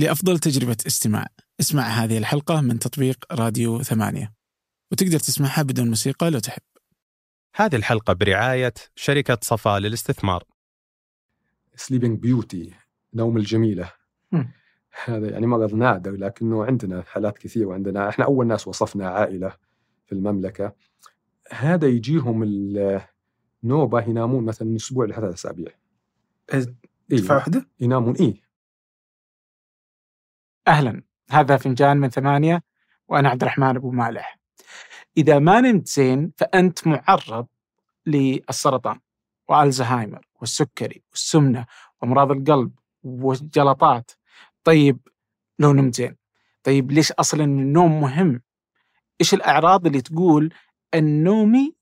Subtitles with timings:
[0.00, 1.26] لأفضل تجربة استماع.
[1.60, 4.32] اسمع هذه الحلقة من تطبيق راديو ثمانية.
[4.92, 6.62] وتقدر تسمعها بدون موسيقى لو تحب.
[7.54, 10.44] هذه الحلقة برعاية شركة صفا للاستثمار.
[11.76, 12.74] Sleeping Beauty
[13.14, 13.92] نوم الجميلة.
[15.04, 18.08] هذا يعني مرض نادر لكنه عندنا حالات كثير وعندنا.
[18.08, 19.56] إحنا أول ناس وصفنا عائلة
[20.06, 20.74] في المملكة.
[21.50, 22.42] هذا يجيهم
[23.64, 25.72] النوبة ينامون مثلا من أسبوع لثلاث أسابيع.
[26.48, 26.74] دفعة
[27.12, 27.30] إيه.
[27.30, 28.49] واحدة؟ ينامون إيه.
[30.70, 31.02] أهلا.
[31.30, 32.62] هذا فنجان من ثمانية
[33.08, 34.38] وأنا عبد الرحمن أبو مالح.
[35.16, 37.46] إذا ما نمت زين فأنت معرض
[38.06, 39.00] للسرطان
[39.48, 41.66] والزهايمر والسكري والسمنة
[42.02, 44.10] وأمراض القلب والجلطات.
[44.64, 44.98] طيب
[45.58, 46.16] لو نمت زين
[46.62, 48.42] طيب ليش أصلا النوم مهم؟
[49.20, 50.54] إيش الأعراض اللي تقول
[50.94, 51.74] أن نومي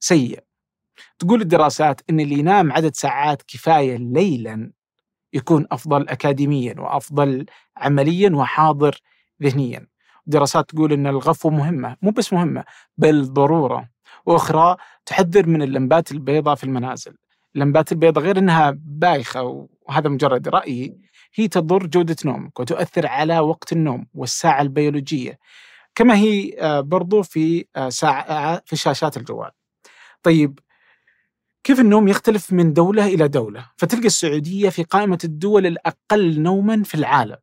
[0.00, 0.44] سيء؟
[1.18, 4.72] تقول الدراسات أن اللي ينام عدد ساعات كفاية ليلا
[5.34, 9.00] يكون أفضل أكاديميا وأفضل عمليا وحاضر
[9.42, 9.86] ذهنيا.
[10.26, 12.64] دراسات تقول أن الغفوة مهمة مو بس مهمة
[12.98, 13.88] بل ضرورة.
[14.26, 14.76] وأخرى
[15.06, 17.16] تحذر من اللمبات البيضاء في المنازل.
[17.56, 20.96] اللمبات البيضاء غير أنها بايخة وهذا مجرد رأيي.
[21.34, 25.38] هي تضر جودة نومك وتؤثر على وقت النوم والساعة البيولوجية.
[25.94, 29.50] كما هي آه، برضو في آه، ساعة في شاشات الجوال.
[30.22, 30.58] طيب
[31.64, 36.94] كيف النوم يختلف من دولة إلى دولة فتلقى السعودية في قائمة الدول الأقل نوما في
[36.94, 37.36] العالم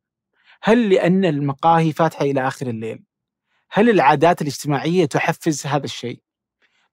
[0.64, 3.03] هل لأن المقاهي فاتحة إلى آخر الليل؟
[3.72, 6.22] هل العادات الاجتماعية تحفز هذا الشيء؟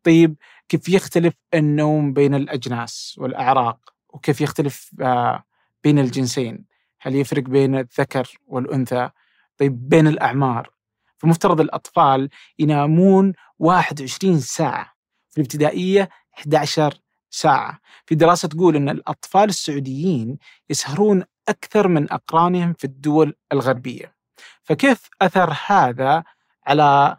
[0.02, 0.36] طيب
[0.68, 5.44] كيف يختلف النوم بين الأجناس والأعراق؟ وكيف يختلف آه،
[5.84, 6.64] بين الجنسين؟
[7.00, 9.10] هل يفرق بين الذكر والأنثى؟
[9.58, 10.70] طيب بين الأعمار؟
[11.16, 14.92] فمفترض الأطفال ينامون 21 ساعة
[15.30, 16.98] في الابتدائية 11
[17.30, 17.80] ساعة.
[18.06, 20.38] في دراسة تقول أن الأطفال السعوديين
[20.70, 24.14] يسهرون أكثر من أقرانهم في الدول الغربية.
[24.62, 26.24] فكيف أثر هذا
[26.66, 27.16] على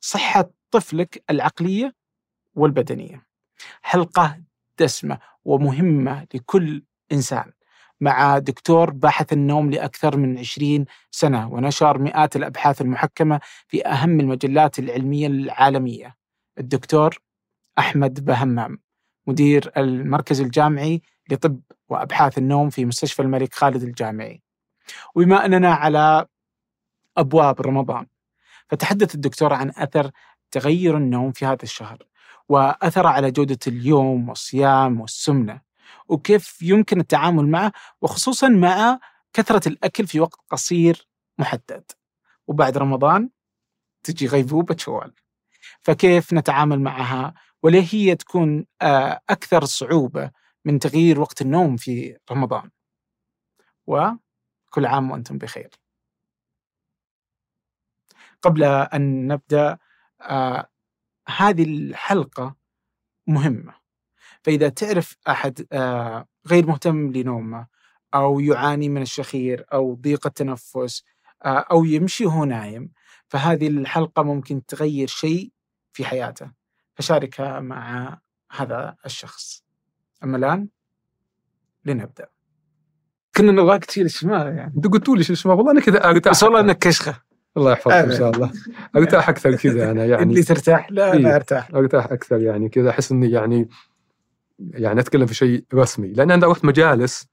[0.00, 1.94] صحة طفلك العقلية
[2.54, 3.26] والبدنية؟
[3.82, 4.40] حلقة
[4.78, 6.82] دسمة ومهمة لكل
[7.12, 7.52] إنسان.
[8.00, 14.78] مع دكتور باحث النوم لأكثر من 20 سنة ونشر مئات الأبحاث المحكمة في أهم المجلات
[14.78, 16.16] العلمية العالمية.
[16.58, 17.18] الدكتور
[17.78, 18.78] أحمد بهمام.
[19.28, 24.42] مدير المركز الجامعي لطب وأبحاث النوم في مستشفى الملك خالد الجامعي.
[25.14, 26.26] وبما أننا على
[27.16, 28.06] أبواب رمضان
[28.68, 30.10] فتحدث الدكتور عن أثر
[30.50, 31.98] تغير النوم في هذا الشهر
[32.48, 35.60] وأثر على جودة اليوم والصيام والسمنة
[36.08, 38.98] وكيف يمكن التعامل معه وخصوصا مع
[39.32, 41.08] كثرة الأكل في وقت قصير
[41.38, 41.84] محدد.
[42.46, 43.30] وبعد رمضان
[44.02, 45.14] تجي غيبوبة شوال.
[45.82, 50.30] فكيف نتعامل معها وليه هي تكون آه، أكثر صعوبة
[50.64, 52.70] من تغيير وقت النوم في رمضان؟
[53.86, 55.70] وكل عام وأنتم بخير.
[58.42, 59.78] قبل أن نبدأ
[60.20, 60.68] آه،
[61.28, 62.56] هذه الحلقة
[63.26, 63.74] مهمة.
[64.42, 67.66] فإذا تعرف أحد آه، غير مهتم لنومه
[68.14, 71.04] أو يعاني من الشخير أو ضيق التنفس
[71.44, 72.92] أو يمشي وهو نايم
[73.28, 75.52] فهذه الحلقة ممكن تغير شيء
[75.92, 76.57] في حياته.
[76.98, 78.18] فشاركها مع
[78.50, 79.64] هذا الشخص.
[80.24, 80.68] أما الآن
[81.84, 82.28] لنبدأ.
[83.36, 86.42] كنا نبغاك تشيل الشمال يعني أنتوا قلتوا لي شو اسمه والله أنا كذا أرتاح بس
[86.42, 87.22] والله إنك كشخة.
[87.56, 88.52] الله يحفظك إن شاء الله.
[88.96, 91.18] أرتاح أكثر كذا أنا اللي يعني ترتاح؟ لا إيه.
[91.18, 91.70] لا أرتاح.
[91.74, 93.68] أرتاح أكثر يعني كذا أحس إني يعني
[94.58, 96.12] يعني أتكلم في شيء رسمي.
[96.12, 97.28] لأن أنا رحت مجالس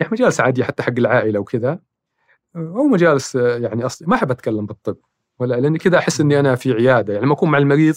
[0.00, 1.78] يعني مجالس عادية حتى حق العائلة وكذا.
[2.56, 4.96] أو مجالس يعني اصلي ما أحب أتكلم بالطب.
[5.38, 7.12] ولا لأني كذا أحس إني أنا في عيادة.
[7.12, 7.94] يعني لما أكون مع المريض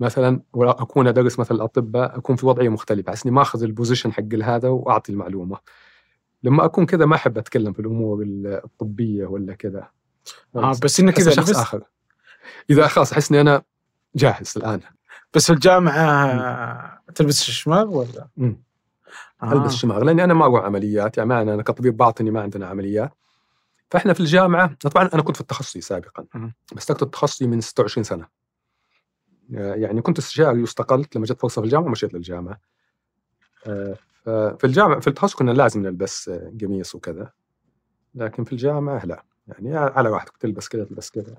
[0.00, 3.10] مثلا وأكون أدرس مثلا الاطباء أكون في وضعية مختلفة.
[3.10, 5.58] أحس إني ما أخذ البوزيشن حق هذا وأعطي المعلومة.
[6.42, 9.88] لما أكون كذا ما أحب أتكلم في الأمور الطبية ولا كذا.
[10.56, 11.82] آه بس إنك إذا شخص آخر.
[12.70, 13.62] إذا خلاص أحس إني أنا
[14.14, 14.80] جاهز الآن.
[15.34, 18.62] بس في الجامعة تلبس الشماغ ولا؟ مم.
[19.42, 19.52] آه.
[19.52, 21.18] ألبس شماغ لأني أنا ما أروح عمليات.
[21.18, 23.12] يعني أنا كطبيب باطني ما عندنا عمليات.
[23.90, 26.24] فإحنا في الجامعة طبعا أنا كنت في التخصصي سابقا.
[26.76, 28.26] بس تركت التخصصي من 26 سنة.
[29.50, 32.60] يعني كنت استشاري واستقلت لما جت فرصة في الجامعة ومشيت للجامعة.
[33.66, 37.32] آه، ففي الجامعة في التخصص كنا لازم نلبس آه، قميص وكذا
[38.14, 39.24] لكن في الجامعة لا.
[39.48, 41.36] يعني على راحتك تلبس كذا تلبس كذا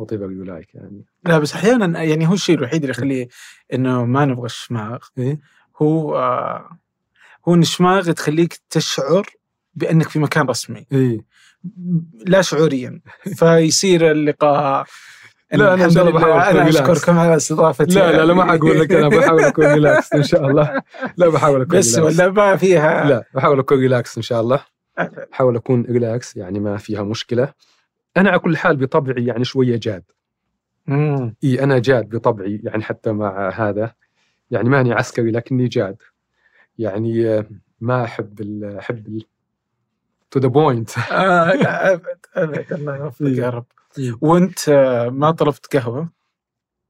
[0.00, 1.04] however you like يعني.
[1.24, 3.28] لا بس أحيانا يعني هو الشيء الوحيد اللي يخليه
[3.72, 5.40] إنه ما نبغى الشماغ إيه؟
[5.82, 6.78] هو آه
[7.48, 9.26] هو الشماغ تخليك تشعر
[9.74, 10.86] بأنك في مكان رسمي.
[10.92, 11.24] إيه
[12.26, 13.00] لا شعوريا.
[13.38, 14.86] فيصير اللقاء
[15.52, 16.68] لا، أنا إن شاء الله بحاول أنا.
[16.68, 17.94] أشكركم على استضافتي.
[17.94, 18.92] لا لا لا ما حقول لك.
[18.92, 20.82] أنا بحاول أكون relax إن شاء الله.
[21.16, 21.98] لا بحاول أكون بس.
[21.98, 23.08] ولا ما فيها.
[23.08, 24.64] لا بحاول أكون relax إن شاء الله.
[25.32, 27.52] احاول أكون relax يعني ما فيها مشكلة.
[28.16, 30.02] أنا على كل حال بطبعي يعني شوية جاد.
[31.44, 33.92] إي أنا جاد بطبعي يعني حتى مع هذا.
[34.50, 35.96] يعني ماني عسكري لكني جاد.
[36.78, 37.44] يعني
[37.80, 39.22] ما أحب ال أحب
[40.32, 41.50] to the point آه،
[41.92, 43.64] أبد أبد الله يوفقك يا رب.
[44.20, 46.08] وانت آه، ما طلبت قهوة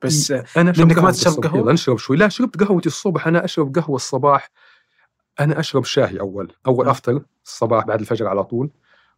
[0.03, 1.45] بس آه، أنا أشرب لأنك ما تشرب.
[1.45, 2.17] قهوة؟ يلا نشرب شوي.
[2.17, 3.27] لا شربت قهوتي الصبح.
[3.27, 4.51] أنا أشرب قهوة الصباح.
[5.41, 6.53] أنا أشرب شاي أول.
[6.67, 6.91] أول مم.
[6.91, 8.71] أفطر الصباح بعد الفجر على طول.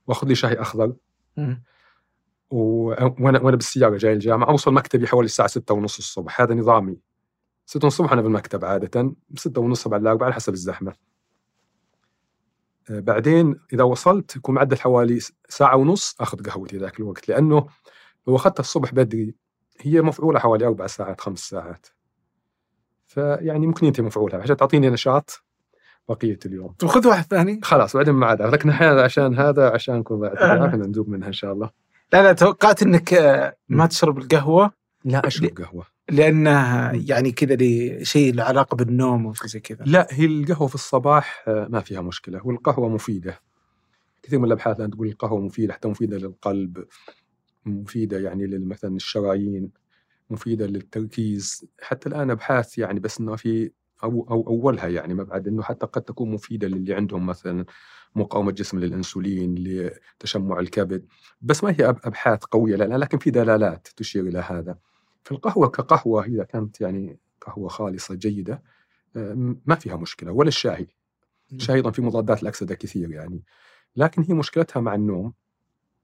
[0.07, 0.93] وأخذ لي شاي أخضر.
[2.51, 4.49] وأنا وأنا بالسيارة جاي الجامعة.
[4.49, 6.41] أوصل مكتبي حوالي الساعة 6 ونص الصبح.
[6.41, 6.97] هذا نظامي.
[7.67, 9.13] 6 ونص الصبح أنا بالمكتب عادة.
[9.37, 10.91] 6 ونص بعد الأربعة على حسب الزحمة.
[10.91, 11.14] آه،
[12.91, 17.67] بعدين إذا وصلت يكون معدل حوالي ساعة ونص آخذ قهوتي ذاك الوقت لأنه
[18.29, 19.35] لو اخذتها الصبح بدري
[19.81, 21.87] هي مفعولة حوالي أربع ساعات خمس ساعات.
[23.07, 25.45] فيعني ممكن ينتهي مفعولها عشان تعطيني نشاط
[26.09, 26.73] بقية اليوم.
[26.79, 27.61] طب خذ واحد ثاني.
[27.63, 30.37] خلاص بعدين ما عاد لكن هذا عشان هذا عشانكم بعد.
[30.37, 30.67] آه.
[30.67, 31.71] إحنا ندوق منها إن شاء الله.
[32.13, 34.71] لا لا توقعت إنك آه، ما تشرب القهوة.
[35.05, 35.94] لا أشرب قهوة.
[36.11, 39.85] لانها يعني كذا لشيء له علاقة بالنوم وشيء زي كذا.
[39.87, 42.41] لا هي القهوة في الصباح آه، ما فيها مشكلة.
[42.47, 43.41] والقهوة مفيدة.
[44.23, 46.85] كثير من الأبحاث الآن تقول القهوة مفيدة حتى مفيدة للقلب
[47.67, 49.71] مفيدة يعني مثلا الشرايين
[50.31, 51.67] مفيدة للتركيز.
[51.83, 53.71] حتى الآن أبحاث يعني بس إنه في
[54.05, 57.65] أو أو أولها يعني ما بعد إنه حتى قد تكون مفيدة للي عندهم مثلا
[58.17, 61.07] مقاومة جسم للإنسولين لتشمع الكبد.
[61.43, 64.79] بس ما هي أبحاث قوية لا لكن في دلالات تشير إلى هذا.
[65.25, 68.63] فالقهوه كقهوة إذا كانت يعني قهوة خالصة جيدة
[69.17, 70.89] آه، ما فيها مشكلة ولا الشاي.
[71.53, 73.43] الشاي أيضا في مضادات الأكسدة كثير يعني.
[73.97, 75.33] لكن هي مشكلتها مع النوم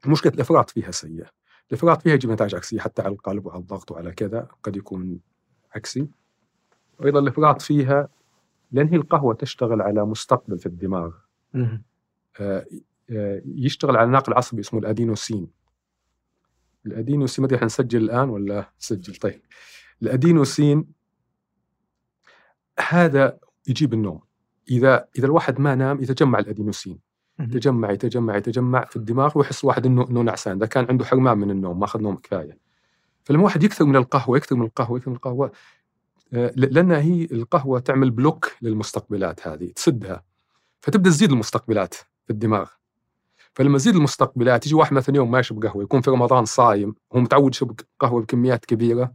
[0.07, 1.31] مشكلة الإفراط فيها سيئة.
[1.71, 5.21] الإفراط فيها يجيب نتائج عكسية حتى على القلب وعلى الضغط وعلى كذا قد يكون
[5.77, 6.09] عكسي.
[6.99, 8.09] وأيضا الإفراط فيها
[8.73, 11.13] لأن هي القهوة تشتغل على مستقبل في الدماغ.
[12.41, 12.67] آه،
[13.11, 15.60] آه، يشتغل على ناقل عصبي اسمه الأدينوسين.
[16.87, 19.15] الادينوسين ما أدري حنسجل الآن ولا سجل.
[19.15, 19.41] طيب.
[20.03, 20.85] الادينوسين
[22.89, 23.39] هذا
[23.69, 24.21] يجيب النوم.
[24.71, 26.99] إذا إذا الواحد ما نام يتجمع الادينوسين.
[27.41, 30.57] يتجمع يتجمع يتجمع في الدماغ ويحس واحد إنه إنه نعسان.
[30.57, 32.59] إذا كان عنده حرمان من النوم ما اخذ نوم كفاية.
[33.25, 35.53] فلما واحد يكثر من القهوة يكثر من القهوة يكثر من القهوة
[36.33, 40.25] آه، لأن هي القهوة تعمل بلوك للمستقبلات هذه تسدها.
[40.81, 42.71] فتبدأ تزيد المستقبلات في الدماغ.
[43.61, 47.21] فلما تزيد المستقبلات يجي واحد مثلا يوم ما يشرب قهوة يكون في رمضان صايم هو
[47.21, 49.13] متعود يشرب قهوة بكميات كبيرة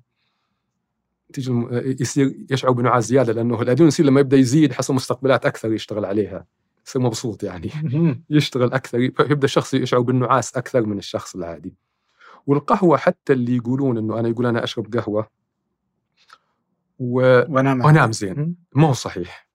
[1.34, 1.52] تيجي
[2.00, 6.46] يصير يشعر بنعاس زيادة لأنه الادرينالين لما يبدأ يزيد حصل مستقبلات أكثر يشتغل عليها.
[6.88, 7.72] يصير مبسوط يعني.
[8.30, 11.74] يشتغل أكثر يبدأ الشخص يشعر بالنعاس أكثر من الشخص العادي.
[12.48, 15.28] والقهوة حتى اللي يقولون إنه أنا يقول أنا أشرب قهوة
[17.00, 17.20] و...
[17.54, 17.82] وأنام.
[17.82, 18.56] وأنام زين.
[18.78, 19.48] هو صحيح.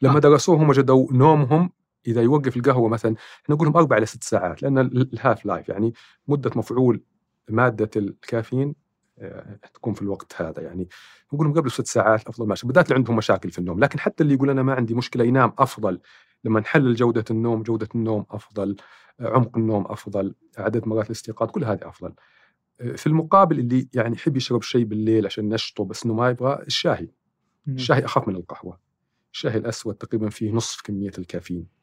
[0.00, 0.20] لما آه.
[0.20, 1.70] درسوهم وجدوا نومهم
[2.06, 3.14] إذا يوقف القهوة مثلا
[3.44, 5.94] إحنا نقول لهم أربع إلى ست ساعات لأن ال- ال half-life يعني
[6.28, 7.02] مدة مفعول
[7.50, 8.74] مادة الكافيين
[9.18, 10.88] آه، تكون في الوقت هذا يعني.
[11.32, 12.66] نقول لهم قبل ست ساعات أفضل ماشي.
[12.66, 13.80] بالذات اللي عندهم مشاكل في النوم.
[13.80, 16.00] لكن حتى اللي يقول أنا ما عندي مشكلة ينام أفضل.
[16.44, 18.76] لما نحلل جودة النوم جودة النوم أفضل
[19.20, 22.14] عمق النوم أفضل عدد مرات الاستيقاظ كل هذه أفضل.
[22.80, 26.62] آه، في المقابل اللي يعني يحب يشرب شيء بالليل عشان نشطه بس إنه ما يبغى
[26.66, 27.08] الشاهي.
[27.66, 27.74] مم.
[27.74, 28.78] الشاي اخف من القهوة.
[29.32, 31.81] الشاي الأسود تقريبا فيه نصف كمية الكافيين.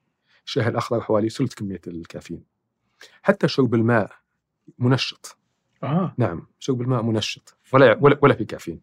[0.50, 2.44] الشاي الأخضر حوالي ثلث كمية الكافيين.
[3.22, 4.12] حتى شرب الماء
[4.80, 5.38] منشط.
[5.84, 6.14] آه.
[6.18, 8.82] نعم شرب الماء منشط ولا ولا, ولا في كافيين.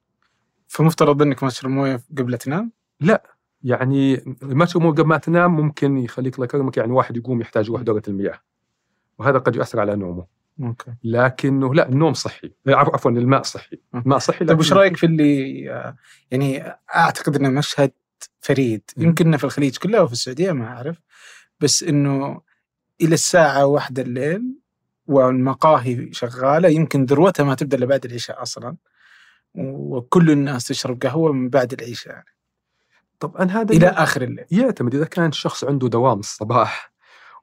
[0.68, 2.73] فمفترض إنك ما تشرب مويه قبل تنام؟
[3.62, 7.66] يعني ما تشرب مويه قبل ما تنام ممكن يخليك الله يكرمك يعني واحد يقوم يحتاج
[7.66, 8.40] يروح دوره المياه
[9.18, 10.26] وهذا قد يؤثر على نومه.
[10.62, 10.94] أوكي.
[11.04, 12.52] لكنه لا النوم صحي.
[12.68, 13.80] عفوا الماء صحي.
[13.94, 15.96] الماء صحي طيب وش رأيك في اللي آه،
[16.30, 16.62] يعني
[16.96, 17.92] أعتقد إنه مشهد
[18.40, 18.82] فريد.
[18.96, 21.00] يمكن في الخليج كله وفي السعودية ما أعرف.
[21.60, 22.40] بس إنه
[23.00, 24.42] إلى الساعة واحدة الليل
[25.06, 28.76] والمقاهي شغالة يمكن ذروتها ما تبدأ إلا بعد العشاء أصلا.
[29.54, 32.36] وكل الناس تشرب قهوة من بعد العشاء يعني.
[33.20, 34.44] طبعا هذا إلى آخر الليل.
[34.50, 36.92] يعتمد إذا كان الشخص عنده دوام الصباح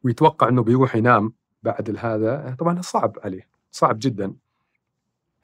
[0.04, 4.34] ويتوقع إنه بيروح ينام بعد هذا طبعا صعب عليه صعب جدا.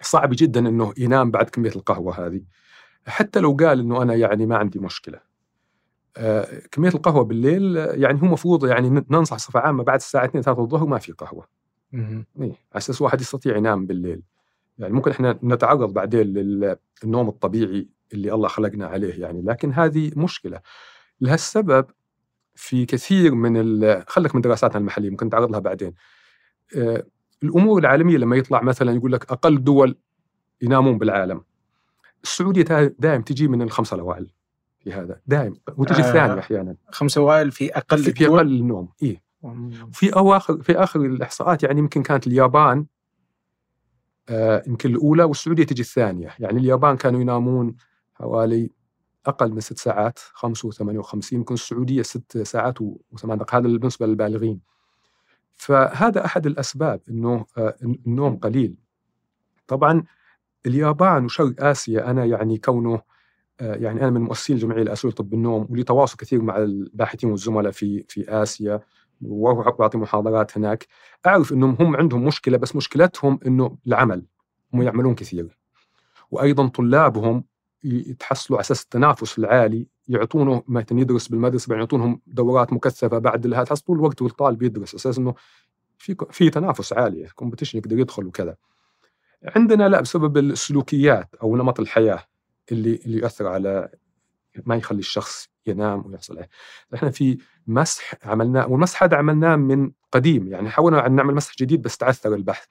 [0.02, 2.42] صعب جدا إنه ينام بعد كمية القهوة هذه.
[3.08, 5.29] حتى لو قال إنه أنا يعني ما عندي مشكلة.
[6.72, 10.62] كمية القهوة بالليل آه، يعني هو مفروض يعني ننصح صفه عامة بعد الساعة 2 3
[10.62, 11.48] الظهر ما في قهوة.
[11.94, 14.22] إيه على أساس واحد يستطيع ينام بالليل.
[14.78, 20.62] يعني ممكن إحنا نتعرض بعدين للنوم الطبيعي اللي الله خلقنا عليه يعني لكن هذه مشكلة.
[21.22, 21.86] لهالسبب
[22.56, 25.94] في كثير من ال- خلك من دراساتنا المحلية ممكن نتعرض لها بعدين.
[26.78, 27.04] آه،
[27.44, 29.96] الأمور العالمية لما يطلع مثلا يقول لك أقل دول
[30.62, 31.42] ينامون بالعالم.
[32.24, 32.64] السعودية
[33.00, 34.32] دائم تجي من الخمسة الاوائل
[34.90, 36.08] في هذا دائم وتجي آه.
[36.08, 38.28] الثانية أحيانا خمسة اوائل في أقل في, في.
[38.28, 39.22] أقل النوم اي
[39.92, 42.86] في اواخر في آخر الإحصاءات يعني يمكن كانت اليابان
[44.30, 47.76] آه، يمكن الأولى والسعودية تجي الثانية، يعني اليابان كانوا ينامون
[48.14, 48.72] حوالي
[49.26, 52.82] أقل من ست ساعات 55 يمكن السعودية ست ساعات
[53.12, 54.60] وثمان دقائق هذا بالنسبة للبالغين.
[55.56, 57.76] فهذا أحد الأسباب إنه آه،
[58.08, 58.76] النوم قليل.
[59.68, 60.04] طبعا
[60.66, 63.02] اليابان وشرق آسيا أنا يعني كونه
[63.60, 68.06] يعني أنا من مؤسسين الجمعيه الاسيويه لطب النوم ولي تواصل كثير مع الباحثين والزملاء في
[68.08, 68.80] في آسيا
[69.22, 70.88] وأعطي محاضرات هناك.
[71.28, 74.26] أعرف إنهم هم عندهم مشكلة بس مشكلتهم إنه العمل
[74.74, 75.58] هم يعملون كثير.
[76.32, 77.44] وأيضا طلابهم
[77.84, 83.82] يتحصلوا على أساس التنافس العالي يعطونه مثلا يدرس بالمدرسة يعطونهم دورات مكثفة بعد لها تحس
[83.82, 84.96] طول الوقت والطالب يدرس.
[84.96, 85.34] أساس إنه
[85.98, 88.56] في في تنافس عالي competition يقدر يدخل وكذا.
[89.56, 92.24] عندنا لا بسبب السلوكيات أو نمط الحياة.
[92.72, 93.90] اللي اللي يؤثر على
[94.66, 96.50] ما يخلي الشخص ينام ويحصل عليه.
[96.96, 101.82] إحنا في مسح عملناه والمسح هذا عملناه من قديم يعني حاولنا أن نعمل مسح جديد
[101.82, 102.68] بس تعثر البحث.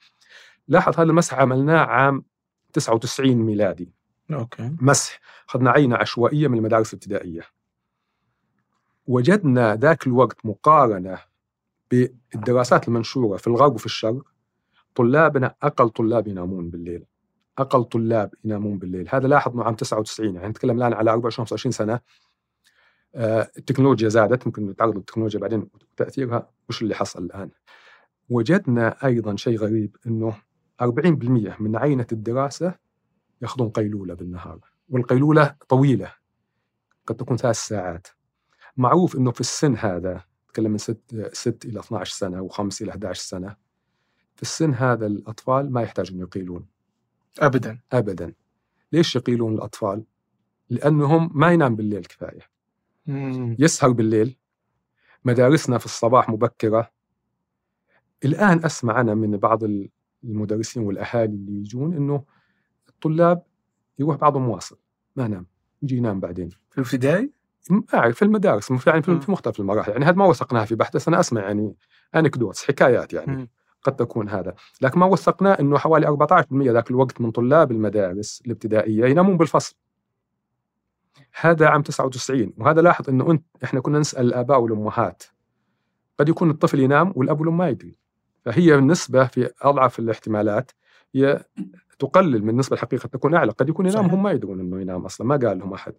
[0.67, 2.23] لاحظ هذا المسح عملناه عام
[2.73, 3.93] 99 ميلادي.
[4.31, 4.75] okay.
[4.81, 7.41] مسح أخذنا عينة عشوائية من المدارس الابتدائية.
[9.07, 11.19] وجدنا ذاك الوقت مقارنة
[11.91, 14.23] بالدراسات المنشورة في الغرب وفي الشرق
[14.95, 17.05] طلابنا أقل طلاب ينامون بالليل.
[17.59, 19.07] أقل طلاب ينامون بالليل.
[19.09, 21.99] هذا لاحظ انه عام 99 يعني نتكلم الآن على 24 25 سنة.
[23.15, 26.49] آه، التكنولوجيا زادت ممكن نتعرض للتكنولوجيا بعدين وتأثيرها.
[26.69, 27.49] وش اللي حصل الآن؟
[28.29, 30.35] وجدنا أيضا شيء غريب إنه
[30.81, 32.73] 40% من عينة الدراسة
[33.41, 34.59] ياخذون قيلولة بالنهار.
[34.89, 36.13] والقيلولة طويلة
[37.07, 38.07] قد تكون ثلاث ساعات.
[38.77, 43.21] معروف إنه في السن هذا نتكلم من 6 6 إلى 12 سنة و5 إلى 11
[43.21, 43.55] سنة
[44.35, 46.65] في السن هذا الأطفال ما يحتاجون يقيلون.
[47.39, 47.79] ابدا.
[47.91, 48.33] ابدا.
[48.91, 50.03] ليش يقيلون الأطفال؟
[50.69, 52.41] لأنهم ما ينام بالليل كفاية.
[53.59, 54.37] يسهر بالليل.
[55.25, 56.91] مدارسنا في الصباح مبكرة.
[58.25, 59.63] الآن أسمع أنا من بعض
[60.23, 62.23] المدرسين والأهالي اللي يجون إنه
[62.89, 63.43] الطلاب
[63.99, 64.77] يروح بعضهم مواصل.
[65.15, 65.45] ما نام.
[65.83, 66.49] يجي ينام بعدين.
[66.49, 67.31] في الابتدائي؟
[67.69, 68.87] ما أعرف في المدارس.
[68.87, 69.91] يعني في مختلف المراحل.
[69.91, 71.75] يعني هذا ما وثقناها في بحث بس أنا أسمع يعني
[72.15, 73.31] انكدوتس حكايات يعني.
[73.31, 73.47] م.
[73.83, 74.55] قد تكون هذا.
[74.81, 79.75] لكن ما وثقناه أنه حوالي 14% ذاك الوقت من طلاب المدارس الابتدائية ينامون بالفصل.
[81.41, 85.23] هذا عام 99 وهذا لاحظ أنه أنت إحنا كنا نسأل الآباء والأمهات.
[86.19, 87.95] قد يكون الطفل ينام والأب والأم ما يدري.
[88.45, 90.71] فهي النسبة في أضعف الاحتمالات
[91.15, 91.43] هي
[91.99, 93.51] تقلل من النسبة الحقيقة تكون أعلى.
[93.51, 95.93] قد يكون ينام هم ما يدرون أنه ينام أصلا ما قال لهم أحد.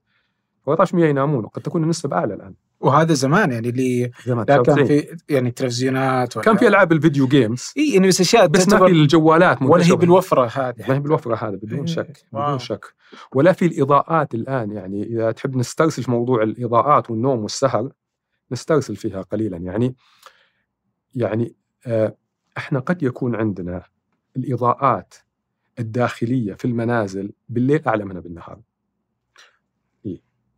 [0.71, 2.55] 14% ينامون وقد تكون النسبة أعلى الآن.
[2.81, 7.73] وهذا زمان يعني اللي زمان لا كان في يعني تلفزيونات كان في ألعاب الفيديو games
[7.77, 10.89] إي يعني بس أشياء بس ما في الجوالات ولا هي بالوفرة هذه.
[10.89, 11.87] ما هي بالوفرة هذا بدون إيه.
[11.87, 12.47] شك واو.
[12.47, 12.95] بدون شك.
[13.35, 17.93] ولا في الإضاءات الآن يعني إذا تحب نسترسل في موضوع الإضاءات والنوم والسهر
[18.53, 19.57] نسترسل فيها قليلا.
[19.57, 19.95] يعني
[21.15, 21.55] يعني
[21.87, 22.17] آه
[22.59, 23.83] إحنا قد يكون عندنا
[24.37, 25.15] الإضاءات
[25.79, 28.61] الداخلية في المنازل بالليل أعلى منها بالنهار.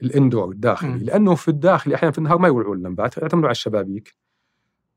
[0.02, 0.96] الإندور الداخلي م.
[0.96, 4.14] لأنه في الداخلي أحيانا في النهار ما يولعون اللمبات يعتمدوا على الشبابيك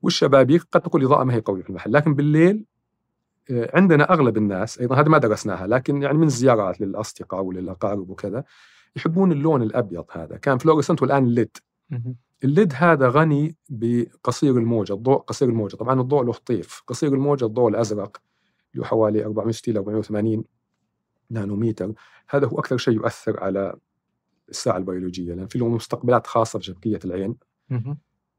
[0.02, 2.64] والشبابيك قد تكون الاضاءه ما هي قوية في المحل لكن بالليل
[3.50, 8.44] آه، عندنا أغلب الناس أيضا هذا ما درسناها لكن يعني من الزيارات للأصدقاء وللأقارب وكذا
[8.96, 11.56] يحبون اللون الأبيض هذا كان fluorescent والآن ال LED
[12.44, 17.44] ال LED هذا غني بقصير الموجة الضوء قصير الموجة طبعا الضوء له طيف قصير الموجة
[17.44, 18.20] الضوء الأزرق
[18.74, 20.44] اللي حوالي 460 480
[21.30, 21.92] نانومتر
[22.28, 23.74] هذا هو أكثر شيء يؤثر على
[24.48, 27.36] الساعة البيولوجية لأن في له مستقبلات خاصة بشبكيه العين.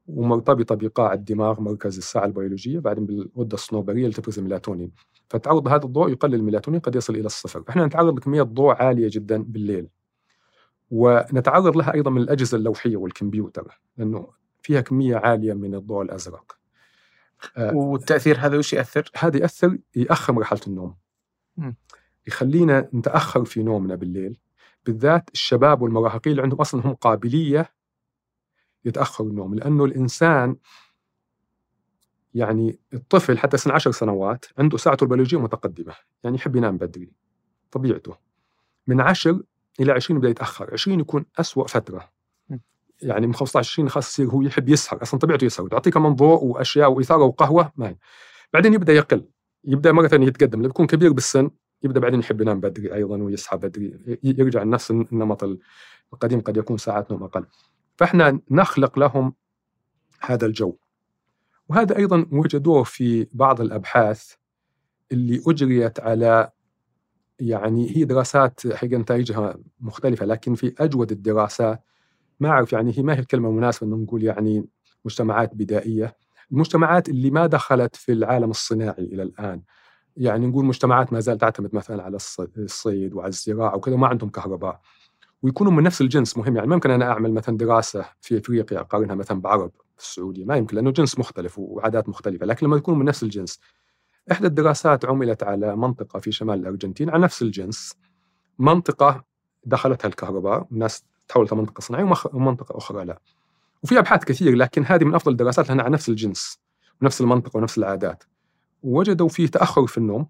[0.07, 4.91] ومرتبطة بقاع الدماغ مركز الساعة البيولوجية بعدين بالغدة الصنوبرية اللي تفرز الميلاتونين.
[5.29, 7.63] فتعرض هذا الضوء يقلل الميلاتونين قد يصل إلى الصفر.
[7.63, 9.87] فاحنا نتعرض لكميه ضوء عالية جدا بالليل.
[10.91, 14.27] ونتعرض لها أيضا من الأجهزة اللوحية والكمبيوتر لأنه
[14.61, 16.57] فيها كمية عالية من الضوء الأزرق.
[17.57, 20.95] آه، والتأثير هذا وش يأثر؟ هذا يأثر يأخر مرحلة النوم.
[22.27, 24.37] يخلينا نتأخر في نومنا بالليل.
[24.88, 27.74] بالذات الشباب والمراهقين اللي عندهم أصلا هم قابلية
[28.86, 30.56] يتأخروا النوم لأنه الإنسان
[32.34, 37.12] يعني الطفل حتى سن عشر سنوات عنده ساعته البيولوجية متقدمة يعني يحب ينام بدري
[37.72, 38.17] طبيعته.
[38.88, 39.44] من عشر
[39.79, 42.12] إلى 20 يبدا يتأخر 20 يكون أسوأ فترة.
[43.01, 46.44] يعني من 15 20 خلاص يصير هو يحب يسهر أصلا طبيعته يسهر تعطيه كمان ضوء
[46.44, 47.96] وأشياء وإثارة وقهوة ما.
[48.53, 49.25] بعدين يبدأ يقل
[49.63, 51.50] يبدأ مرة ثانية يتقدم لما يكون كبير بالسن
[51.84, 55.57] يبدأ بعدين يحب ينام بدري أيضا ويصحى بدري يرجع لنفس النمط
[56.13, 57.46] القديم قد يكون ساعات نوم أقل.
[57.98, 59.34] فإحنا نخلق لهم
[60.22, 60.75] هذا الجو.
[61.69, 64.34] وهذا أيضا وجدوه في بعض الأبحاث
[65.12, 66.51] اللي أجريت على
[67.39, 71.84] يعني هي دراسات حقيقة نتائجها مختلفة لكن في أجود الدراسات
[72.39, 74.67] ما أعرف يعني هي ما هي الكلمة المناسبه إنه نقول يعني
[75.05, 76.15] مجتمعات بدائية
[76.51, 79.62] المجتمعات اللي ما دخلت في العالم الصناعي إلى الآن.
[80.17, 82.17] يعني نقول مجتمعات ما زالت تعتمد مثلا على
[82.57, 84.81] الصيد وعلى الزراعة وكذا ما عندهم كهرباء.
[85.41, 89.41] ويكونوا من نفس الجنس مهم يعني ممكن أنا أعمل مثلا دراسة في إفريقيا أقارنها مثلا
[89.41, 93.24] بعرب في السعودية ما يمكن لأنه جنس مختلف وعادات مختلفة لكن لما يكونوا من نفس
[93.24, 93.59] الجنس
[94.31, 97.95] إحدى الدراسات عملت على منطقة في شمال الأرجنتين على نفس الجنس
[98.59, 99.24] منطقة
[99.65, 103.19] دخلتها الكهرباء والناس تحولت منطقه صناعية ومنطقة أخرى لا.
[103.83, 106.59] وفي أبحاث كثير لكن هذه من أفضل الدراسات لأنها على نفس الجنس
[107.01, 108.24] ونفس المنطقة ونفس العادات.
[108.84, 110.29] وجدوا فيه تأخر في النوم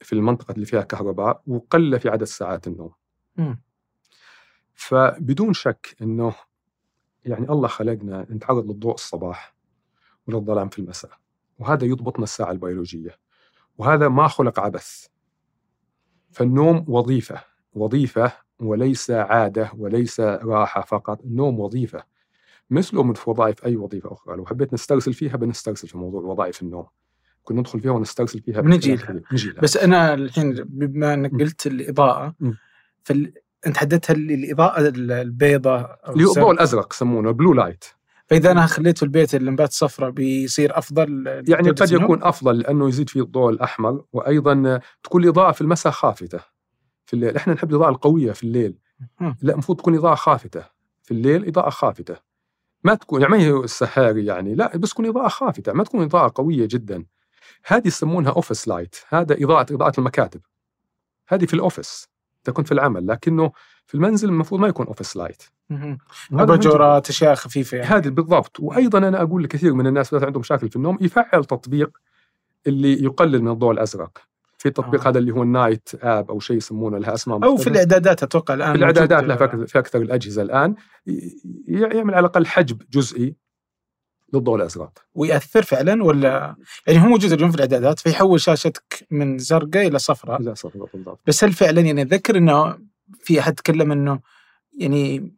[0.00, 2.92] في المنطقة اللي فيها كهرباء وقله في عدد ساعات النوم.
[3.36, 3.54] م.
[4.74, 6.34] فبدون شك إنه
[7.24, 9.54] يعني الله خلقنا نتعرض للضوء الصباح
[10.26, 11.10] وللظلام في المساء
[11.58, 13.18] وهذا يضبطنا الساعة البيولوجية
[13.78, 15.06] وهذا ما خلق عبث.
[16.30, 22.04] فالنوم وظيفة وظيفة وليس عادة وليس راحة فقط النوم وظيفة.
[22.70, 26.86] مثله مثل وظائف أي وظيفة أخرى لو حبيت نسترسل فيها بنسترسل في موضوع وظائف النوم.
[27.48, 29.20] كنا ندخل فيها ونسترسل فيها بنجي لها
[29.62, 32.34] بس أنا الحين بما إنك قلت الإضاءة
[33.04, 33.32] فال...
[33.66, 37.84] أنت حددتها الإضاءة البيضاء الضوء الأزرق يسمونه بلو لايت
[38.26, 43.20] فإذا أنا خليته البيت اللمبات صفراء بيصير أفضل يعني قد يكون أفضل لأنه يزيد فيه
[43.22, 46.40] الضوء الأحمر وأيضا تكون الإضاءة في المساء خافته.
[47.06, 48.78] في الليل إحنا نحب الإضاءة القوية في الليل.
[49.42, 50.64] لا المفروض تكون إضاءة خافته.
[51.02, 52.16] في الليل إضاءة خافته.
[52.84, 55.72] ما تكون يعني ما هي السهاري يعني لا بس تكون إضاءة خافته.
[55.72, 57.04] ما تكون إضاءة قوية جدا.
[57.66, 60.40] هذه يسمونها office light هذا اضاءه إضاءة المكاتب.
[61.28, 62.08] هذه في ال office
[62.44, 63.52] تكون في العمل لكنه
[63.86, 65.42] في المنزل المفروض ما يكون اوفيس لايت
[66.32, 67.88] اباجورات أشياء خفيفة يعني.
[67.88, 68.60] هذه بالضبط.
[68.60, 71.98] وأيضا أنا أقول لكثير من الناس اللي عندهم مشاكل في النوم يفعل تطبيق
[72.66, 74.18] اللي يقلل من الضوء الأزرق.
[74.58, 75.10] في التطبيق آه.
[75.10, 78.54] هذا اللي هو ال night app أو شيء يسمونه لها أسماء أو في الإعدادات أتوقع
[78.54, 80.74] الآن في الإعدادات لها في أكثر الأجهزة الآن.
[81.68, 83.36] يعمل على الأقل حجب جزئي.
[84.34, 86.56] للضوء الازرق ويأثر فعلا ولا؟
[86.86, 90.40] يعني هو موجود اليوم في الأعدادات فيحول شاشتك من زرقاء إلى صفراء.
[90.40, 91.20] إلى صفراء بالضبط.
[91.26, 92.78] بس هل فعلا يعني أتذكر إنه
[93.20, 94.20] في أحد تكلم إنه
[94.78, 95.32] يعني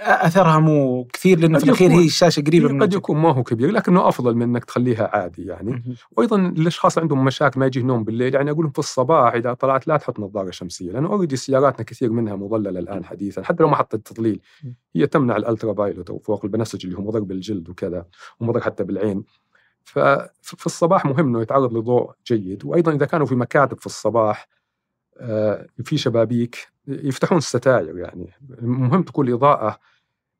[0.00, 3.70] أثرها مو كثير لأنه في الأخير هي الشاشه قريبة من قد يكون ما هو كبير
[3.70, 5.96] لكنه أفضل من إنك تخليها عادي يعني.
[6.16, 9.88] وأيضا الأشخاص عندهم مشاكل ما يجي نوم بالليل يعني أقول لهم في الصباح إذا طلعت
[9.88, 13.76] لا تحط نظارة شمسية لأنه اوريدي سياراتنا كثير منها مظللة الآن حديثا حتى لو ما
[13.76, 14.40] حطت تضليل
[14.96, 18.06] هي تمنع ال ultraviolet أو فوق البنفسجي اللي هو مضر بالجلد وكذا
[18.40, 19.24] ومضر حتى بالعين.
[19.84, 24.48] ففي الصباح مهم إنه يتعرض لضوء جيد وأيضا إذا كانوا في مكاتب في الصباح
[25.84, 28.30] في شبابيك يفتحون الستاير يعني.
[28.62, 29.78] مهم تكون الاضاءه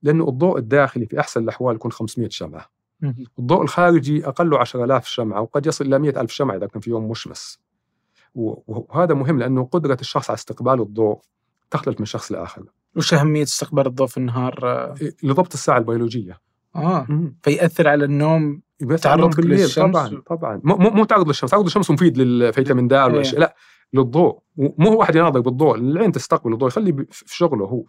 [0.03, 2.71] لأنه الضوء الداخلي في أحسن الأحوال يكون 500 شمعة.
[3.39, 7.59] الضوء الخارجي اقله 10000 شمعة وقد يصل إلى 100000 شمعة إذا كان في يوم مشمس.
[8.35, 11.21] وهذا مهم لأنه قدرة الشخص على استقبال الضوء
[11.71, 12.65] تختلف من شخص لآخر.
[12.97, 14.65] وش أهمية استقبال الضوء في النهار؟
[15.01, 16.41] إيه، لضبط الساعة البيولوجية.
[16.77, 17.07] آه.
[17.09, 17.37] مم.
[17.43, 18.63] فيأثر على النوم
[19.03, 20.61] تعرض بالليل طبعا طبعا.
[20.65, 23.23] مو مو تعرض للشمس تعرض للشمس مفيد للفيتامين د إيه.
[23.39, 23.57] لا.
[23.92, 24.38] للضوء.
[24.57, 27.85] مو هو واحد يناظر بالضوء العين تستقبل الضوء يخلي في شغله هو.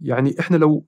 [0.00, 0.84] يعني إحنا لو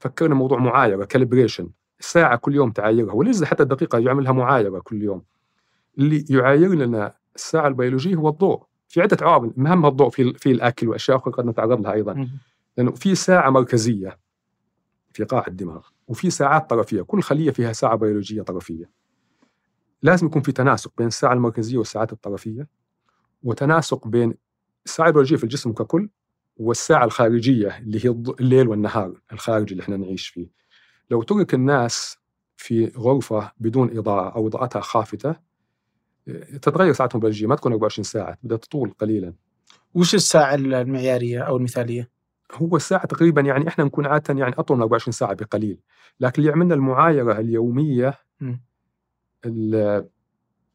[0.00, 5.22] فكرنا موضوع معايره calibration ساعة كل يوم تعايرها وليس حتى الدقيقة يعملها معايره كل يوم
[5.98, 8.62] اللي يعاير لنا الساعة البيولوجية هو الضوء.
[8.88, 12.28] في عدة عوامل مهمها الضوء في في الأكل وأشياء أخرى قد نتعرض لها أيضا.
[12.76, 14.18] لأنه في ساعة مركزية
[15.12, 18.90] في قاع الدماغ وفي ساعات طرفية كل خلية فيها ساعة بيولوجية طرفية.
[20.02, 22.68] لازم يكون في تناسق بين الساعة المركزية والساعات الطرفية.
[23.42, 24.34] وتناسق بين
[24.86, 26.08] الساعة البيولوجيه في الجسم ككل
[26.56, 30.48] والساعة الخارجية اللي هي الليل والنهار الخارجي اللي إحنا نعيش فيه.
[31.10, 32.18] لو ترك الناس
[32.56, 35.36] في غرفة بدون إضاءة أو إضاءتها خافتة
[36.62, 39.34] تتغير ساعتهم البيولوجية ما تكون 24 ساعة بدها تطول قليلا.
[39.94, 42.10] وش الساعة المعيارية أو المثالية؟
[42.52, 45.78] هو الساعة تقريبا يعني إحنا نكون عادة يعني أطول من 24 ساعة بقليل.
[46.20, 48.14] لكن اللي عملنا المعايرة اليومية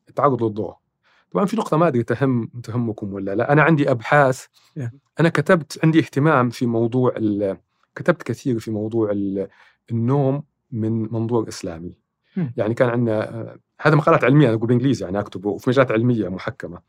[0.09, 0.75] التعرض للضوء.
[1.31, 3.51] طبعا في نقطة ما أدري تهم تهمكم ولا لا.
[3.51, 4.45] أنا عندي أبحاث.
[5.19, 7.13] أنا كتبت عندي اهتمام في موضوع
[7.95, 9.11] كتبت كثير في موضوع
[9.91, 11.97] النوم من منظور إسلامي.
[12.57, 16.79] يعني كان عندنا هذا مقالات علمية أنا أقول بالإنجليزي يعني أكتبه وفي مجالات علمية محكمة.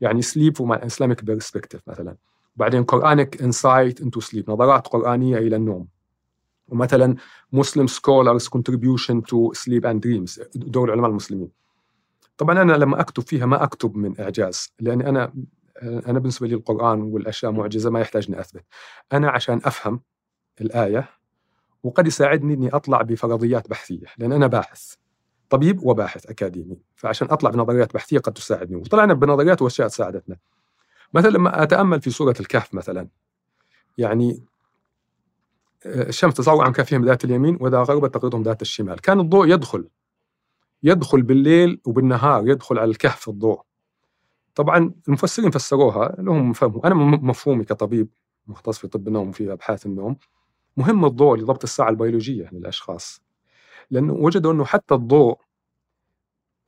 [0.00, 2.16] يعني sleep from Islamic perspective مثلا.
[2.56, 5.86] بعدين Quranic insight into sleep نظرات قرآنية إلى النوم.
[6.68, 7.16] ومثلا
[7.52, 11.48] Muslim scholars contribution to sleep and dreams دور العلماء المسلمين.
[12.38, 15.32] طبعا أنا لما أكتب فيها ما أكتب من إعجاز لأني أنا
[15.82, 18.64] أنا بالنسبة لي القرآن والأشياء معجزة ما يحتاج إني أثبت.
[19.12, 20.00] أنا عشان أفهم
[20.60, 21.08] الآية
[21.82, 24.94] وقد يساعدني إني أطلع بفرضيات بحثية لأن أنا باحث
[25.50, 26.76] طبيب وباحث أكاديمي.
[26.94, 28.76] فعشان أطلع بنظريات بحثية قد تساعدني.
[28.76, 30.36] وطلعنا بنظريات وأشياء ساعدتنا
[31.14, 33.08] مثلا لما أتأمل في سورة الكهف مثلا
[33.98, 34.44] يعني
[35.86, 39.00] الشمس تزعر عن كافهم ذات اليمين وإذا غربت تقرضهم ذات الشمال.
[39.00, 39.88] كان الضوء يدخل
[40.82, 43.60] يدخل بالليل وبالنهار يدخل على الكهف الضوء.
[44.54, 48.08] طبعا المفسرين فسروها لهم فهموا أنا مفهومي كطبيب
[48.46, 50.16] مختص في طب النوم وفي أبحاث النوم.
[50.76, 53.20] مهم الضوء لضبط الساعة البيولوجية للاشخاص
[53.90, 55.38] لأنه وجدوا إنه حتى الضوء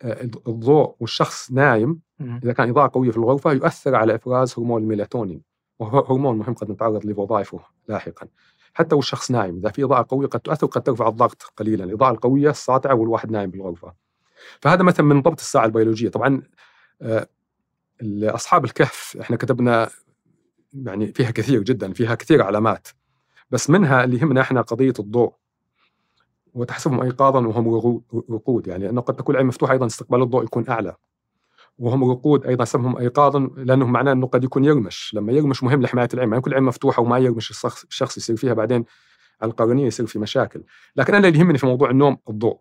[0.03, 2.01] آه، الضوء والشخص نايم.
[2.21, 5.43] إذا كان إضاءة قوية في الغرفة يؤثر على إفراز هرمون الميلاتونين.
[5.79, 8.27] وهو هرمون مهم قد نتعرض لوظائفه لاحقا.
[8.75, 9.57] حتى والشخص نايم.
[9.57, 11.85] إذا في إضاءة قوية قد تؤثر قد ترفع الضغط قليلا.
[11.85, 13.95] الإضاءة القوية الساطعة والواحد نايم بالغرفة.
[14.61, 16.09] فهذا مثلا من ضبط الساعة البيولوجية.
[16.09, 16.43] طبعا
[17.03, 17.29] آه،
[18.23, 19.89] أصحاب الكهف إحنا كتبنا
[20.73, 22.89] يعني فيها كثير جدا فيها كثير علامات.
[23.51, 25.33] بس منها اللي يهمنا إحنا قضية الضوء.
[26.55, 30.97] وتحسبهم ايقاظا وهم رقود يعني أنه قد تكون العين مفتوحة أيضا استقبال الضوء يكون أعلى.
[31.79, 36.09] وهم رقود أيضا سمهم ايقاظا لأنه معناه أنه قد يكون يرمش لما يرمش مهم لحماية
[36.15, 38.85] العين ما يكون العين مفتوحه وما يرمش الشخص الشخص يصير فيها بعدين
[39.43, 40.65] القرنية يصير في مشاكل.
[40.97, 42.61] لكن أنا اللي يهمني في موضوع النوم الضوء.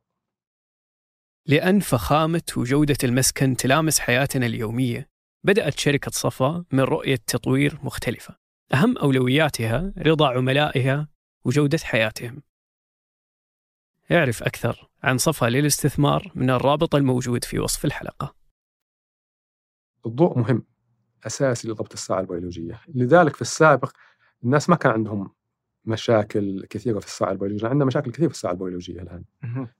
[1.45, 5.09] لأن فخامة وجودة المسكن تلامس حياتنا اليومية.
[5.43, 8.37] بدأت شركة صفا من رؤية تطوير مختلفة.
[8.73, 11.07] أهم أولوياتها رضا عملائها
[11.45, 12.41] وجودة حياتهم.
[14.11, 18.35] اعرف أكثر عن صفا للاستثمار من الرابط الموجود في وصف الحلقة.
[20.07, 20.63] الضوء مهم
[21.27, 22.81] أساسي لضبط الساعة البيولوجية.
[22.95, 23.91] لذلك في السابق
[24.43, 25.31] الناس ما كان عندهم
[25.85, 29.23] مشاكل كثيرة في الساعة البيولوجية عندنا مشاكل كثيرة في الساعة البيولوجية الآن.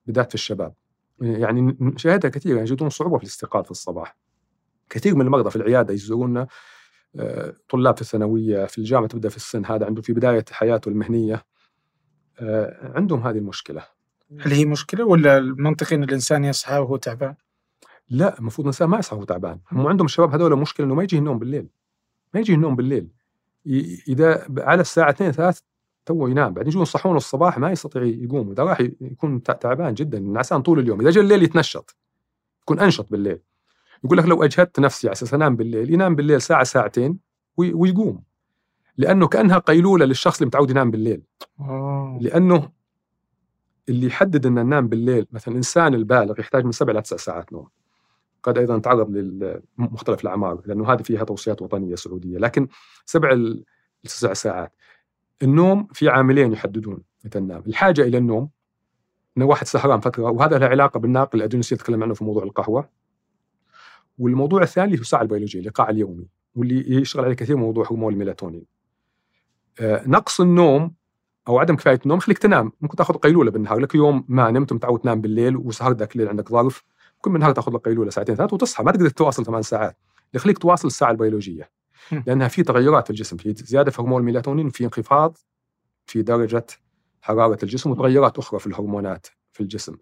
[0.06, 0.74] بالذات في الشباب.
[1.22, 4.18] يعني نشاهدها كثير يجدون صعوبة في الاستيقاظ في الصباح.
[4.90, 6.48] كثير من المرضى في العيادة يزورونا
[7.16, 11.46] آه، طلاب في الثانوية في الجامعة تبدأ في السن هذا عنده في بداية حياته المهنية.
[12.40, 13.84] آه، عندهم هذه المشكلة.
[14.40, 17.36] هل هي مشكلة ولا المنطقي إن الإنسان يصحى وهو تعبان؟
[18.10, 19.60] لا المفروض الانسان ما يصحى تعبان.
[19.72, 21.68] هم عندهم الشباب هذول مشكلة إنه ما يجي النوم بالليل.
[22.34, 23.08] ما يجي النوم بالليل.
[24.08, 25.62] إذا على الساعة 2 3
[26.06, 26.54] تو ينام.
[26.54, 30.80] بعدين يجون يصحونه الصباح ما يستطيع يقوم إذا راح يكون تع- تعبان جدا نعسان طول
[30.80, 31.02] اليوم.
[31.02, 31.96] إذا جاء الليل يتنشط.
[32.62, 33.40] يكون أنشط بالليل.
[34.04, 37.20] يقول لك لو أجهدت نفسي على أساس أنام بالليل ينام بالليل ساعة ساعتين
[37.58, 38.24] وي- ويقوم.
[38.98, 41.22] لأنه كأنها قيلولة للشخص اللي متعود ينام بالليل.
[41.60, 42.20] أوه.
[42.22, 42.70] لأنه
[43.90, 47.68] اللي يحدد ان ننام بالليل مثلا الانسان البالغ يحتاج من سبع إلى تسع ساعات نوم.
[48.44, 49.10] قد أيضا تعرض
[49.78, 52.38] لمختلف الأعمار لأنه هذه فيها توصيات وطنية سعودية.
[52.38, 52.68] لكن
[53.06, 53.64] سبع ل-
[54.04, 54.76] لتسع ساعات.
[55.44, 58.50] النوم في عاملين يحددون متى ننام الحاجة إلى النوم
[59.38, 62.90] انه واحد سهران فترة وهذا له علاقة بالناقل الادرينالين تكلم عنه في موضوع القهوة.
[64.18, 68.66] والموضوع الثاني هو الساعة البيولوجية الايقاع اليومي واللي يشتغل عليه كثير موضوع هرمون الميلاتونين.
[69.80, 70.94] آه، نقص النوم
[71.48, 72.72] أو عدم كفاية النوم يخليك تنام.
[72.82, 76.50] ممكن تأخذ قيلولة بالنهار لك يوم ما نمت متعود تنام بالليل وسهرت ذاك الليل عندك
[76.50, 76.84] ظرف.
[77.18, 78.84] ممكن بالنهار تأخذ لك قيلولة ساعتين ثلاث وتصحى.
[78.84, 79.98] ما تقدر تواصل ثمان ساعات.
[80.34, 81.70] يخليك تواصل الساعة البيولوجية.
[82.28, 85.38] لأنها في تغيرات في الجسم في زيادة في هرمون الميلاتونين في انخفاض
[86.06, 86.66] في درجة
[87.22, 89.98] حرارة الجسم وتغيرات أخرى في الهرمونات في الجسم.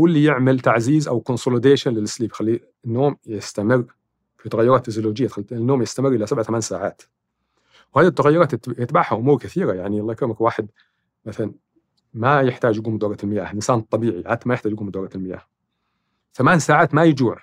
[0.00, 3.84] هو اللي يعمل تعزيز أو consolidation لل sleep يخلي النوم يستمر
[4.38, 5.26] في تغيرات فيزيولوجية.
[5.28, 7.02] تخلي النوم يستمر إلى سبع ثمان ساعات.
[7.94, 9.72] وهذه التغيرات يت- يتبعها أمور كثيرة.
[9.72, 10.68] يعني الله يكرمك واحد
[11.26, 11.52] مثلا
[12.14, 13.50] ما يحتاج يقوم بدورة المياه.
[13.50, 15.42] الإنسان الطبيعي عادة ما يحتاج يقوم بدورة المياه.
[16.38, 17.42] ثمان ساعات ما يجوع.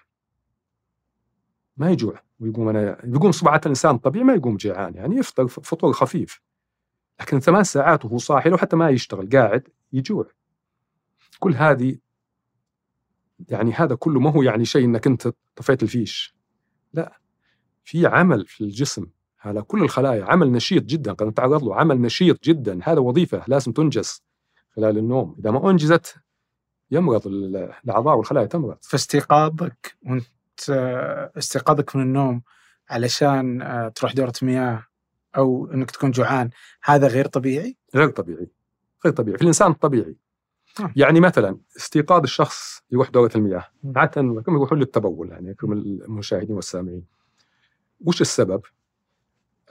[1.77, 2.21] ما يجوع.
[2.39, 6.41] ويقوم أنا يقوم صباحة الإنسان الطبيعي ما يقوم جيعان يعني يفطر فطور خفيف.
[7.19, 10.27] لكن ثمان ساعات وهو صاحي لو حتى ما يشتغل قاعد يجوع.
[11.39, 11.97] كل هذه
[13.49, 16.35] يعني هذا كله ما هو يعني شيء إنك أنت طفيت الفيش.
[16.93, 17.19] لا.
[17.83, 19.07] في عمل في الجسم.
[19.39, 20.25] على كل الخلايا.
[20.25, 21.13] عمل نشيط جدا.
[21.13, 21.75] قد نتعرض له.
[21.75, 22.79] عمل نشيط جدا.
[22.83, 24.23] هذا وظيفة لازم تنجز
[24.75, 25.35] خلال النوم.
[25.39, 26.24] إذا ما أنجزت
[26.91, 30.25] يمرض ال- الأعضاء والخلايا تمرض فاستيقاظك وانت
[31.37, 32.41] استيقاظك من النوم
[32.89, 34.83] علشان آه، تروح دورة مياه
[35.37, 36.49] أو إنك تكون جوعان
[36.83, 38.47] هذا غير طبيعي؟ غير طبيعي
[39.05, 40.15] غير طبيعي في الإنسان الطبيعي
[40.79, 40.93] نعم.
[40.95, 43.65] يعني مثلا استيقاظ الشخص يروح دورة المياه.
[43.95, 47.05] عادة كم يروحون للتبول يعني يكرم المشاهدين والسامعين
[48.01, 48.61] وش السبب؟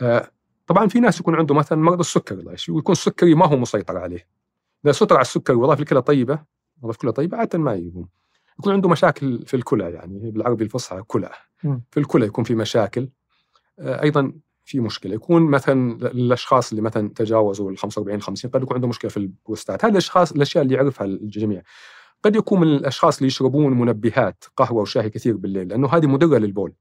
[0.01, 0.31] آه
[0.67, 3.99] طبعا في ناس يكون عنده مثلا مرض السكري الله يشفيه ويكون السكري ما هو مسيطر
[3.99, 4.27] عليه
[4.85, 8.09] إذا سيطر على السكري وظائف الكلى طيبة وظائف الكلى طيبه عادة ما يقوم.
[8.59, 11.31] يكون عنده مشاكل في الكلى يعني بالعربي الفصحى كلى.
[11.91, 13.09] في الكلى يكون في مشاكل.
[13.79, 14.33] آه أيضا
[14.65, 15.15] في مشكلة.
[15.15, 19.85] يكون مثلا الأشخاص اللي مثلا تجاوزوا ال 45 50 قد يكون عندهم مشكلة في البروستات
[19.85, 21.63] هذه الأشخاص الأشياء اللي يعرفها الجميع.
[22.23, 26.73] قد يكون من الأشخاص اللي يشربون منبهات قهوة وشاي كثير بالليل لأنه هذه مدرة للبول.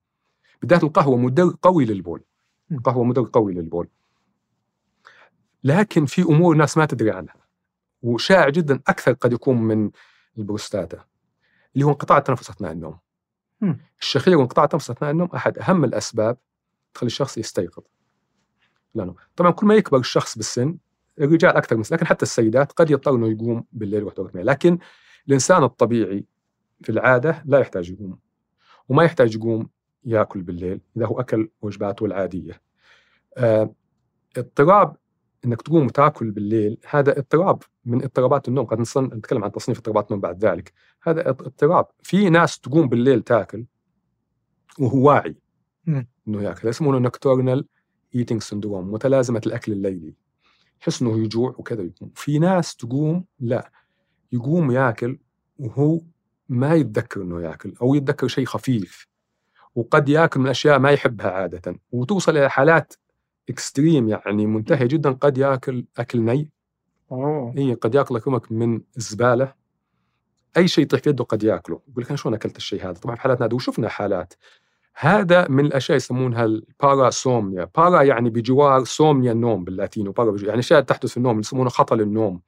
[0.62, 2.24] بالذات القهوة مدر قوي للبول.
[2.72, 3.88] القهوة مدر قوي للبول.
[5.64, 7.43] لكن في أمور ناس ما تدري عنها.
[8.04, 9.92] وشائع جدا أكثر قد يكون من
[10.38, 11.06] البروستاتا
[11.74, 12.98] اللي هو انقطاع التنفس أثناء النوم.
[14.02, 16.38] الشخير وانقطاع التنفس أثناء النوم أحد أهم الأسباب
[16.94, 17.84] تخلي الشخص يستيقظ
[18.96, 20.78] لأنه طبعا كل ما يكبر الشخص بالسن
[21.20, 24.78] الرجال أكثر من لكن حتى السيدات قد يضطر إنه يقوم بالليل مياه لكن
[25.28, 26.26] الإنسان الطبيعي
[26.84, 28.20] في العادة لا يحتاج يقوم
[28.90, 29.70] وما يحتاج يقوم
[30.06, 32.62] يأكل بالليل إذا هو أكل وجباته العادية.
[33.38, 33.74] آه،
[34.38, 34.98] اضطراب
[35.46, 38.66] إنك تقوم وتاكل بالليل هذا اضطراب من اضطرابات النوم.
[38.66, 40.74] قد نتكلم عن تصنيف اضطرابات النوم بعد ذلك.
[41.04, 41.86] هذا اضطراب.
[42.04, 43.66] في ناس تقوم بالليل تاكل
[44.80, 45.36] وهو واعي
[46.28, 46.68] إنه ياكل.
[46.68, 47.68] يسمونه nocturnal
[48.16, 50.14] eating syndrome متلازمة الأكل الليلي.
[50.82, 52.12] يحس إنه يجوع وكذا يقوم.
[52.16, 53.72] في ناس تقوم لا.
[54.32, 55.20] يقوم ياكل
[55.60, 56.02] وهو
[56.50, 59.08] ما يتذكر إنه ياكل أو يتذكر شيء خفيف.
[59.76, 61.80] وقد ياكل من أشياء ما يحبها عادة.
[61.92, 62.94] وتوصل إلى حالات
[63.50, 65.12] extreme يعني منتهيه جدا.
[65.12, 66.50] قد يأكل أكل نيء.
[67.12, 67.54] أوه.
[67.58, 69.54] اي قد يأكل سمك من الزباله
[70.58, 71.82] أي شيء يطيح في يده قد يأكله.
[71.90, 74.34] يقول لك أنا شلون أكلت الشيء هذا؟ طبعا في حالات نادره وشفنا حالات.
[74.96, 80.48] هذا من الأشياء يسمونها ال parasomnia para يعني بجوار somnia النوم باللاتيني و para بجوار
[80.48, 82.42] يعني أشياء تحدث في النوم يسمونها خطل النوم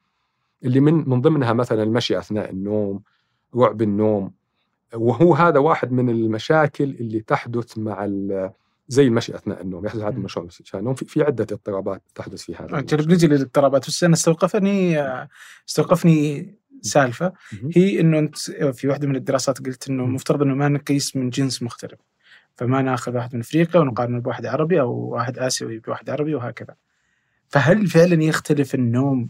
[0.64, 3.04] اللي من من ضمنها مثلا المشي أثناء النوم
[3.56, 4.32] رعب النوم.
[4.94, 8.06] وهو هذا واحد من المشاكل اللي تحدث مع
[8.88, 12.82] زي المشي أثناء النوم يحدث هذا المشروع النوم في, في عدة اضطرابات تحدث في هذا
[12.82, 13.88] جرب نجي للاضطرابات.
[13.88, 15.02] بس أنا استوقفني
[15.70, 17.34] استوقفني سالفة.
[17.76, 18.38] هي إنه أنت
[18.74, 22.00] في واحدة من الدراسات قلت إنه مفترض إنه ما نقيس من جنس مختلف.
[22.56, 26.76] فما ناخذ واحد من أفريقيا ونقارنه بواحد عربي أو واحد آسيوي بواحد عربي وهكذا.
[27.50, 29.30] فهل فعلا يختلف النوم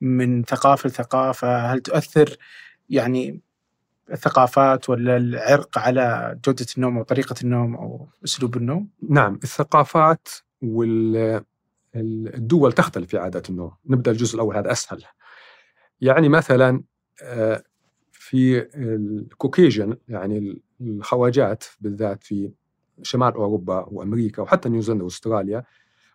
[0.00, 2.36] من ثقافة لثقافة؟ هل تؤثر؟
[2.90, 3.40] يعني
[4.12, 10.28] الثقافات ولا العرق على جودة النوم أو طريقة النوم أو أسلوب النوم؟ نعم الثقافات
[10.62, 11.52] والدول
[12.72, 13.72] تختلف في عادات النوم.
[13.86, 15.04] نبدأ الجزء الأول هذا أسهل.
[16.00, 16.82] يعني مثلا
[17.22, 17.62] آه،
[18.12, 22.52] في الكوكيجن يعني الخواجات بالذات في
[23.02, 25.64] شمال أوروبا وأمريكا وحتى نيوزيلندا وأستراليا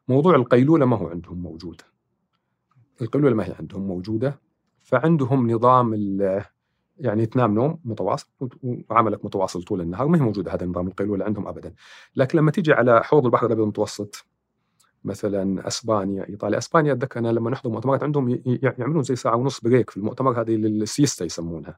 [0.08, 1.82] موضوع القيلولة ما هو عندهم موجود
[3.02, 4.40] القيلولة ما هي عندهم موجودة
[4.80, 5.94] فعندهم نظام
[7.00, 8.28] يعني تنام نوم متواصل
[8.90, 11.74] وعملك متواصل طول النهار ما هي موجودة هذا النظام القيلوله عندهم ابدا.
[12.16, 14.26] لكن لما تيجي على حوض البحر الأبيض المتوسط
[15.04, 18.42] مثلا أسبانيا إيطاليا أسبانيا أتذكر أنا لما نحضر مؤتمرات عندهم
[18.78, 21.78] يعملون زي ساعة ونص break في المؤتمر هذه ال siesta يسمونها.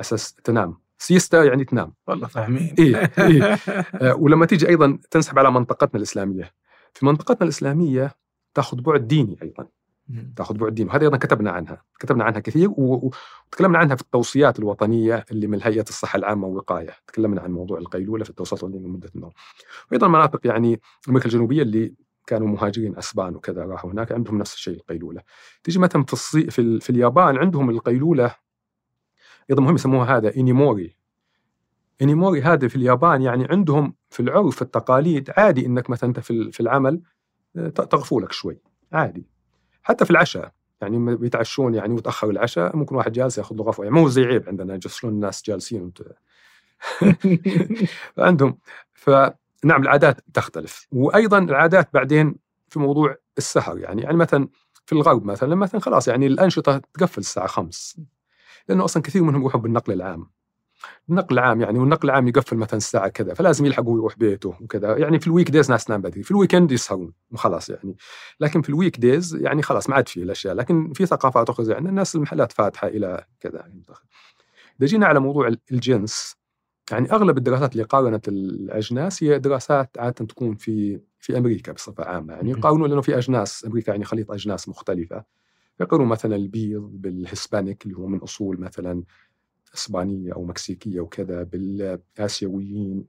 [0.00, 0.78] أساس تنام.
[0.98, 1.94] سيستا يعني تنام.
[2.06, 2.74] والله فاهمين.
[2.78, 3.42] إيه إيه.
[4.02, 6.52] آه ولما تيجي أيضا تنسحب على منطقتنا الإسلامية.
[6.94, 8.14] في منطقتنا الإسلامية
[8.54, 9.66] تأخذ بعد ديني أيضا.
[10.36, 15.24] تاخذ بعد دين وهذه أيضا كتبنا عنها كتبنا عنها كثير وتكلمنا عنها في التوصيات الوطنية
[15.30, 19.30] اللي من هيئة الصحة العامة والوقايه تكلمنا عن موضوع القيلولة في التوصيات الوطنيه لمده النوم.
[19.90, 21.94] وأيضا مناطق يعني أمريكا الجنوبية اللي
[22.26, 25.22] كانوا مهاجرين أسبان وكذا راحوا هناك عندهم نفس الشيء القيلولة.
[25.64, 26.50] تيجي مثلا في الصي...
[26.50, 26.80] في, ال...
[26.80, 28.34] في اليابان عندهم القيلولة
[29.50, 30.96] أيضا مهم يسموها هذا إنيموري.
[32.02, 36.52] إنيموري هذا في اليابان يعني عندهم في العرف في التقاليد عادي إنك مثلا أنت في
[36.52, 37.02] في العمل
[37.56, 38.60] آه، تغفو لك شوي
[38.92, 39.37] عادي.
[39.88, 40.52] حتى في العشاء.
[40.80, 43.84] يعني بيتعشون يعني وتاخر العشاء ممكن واحد جالس ياخذ له غفوة.
[43.84, 46.02] يعني مو زي عيب عندنا يجلسون الناس جالسين وت...
[48.18, 48.58] عندهم
[48.92, 50.86] فنعم العادات تختلف.
[50.92, 52.36] وأيضا العادات بعدين
[52.68, 53.78] في موضوع السهر.
[53.78, 54.48] يعني يعني مثلا
[54.86, 57.96] في الغرب مثلا مثلا خلاص يعني الأنشطة تقفل الساعة 5
[58.68, 60.30] لأنه أصلا كثير منهم يروحون بالنقل العام.
[61.10, 64.96] النقل العام يعني والنقل العام يقفل مثلا الساعة كذا فلازم يلحق ويروح بيته وكذا.
[64.96, 67.96] يعني في ال weekdays ناس تنام بدري في ال weekend يسهرون وخلاص يعني.
[68.40, 70.54] لكن في ال weekdays يعني خلاص ما عاد في الأشياء.
[70.54, 73.64] لكن في ثقافات أخرى يعني الناس المحلات فاتحة إلى كذا
[74.80, 76.38] اذا جينا على موضوع الجنس.
[76.90, 82.34] يعني أغلب الدراسات اللي قارنت الأجناس هي دراسات عادة تكون في في أمريكا بصفة عامة
[82.34, 82.50] يعني.
[82.50, 85.24] يقارنون لأنه في أجناس أمريكا يعني خليط أجناس مختلفة.
[85.80, 89.02] يقارنون مثلا البيض بال Hispanic اللي هو من أصول مثلا
[89.74, 93.04] اسبانيه أو مكسيكيه وكذا بالآسيويين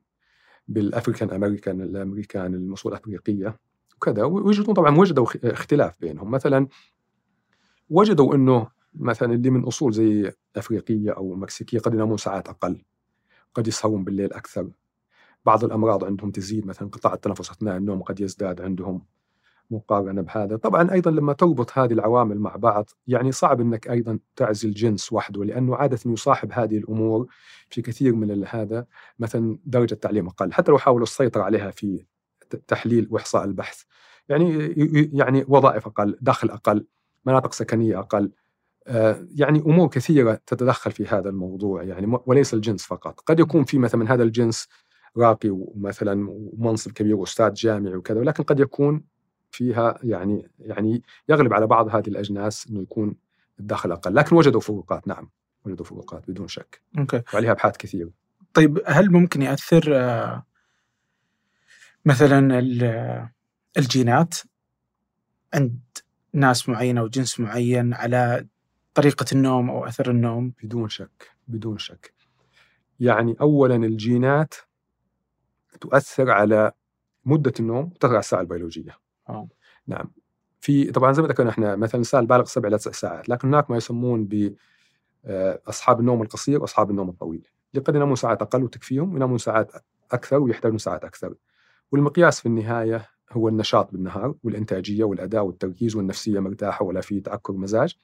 [0.68, 3.60] بال African American الأمريكان من أصول أفريقية
[3.96, 4.24] وكذا.
[4.24, 6.32] ويجدون طبعا وجدوا اختلاف بينهم.
[6.32, 6.68] مثلا
[7.90, 12.82] وجدوا إنه مثلا اللي من أصول زي أفريقية أو مكسيكية قد ينامون ساعات أقل
[13.54, 14.70] قد يسهرون بالليل أكثر.
[15.46, 19.06] بعض الأمراض عندهم تزيد مثلا انقطاع التنفس أثناء النوم قد يزداد عندهم.
[19.72, 24.72] مقارنة بهذا، طبعا أيضا لما تربط هذه العوامل مع بعض يعني صعب إنك أيضا تعزل
[24.72, 27.28] جنس وحده لأنه عادة يصاحب هذه الأمور
[27.70, 28.86] في كثير من هذا
[29.20, 32.06] مثلا درجة تعليم أقل، حتى لو حاولوا السيطرة عليها في
[32.68, 33.84] تحليل وإحصاء البحث.
[34.30, 34.74] يعني
[35.14, 36.88] يعني وظائف أقل، دخل أقل،
[37.26, 38.32] مناطق سكنية أقل،
[38.88, 43.78] آه، يعني أمور كثيرة تتدخل في هذا الموضوع يعني وليس الجنس فقط، قد يكون في
[43.78, 44.68] مثلا من هذا الجنس
[45.18, 49.04] راقي ومثلا ومنصب كبير وأستاذ جامعي وكذا ولكن قد يكون
[49.52, 53.16] فيها يعني يعني يغلب على بعض هذه الأجناس إنه يكون
[53.60, 55.30] الدخل أقل، لكن وجدوا فروقات نعم
[55.66, 56.82] وجدوا فروقات بدون شك.
[56.98, 57.22] أوكي.
[57.34, 58.10] وعليها أبحاث كثيرة.
[58.54, 60.46] طيب هل ممكن يأثر آه،
[62.06, 62.60] مثلا
[63.78, 64.36] الجينات
[65.54, 65.80] عند
[66.34, 68.48] ناس معينه أو جنس معين على
[68.94, 72.14] طريقة النوم أو أثر النوم؟ بدون شك بدون شك.
[73.00, 74.54] يعني اولا الجينات
[75.82, 76.72] تؤثر على
[77.26, 78.98] مدة النوم وتؤثر على الساعة البيولوجية.
[79.30, 79.48] آه.
[79.88, 80.12] نعم.
[80.62, 83.72] في طبعا زي ما ذكرنا إحنا مثلا الانسان بالغ سبع إلى تسع ساعات، لكن هناك
[83.72, 84.56] ما يسمون ب
[85.26, 87.48] آه، أصحاب النوم القصير وأصحاب النوم الطويل.
[87.74, 89.72] اللي قد ينامون ساعات أقل وتكفيهم وينامون ساعات
[90.12, 91.36] أكثر ويحتاجون ساعات أكثر.
[91.92, 97.96] والمقياس في النهاية هو النشاط بالنهار والإنتاجية والأداء والتركيز والنفسية مرتاحة ولا في تعكر مزاج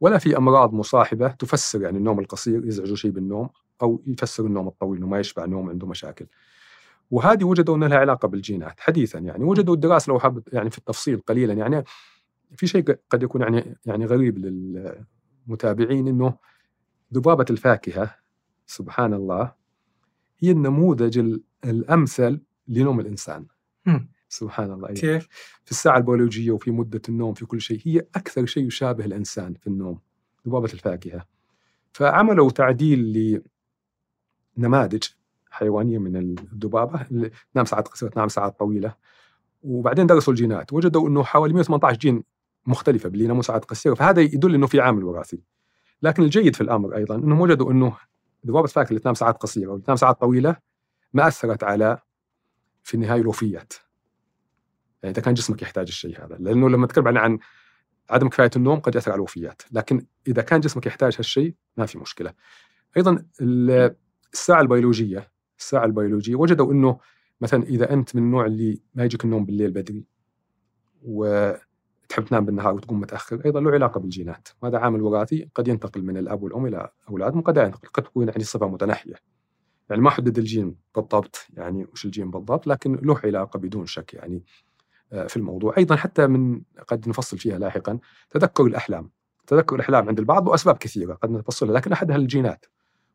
[0.00, 3.48] ولا في أمراض مصاحبة تفسر يعني النوم القصير يزعجه شيء بالنوم
[3.82, 6.26] أو يفسر النوم الطويل إنه ما يشبع نوم عنده مشاكل.
[7.10, 11.20] وهذه وجدوا ان لها علاقة بالجينات حديثا يعني وجدوا الدراسة لو حاب يعني في التفصيل
[11.20, 11.84] قليلا يعني
[12.56, 16.38] في شيء قد يكون يعني يعني غريب للمتابعين إنه
[17.14, 18.14] ذبابة الفاكهة
[18.66, 19.52] سبحان الله
[20.38, 23.46] هي النموذج الأمثل لنوم الإنسان.
[24.28, 25.00] سبحان الله أيوة.
[25.00, 25.28] كيف؟
[25.64, 29.66] في الساعة البيولوجية وفي مدة النوم في كل شيء هي أكثر شيء يشابه الإنسان في
[29.66, 29.98] النوم
[30.46, 31.26] ذبابة الفاكهة
[31.92, 33.42] فعملوا تعديل
[34.56, 35.02] لنماذج
[35.56, 37.02] حيوانية من الذبابة.
[37.10, 38.94] اللي تنام ساعات قصيرة تنام ساعات طويلة.
[39.62, 40.72] وبعدين درسوا الجينات.
[40.72, 42.22] وجدوا أنه حوالي 118 جين
[42.66, 43.94] مختلفة باللي يناموا ساعات قصيرة.
[43.94, 45.42] فهذا يدل أنه في عامل وراثي.
[46.02, 47.96] لكن الجيد في الأمر أيضا أنهم وجدوا أنه
[48.46, 50.56] ذبابة الفاكهة اللي تنام ساعات قصيرة وتنام ساعات طويلة
[51.12, 51.98] ما أثرت على
[52.82, 53.72] في النهاية الوفيات.
[55.02, 56.36] يعني إذا كان جسمك يحتاج الشيء هذا.
[56.40, 57.38] لأنه لما نتكلم عن
[58.10, 59.62] عدم كفاية النوم قد يأثر على الوفيات.
[59.72, 62.32] لكن إذا كان جسمك يحتاج هالشيء ما في مشكلة.
[62.96, 63.26] أيضا
[64.34, 66.98] الساعة البيولوجية الساعة البيولوجية وجدوا إنه
[67.40, 70.04] مثلا إذا أنت من النوع اللي ما يجيك النوم بالليل بدري
[71.02, 74.48] وتحب تنام بالنهار وتقوم متأخر أيضا له علاقة بالجينات.
[74.62, 78.44] وهذا عامل وراثي قد ينتقل من الأب والأم إلى اولادهم لا ينتقل قد تكون يعني
[78.44, 79.14] صفة متناحيه
[79.90, 84.42] يعني ما حدد الجين بالضبط يعني وش الجين بالضبط لكن له علاقة بدون شك يعني
[85.12, 85.74] آه، في الموضوع.
[85.78, 87.98] أيضا حتى من قد نفصل فيها لاحقا
[88.30, 89.10] تذكر الأحلام.
[89.46, 92.66] تذكر الأحلام عند البعض وأسباب كثيرة قد نفصلها لكن أحدها الجينات.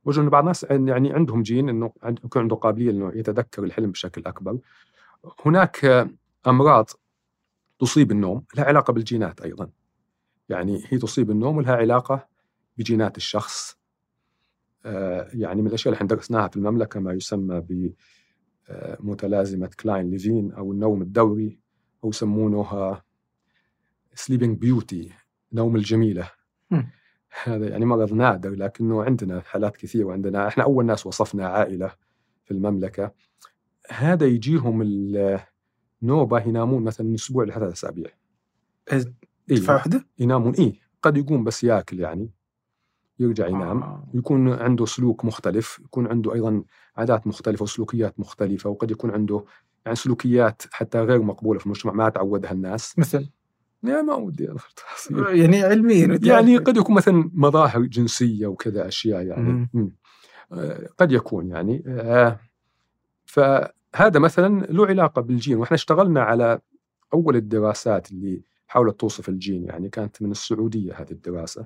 [0.05, 4.25] وجدوا أن بعض الناس يعني عندهم جين أنه يكون عنده قابلية أنه يتذكر الحلم بشكل
[4.25, 4.57] أكبر.
[5.45, 6.07] هناك
[6.47, 6.89] أمراض
[7.79, 9.69] تصيب النوم لها علاقة بالجينات أيضا.
[10.49, 12.27] يعني هي تصيب النوم ولها علاقة
[12.77, 13.77] بجينات الشخص.
[14.85, 17.63] آه، يعني من الأشياء اللي إحنا درسناها في المملكة ما يسمى
[18.99, 21.59] بمتلازمة كلاين ليفين أو النوم الدوري
[22.03, 23.01] أو يسمونه
[24.15, 25.11] sleeping beauty
[25.53, 26.31] نوم الجميلة.
[27.43, 31.91] هذا يعني مرض نادر لكنه عندنا حالات كثيرة وعندنا إحنا أول ناس وصفنا عائلة
[32.43, 33.11] في المملكة.
[33.89, 34.81] هذا يجيهم
[36.01, 38.09] النوبة ينامون مثلا من أسبوع لثلاث أسابيع.
[38.91, 39.13] دفعة
[39.49, 39.69] إيه.
[39.69, 40.73] واحدة؟ ينامون إيه.
[41.01, 42.31] قد يقوم بس ياكل يعني
[43.19, 43.83] يرجع ينام.
[43.83, 44.07] آه.
[44.13, 46.63] يكون عنده سلوك مختلف يكون عنده أيضا
[46.97, 49.45] عادات مختلفة وسلوكيات مختلفة وقد يكون عنده
[49.85, 52.99] يعني سلوكيات حتى غير مقبولة في المجتمع ما تعودها الناس.
[52.99, 53.29] مثل
[53.83, 54.47] يعني ما ودي
[55.11, 59.69] يعني علميا يعني قد يكون مثلا مظاهر جنسية وكذا أشياء يعني.
[60.51, 61.83] آه، قد يكون يعني.
[61.87, 62.39] آه،
[63.25, 65.57] فهذا مثلا له علاقة بالجين.
[65.57, 66.59] وإحنا اشتغلنا على
[67.13, 71.65] أول الدراسات اللي حاولت توصف الجين يعني كانت من السعودية هذه الدراسة.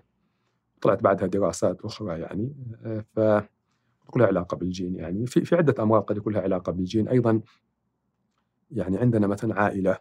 [0.82, 2.56] طلعت بعدها دراسات أخرى يعني.
[2.86, 3.20] آه، ف
[4.18, 5.26] لها علاقة بالجين يعني.
[5.26, 7.08] في في عدة أمراض قد يكون لها علاقة بالجين.
[7.08, 7.42] أيضا
[8.72, 9.98] يعني عندنا مثلا عائلة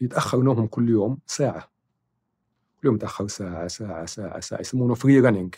[0.00, 1.60] يتأخر نومهم كل يوم ساعة.
[2.80, 4.60] كل يوم يتأخر ساعة ساعة ساعة ساعة.
[4.60, 5.54] يسمونه free running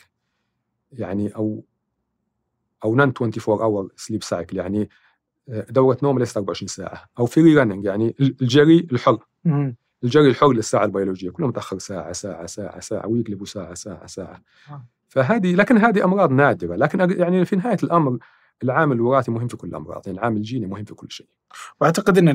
[0.92, 1.64] يعني أو
[2.84, 4.88] أو non 24 hour sleep cycle يعني
[5.48, 7.04] آه، دورة نوم ليست 24 ساعة.
[7.18, 9.18] أو free running يعني الجري الحر.
[10.04, 11.30] الجري الحر للساعة البيولوجية.
[11.30, 13.06] كل يوم متأخر ساعة ساعة ساعة ساعة.
[13.06, 14.42] ويقلبوا ساعة ساعة ساعة.
[14.70, 14.84] آه.
[15.08, 16.76] فهذه لكن هذه أمراض نادرة.
[16.76, 18.18] لكن يعني في نهاية الأمر
[18.62, 20.02] العامل الوراثي مهم في كل الأمراض.
[20.06, 21.26] يعني العامل الجيني مهم في كل شيء.
[21.80, 22.28] وأعتقد إن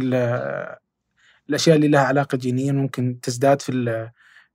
[1.49, 4.09] الأشياء اللي لها علاقة جينيا ممكن تزداد في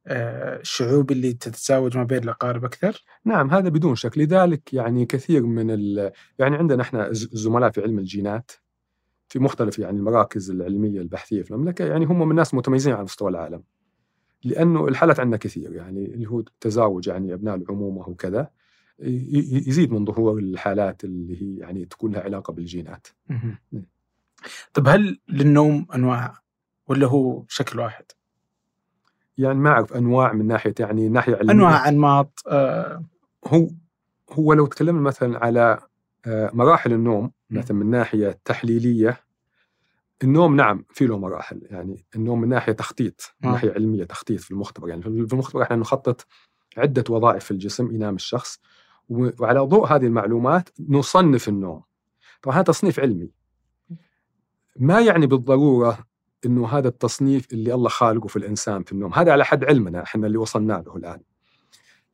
[0.06, 5.46] آه، الشعوب اللي تتزاوج ما بين الأقارب أكثر؟ نعم هذا بدون شك لذلك يعني كثير
[5.46, 5.68] من
[6.38, 8.50] يعني عندنا إحنا زملاء في علم الجينات
[9.28, 13.30] في مختلف يعني المراكز العلمية البحثية في المملكة يعني هم من الناس متميزين على مستوى
[13.30, 13.62] العالم
[14.44, 18.50] لأنه الحالات عندنا كثير يعني اللي هو تزاوج يعني أبناء العمومه وكذا
[18.98, 23.06] يزيد من ظهور الحالات اللي هي يعني تكون لها علاقة بالجينات.
[24.74, 26.34] طيب هل للنوم أنواع
[26.88, 28.04] ولا هو شكل واحد؟
[29.38, 31.52] يعني ما أعرف أنواع من ناحية يعني ناحية علمية.
[31.52, 33.04] أنواع أنماط آه.
[33.46, 33.68] هو
[34.32, 35.78] هو لو تكلمنا مثلا على
[36.26, 39.20] آه مراحل النوم مثلا من ناحية تحليلية
[40.22, 43.52] النوم نعم في له مراحل يعني النوم من ناحية تخطيط من آه.
[43.52, 44.88] ناحية علمية تخطيط في المختبر.
[44.88, 46.26] يعني في المختبر إحنا نخطط
[46.76, 48.60] عدة وظائف في الجسم ينام الشخص
[49.08, 51.82] وعلى ضوء هذه المعلومات نصنف النوم.
[52.42, 53.30] طبعا هذا تصنيف علمي.
[54.76, 55.98] ما يعني بالضرورة
[56.46, 59.14] إنه هذا التصنيف اللي الله خالقه في الإنسان في النوم.
[59.14, 61.20] هذا على حد علمنا إحنا اللي وصلنا له الآن.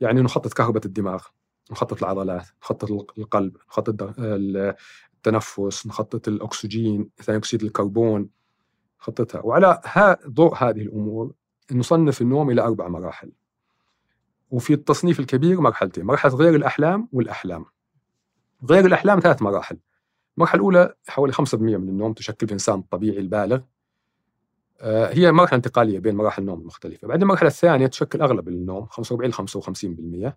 [0.01, 1.23] يعني نخطط كهرباء الدماغ
[1.71, 8.29] نخطط العضلات نخطط القلب نخطط التنفس نخطط الأكسجين ثاني أكسيد الكربون
[9.01, 9.41] نخططها.
[9.41, 9.81] وعلى
[10.29, 11.33] ضوء هذه الأمور
[11.73, 13.33] نصنف النوم إلى أربع مراحل.
[14.51, 17.65] وفي التصنيف الكبير مرحلتين مرحلة غير الأحلام والأحلام.
[18.71, 19.79] غير الأحلام ثلاث مراحل.
[20.37, 23.61] المرحلة الأولى حوالي 5% من النوم تشكل في الإنسان الطبيعي البالغ.
[24.83, 27.09] هي مرحلة انتقالية بين مراحل النوم المختلفة.
[27.09, 30.33] بعدين المرحلة الثانية تشكل أغلب النوم 45 55%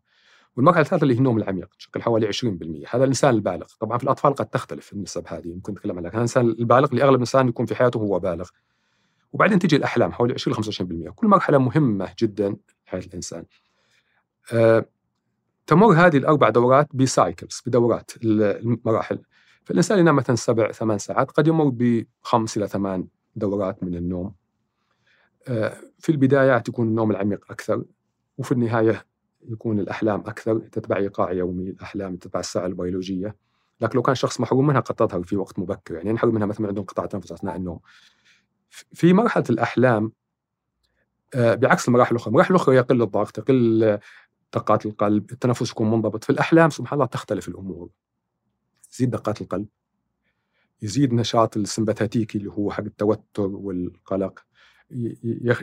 [0.57, 3.65] والمرحلة الثالثة اللي هي النوم العميق تشكل حوالي 20% هذا الإنسان البالغ.
[3.79, 6.11] طبعا في الأطفال قد تختلف النسب هذه يمكن نتكلم عنها.
[6.11, 8.49] الإنسان البالغ اللي أغلب الإنسان يكون في حياته هو بالغ.
[9.33, 13.45] وبعدين تجي الأحلام حوالي 20 25% كل مرحلة مهمة جدا في حياة الإنسان.
[14.53, 14.85] أه
[15.67, 19.19] تمر هذه الأربع دورات بسايكلز بدورات المراحل.
[19.63, 23.07] فالإنسان ينام مثلا سبع ثمان ساعات قد يمر بخمس إلى ثمان
[23.37, 24.33] دورات من النوم.
[25.47, 27.83] أه في البدايات يكون النوم العميق أكثر
[28.37, 29.05] وفي النهاية
[29.49, 30.59] يكون الأحلام أكثر.
[30.59, 33.35] تتبع إيقاع يومي الأحلام تتبع الساعة البيولوجية.
[33.81, 35.95] لكن لو كان شخص محروم منها قد تظهر في وقت مبكر.
[35.95, 37.79] يعني ينحرم منها مثلا عندهم قطع تنفس أثناء النوم.
[38.69, 40.11] في مرحلة الأحلام
[41.35, 42.29] آه، بعكس المراحل الأخرى.
[42.29, 43.99] المراحل الأخرى يقل الضغط يقل
[44.53, 46.23] دقات القلب التنفس يكون منضبط.
[46.23, 47.89] في الأحلام سبحان الله تختلف الأمور.
[48.91, 49.67] تزيد دقات القلب.
[50.81, 54.39] يزيد نشاط السمباتيكي اللي هو حق التوتر والقلق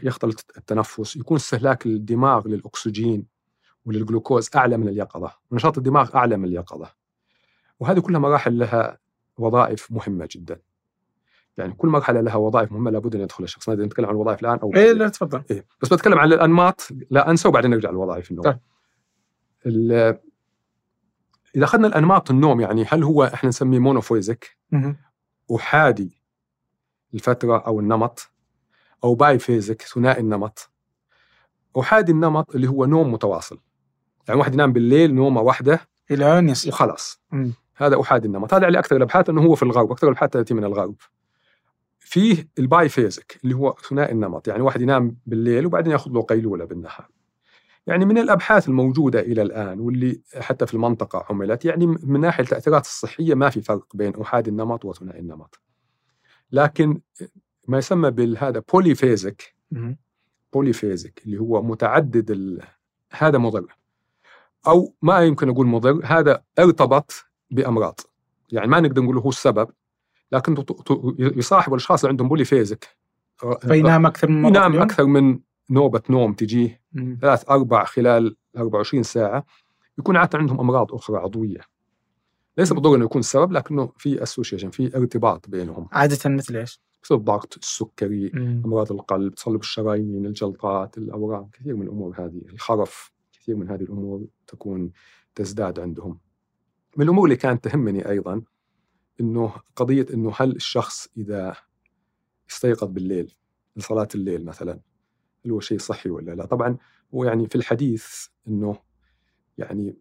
[0.03, 3.27] يختلط التنفس يكون استهلاك الدماغ للأكسجين
[3.85, 6.91] وللجلوكوز أعلى من اليقظة ونشاط الدماغ أعلى من اليقظة.
[7.81, 8.99] وهذه كلها مراحل لها
[9.39, 10.61] وظائف مهمة جدا.
[11.57, 13.69] يعني كل مرحلة لها وظائف مهمة لابد أن يدخل الشخص.
[13.69, 15.43] ما نتكلم عن الوظائف الآن أو إيه لا تفضل.
[15.51, 18.45] إيه بس بتكلم عن الأنماط لا أنسى وبعدين نرجع للوظائف النوم.
[18.45, 18.59] طيب.
[21.57, 24.57] إذا أخذنا الأنماط النوم يعني هل هو إحنا نسميه مونوفويزك
[25.57, 26.19] أحادي
[27.15, 28.31] الفترة أو النمط
[29.05, 30.71] أو biphasic ثنائي النمط.
[31.81, 33.61] أحادي النمط اللي هو نوم متواصل.
[34.29, 35.81] يعني واحد ينام بالليل نومة واحدة
[36.11, 36.69] إلى أن يصحى.
[36.69, 37.21] وخلاص.
[37.77, 38.55] هذا أحادي النمط.
[38.55, 39.91] هذا على أكثر الأبحاث إنه هو في الغرب.
[39.91, 40.95] أكثر الأبحاث تأتي من الغرب.
[41.99, 44.49] فيه ال biphasic اللي هو ثنائي النمط.
[44.49, 47.09] يعني واحد ينام بالليل وبعدين يأخذ له قيلولة بالنهار.
[47.87, 52.85] يعني من الأبحاث الموجودة إلى الآن واللي حتى في المنطقة عملت يعني من ناحية التأثيرات
[52.85, 55.61] الصحية ما في فرق بين احادي النمط وثنائي النمط.
[56.53, 57.01] لكن
[57.69, 59.55] ما يسمى بالهذا polyphasic
[60.53, 62.63] polyphasic اللي هو متعدد ال...
[63.13, 63.77] هذا مضر.
[64.67, 68.01] أو ما يمكن أقول مضر هذا ارتبط بأمراض.
[68.53, 69.69] يعني ما نقدر نقول هو السبب
[70.33, 70.65] لكن
[71.19, 72.97] يصاحب الأشخاص اللي عندهم polyphasic
[73.61, 75.39] فينام أكثر من ينام أكثر من
[75.71, 76.81] نوبة نوم تجيه
[77.21, 79.47] ثلاث أربع خلال 24 ساعة
[79.99, 81.61] يكون عاده عندهم أمراض أخرى عضوية
[82.59, 87.15] ليس بالضرورة إنه يكون السبب لكنه في association في ارتباط بينهم عادة مثل إيش؟ مثل
[87.15, 88.63] الضغط السكري مم.
[88.65, 94.25] أمراض القلب تصلب الشرايين الجلطات الأورام كثير من الأمور هذه الخرف كثير من هذه الأمور
[94.47, 94.93] تكون
[95.35, 96.19] تزداد عندهم.
[96.97, 98.43] من الأمور اللي كانت تهمني أيضا
[99.21, 101.57] إنه قضية إنه هل الشخص إذا
[102.51, 103.35] استيقظ بالليل
[103.77, 104.81] لصلاة الليل مثلا
[105.47, 106.77] هل هو شيء صحي ولا لا؟ طبعا
[107.15, 108.07] هو يعني في الحديث
[108.49, 108.77] إنه
[109.59, 109.97] يعني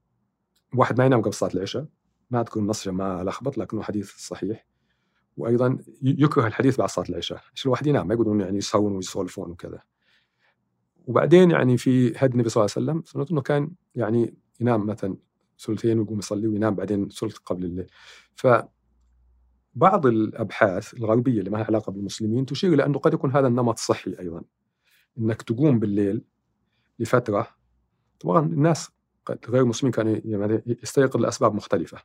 [0.76, 1.86] واحد ما ينام قبل صلاة العشاء
[2.32, 4.68] ما اذكر النص ما لخبط لكنه حديث صحيح.
[5.38, 7.42] وأيضا يكره الحديث بعد صلاة العشاء.
[7.56, 9.82] عشان الواحد ينام؟ ما يقولون يعني يسهرون ويسولفون وكذا.
[11.06, 15.18] وبعدين يعني في هدي النبي صلى الله عليه وسلم سنته إنه كان يعني ينام مثلا
[15.60, 17.88] ثلثين ويقوم يصلي وينام بعدين ثلث قبل الليل.
[18.36, 18.48] ف
[19.76, 23.80] بعض الأبحاث الغربية اللي ما لها علاقة بالمسلمين تشير إلى أنه قد يكون هذا النمط
[23.80, 24.42] صحي أيضا.
[25.20, 26.22] إنك تقوم بالليل
[27.00, 27.48] لفترة
[28.20, 28.90] طبعا الناس
[29.50, 31.98] غير المسلمين كانوا يعني يستيقظ لأسباب مختلفة.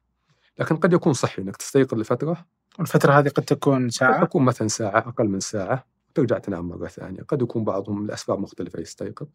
[0.58, 2.46] لكن قد يكون صحي إنك تستيقظ لفترة.
[2.80, 4.20] الفترة هذه قد تكون ساعة.
[4.20, 7.22] قد تكون مثلا ساعة أقل من ساعة ترجع تنام مرة ثانية.
[7.22, 9.26] قد يكون بعضهم لأسباب مختلفة يستيقظ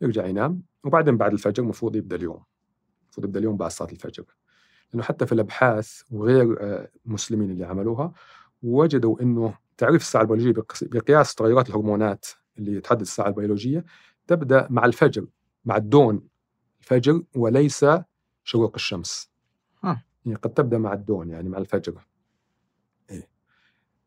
[0.00, 2.42] يرجع ينام وبعدين بعد الفجر المفروض يبدأ اليوم.
[3.04, 4.24] المفروض يبدأ اليوم بعد صلاة الفجر.
[4.92, 6.56] لأنه حتى في الأبحاث وغير
[7.06, 8.12] المسلمين آه، اللي عملوها
[8.62, 12.26] وجدوا أنه تعريف الساعة البيولوجية بقياس تغيرات الهرمونات
[12.58, 13.84] اللي تحدد الساعة البيولوجية
[14.26, 15.26] تبدأ مع الفجر
[15.64, 16.28] مع الدون.
[16.80, 17.86] الفجر وليس
[18.44, 19.30] شروق الشمس.
[20.24, 22.06] يعني قد تبدأ مع الدون يعني مع الفجر.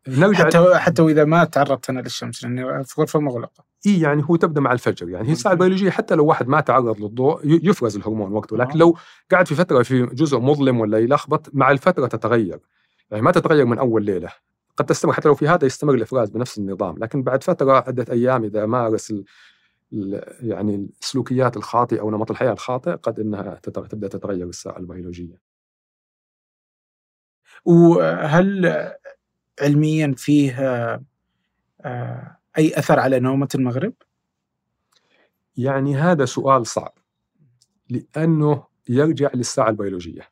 [0.08, 3.64] نرجع حتى حتى وإذا ما تعرضت أنا للشمس لأني في غرفة مغلقة.
[3.88, 5.10] اي يعني هو تبدأ مع الفجر.
[5.10, 8.58] يعني هي الساعة البيولوجية حتى لو واحد ما تعرض للضوء يفرز الهرمون وقته.
[8.58, 8.97] لكن لو
[9.32, 12.60] قاعد في فترة في جزء مظلم ولا يلخبط مع الفترة تتغير.
[13.12, 14.30] يعني ما تتغير من أول ليلة.
[14.80, 18.44] قد تستمر حتى لو في هذا يستمر الإفراز بنفس النظام لكن بعد فترة عدة أيام
[18.44, 19.26] إذا مارس ال
[20.42, 25.42] يعني السلوكيات الخاطئة أو نمط الحياة الخاطئ قد إنها تبدأ تتغير الساعة البيولوجية.
[27.66, 28.92] وهل
[29.62, 30.60] علميا فيه
[31.82, 33.94] آه، أي أثر على نومة المغرب؟
[35.58, 36.94] يعني هذا سؤال صعب
[37.90, 40.30] لأنه يرجع للساعة البيولوجية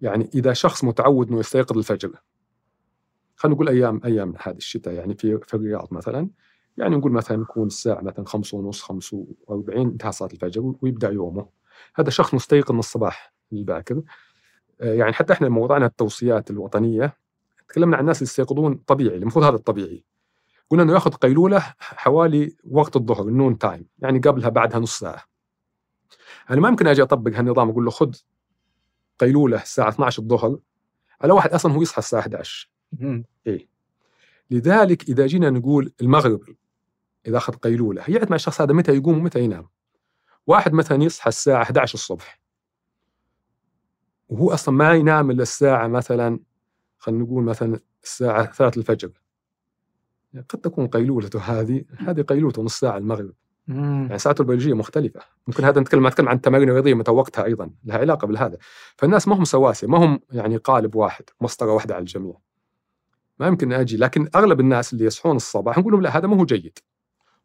[0.00, 2.10] يعني إذا شخص متعود أنه يستيقظ الفجر
[3.40, 6.28] خلينا نقول أيام أيام هذا الشتاء يعني في في الرياض مثلا
[6.76, 11.48] يعني نقول مثلا يكون الساعة مثلا خمسة ونص خمسة وأربعين انتهى صلاة الفجر ويبدأ يومه.
[11.94, 14.02] هذا شخص مستيقظ من الصباح الباكر.
[14.80, 17.16] آه، يعني حتى إحنا موضوعنا التوصيات الوطنية
[17.68, 20.04] تكلمنا عن الناس اللي يستيقظون طبيعي المفروض هذا الطبيعي.
[20.70, 25.24] قلنا إنه يأخذ قيلولة حوالي وقت الظهر ال noon time يعني قبلها بعدها نص ساعة.
[26.50, 28.12] أنا ما يمكن أجي أطبق هالنظام أقول له خذ
[29.18, 30.58] قيلولة الساعة 12 الظهر.
[31.20, 32.70] على واحد أصلا هو يصحى الساعة 11
[33.46, 33.68] اي
[34.50, 36.40] لذلك إذا جينا نقول المغرب
[37.26, 39.68] إذا أخذ قيلولة يعد مع الشخص هذا متى يقوم ومتى ينام؟
[40.46, 42.40] واحد مثلا يصحى الساعة 11 الصبح.
[44.28, 46.40] وهو أصلا ما ينام إلا الساعة مثلا
[46.98, 49.10] خلينا نقول مثلا الساعة 3 الفجر.
[50.34, 53.32] قد تكون قيلولته هذه هذه قيلولته نص ساعة المغرب.
[53.68, 55.20] يعني ساعته البيولوجيه مختلفة.
[55.46, 57.70] ممكن هذا نتكلم نتكلم عن التمارين الرياضية متى وقتها أيضا.
[57.84, 58.58] لها علاقة بالهذا.
[58.96, 62.34] فالناس ما هم سواسية ما هم يعني قالب واحد مسطرة واحدة على الجميع.
[63.40, 66.44] ما يمكن أجي لكن أغلب الناس اللي يصحون الصباح نقول لهم لا هذا ما هو
[66.44, 66.78] جيد.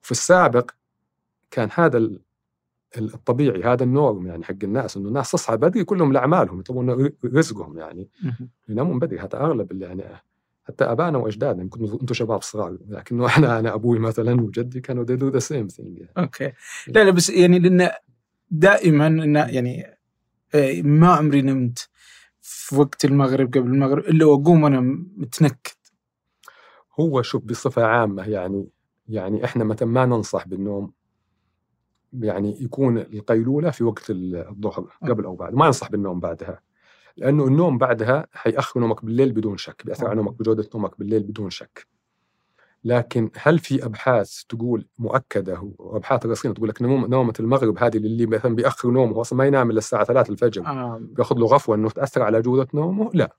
[0.02, 0.72] في السابق
[1.52, 2.10] كان هذا
[2.98, 8.10] الطبيعي هذا النورم يعني حق الناس إنه الناس تصحى بدري كلهم لأعمالهم يطلبون رزقهم يعني.
[8.70, 10.04] ينامون بدري هذا أغلب اللي يعني
[10.68, 15.20] حتى ابائنا وأجدادنا يمكن أنتم شباب صغار لكنه إحنا أنا أبوي مثلا وجدي كانوا they
[15.20, 16.12] do the same thing يعني.
[16.18, 16.52] أوكي.
[16.88, 17.90] لا لا بس يعني لأن
[18.52, 19.08] دائما
[19.50, 19.98] يعني
[20.56, 21.90] إيه، ما عمري نمت
[22.42, 24.80] في وقت المغرب قبل المغرب إلا وأقوم وأنا
[25.18, 25.72] متنكد.
[27.00, 28.68] هو شوف بصفة عامة يعني
[29.08, 30.92] يعني إحنا متى ما ننصح بالنوم
[32.14, 36.60] يعني يكون القيلولة في وقت الظهر قبل أو بعد ما ننصح بالنوم بعدها
[37.18, 41.50] لأنه النوم بعدها حيأخر نومك بالليل بدون شك بيأثر على نومك بجودة نومك بالليل بدون
[41.50, 41.88] شك.
[42.84, 48.26] لكن هل في أبحاث تقول مؤكدة وابحاث رصينه تقول لك نوم نومة المغرب هذه اللي
[48.26, 51.00] مثلا بيأخر نومه أصلا ما ينام إلا الساعة 3 الفجر آه.
[51.02, 53.36] بيأخذ له غفوة إنه تأثر على جودة نومه؟ لا.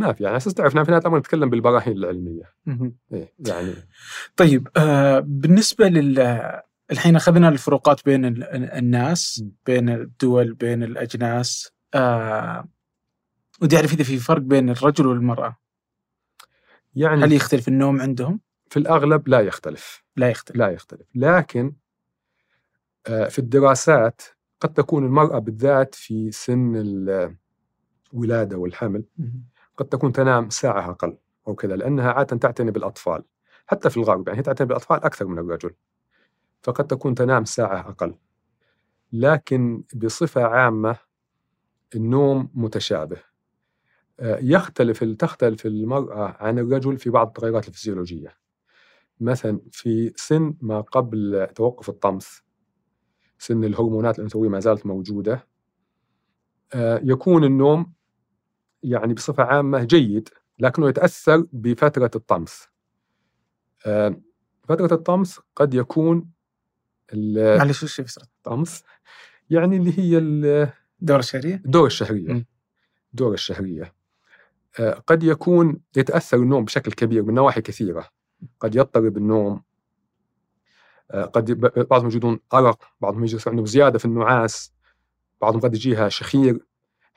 [0.00, 2.54] ما في يعني أساس تعرف في نهاية الأمر نتكلم بالبراهين العلمية.
[3.12, 3.74] إيه يعني.
[4.36, 6.18] طيب آه بالنسبة لل
[6.90, 8.24] الحين أخذنا الفروقات بين
[8.54, 12.68] الناس بين الدول بين الأجناس آه
[13.62, 15.56] ودي أعرف إذا في فرق بين الرجل والمرأة.
[16.94, 18.40] يعني هل يختلف النوم عندهم؟
[18.70, 20.04] في الأغلب لا يختلف.
[20.16, 20.56] لا يختلف.
[20.56, 21.06] لا يختلف.
[21.14, 21.72] لكن
[23.06, 24.22] آه، في الدراسات
[24.60, 26.76] قد تكون المرأة بالذات في سن
[28.12, 29.04] الولادة والحمل
[29.80, 31.18] قد تكون تنام ساعة أقل
[31.48, 33.24] أو كذا لأنها عادة تعتني بالأطفال.
[33.66, 35.74] حتى في الغرب يعني هي تعتني بالأطفال أكثر من الرجل.
[36.62, 38.14] فقد تكون تنام ساعة أقل.
[39.12, 40.96] لكن بصفة عامة
[41.94, 43.16] النوم متشابه.
[44.22, 48.36] يختلف تختلف المرأة عن الرجل في بعض التغيرات الفسيولوجية.
[49.20, 52.38] مثلا في سن ما قبل توقف الطمث
[53.38, 55.46] سن الهرمونات الأنثوية ما زالت موجودة
[56.74, 57.92] آه، يكون النوم
[58.82, 60.28] يعني بصفة عامة جيد
[60.58, 62.64] لكنه يتأثر بفترة الطمث
[63.86, 64.20] آه،
[64.68, 66.30] فترة الطمث قد يكون
[67.14, 68.80] معلش وش فترة الطمث؟
[69.50, 72.46] يعني اللي هي الدورة الشهرية؟ الدورة الشهرية.
[73.10, 73.94] الدورة الشهرية.
[75.06, 78.08] قد يكون يتأثر النوم بشكل كبير من نواحي كثيرة.
[78.60, 79.62] قد يضطرب النوم.
[81.10, 84.72] آه، قد بعضهم يجدون أرق بعضهم يجد عندهم زيادة في النعاس
[85.40, 86.66] بعضهم قد يجيها شخير.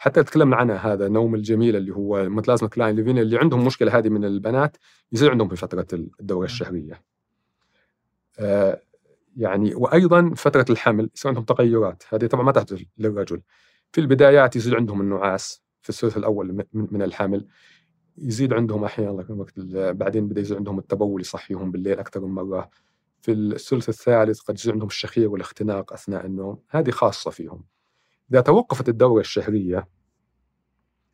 [0.04, 4.10] حتى تكلمنا عنها هذا النوم الجميل اللي هو متلازمة كلاين ليفين اللي عندهم مشكلة هذه
[4.10, 4.78] من البنات
[5.12, 7.04] يصير عندهم في فترة الدورة الشهرية.
[8.40, 8.82] آه،
[9.38, 13.42] يعني وأيضا فترة الحمل يصير عندهم تغيرات هذه طبعا ما تحدث للرجل.
[13.92, 17.48] في البدايات يصير عندهم النعاس في الثلث الأول من الحمل
[18.18, 22.70] يزيد عندهم أحيانا وقت بعدين بدا يزيد عندهم التبول يصحيهم بالليل أكثر من مرة.
[23.22, 27.73] في الثلث الثالث قد يزيد عندهم الشخير والاختناق أثناء النوم هذه خاصة فيهم.
[28.34, 29.88] إذا توقفت الدورة الشهرية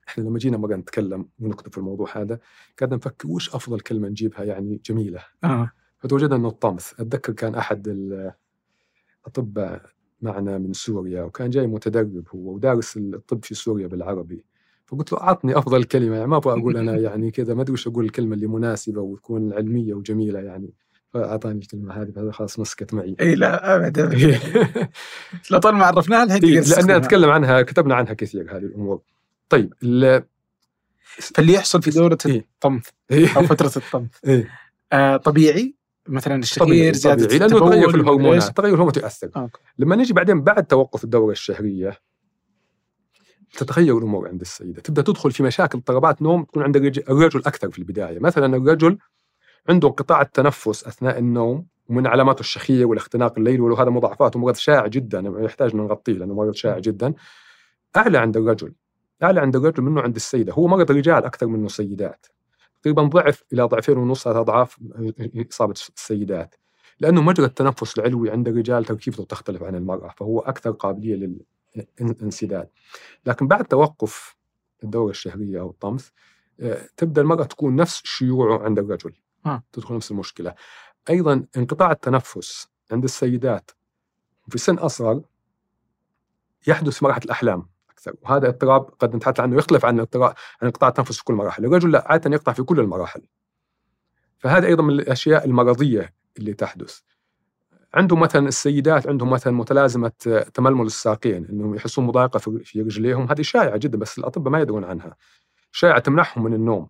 [0.08, 2.40] إحنا لما جينا مره نتكلم ونكتب في الموضوع هذا
[2.80, 5.24] قاعد نفكر وش أفضل كلمة نجيبها يعني جميلة.
[5.44, 5.72] آه.
[5.98, 7.88] فتوجدنا إنه الطمث أتذكر كان أحد
[9.26, 9.82] الأطباء
[10.22, 14.46] معنا من سوريا وكان جاي متدرب هو ودارس الطب في سوريا بالعربي.
[14.86, 17.88] فقلت له أعطني أفضل كلمة يعني ما أبغى أقول أنا يعني كذا ما أدري وش
[17.88, 20.74] أقول الكلمة اللي مناسبة وتكون علمية وجميلة يعني.
[21.14, 23.16] فأعطاني الكلمة هذه فهذا خلاص مسكت معي.
[23.22, 24.10] إي لا ابدا.
[25.52, 29.02] لا طول ما عرفناها الحين لأن نتكلم عنها كتبنا عنها كثير هذه الأمور.
[29.50, 29.74] طيب
[31.04, 34.10] فاللي يحصل في دورة إيه؟ الطمث إيه؟ أو فترة الطمث.
[34.26, 34.50] إيه؟
[34.92, 35.76] آه طبيعي
[36.08, 39.30] مثلا الشهير زيادة طبيعي لأنه تغير في الهرمونات تغير الهرمونات يؤثر.
[39.36, 39.60] أوكي.
[39.78, 41.98] لما نجي بعدين بعد توقف الدورة الشهرية
[43.58, 44.82] تتغير الأمور عند السيدة.
[44.82, 46.76] تبدأ تدخل في مشاكل اضطرابات نوم تكون عند
[47.10, 48.20] الرجل أكثر في البداية.
[48.20, 48.98] مثلا الرجل
[49.70, 54.88] عنده انقطاع التنفس أثناء النوم ومن علاماته الشخية والاختناق الليلي ولو هذا مضاعفات ومرض شائع
[54.88, 57.14] جدا يحتاج ان نغطيه لأنه مرض شائع جدا.
[57.98, 58.74] أعلى عند الرجل
[59.24, 60.54] أعلى عند الرجل منه عند السيدة.
[60.54, 62.26] هو مرض رجال أكثر منه سيدات.
[62.82, 64.78] تقريبا ضعف إلى ضعفين ونص ثلاث أضعاف
[65.52, 66.56] إصابة السيدات.
[67.00, 71.40] لأنه مجرى التنفس العلوي عند الرجال تركيبته تختلف عن المرأة فهو أكثر قابلية
[72.00, 72.70] للانسداد.
[73.26, 74.36] لكن بعد توقف
[74.84, 76.10] الدورة الشهرية أو الطمث
[76.60, 79.14] آه، تبدأ المرأة تكون نفس شيوعه عند الرجل.
[79.46, 79.64] آه.
[79.74, 80.56] تدخل نفس المشكلة.
[81.10, 83.72] أيضا انقطاع التنفس عند السيدات
[84.50, 85.22] في سن أصغر
[86.68, 90.34] يحدث في مرحلة الأحلام أكثر وهذا اضطراب قد نتحدث عنه يختلف عن عن
[90.64, 91.66] انقطاع التنفس في كل مراحل.
[91.66, 93.22] الرجل لا عادة يقطع في كل المراحل.
[94.38, 97.00] فهذا أيضا من الأشياء المرضية اللي تحدث.
[97.94, 100.12] عندهم مثلا السيدات عندهم مثلا متلازمة
[100.54, 103.32] تململ الساقين إنهم يحسون مضايقة في رجليهم.
[103.32, 105.16] هذه شائعة جدا بس الأطباء ما يدرون عنها.
[105.72, 106.90] شائعة تمنعهم من النوم.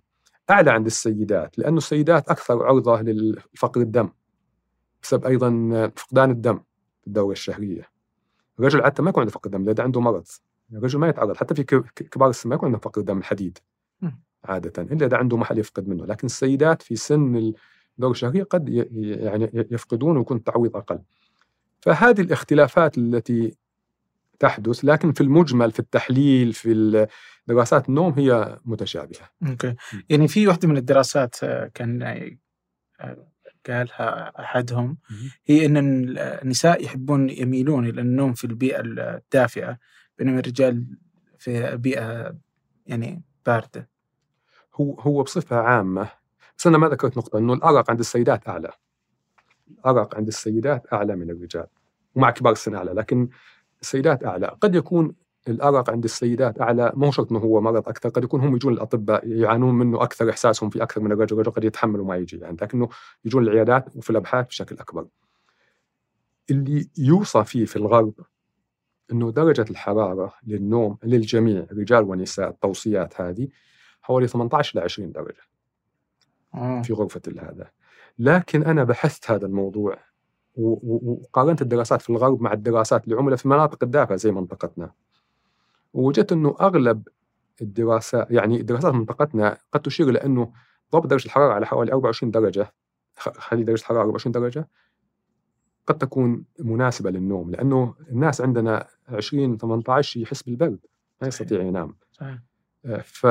[0.52, 4.10] أعلى عند السيدات لأنه السيدات أكثر عرضه لفقر الدم
[5.04, 6.60] بسبب أيضا فقدان الدم
[7.02, 7.90] في الدورة الشهرية.
[8.60, 10.28] الرجل عاده ما يكون عنده فقر دم إذا عنده مرض
[10.74, 11.64] الرجل ما يتعرض حتى في
[12.12, 13.58] كبار السن ما يكون عنده فقر دم الحديد
[14.46, 16.06] عادة إلا إذا عنده محل يفقد منه.
[16.06, 17.54] لكن السيدات في سن
[17.98, 21.00] الدورة الشهرية قد يعني يفقدون ويكون التعويض أقل.
[21.82, 23.58] فهذه الاختلافات التي
[24.40, 27.08] تحدث لكن في المجمل في التحليل في
[27.50, 29.30] دراسات النوم هي متشابهة.
[29.48, 29.76] أوكي
[30.10, 31.36] يعني في واحدة من الدراسات
[31.74, 32.04] كان
[33.02, 33.18] آه،
[33.68, 34.98] قالها أحدهم
[35.46, 35.78] هي إن
[36.18, 39.78] النساء يحبون يميلون إلى النوم في البيئة الدافئة
[40.18, 40.86] بينما الرجال
[41.38, 42.36] في بيئة
[42.88, 43.90] يعني باردة.
[44.76, 46.10] هو هو بصفة عامة
[46.58, 48.72] بس أنا ما ذكرت نقطة إنه الأرق عند السيدات أعلى.
[49.72, 51.68] الأرق عند السيدات أعلى من الرجال
[52.16, 53.30] ومع كبار السن أعلى لكن
[53.82, 55.16] السيدات أعلى قد يكون
[55.48, 59.28] الأرق عند السيدات أعلى مو شرط إنه هو مرض أكثر قد يكون هم يجون الأطباء
[59.28, 62.90] يعانون منه أكثر إحساسهم في أكثر من الرجل الرجل قد يتحملوا ما يجي يعني لكنه
[63.26, 65.08] يجون العيادات وفي الأبحاث بشكل أكبر.
[66.52, 68.14] اللي يوصى فيه في الغرب
[69.12, 73.48] إنه درجة الحرارة للنوم للجميع رجال ونساء التوصيات هذه
[74.02, 75.42] حوالي 18 ل 20 درجة
[76.56, 76.82] آه.
[76.82, 77.72] في غرفة هذا
[78.20, 79.98] لكن أنا بحثت هذا الموضوع
[80.56, 84.92] وقارنت الدراسات في الغرب مع الدراسات اللي عملت في مناطق الدافئة زي منطقتنا.
[85.94, 87.08] ووجدت إنه أغلب
[87.62, 90.54] الدراسات يعني دراسات منطقتنا قد تشير إلى إنه
[90.94, 92.74] ضبط درجة الحرارة على حوالي 24 درجة
[93.18, 94.68] خلي درجة الحرارة 24 درجة
[95.88, 100.80] قد تكون مناسبة للنوم لأنه الناس عندنا 20 18 يحس بالبرد
[101.22, 101.96] ما يستطيع ينام.
[102.12, 102.40] صحيح.
[102.86, 103.28] آه، ف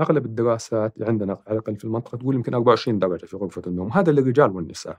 [0.00, 4.12] أغلب الدراسات عندنا على الأقل في المنطقة تقول يمكن 24 درجة في غرفة النوم هذا
[4.12, 4.98] للرجال والنساء.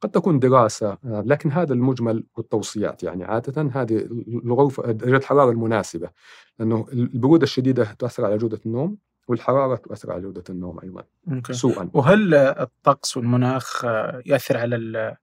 [0.00, 3.24] قد تكون دراسة آه، لكن هذا المجمل والتوصيات يعني.
[3.24, 4.08] عادة هذه
[4.44, 6.10] الغرفة درجة الحرارة المناسبة
[6.58, 8.96] لأنه البرودة الشديدة تؤثر على جودة النوم
[9.28, 11.52] والحرارة تؤثر على جودة النوم أيضا ممكن.
[11.52, 11.90] سوءا.
[11.94, 15.16] وهل الطقس والمناخ آه، يأثر على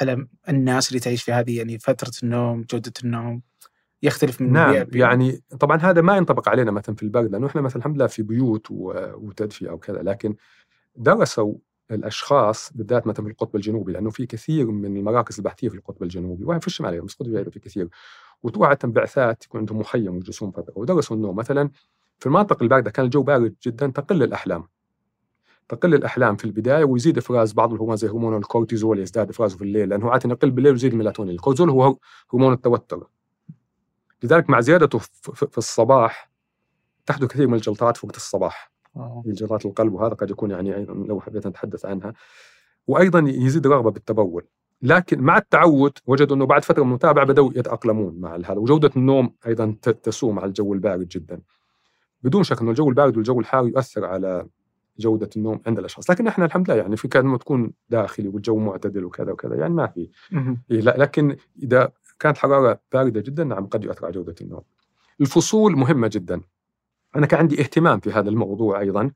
[0.00, 3.42] على الناس اللي تعيش في هذه يعني فترة النوم جودة النوم؟
[4.02, 7.60] يختلف من نعم بيئة يعني طبعا هذا ما ينطبق علينا مثلا في البرد لأنه إحنا
[7.60, 10.34] مثلا الحمد لله في بيوت وتدفئة وكذا لكن
[10.96, 11.54] درسوا
[11.94, 16.44] الأشخاص بالذات مثلا في القطب الجنوبي لأنه في كثير من المراكز البحثية في القطب الجنوبي
[16.44, 17.88] وهي في الشماليه بس القطب في كثير.
[18.42, 21.70] وتروح بعثات يكون عندهم مخيم ويجلسون فتره ودرسوا النوم مثلا
[22.18, 24.68] في المناطق الباردة كان الجو بارد جدا تقل الأحلام.
[25.68, 29.88] تقل الأحلام في البداية ويزيد إفراز بعض الهرمونات زي هرمون الكورتيزول يزداد إفرازه في الليل
[29.88, 31.98] لأنه عادة يقل بالليل ويزيد الميلاتونين الكورتيزول هو
[32.32, 33.06] هرمون التوتر.
[34.22, 36.30] لذلك مع زيادته في الصباح
[37.06, 38.71] تحدث كثير من الجلطات في وقت الصباح.
[39.26, 42.12] جلطات القلب وهذا قد يكون يعني أيضا لو حبيت نتحدث عنها.
[42.86, 44.44] وأيضا يزيد الرغبه بالتبول.
[44.82, 49.34] لكن مع التعود وجدوا أنه بعد فترة من المتابعه بدأوا يتأقلمون مع هذا وجودة النوم
[49.46, 51.40] أيضا تسوء مع الجو البارد جدا.
[52.22, 54.46] بدون شك أنه الجو البارد والجو الحار يؤثر على
[54.98, 56.10] جودة النوم عند الأشخاص.
[56.10, 59.86] لكن إحنا الحمد لله يعني في كان تكون داخلي والجو معتدل وكذا وكذا يعني ما
[59.86, 60.10] في.
[60.70, 64.62] إيه لكن إذا كانت حرارة باردة جدا نعم قد يؤثر على جودة النوم.
[65.20, 66.40] الفصول مهمة جدا.
[67.16, 69.10] أنا كان عندي اهتمام في هذا الموضوع أيضا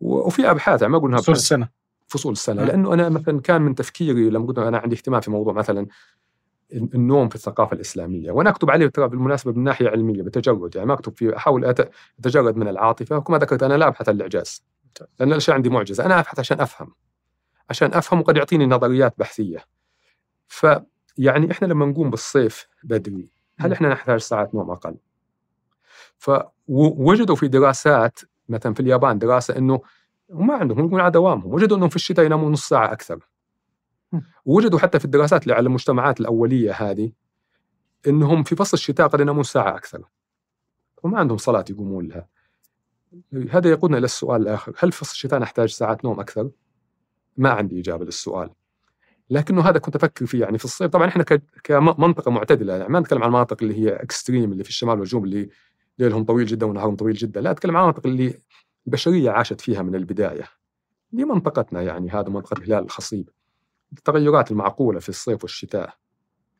[0.00, 1.68] وفي أبحاث ما أقول فصول السنة.
[2.06, 5.52] فصول السنة لأنه أنا مثلا كان من تفكيري لما قلت أنا عندي اهتمام في موضوع
[5.52, 5.86] مثلا
[6.72, 10.94] النوم في الثقافة الإسلامية وأنا أكتب عليه ترى بالمناسبة من ناحية علمية بتجرد يعني ما
[10.94, 11.64] أكتب فيه أحاول
[12.18, 14.64] أتجرد من العاطفة وكما ذكرت أنا لا أبحث عن الإعجاز.
[15.20, 16.94] لأن الأشياء عندي معجزة أنا أبحث عشان أفهم
[17.70, 19.64] عشان أفهم وقد يعطيني نظريات بحثية.
[20.48, 24.96] فيعني إحنا لما نقوم بالصيف بدري هل إحنا نحتاج ساعات نوم أقل؟
[26.68, 29.80] فوجدوا في دراسات مثلا في اليابان دراسة إنه
[30.28, 33.28] وما عندهم يقولون على دوامهم وجدوا إنهم في الشتاء ينامون نص ساعة أكثر.
[34.44, 37.12] ووجدوا حتى في الدراسات اللي على المجتمعات الأولية هذه
[38.06, 40.04] إنهم في فصل الشتاء قد ينامون ساعة أكثر.
[41.02, 42.28] وما عندهم صلاة يقومون لها.
[43.50, 46.50] هذا يقودنا إلى السؤال الآخر هل في فصل الشتاء نحتاج ساعات نوم أكثر؟
[47.36, 48.50] ما عندي إجابة للسؤال.
[49.30, 50.90] لكنه هذا كنت أفكر فيه يعني في الصيف.
[50.90, 51.24] طبعا إحنا
[51.64, 55.48] كمنطقة معتدلة يعني ما نتكلم عن المناطق اللي هي اكستريم اللي في الشمال والجنوب اللي
[55.98, 57.40] ليلهم طويل جدا ونهارهم طويل جدا.
[57.40, 58.38] لا أتكلم عن المناطق اللي
[58.86, 60.48] البشرية عاشت فيها من البداية.
[61.12, 63.28] دي منطقتنا يعني هذا منطقة الهلال الخصيب.
[63.92, 65.94] التغيرات المعقولة في الصيف والشتاء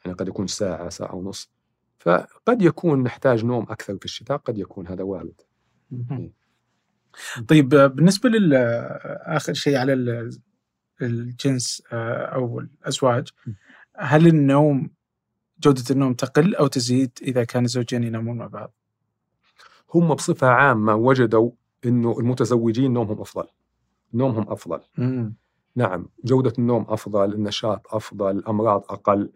[0.05, 1.51] يعني قد يكون ساعة ساعة ونص.
[1.99, 5.41] فقد يكون نحتاج نوم أكثر في الشتاء قد يكون هذا وارد.
[7.49, 10.39] طيب بالنسبة لل آه، آخر شيء على ال-
[11.03, 13.29] الجنس آه، أو الأزواج
[13.97, 14.91] هل النوم
[15.61, 18.75] جودة النوم تقل أو تزيد إذا كان الزوجين ينامون مع بعض؟
[19.99, 21.51] هم بصفة عامة وجدوا
[21.85, 23.47] إنه المتزوجين نومهم أفضل.
[24.15, 24.81] نومهم أفضل.
[25.77, 29.31] نعم جودة النوم أفضل النشاط أفضل الأمراض أقل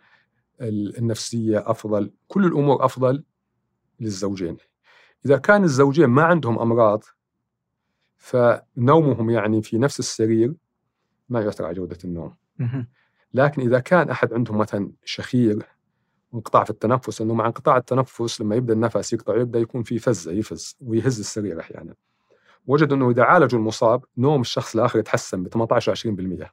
[0.61, 3.25] ال- النفسية أفضل كل الأمور أفضل
[4.01, 4.57] للزوجين.
[5.27, 7.05] إذا كان الزوجين ما عندهم أمراض
[8.17, 10.55] فنومهم يعني في نفس السرير
[11.29, 12.35] ما يؤثر على جودة النوم.
[12.59, 12.87] مهم.
[13.35, 15.67] لكن إذا كان أحد عندهم مثلا شخير
[16.35, 20.33] انقطاع في التنفس لأنه مع انقطاع التنفس لما يبدأ النفس يقطع يبدأ يكون في فزة
[20.33, 21.95] يفز ويهز السرير أحيانا.
[22.67, 26.51] وجدوا أنه إذا عالجوا المصاب نوم الشخص الآخر يتحسن ب 18 20%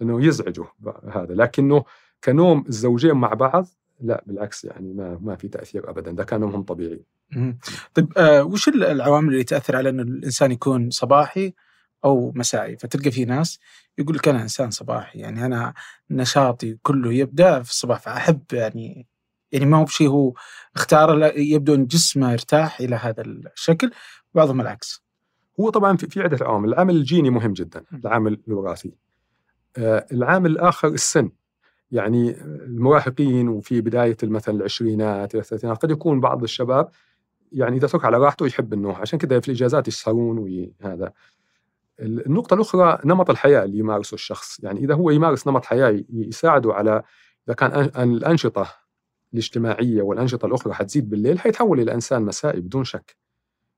[0.00, 0.64] لأنه يزعجه
[1.10, 1.34] هذا.
[1.34, 1.84] لكنه
[2.24, 3.66] كنوم الزوجين مع بعض
[4.00, 6.10] لا بالعكس يعني ما ما في تأثير أبدا.
[6.12, 7.02] ده كان نومهم طبيعي.
[7.94, 11.54] طيب آه، وش ال- العوامل اللي تأثر على ان الإنسان يكون صباحي؟
[12.04, 13.58] أو مسائي؟ فتلقى في ناس
[13.98, 15.74] يقول لك أنا إنسان صباحي يعني أنا
[16.10, 19.06] نشاطي كله يبدأ في الصباح فأحب يعني
[19.52, 20.34] يعني ما هو بشيء هو
[20.76, 23.90] اختاره لا يبدو إن جسمه يرتاح إلى هذا الشكل
[24.34, 25.02] بعضهم العكس.
[25.60, 26.68] هو طبعا في, عدة عوامل.
[26.68, 28.92] العامل الجيني مهم جدا العامل الوراثي.
[29.76, 31.30] آه، العامل الآخر السن.
[31.90, 36.90] يعني المراهقين وفي بداية مثلا العشرينات إلى الثلاثينات قد يكون بعض الشباب
[37.52, 41.12] يعني إذا ترك على راحته يحب النوم عشان كذا في الإجازات يسهرون وهذا
[42.00, 44.60] النقطة الأخرى نمط الحياة اللي يمارسه الشخص.
[44.64, 47.02] يعني إذا هو يمارس نمط حياة يساعده على
[47.48, 48.68] إذا كان أن- الأنشطة
[49.32, 53.16] الاجتماعية والأنشطة الأخرى حتزيد بالليل حيتحول إلى إنسان مسائي بدون شك.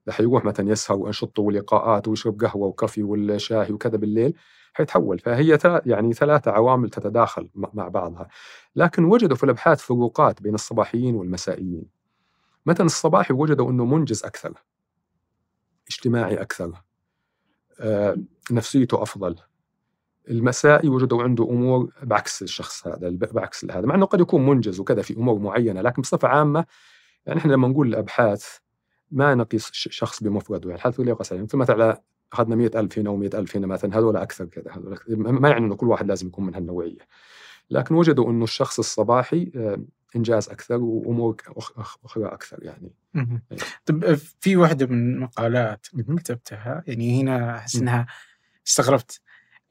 [0.07, 4.35] إذا حيروح مثلا يسهر وأنشطته ولقاءات ويشرب قهوة وكافي والشاهي وكذا بالليل
[4.73, 5.19] حيتحول.
[5.19, 8.29] فهي يعني ثلاثة عوامل تتداخل مع بعضها.
[8.77, 11.85] لكن وجدوا في الأبحاث فروقات بين الصباحيين والمسائيين.
[12.67, 14.53] مثلا الصباحي وجدوا أنه منجز أكثر
[15.91, 16.83] اجتماعي أكثر.
[18.51, 19.37] نفسيته أفضل
[20.31, 25.03] المسائي وجدوا عنده أمور بعكس الشخص هذا بعكس هذا مع أنه قد يكون منجز وكذا
[25.03, 26.65] في أمور معينة لكن بصفة عامة
[27.27, 28.57] يعني إحنا لما نقول الأبحاث
[29.11, 32.03] ما نقيس شخص بمفرده يعني حالة اللي يقاس عليه مثل مثلا
[32.39, 34.73] مئة ألف هنا ومئة ألف هنا مثلا هذول أكثر كذا.
[35.09, 37.07] ما يعني أنه كل واحد لازم يكون من هالنوعية
[37.71, 39.53] لكن وجدوا أنه الشخص الصباحي
[40.17, 42.93] إنجاز أكثر وأمور أخ- أخ- أخرى أكثر يعني.
[43.17, 43.41] أيوة.
[43.87, 46.17] طيب آه، في واحدة من مقالات مهم.
[46.19, 47.77] كتبتها يعني هنا أحس.
[47.77, 48.07] إنها
[48.69, 49.21] استغربت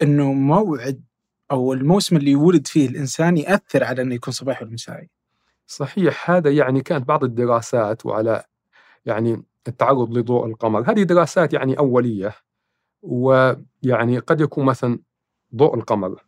[0.02, 1.04] إنه موعد
[1.52, 5.10] أو الموسم اللي يولد فيه الإنسان يأثر على إنه يكون صباحي ولا مسائي.
[5.68, 8.44] صحيح هذا يعني كانت بعض الدراسات وعلى
[9.06, 12.34] يعني التعرض لضوء القمر هذه دراسات يعني أولية
[13.02, 15.00] ويعني قد يكون مثلا
[15.56, 16.24] ضوء القمر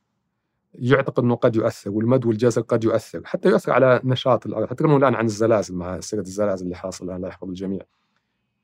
[0.73, 4.69] يعتقد أنه قد يؤثر والمد والجزر قد يؤثر حتى يؤثر على نشاط الأرض.
[4.69, 7.81] حتى الآن عن الزلازل مع سيرة الزلازل اللي حاصلة الله يحفظ الجميع.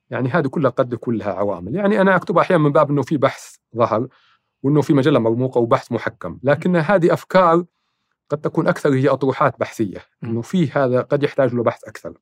[0.09, 1.75] يعني هذه كلها قد يكون لها عوامل.
[1.75, 4.07] يعني أنا أكتبها أحيانا من باب أنه في بحث ظهر
[4.63, 6.39] وأنه في مجلة مرموقة وبحث محكم.
[6.43, 7.65] لكن هذه أفكار
[8.29, 12.13] قد تكون أكثر هي أطروحات بحثية أنه في هذا قد يحتاج له بحث أكثر.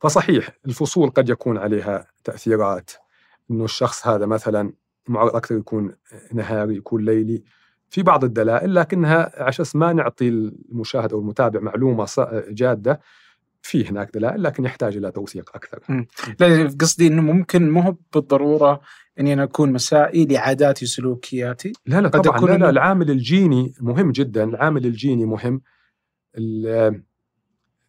[0.00, 2.90] فصحيح الفصول قد يكون عليها تأثيرات.
[3.50, 4.72] أنه الشخص هذا مثلا
[5.08, 5.96] معرض أكثر يكون
[6.32, 7.44] نهاري يكون ليلي.
[7.92, 13.00] في بعض الدلائل لكنها عشان ما نعطي المشاهد أو المتابع معلومة ص- جادة
[13.62, 16.06] في هناك دلائل لكن يحتاج إلى توثيق أكثر.
[16.40, 18.80] لا قصدي إنه ممكن مو هو بالضرورة
[19.20, 21.72] إني أنا أكون مسائي لعاداتي وسلوكياتي.
[21.86, 22.36] لا لا طبعا.
[22.36, 24.44] يكون لا لا العامل الجيني مهم جدا.
[24.44, 25.60] العامل الجيني مهم.
[26.38, 27.02] ال-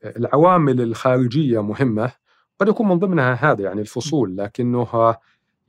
[0.06, 2.12] العوامل الخارجية مهمة.
[2.60, 5.16] قد يكون من ضمنها هذا يعني الفصول لكنه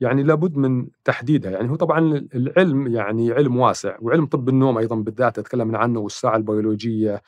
[0.05, 1.51] يعني لابد من تحديدها.
[1.51, 6.35] يعني هو طبعا العلم يعني علم واسع وعلم طب النوم أيضا بالذات تكلمنا عنه والساعة
[6.35, 7.21] البيولوجية.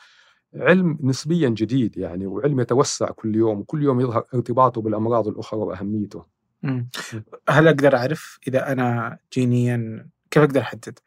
[0.56, 6.26] علم نسبيا جديد يعني وعلم يتوسع كل يوم وكل يوم يظهر ارتباطه بالأمراض الأخرى وأهميته.
[6.64, 6.90] مم.
[7.50, 11.00] هل أقدر أعرف إذا أنا جينيا كيف أقدر أحدد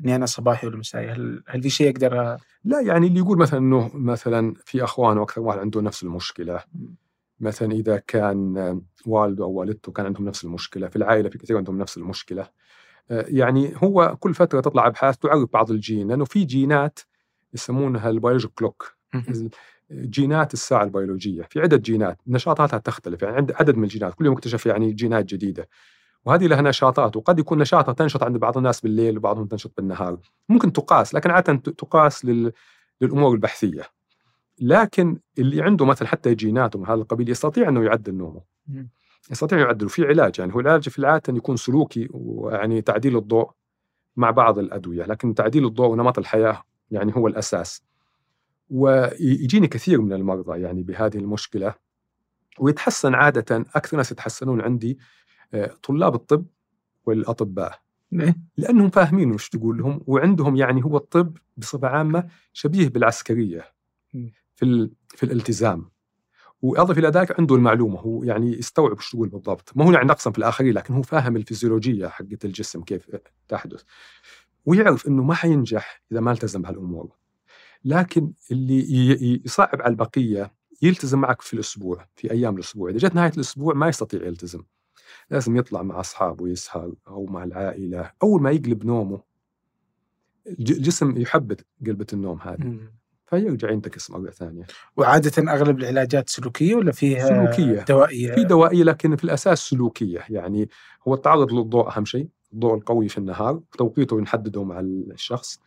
[0.00, 3.38] إني أنا صباحي ولا مسائي؟ هل هل في شيء أقدر أ- لا يعني اللي يقول
[3.38, 6.60] مثلا إنه مثلا في اخوانه أكثر واحد عنده نفس المشكلة.
[7.44, 11.78] مثلا إذا كان والده أو والدته كان عندهم نفس المشكلة في العائلة في كثير عندهم
[11.78, 12.48] نفس المشكلة
[13.10, 16.98] آه، يعني هو كل فترة تطلع أبحاث تعرف بعض الجين لأنه في جينات
[17.54, 18.96] يسمونها ال biologic clock
[19.92, 21.42] جينات الساعة البيولوجية.
[21.42, 25.24] في عده جينات نشاطاتها تختلف يعني عند عدد من الجينات كل يوم اكتشف يعني جينات
[25.24, 25.68] جديدة.
[26.24, 30.18] وهذه لها نشاطات وقد يكون نشاطها تنشط عند بعض الناس بالليل وبعضهم تنشط بالنهار.
[30.48, 32.52] ممكن تقاس لكن عاده ت- تقاس لل...
[33.00, 33.82] للأمور البحثية.
[34.60, 38.40] لكن اللي عنده مثلا حتى جينات ومن هذا القبيل يستطيع أنه يعدل نومه.
[39.30, 43.50] يستطيع يعدل وفي علاج يعني هو العلاج في العادة يكون سلوكي ويعني تعديل الضوء
[44.16, 47.82] مع بعض الأدوية لكن تعديل الضوء ونمط الحياة يعني هو الأساس
[48.70, 51.74] ويجيني كثير من المرضى يعني بهذه المشكلة
[52.58, 54.98] ويتحسن عادة أكثر ناس يتحسنون عندي
[55.54, 56.46] آه، طلاب الطب
[57.06, 57.80] والأطباء
[58.12, 63.64] ليه؟ لأنهم فاهمين وش تقول لهم وعندهم يعني هو الطب بصفة عامة شبيه بالعسكرية.
[64.56, 65.90] في في الالتزام.
[66.62, 69.72] واضف إلى ذلك عنده المعلومة هو يعني يستوعب وش تقول بالضبط.
[69.76, 73.10] ما هو يعني نقصا في الآخرين لكن هو فاهم الفيزيولوجية حقت الجسم كيف
[73.48, 73.82] تحدث.
[74.64, 77.12] ويعرف إنه ما حينجح إذا ما التزم بهالأمور.
[77.84, 82.90] لكن اللي يصعب على البقية يلتزم معك في الأسبوع في أيام الأسبوع.
[82.90, 84.62] إذا جت نهاية الأسبوع ما يستطيع يلتزم.
[85.30, 88.10] لازم يطلع مع أصحابه يسهر أو مع العائلة.
[88.22, 89.22] أول ما يقلب نومه
[90.46, 92.78] الج- الجسم يحبذ قلبة النوم هذه.
[93.26, 94.66] فيرجع ينتكس مره ثانية.
[94.96, 97.84] وعادة أغلب العلاجات سلوكية ولا فيها سلوكية.
[97.88, 100.20] دوائية؟ في دوائية لكن في الأساس سلوكية.
[100.30, 100.68] يعني
[101.08, 105.60] هو التعرض للضوء أهم شيء الضوء القوي في النهار توقيته نحدده مع الشخص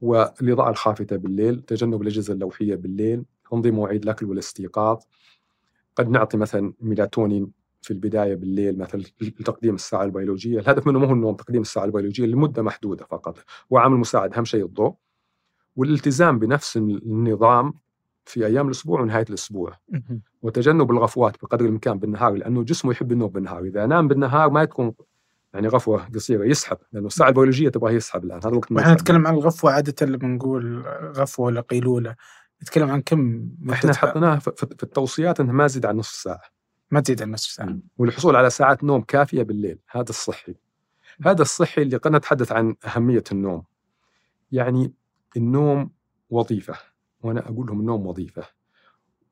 [0.00, 4.98] والإضاءة الخافتة بالليل تجنب الأجهزة اللوحية بالليل تنظيم مواعيد الأكل والاستيقاظ.
[5.96, 7.52] قد نعطي مثلا ميلاتونين
[7.82, 12.26] في البداية بالليل مثلا لتقديم الساعة البيولوجية، الهدف منه مو هو النوم تقديم الساعة البيولوجية
[12.26, 13.38] لمدة محدودة فقط،
[13.70, 14.34] وعامل مساعد.
[14.34, 14.94] أهم شيء الضوء.
[15.76, 17.74] والالتزام بنفس النظام
[18.24, 19.72] في أيام الأسبوع ونهاية الأسبوع،.
[20.42, 24.94] وتجنب الغفوات بقدر الإمكان بالنهار لأنه جسمه يحب النوم بالنهار، إذا نام بالنهار ما تكون
[25.54, 28.92] يعني غفوة قصيرة يسحب لأنه الساعة البيولوجية تبغاه يسحب الآن هذا الوقت يسحب.
[28.92, 30.82] نتكلم عن الغفوة عادة لما نقول
[31.16, 32.16] غفوة ولا قيلولة.
[32.62, 36.42] نتكلم عن كم إحنا؟ حطيناها في في التوصيات إنها ما تزيد عن نصف ساعة.
[36.90, 37.78] ما تزيد عن نصف ساعة.
[37.98, 40.54] والحصول على ساعات نوم كافية بالليل هذا الصحي.
[41.26, 43.62] هذا الصحي اللي قد نتحدث عن أهمية النوم.
[44.52, 44.92] يعني
[45.36, 45.90] النوم
[46.30, 46.74] وظيفة
[47.22, 48.42] وأنا أقول لهم النوم وظيفة.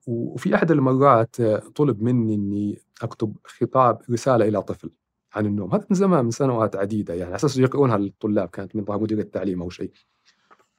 [0.06, 4.90] وفي أحد المرات آه، طلب مني إني أكتب خطاب رسالة إلى طفل
[5.34, 5.74] عن النوم.
[5.74, 9.62] هذا من زمان من سنوات عديدة يعني على أساس يقرؤونها للطلاب كانت من مدير التعليم
[9.62, 9.92] أو شيء.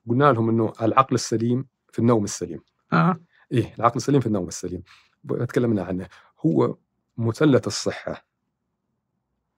[0.10, 2.60] قلنا لهم إنه العقل السليم في النوم السليم.
[2.94, 3.20] آه
[3.52, 4.84] إيه العقل السليم في النوم السليم.
[5.30, 6.08] تكلمنا عنه.
[6.46, 6.78] هو
[7.18, 8.26] مثلث الصحة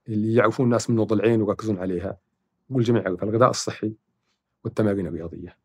[0.08, 2.18] اللي يعرفون الناس منه ضلعين ويركزون عليها
[2.70, 3.96] والجميع يعرف الغذاء الصحي.
[4.64, 5.58] والتمارين الرياضية.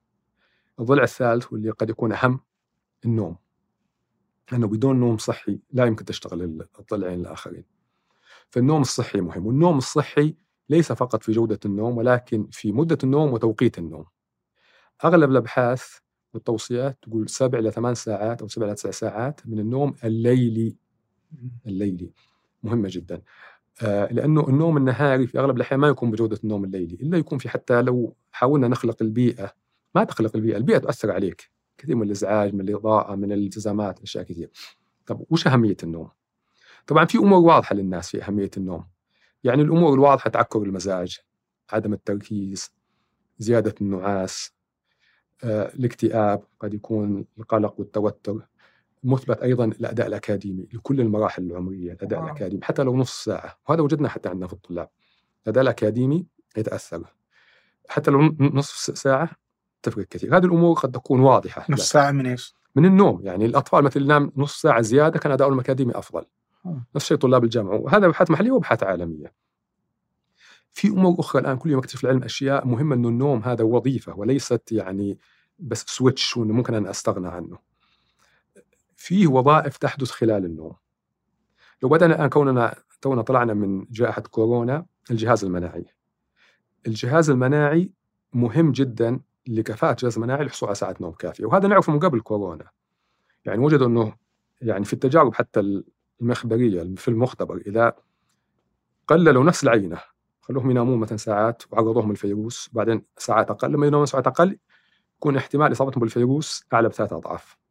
[0.80, 2.40] الضلع الثالث واللي قد يكون أهم
[3.04, 3.36] النوم.
[4.52, 7.64] لأنه بدون نوم صحي لا يمكن تشتغل الضلعين الآخرين.
[8.50, 10.34] فالنوم الصحي مهم والنوم الصحي
[10.68, 14.04] ليس فقط في جودة النوم ولكن في مدة النوم وتوقيت النوم.
[15.04, 15.84] أغلب الأبحاث
[16.34, 20.76] والتوصيات تقول سبع إلى ثمان ساعات أو سبع إلى تسع ساعات من النوم الليلي.
[21.66, 22.12] الليلي.
[22.62, 23.22] مهمة جدا.
[23.82, 27.82] لأنه النوم النهاري في أغلب الأحيان ما يكون بجودة النوم الليلي إلا يكون في حتى
[27.82, 29.52] لو حاولنا نخلق البيئة.
[29.94, 31.50] ما تخلق البيئة البيئة تأثر عليك.
[31.78, 34.50] كثير من الإزعاج من الإضاءة من الالتزامات أشياء كثير
[35.06, 36.08] طب وش أهمية النوم؟
[36.86, 38.84] طبعا في أمور واضحة للناس في أهمية النوم.
[39.44, 41.18] يعني الأمور الواضحة تعكر المزاج
[41.72, 42.70] عدم التركيز
[43.38, 44.52] زيادة النعاس
[45.44, 48.48] آه، الاكتئاب قد يكون القلق والتوتر.
[49.04, 52.28] مثبت أيضا الاداء الأكاديمي لكل المراحل العمرية الاداء واو.
[52.28, 53.58] الأكاديمي حتى لو نص ساعة.
[53.68, 54.88] وهذا وجدنا حتى عندنا في الطلاب.
[55.44, 56.26] الأداء الأكاديمي
[56.56, 57.04] يتأثر.
[57.88, 59.30] حتى لو نصف ساعة
[59.82, 60.36] تفرق كثير.
[60.36, 61.66] هذه الأمور قد تكون واضحة.
[61.68, 63.20] نص ساعة من إيش؟ من النوم.
[63.22, 66.24] يعني الأطفال مثل ينام نص ساعة زيادة كان أداؤهم الأكاديمي أفضل.
[66.66, 66.84] آه.
[66.96, 67.76] نفس الشيء طلاب الجامعة.
[67.76, 69.32] وهذا ابحاث محليه وابحاث عالمية.
[70.72, 74.72] في أمور أخرى الآن كل يوم أكتشف العلم أشياء مهمة إنه النوم هذا وظيفة وليست
[74.72, 75.18] يعني
[75.58, 77.71] بس سويتش وإنه ممكن أن أستغنى عنه.
[79.02, 80.76] فيه وظائف تحدث خلال النوم.
[81.82, 85.86] لو بدأنا الآن كوننا تونا طلعنا من جائحة كورونا الجهاز المناعي.
[86.86, 87.92] الجهاز المناعي
[88.32, 92.70] مهم جدا لكفاءة الجهاز المناعي للحصول على ساعات نوم كافية وهذا نعرفه من قبل كورونا.
[93.44, 94.16] يعني وجدوا أنه
[94.60, 95.82] يعني في التجارب حتى
[96.20, 97.92] المخبرية في المختبر إذا
[99.06, 99.98] قللوا نفس العينة
[100.40, 104.58] خلوهم ينامون مثلا ساعات وعرضوهم للفيروس وبعدين ساعات أقل لما ينامون ساعات أقل
[105.16, 107.61] يكون احتمال إصابتهم بالفيروس أعلى بثلاث أضعاف.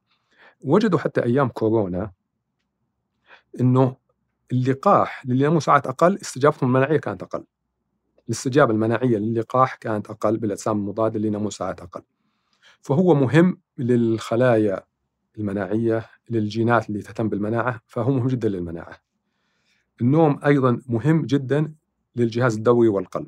[0.64, 2.12] وجدوا حتى أيام كورونا
[3.60, 3.96] أنه
[4.52, 7.44] اللقاح للي ينامون ساعات أقل استجابتهم المناعية كانت أقل.
[8.26, 12.02] الاستجابة المناعية للقاح كانت أقل بالأجسام المضادة اللي ينامون ساعات أقل.
[12.82, 14.84] فهو مهم للخلايا
[15.38, 18.98] المناعية للجينات اللي تهتم بالمناعة فهو مهم جدا للمناعة.
[20.02, 21.74] النوم أيضا مهم جدا
[22.16, 23.28] للجهاز الدوري والقلب.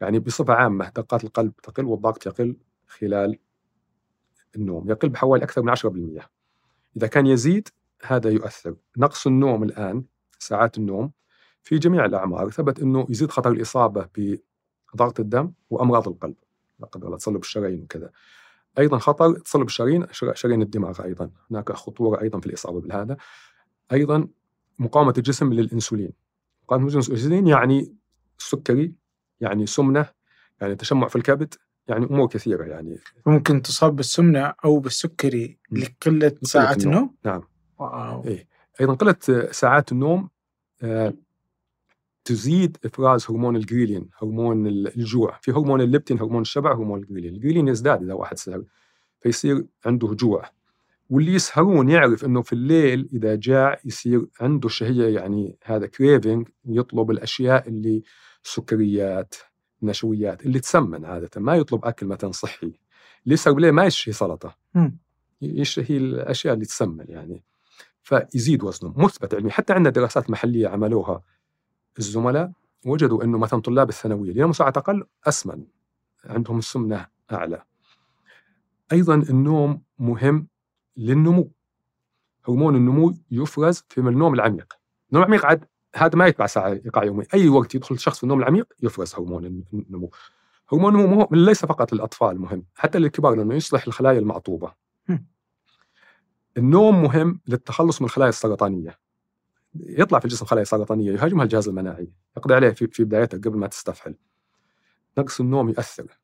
[0.00, 2.56] يعني بصفة عامة دقات القلب تقل والضغط يقل
[2.86, 3.38] خلال
[4.56, 6.37] النوم يقل بحوالي أكثر من 10%
[6.98, 7.68] إذا كان يزيد
[8.02, 8.76] هذا يؤثر.
[8.96, 10.04] نقص النوم الآن
[10.38, 11.12] ساعات النوم
[11.62, 14.08] في جميع الأعمار ثبت إنه يزيد خطر الإصابة
[14.94, 16.34] بضغط الدم وأمراض القلب.
[16.80, 18.10] لا قدر الله تصلب الشرايين وكذا.
[18.78, 21.30] أيضا خطر تصلب الشرايين شرايين الدماغ أيضا.
[21.50, 23.16] هناك خطورة أيضا في الإصابة بهذا
[23.92, 24.28] أيضا
[24.78, 26.12] مقاومة الجسم للإنسولين.
[26.62, 27.94] مقاومة الجسم للإنسولين يعني
[28.38, 28.94] السكري
[29.40, 30.10] يعني سمنة
[30.60, 31.54] يعني تشمع في الكبد
[31.88, 32.98] يعني امور كثيرة يعني.
[33.26, 37.42] ممكن تصاب بالسمنة أو بالسكري لقلة ساعات النوم؟ نعم.
[37.78, 38.24] wow.
[38.24, 38.46] إيه.
[38.80, 40.28] أيضا قلة ساعات النوم
[40.82, 41.14] آه،
[42.24, 45.38] تزيد إفراز هرمون الجريلين هرمون الجوع.
[45.42, 47.34] في هرمون الليبتين هرمون الشبع هرمون الجريلين.
[47.34, 48.64] الجريلين يزداد إذا واحد سهر
[49.20, 50.50] فيصير عنده جوع.
[51.10, 57.10] واللي يسهرون يعرف إنه في الليل إذا جاع يصير عنده شهية يعني هذا craving يطلب
[57.10, 58.02] الأشياء اللي
[58.42, 59.34] سكريات
[59.82, 62.72] نشويات اللي تسمن عادة ما يطلب أكل مثلا صحي.
[63.26, 64.56] يسهر بالليل ما يشتهي سلطة.
[64.74, 64.98] مم.
[65.42, 67.44] يشتهي الأشياء اللي تسمن يعني.
[68.02, 71.22] فيزيد وزنه مثبت علمي حتى عندنا دراسات محلية عملوها
[71.98, 72.52] الزملاء
[72.86, 75.64] وجدوا إنه مثلا طلاب الثانوية اللي ساعات أقل أسمن.
[76.24, 77.62] عندهم السمنه أعلى.
[78.92, 80.48] أيضا النوم مهم
[80.96, 81.52] للنمو.
[82.48, 84.78] هرمون النمو يفرز في النوم العميق.
[85.10, 85.64] النوم العميق عاد
[85.96, 89.64] هذا ما يتبع ساعة ايقاع يومي أي وقت يدخل الشخص في النوم العميق يفرز هرمون
[89.72, 90.10] النمو.
[90.72, 94.74] هرمون النمو ليس فقط للاطفال مهم حتى للكبار لأنه يصلح الخلايا المعطوبة.
[96.56, 98.98] النوم مهم للتخلص من الخلايا السرطانية.
[99.74, 102.12] يطلع في الجسم خلايا سرطانية يهاجمها الجهاز المناعي.
[102.36, 104.14] يقضي عليه في في بدايتها قبل ما تستفحل.
[105.18, 106.18] نقص النوم يؤثر.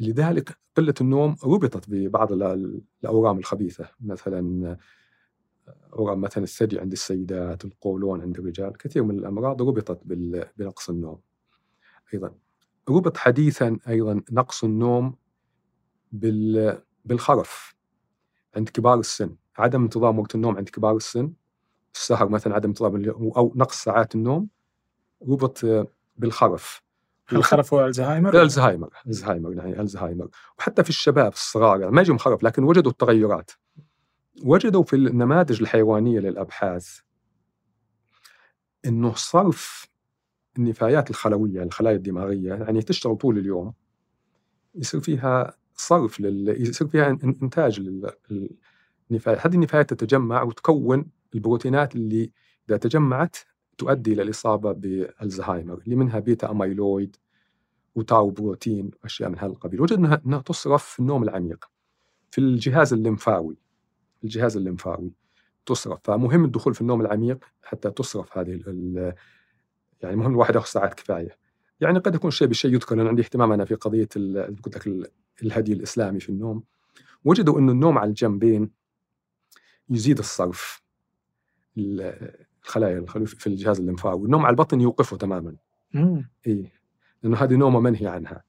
[0.00, 3.88] لذلك قلة النوم ربطت ببعض ال- الأورام الخبيثة.
[4.00, 4.76] مثلا
[5.92, 10.00] اورام مثلا الثدي عند السيدات القولون عند الرجال كثير من الأمراض ربطت
[10.56, 11.20] بنقص النوم.
[12.14, 12.34] أيضا
[12.88, 15.16] ربط حديثا أيضا نقص النوم
[16.12, 17.74] بال بالخرف
[18.56, 19.36] عند كبار السن.
[19.58, 21.32] عدم انتظام وقت النوم عند كبار السن
[21.94, 24.48] السهر مثلا عدم انتظام أو نقص ساعات النوم
[25.28, 25.60] ربط
[26.16, 26.82] بالخرف.
[27.32, 30.28] الخرف هو الزهايمر؟ الزهايمر الزهايمر يعني الزهايمر.
[30.58, 33.50] وحتى في الشباب الصغار يعني ما يجيهم خرف لكن وجدوا التغيرات.
[34.44, 36.98] وجدوا في النماذج الحيوانية للأبحاث
[38.86, 39.86] إنه صرف
[40.58, 43.72] النفايات الخلوية الخلايا الدماغية يعني تشتغل طول اليوم
[44.74, 46.62] يصير فيها صرف لل...
[46.68, 47.80] يصير فيها إن- إنتاج
[49.10, 49.46] للنفايات.
[49.46, 52.32] هذه النفايات تتجمع وتكون البروتينات اللي
[52.68, 53.36] إذا تجمعت
[53.78, 57.16] تؤدي إلى الإصابة بالزهايمر اللي منها بيتا أميلويد
[57.94, 61.64] وتاو بروتين وأشياء من هذا القبيل وجد انها إنها تصرف في النوم العميق
[62.30, 63.56] في الجهاز الليمفاوي.
[64.26, 65.12] الجهاز الليمفاوي
[65.66, 66.00] تصرف.
[66.04, 69.14] فمهم الدخول في النوم العميق حتى تصرف هذه ال-
[70.02, 71.36] يعني مهم الواحد ياخذ ساعات كفاية.
[71.80, 74.86] يعني قد يكون شيء بالشيء يذكر لأن عندي اهتمام أنا في قضية ال- قلت لك
[74.86, 75.06] ال-
[75.42, 76.62] الهدي الإسلامي في النوم.
[77.24, 78.70] وجدوا إنه النوم على الجنبين
[79.90, 80.82] يزيد الصرف
[81.78, 82.30] ال-
[82.64, 84.26] الخلايا في الجهاز الليمفاوي.
[84.26, 85.56] النوم على البطن يوقفه تماما.
[86.46, 86.70] اي
[87.22, 88.44] لأنه هذه نومة منهي عنها.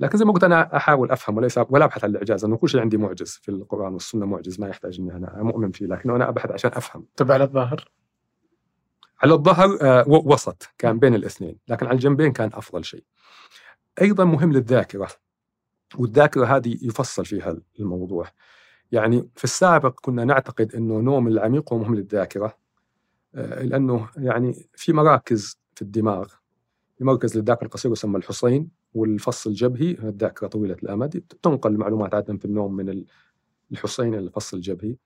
[0.00, 2.80] لكن زي ما قلت أنا أحاول أفهم وليس ولا أبحث عن الإعجاز انه كل شيء
[2.80, 6.50] عندي معجز في القرآن والسنة معجز ما يحتاج إني أنا مؤمن فيه لكن أنا أبحث
[6.50, 7.06] عشان أفهم.
[7.16, 7.90] طب على الظاهر
[9.22, 13.04] على الظهر آه، وسط كان بين الاثنين لكن على الجنبين كان أفضل شيء.
[14.02, 15.08] أيضا مهم للذاكرة
[15.98, 18.26] والذاكرة هذه يفصل فيها الموضوع.
[18.92, 22.58] يعني في السابق كنا نعتقد إنه نوم العميق هو مهم للذاكرة
[23.34, 26.26] آه، لأنه يعني في مراكز في الدماغ
[26.98, 32.44] في مركز للذاكرة القصيره يسمى الحصين والفص الجبهي الذاكره طويلة الأمد تنقل المعلومات عادة في
[32.44, 33.04] النوم من
[33.72, 34.96] الحصين إلى الفص الجبهي.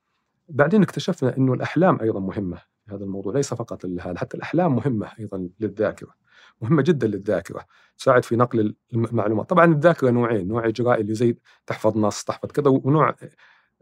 [0.48, 5.08] بعدين اكتشفنا إنه الأحلام أيضا مهمة في هذا الموضوع ليس فقط هذا حتى الأحلام مهمة
[5.20, 6.14] أيضا للذاكرة
[6.62, 7.64] مهمة جدا للذاكرة
[7.98, 9.50] تساعد في نقل المعلومات.
[9.50, 11.36] طبعا الذاكرة نوعين نوع إجرائي اللي زي
[11.66, 13.16] تحفظ نص تحفظ كذا ونوع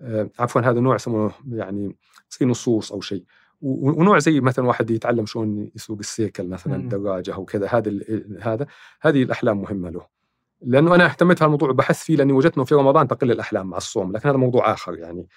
[0.00, 1.96] آه، عفوا هذا نوع يسمونه يعني
[2.30, 3.24] زي نصوص أو شيء.
[3.60, 6.76] ونوع زي مثلا واحد يتعلم شلون يسوق السيكل مثلا.
[6.76, 7.92] الدراجه أو كذا هذا
[8.40, 8.66] هذا
[9.00, 10.06] هذه الأحلام مهمة له.
[10.62, 14.12] لأنه أنا اهتميت بهالموضوع وبحثت فيه لأني وجدت إنه في رمضان تقل الأحلام مع الصوم
[14.12, 15.28] لكن هذا موضوع آخر يعني.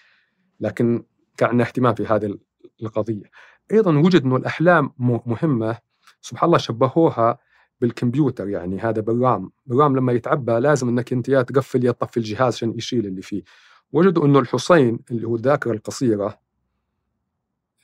[0.59, 1.03] لكن
[1.37, 2.37] كان عندنا اهتمام في هذه
[2.81, 3.23] القضية.
[3.71, 5.77] أيضا وجد إنه الأحلام مهمة.
[6.21, 7.37] سبحان الله شبهوها
[7.81, 12.55] بالكمبيوتر يعني هذا بالرام بالرام لما يتعبى لازم إنك أنت يا تقفل يا تطفي الجهاز
[12.55, 13.43] عشان يشيل اللي فيه.
[13.91, 16.37] وجدوا إنه الحصين اللي هو الذاكرة القصيرة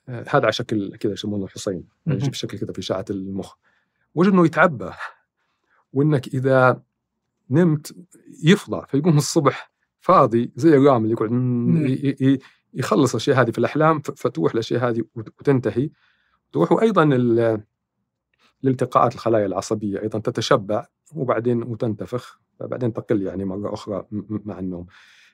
[0.10, 1.84] هذا على شكل كذا يسمونه الحصين.
[2.08, 3.54] يجي بشكل كذا في اشعه المخ
[4.16, 4.90] وجدوا إنه يتعبى
[5.94, 6.82] وإنك إذا
[7.50, 7.96] نمت
[8.44, 11.32] يفضى فيقوم الصبح فاضي زي الرام اللي يقعد
[12.22, 12.40] ي-
[12.74, 15.90] يخلص الأشياء هذه في الأحلام فتروح الأشياء هذه وت- وتنتهي
[16.52, 17.64] تروح وأيضا ال-
[18.64, 20.86] الالتقاءات الخلايا العصبية أيضا تتشبع
[21.16, 24.86] وبعدين وتنتفخ فبعدين تقل يعني مرة أخرى مع النوم.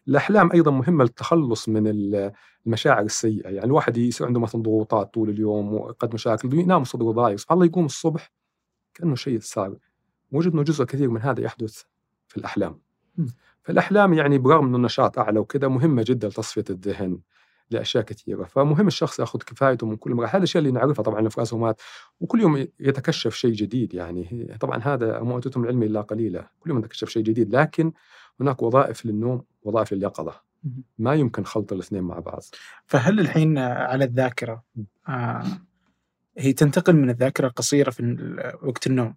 [0.08, 2.32] الأحلام أيضا مهمة للتخلص من ال-
[2.66, 3.50] المشاعر السيئة.
[3.50, 7.66] يعني الواحد يصير عنده مثلا ضغوطات طول اليوم وقد مشاكل ينام صدره ضايق سبحان الله
[7.66, 8.32] يقوم الصبح
[8.94, 9.76] كأنه شيء صار
[10.32, 11.84] وجد انه جزء كثير من هذا يحدث
[12.28, 12.80] في الأحلام.
[13.18, 13.26] م.
[13.64, 17.20] فالأحلام يعني برغم إنه النشاط أعلى وكذا مهمة جدا لتصفية الذهن
[17.72, 18.44] لأشياء كثيرة.
[18.44, 20.26] فمهم الشخص يأخذ كفايته من كل مرة.
[20.28, 21.82] هذا الشيء اللي نعرفها طبعا في راسومات
[22.20, 24.58] وكل يوم يتكشف شيء جديد يعني.
[24.60, 27.56] طبعا هذا مؤتتهم العلمي لا قليله كل يوم يتكشف شيء جديد.
[27.56, 27.92] لكن
[28.42, 30.42] هناك وظائف للنوم وظائف لليقظة.
[30.98, 32.42] ما يمكن خلط الاثنين مع بعض.
[32.86, 34.64] فهل الحين على الذاكرة
[35.10, 35.44] آه
[36.38, 38.02] هي تنتقل من الذاكرة القصيرة في
[38.64, 39.16] وقت النوم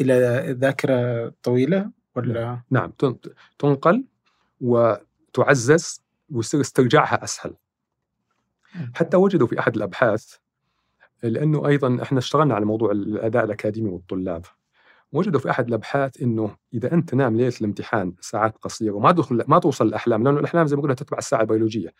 [0.00, 0.14] إلى
[0.50, 2.90] الذاكرة الطويلة ولا؟ نعم.
[2.90, 3.16] تن-
[3.58, 4.04] تنقل
[4.60, 7.54] وتعزز ويصير استرجاعها أسهل.
[8.94, 10.34] حتى وجدوا في أحد الأبحاث
[11.22, 14.44] لأنه أيضا إحنا اشتغلنا على موضوع الأداء الأكاديمي والطلاب.
[15.12, 19.58] وجدوا في أحد الابحاث إنه إذا أنت تنام ليلة الامتحان ساعات قصيرة وما تدخل ما
[19.58, 21.94] توصل الأحلام لأنه الأحلام زي ما قلنا تتبع الساعة البيولوجية.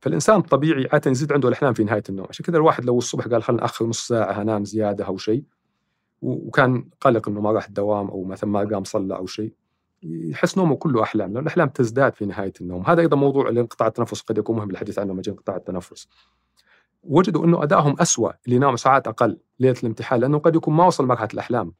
[0.00, 2.26] فالإنسان الطبيعي عادة يزيد عنده الأحلام في نهاية النوم.
[2.28, 5.44] عشان كذا الواحد لو الصبح قال خلينا ناخر نص ساعة انام زيادة أو شيء
[6.22, 9.52] وكان قلق إنه ما راح الدوام أو مثلا ما قام صلى أو شيء
[10.02, 12.86] يحس نومه كله أحلام لأن الأحلام تزداد في نهاية النوم.
[12.86, 16.08] هذا أيضا موضوع الانقطاع التنفس قد يكون مهم الحديث عنه يجي انقطاع التنفس.
[17.02, 21.28] وجدوا إنه أدائهم اسوء اللي ساعات أقل ليلة الامتحان لأنه قد يكون ما وصل مرحلة
[21.34, 21.72] الأحلام.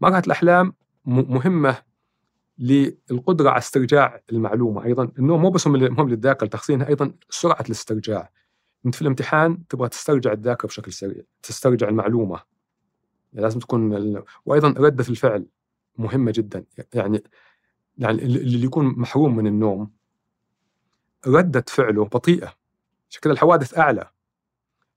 [0.00, 0.72] مرحله الأحلام
[1.04, 1.82] مهمة
[2.58, 8.30] للقدرة على استرجاع المعلومة أيضا النوم مو بس مهم للذاكره لتخزينها أيضا سرعة الاسترجاع.
[8.86, 12.40] أنت في الامتحان تبغى تسترجع الذاكرة بشكل سريع تسترجع المعلومة.
[13.32, 14.24] يعني لازم تكون ال...
[14.46, 15.46] وأيضا رده الفعل
[15.98, 16.64] مهمة جدا.
[16.94, 17.22] يعني
[17.98, 19.90] يعني اللي اللي يكون محروم من النوم
[21.26, 22.54] ردة فعله بطيئة.
[23.10, 24.10] عشان كذا الحوادث أعلى.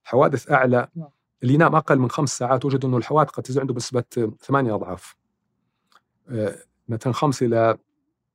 [0.03, 1.09] حوادث أعلى نعم.
[1.43, 4.03] اللي ينام أقل من خمس ساعات وجد أنه الحوادث قد تزيد عنده بنسبة
[4.41, 5.15] ثمانية أضعاف.
[6.29, 6.55] آه،
[6.87, 7.77] مثلا خمس إلى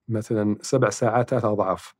[0.08, 1.94] مثلا سبع ساعات ثلاث أضعاف.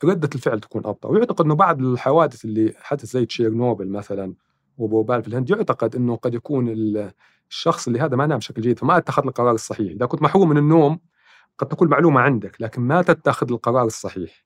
[0.00, 1.08] فردة الفعل تكون أبطأ.
[1.08, 4.34] ويعتقد أنه بعض الحوادث اللي حدث زي تشيرنوبل مثلا
[4.78, 7.12] وبوبال في الهند يعتقد أنه قد يكون ال-
[7.50, 9.92] الشخص اللي هذا ما نام بشكل جيد فما اتخذ القرار الصحيح.
[9.92, 11.00] إذا كنت محروم من النوم
[11.58, 14.44] قد تكون معلومة عندك لكن ما تتخذ القرار الصحيح.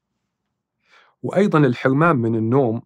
[1.23, 2.83] وأيضا الحرمان من النوم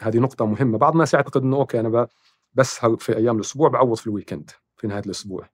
[0.00, 0.78] هذه نقطة مهمة.
[0.78, 2.08] بعض الناس يعتقد إنه okay أنا
[2.54, 5.48] بسهر في أيام الأسبوع بعوض في ال weekend في نهاية الأسبوع.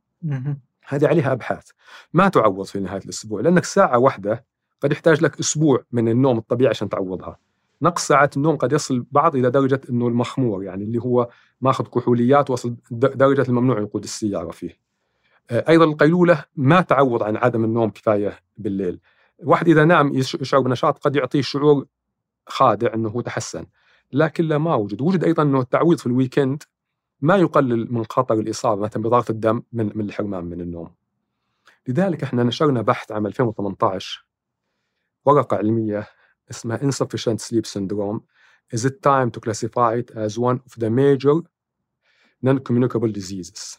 [0.88, 1.70] هذه عليها أبحاث.
[2.12, 4.44] ما تعوض في نهاية الأسبوع لأنك ساعة واحدة
[4.80, 7.38] قد يحتاج لك أسبوع من النوم الطبيعي عشان تعوضها.
[7.82, 11.28] نقص ساعات النوم قد يصل بعض إلى درجة إنه المخمور يعني اللي هو
[11.60, 14.78] ماخذ كحوليات وصل درجة الممنوع يقود السيارة فيه.
[15.50, 19.00] آه، أيضا القيلولة ما تعوض عن عدم النوم كفاية بالليل.
[19.42, 21.86] الواحد إذا نام يش- يشعر بنشاط قد يعطيه شعور
[22.46, 23.66] خادع إنه هو تحسن.
[24.12, 26.62] لكن لا ما وجد وجد أيضا إنه التعويض في الويكند
[27.20, 30.94] ما يقلل من خطر الإصابة مثلا بضغط الدم من من الحرمان من النوم.
[31.88, 34.26] لذلك إحنا نشرنا بحث عام 2018
[35.24, 36.06] ورقة علمية
[36.50, 38.20] اسمها insufficient sleep syndrome.
[38.74, 41.42] Is it time to classify it as one of the major
[42.42, 43.78] non-communicable diseases?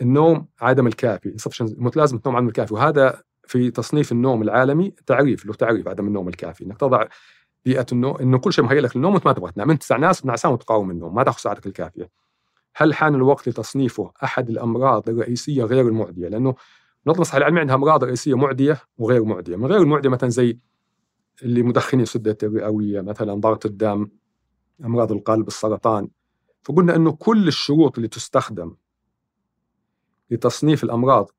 [0.00, 2.74] النوم عدم الكافي متلازمة نوم عدم الكافي.
[2.74, 6.64] وهذا في تصنيف النوم العالمي تعريف له تعريف عدم النوم الكافي.
[6.64, 7.04] إنك تضع
[7.64, 9.70] بيئة النوم إنه كل شيء مهيئ لك للنوم وأنت ما تبغى تنام.
[9.70, 12.10] أنت ناس نعسان وتقاوم النوم ما تاخذ ساعتك الكافية.
[12.76, 16.54] هل حان الوقت لتصنيفه أحد الأمراض الرئيسية غير المعدية؟ لأنه
[17.06, 19.56] منظمة الصحة العالمية عندها أمراض رئيسية معدية وغير معدية.
[19.56, 20.58] من غير المعدية مثلا زي
[21.42, 24.08] اللي مدخنين السدة الرئوية مثلا ضغط الدم
[24.84, 26.08] أمراض القلب السرطان.
[26.62, 28.74] فقلنا أنه كل الشروط اللي تستخدم
[30.30, 31.30] لتصنيف الأمراض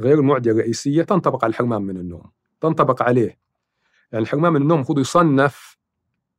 [0.00, 2.30] غير المعدية الرئيسية تنطبق على الحرمان من النوم
[2.60, 3.45] تنطبق عليه.
[4.18, 5.78] الحرمان من النوم المفروض يصنف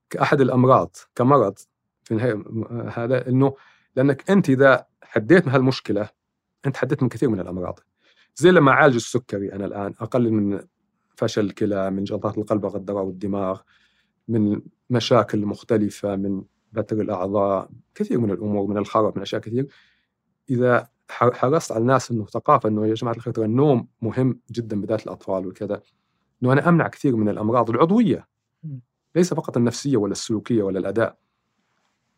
[0.10, 1.58] كأحد الأمراض كمرض
[2.04, 2.44] في النهاية
[2.90, 3.56] هذا أنه
[3.96, 6.10] لأنك أنت إذا حديت من هالمشكلة
[6.66, 7.80] أنت حديت من كثير من الأمراض.
[8.36, 10.60] زي لما أعالج السكري أنا الآن أقلل من
[11.16, 13.62] فشل الكلى من جلطات القلب والغدراء والدماغ
[14.28, 19.68] من مشاكل مختلفة من بتر الأعضاء كثير من الأمور من الخرف من أشياء كثير.
[20.50, 25.04] إذا حرصت على الناس أنه ثقافة أنه يا جماعة الخير ترى النوم مهم جدا بالذات
[25.04, 25.82] الأطفال وكذا
[26.44, 28.28] أنه أنا أمنع كثير من الأمراض العضوية.
[28.64, 28.80] مم.
[29.16, 31.18] ليس فقط النفسية ولا السلوكية ولا الأداء.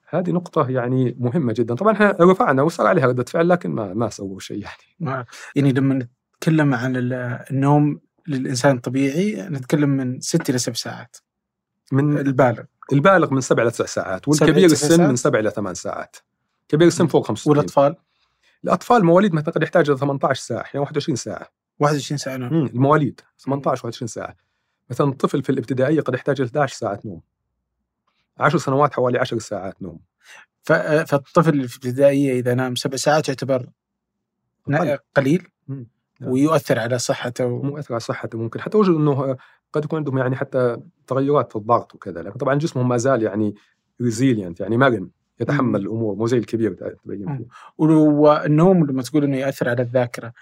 [0.10, 1.76] هذه نقطة يعني مهمة جدا.
[1.76, 4.76] طبعا إحنا رفعنا وصار عليها ردة فعل لكن ما ما سووا شيء يعني.
[5.00, 5.26] ما-
[5.56, 7.14] يعني لما نتكلم عن ال-
[7.52, 11.18] النوم للإنسان الطبيعي نتكلم من ست إلى سبع ساعات.
[11.92, 12.64] من البالغ.
[12.94, 16.16] البالغ من سبع إلى تسع ساعات والكبير السن ساعات؟ من سبع إلى ثمان ساعات.
[16.68, 17.96] كبير السن فوق 65 والأطفال؟
[18.64, 21.48] الأطفال مواليد مثلا قد يحتاج إلى 18 ساعة يعني 21 ساعة.
[21.80, 22.66] 21 ساعة نوم.
[22.66, 24.36] المواليد 18 21 ساعة
[24.90, 27.22] مثلا الطفل في الإبتدائية قد يحتاج إلى 11 ساعة نوم
[28.38, 30.00] 10 سنوات حوالي 10 ساعات نوم
[30.62, 33.70] فالطفل في الإبتدائية إذا نام سبع ساعات يعتبر.
[35.16, 35.48] قليل.
[35.68, 36.32] نعم.
[36.32, 37.62] ويؤثر على صحته و...
[37.62, 39.38] مؤثر على صحته ممكن حتى وجد إنه
[39.74, 40.78] قد يكون عندهم يعني حتى
[41.08, 43.56] تغيرات في الضغط وكذا لكن طبعا جسمهم ما زال يعني
[44.02, 45.82] ريزيلينت يعني مرن يتحمل.
[45.82, 47.38] الأمور مو زي الكبير تبين.
[47.38, 47.48] فيه
[47.78, 50.34] والنوم لما تقول إنه ياثر على الذاكرة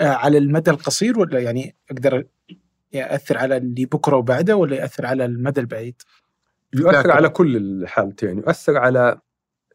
[0.00, 2.26] على المدى القصير ولا يعني أقدر
[2.92, 6.02] يأثر على اللي بكرة وبعده ولا يأثر على المدى البعيد؟
[6.74, 7.10] يؤثر.
[7.10, 9.20] على كل الحالتين يؤثر على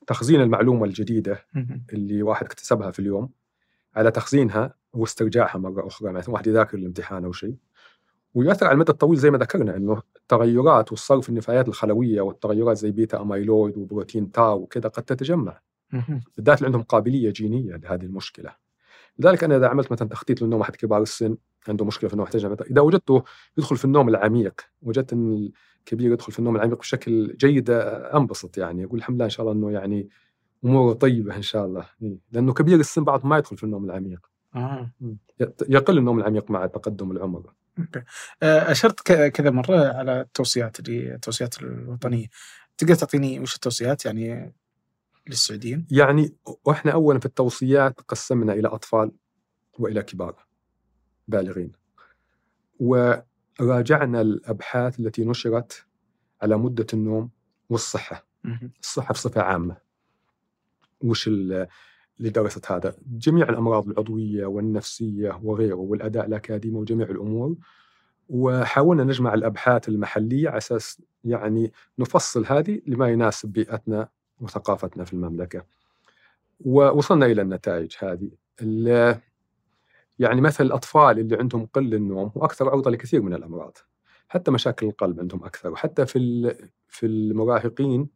[0.08, 1.46] تخزين المعلومة الجديدة.
[1.94, 3.30] اللي واحد اكتسبها في اليوم
[3.96, 7.56] على تخزينها واسترجاعها مرة أخرى مثلا واحد يذاكر الامتحان أو شيء
[8.34, 13.22] ويؤثر على المدى الطويل زي ما ذكرنا إنه التغيرات والصرف النفايات الخلوية والتغيرات زي بيتا
[13.22, 15.62] أميلويد وبروتين تاو وكذا قد تتجمع.
[16.38, 18.56] بالذات اللي عندهم قابلية جينية لهذه المشكلة
[19.20, 21.36] لذلك أنا إذا عملت مثلا تخطيط للنوم احد كبار السن
[21.68, 23.24] عنده مشكلة في النوم يحتاج إذا وجدته
[23.58, 28.86] يدخل في النوم العميق وجدت إن الكبير يدخل في النوم العميق بشكل جيد أنبسط يعني
[28.86, 30.10] أقول الحمد لله إن شاء الله إنه يعني
[30.66, 32.18] أموره طيبة إن شاء الله إيه.
[32.32, 34.92] لأنه كبير السن بعض ما يدخل في النوم العميق آه.
[35.70, 38.04] يقل النوم العميق مع تقدم العمر أوكي.
[38.44, 42.28] آه، أشرت كذا مرة على التوصيات اللي التوصيات الوطنية
[42.78, 44.54] تقدر تعطيني وش التوصيات يعني
[45.28, 46.34] للسعوديين؟ يعني
[46.66, 49.12] وإحنا اولا في التوصيات قسمنا إلى أطفال
[49.80, 50.46] وإلى كبار
[51.28, 51.72] بالغين
[52.80, 55.86] وراجعنا الأبحاث التي نشرت
[56.42, 57.30] على مدة النوم
[57.70, 58.26] والصحة.
[58.82, 59.78] الصحة بصفة عامة
[61.02, 61.68] وش ال-
[62.20, 67.56] اللي درست هذا جميع الأمراض العضوية والنفسية وغيره والأداء الأكاديمي وجميع الأمور
[68.30, 74.10] وحاولنا نجمع الأبحاث المحلية على أساس يعني نفصل هذه لما يناسب بيئتنا
[74.42, 75.66] وثقافتنا في المملكة.
[76.60, 78.32] ووصلنا إلى النتائج هذه.
[80.20, 83.78] يعني مثل الأطفال اللي عندهم قل النوم وأكثر عرضه لكثير من الأمراض.
[84.28, 85.72] حتى مشاكل القلب عندهم أكثر.
[85.72, 86.56] وحتى في
[86.88, 88.10] في المراهقين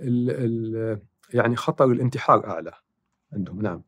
[0.00, 1.00] ال ال
[1.34, 2.72] يعني خطر الانتحار أعلى
[3.32, 3.62] عندهم.
[3.62, 3.82] نعم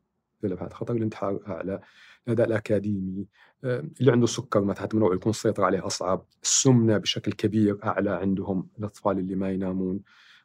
[0.71, 1.81] خطر الانتحار أعلى.
[2.27, 3.27] الأداء الأكاديمي
[3.63, 8.69] آه، اللي عنده سكر مثلا من يكون السيطره عليه اصعب السمنة بشكل كبير أعلى عندهم.
[8.79, 9.99] الأطفال اللي ما ينامون.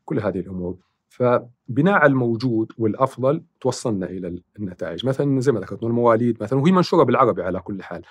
[0.04, 0.76] كل هذه الأمور.
[1.16, 5.06] فبناء على الموجود والأفضل توصلنا إلى النتائج.
[5.06, 8.02] مثلا زي ما ذكرت المواليد مثلا وهي منشورة بالعربي على كل حال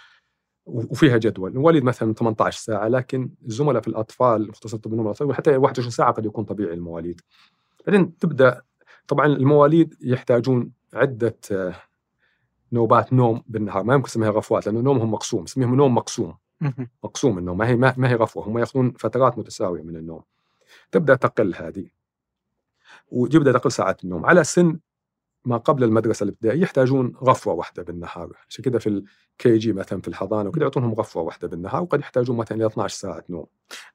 [0.66, 1.52] وفيها جدول.
[1.52, 6.12] المواليد مثلا 18 ساعة لكن الزملاء في الأطفال المختصين طب النوم الأطفال حتى 21 ساعة
[6.12, 7.22] قد يكون طبيعي المواليد.
[7.88, 8.62] بعدين تبدأ
[9.08, 11.38] طبعا المواليد يحتاجون عدة
[12.72, 13.84] نوبات نوم بالنهار.
[13.84, 15.44] ما يمكن تسميها غفوات لأنه نومهم مقسوم.
[15.44, 16.34] نسميهم نوم مقسوم.
[17.04, 17.58] مقسوم النوم.
[17.58, 18.48] ما هي ما ما هي غفوة.
[18.48, 20.22] هم يأخذون فترات متساوية من النوم.
[20.92, 21.95] تبدأ تقل هذه.
[23.08, 24.26] وتبدا تقل ساعات النوم.
[24.26, 24.80] على سن
[25.46, 28.38] ما قبل المدرسة الإبتدائية يحتاجون غفوة واحدة بالنهار.
[28.50, 32.38] عشان كذا في ال KG مثلا في الحضانة وكذا يعطونهم غفوة واحدة بالنهار وقد يحتاجون
[32.38, 33.46] مثلا إلى 12 ساعه نوم.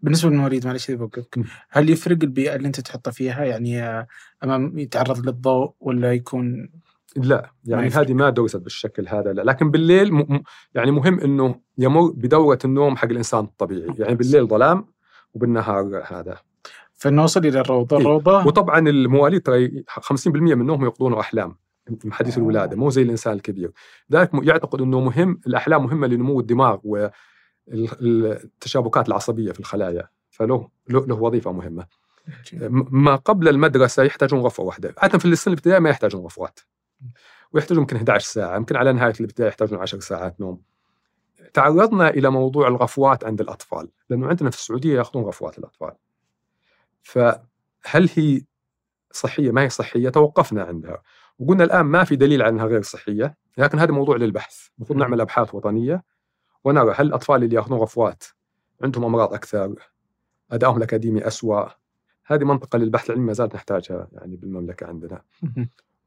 [0.00, 1.38] بالنسبة للمواليد معلش بوقفك.
[1.70, 4.06] هل يفرق البيئة اللي أنت تحطه فيها؟ يعني
[4.44, 6.70] أمام يتعرض للضوء ولا يكون
[7.16, 8.02] لا يعني يفرق.
[8.04, 9.42] هذه ما درست بالشكل هذا لا.
[9.42, 10.18] لكن بالليل م...
[10.18, 10.42] م-
[10.74, 13.94] يعني مهم إنه يمر بدورة النوم حق الإنسان الطبيعي.
[13.98, 14.86] يعني بالليل ظلام
[15.34, 16.38] وبالنهار هذا.
[17.00, 17.96] فنوصل إلى الروضة.
[17.96, 18.02] إيه.
[18.02, 21.56] الروضة وطبعا المواليد ترى 50% منهم يقضون أحلام
[22.04, 22.40] من حديث آه.
[22.40, 23.72] الولادة مو زي الإنسان الكبير.
[24.12, 26.78] ذلك يعتقد إنه مهم الأحلام مهمة لنمو الدماغ
[27.68, 31.86] والتشابكات العصبية في الخلايا فله له, وظيفة مهمة.
[32.90, 34.94] ما قبل المدرسة يحتاجون غرفة واحدة.
[34.98, 36.60] عاده في السن الابتدائي ما يحتاجون غرفات.
[37.52, 40.62] ويحتاجون يمكن 11 ساعة يمكن على نهاية الابتدائي يحتاجون 10 ساعات نوم.
[41.54, 45.92] تعرضنا إلى موضوع الغفوات عند الأطفال لأنه عندنا في السعودية يأخذون غفوات الأطفال.
[47.02, 48.42] فهل هي
[49.12, 51.02] صحية؟ ما هي صحية؟ توقفنا عندها.
[51.38, 54.68] وقلنا الآن ما في دليل على انها غير صحية لكن هذا موضوع للبحث.
[54.78, 55.02] المفروض مم.
[55.04, 56.04] نعمل أبحاث وطنية
[56.64, 58.24] ونرى هل الأطفال اللي يأخذون غفوات
[58.82, 59.74] عندهم أمراض أكثر
[60.52, 61.68] أدائهم الأكاديمي اسوء
[62.26, 65.22] هذه منطقة للبحث العلمي ما زالت نحتاجها يعني بالمملكة عندنا.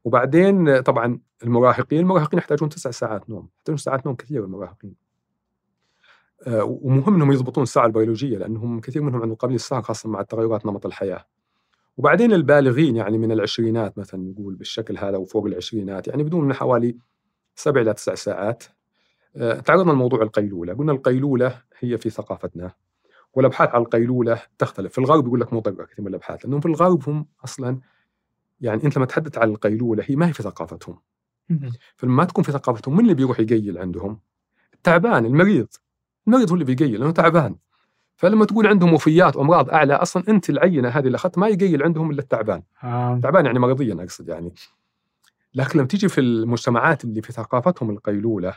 [0.04, 4.94] وبعدين طبعا المراهقين المراهقين يحتاجون تسع ساعات نوم يحتاجون ساعات نوم كثير المراهقين.
[6.46, 10.86] ومهم إنهم يضبطون الساعة البيولوجية لأنهم كثير منهم عندهم قابليه للسهر خاصة مع تغيرات نمط
[10.86, 11.24] الحياة.
[11.96, 16.96] وبعدين البالغين يعني من العشرينات مثلا نقول بالشكل هذا وفوق العشرينات يعني بدون من حوالي
[17.54, 18.64] سبع إلى تسع ساعات.
[19.36, 20.74] آه، تعرضنا لموضوع القيلولة.
[20.74, 22.72] قلنا القيلولة هي في ثقافتنا
[23.34, 24.92] والأبحاث على القيلولة تختلف.
[24.92, 27.80] في الغرب يقول لك مضره كثير من الأبحاث لأنهم في الغرب هم أصلا
[28.60, 30.98] يعني أنت لما تحدث عن القيلولة هي ما هي في ثقافتهم.
[31.96, 34.20] فلما ما تكون في ثقافتهم من اللي بيروح يقيل عندهم؟
[34.74, 35.68] التعبان المريض.
[36.26, 37.56] المريض هو اللي بيقيل لأنه تعبان
[38.16, 42.10] فلما تقول عندهم وفيات وأمراض أعلى أصلا أنت العينة هذه اللي أخذت ما يقيل عندهم
[42.10, 43.20] إلا التعبان، آه.
[43.22, 44.54] تعبان يعني مرضيا أقصد يعني.
[45.54, 48.54] لكن لما تيجي في المجتمعات اللي في ثقافتهم القيلولة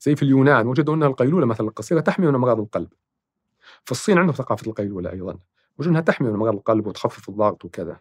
[0.00, 2.88] زي في اليونان وجدوا ان القيلولة مثلا القصيرة تحمي من أمراض القلب.
[3.84, 5.38] في الصين عندهم ثقافة القيلولة أيضا
[5.78, 8.00] وجدوا إنها تحمي من أمراض القلب وتخفف الضغط وكذا.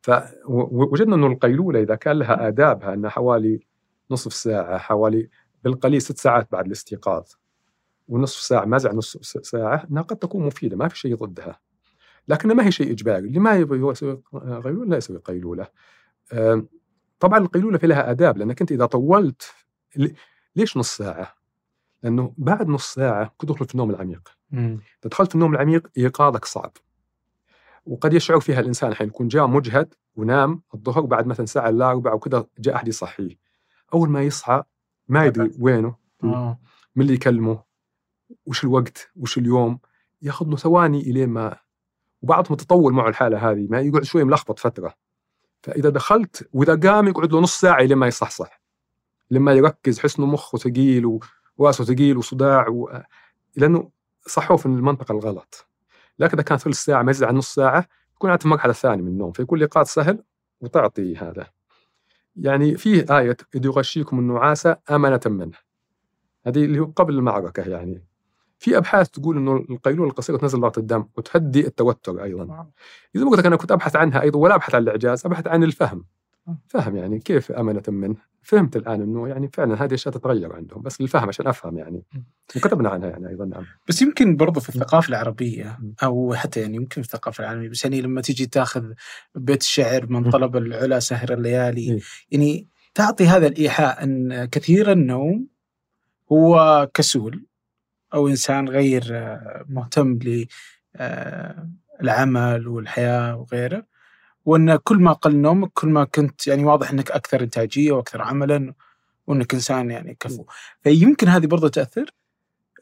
[0.00, 3.60] فوجدنا إنه القيلولة إذا كان لها آدابها إنها حوالي
[4.10, 5.28] نصف ساعة حوالي
[5.64, 7.24] بالقليل ست ساعات بعد الاستيقاظ
[8.08, 11.60] ونصف ساعة ما زال نصف ساعة إنها قد تكون مفيدة ما في شيء ضدها
[12.28, 13.28] لكنها ما هي شيء إجباري.
[13.28, 14.22] اللي ما يبغى يسوي
[14.64, 15.66] قيلولة لا يسوي قيلولة.
[16.32, 16.68] آم،
[17.20, 19.54] طبعا القيلولة في لها آداب لأنك أنت إذا طولت
[20.56, 21.34] ليش نص ساعة؟
[22.02, 24.28] لأنه بعد نص ساعة تدخل في النوم العميق.
[25.02, 26.72] إذا دخلت في النوم العميق إيقاظك صعب.
[27.86, 32.12] وقد يشعر فيها الإنسان حين يكون جاء مجهد ونام الظهر بعد مثلا ساعة إلا ربع
[32.12, 33.38] وكذا جاء أحد يصحيه.
[33.94, 34.62] أول ما يصحى
[35.08, 36.58] ما يدري وينه آه.
[36.96, 37.67] من اللي يكلمه.
[38.48, 39.78] وش الوقت وش اليوم
[40.22, 41.56] ياخذ له ثواني إلين ما
[42.22, 44.94] وبعضهم تطول معه الحالة هذه ما يقعد شوي ملخبط فترة.
[45.62, 48.62] فإذا دخلت وإذا قام يقعد له نص ساعة لين ما يصحصح
[49.30, 51.18] لما يركز حس إنه مخه ثقيل
[51.56, 53.02] وراسه ثقيل وصداع و...
[53.56, 53.90] لأنه
[54.26, 55.66] صحوه في المنطقة الغلط.
[56.18, 59.08] لكن إذا كان ثلث ساعة ما يزيد عن نص ساعة يكون في المرحله الثانية من
[59.08, 60.22] النوم فيكون الايقاظ سهل
[60.60, 61.46] وتعطي هذا.
[62.36, 65.58] يعني فيه آية إذ يغشيكم النعاس أمنة منه.
[66.46, 68.07] هذه اللي هو قبل المعركة يعني.
[68.58, 72.66] في أبحاث تقول إنه القيلولة القصيرة تنزل ضغط الدم وتهدي التوتر أيضا.
[73.16, 75.64] إذا ما قلت لك أنا كنت أبحث عنها أيضا ولا أبحث عن الإعجاز أبحث عن
[75.64, 76.04] الفهم.
[76.66, 81.00] فهم يعني كيف أمنة منه؟ فهمت الآن إنه يعني فعلا هذه أشياء تتغير عندهم بس
[81.00, 82.02] الفهم عشان أفهم يعني.
[82.56, 83.64] وكتبنا عنها يعني أيضا نعم.
[83.88, 85.92] بس يمكن برضو في الثقافة العربية م.
[86.02, 88.84] أو حتى يعني يمكن في الثقافة العالمية بس يعني لما تيجي تاخذ
[89.34, 90.30] بيت الشعر من.
[90.30, 92.00] طلب العلا سهر الليالي إيه.
[92.30, 95.46] يعني تعطي هذا الإيحاء أن كثير النوم
[96.32, 97.47] هو كسول
[98.14, 100.18] أو إنسان غير آه، مهتم
[102.00, 103.86] للعمل والحياة وغيره.
[104.44, 108.74] وأن كل ما قل نومك كل ما كنت يعني واضح أنك أكثر إنتاجية وأكثر عملا
[109.26, 110.44] وأنك إنسان يعني كفو.
[110.82, 112.10] فيمكن هذه برضو تأثر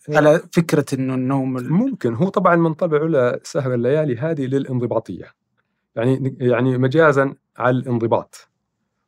[0.08, 2.14] على فكرة أنه النوم ال- ممكن.
[2.14, 5.32] هو طبعا من طبع علا سهر الليالي هذه للانضباطية.
[5.96, 8.48] يعني يعني مجازا على الانضباط.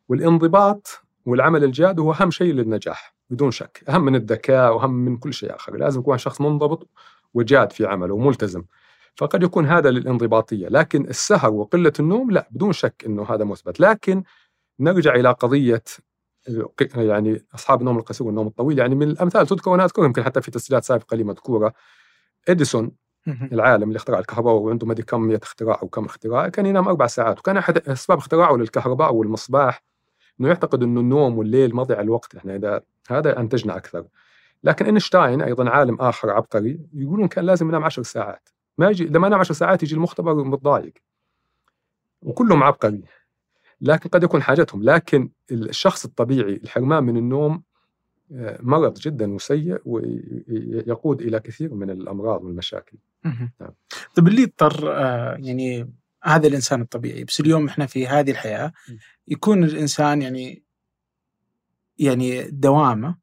[0.09, 3.15] والانضباط والعمل الجاد هو أهم شيء للنجاح.
[3.31, 3.85] بدون شك.
[3.89, 5.77] أهم من الذكاء وأهم من كل شيء آخر.
[5.77, 6.89] لازم يكون شخص منضبط
[7.35, 8.63] وجاد في عمله وملتزم.
[9.17, 10.69] فقد يكون هذا للانضباطية.
[10.69, 13.81] لكن السهر وقلة النوم لا بدون شك إنه هذا مثبت.
[13.81, 14.23] لكن
[14.81, 15.83] نرجع إلى قضية
[16.95, 18.79] يعني أصحاب النوم القصير والنوم الطويل.
[18.79, 21.73] يعني من الأمثال تذكر وأنا اذكرها يمكن حتى في تسجيلات سابقة لي مذكورة.
[22.49, 22.93] إديسون
[23.29, 26.89] العالم اللي اخترع الكهرباء وعنده ما أدري كم 100 اختراع أو كم اختراع كان ينام
[26.89, 27.39] أربع ساعات.
[27.39, 29.83] وكان أحد أسباب اختراعه للكهرباء والمصباح
[30.41, 32.37] إنه يعتقد إنه النوم والليل مضيع الوقت.
[32.37, 34.07] إحنا إذا هذا أنتجنا أكثر.
[34.65, 38.49] لكن إينشتاين أيضا عالم آخر عبقري يقولون كان لازم ينام 10 ساعات.
[38.79, 40.93] ما يجي لما نام 10 ساعات يجي المختبر متضايق.
[42.23, 43.03] وكلهم عبقري.
[43.81, 44.83] لكن قد يكون حاجتهم.
[44.83, 47.63] لكن الشخص الطبيعي الحرمان من النوم
[48.33, 52.99] آه، مرض جدا وسيء ويقود إلى كثير من الأمراض والمشاكل.
[53.61, 53.71] نعم.
[54.15, 55.93] طيب اللي يضطر آه، يعني
[56.23, 58.73] هذا الإنسان الطبيعي بس اليوم إحنا في هذه الحياة.
[59.29, 60.63] يكون الإنسان يعني
[61.99, 63.17] يعني دوامه.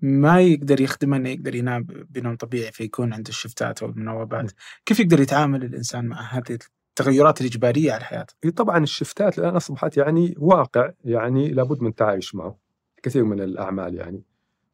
[0.00, 4.52] ما يقدر يخدمه إنه يقدر ينام بنوم طبيعي فيكون عنده الشفتات أو المنوبات
[4.86, 6.58] كيف يقدر يتعامل الإنسان مع هذه
[6.90, 12.34] التغيرات الإجبارية على حياته؟ إي طبعا الشفتات الان أصبحت يعني واقع يعني لابد من التعايش
[12.34, 12.58] معه
[13.02, 14.22] كثير من الأعمال يعني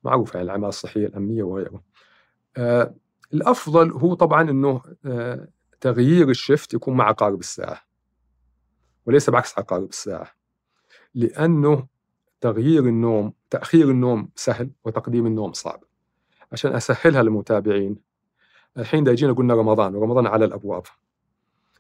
[0.05, 1.83] معروفه يعني الأعمال الصحية الأمنية وغيره.
[2.57, 2.95] آه
[3.35, 5.49] الأفضل هو طبعا إنه آه
[5.85, 7.81] تغيير الشفت يكون مع عقارب الساعة
[9.07, 10.31] وليس بعكس عقارب الساعة
[11.15, 11.87] لأنه
[12.41, 15.85] تغيير النوم تأخير النوم سهل وتقديم النوم صعب.
[16.53, 17.97] عشان أسهلها للمتابعين
[18.79, 20.83] الحين دا يجينا قلنا رمضان ورمضان على الأبواب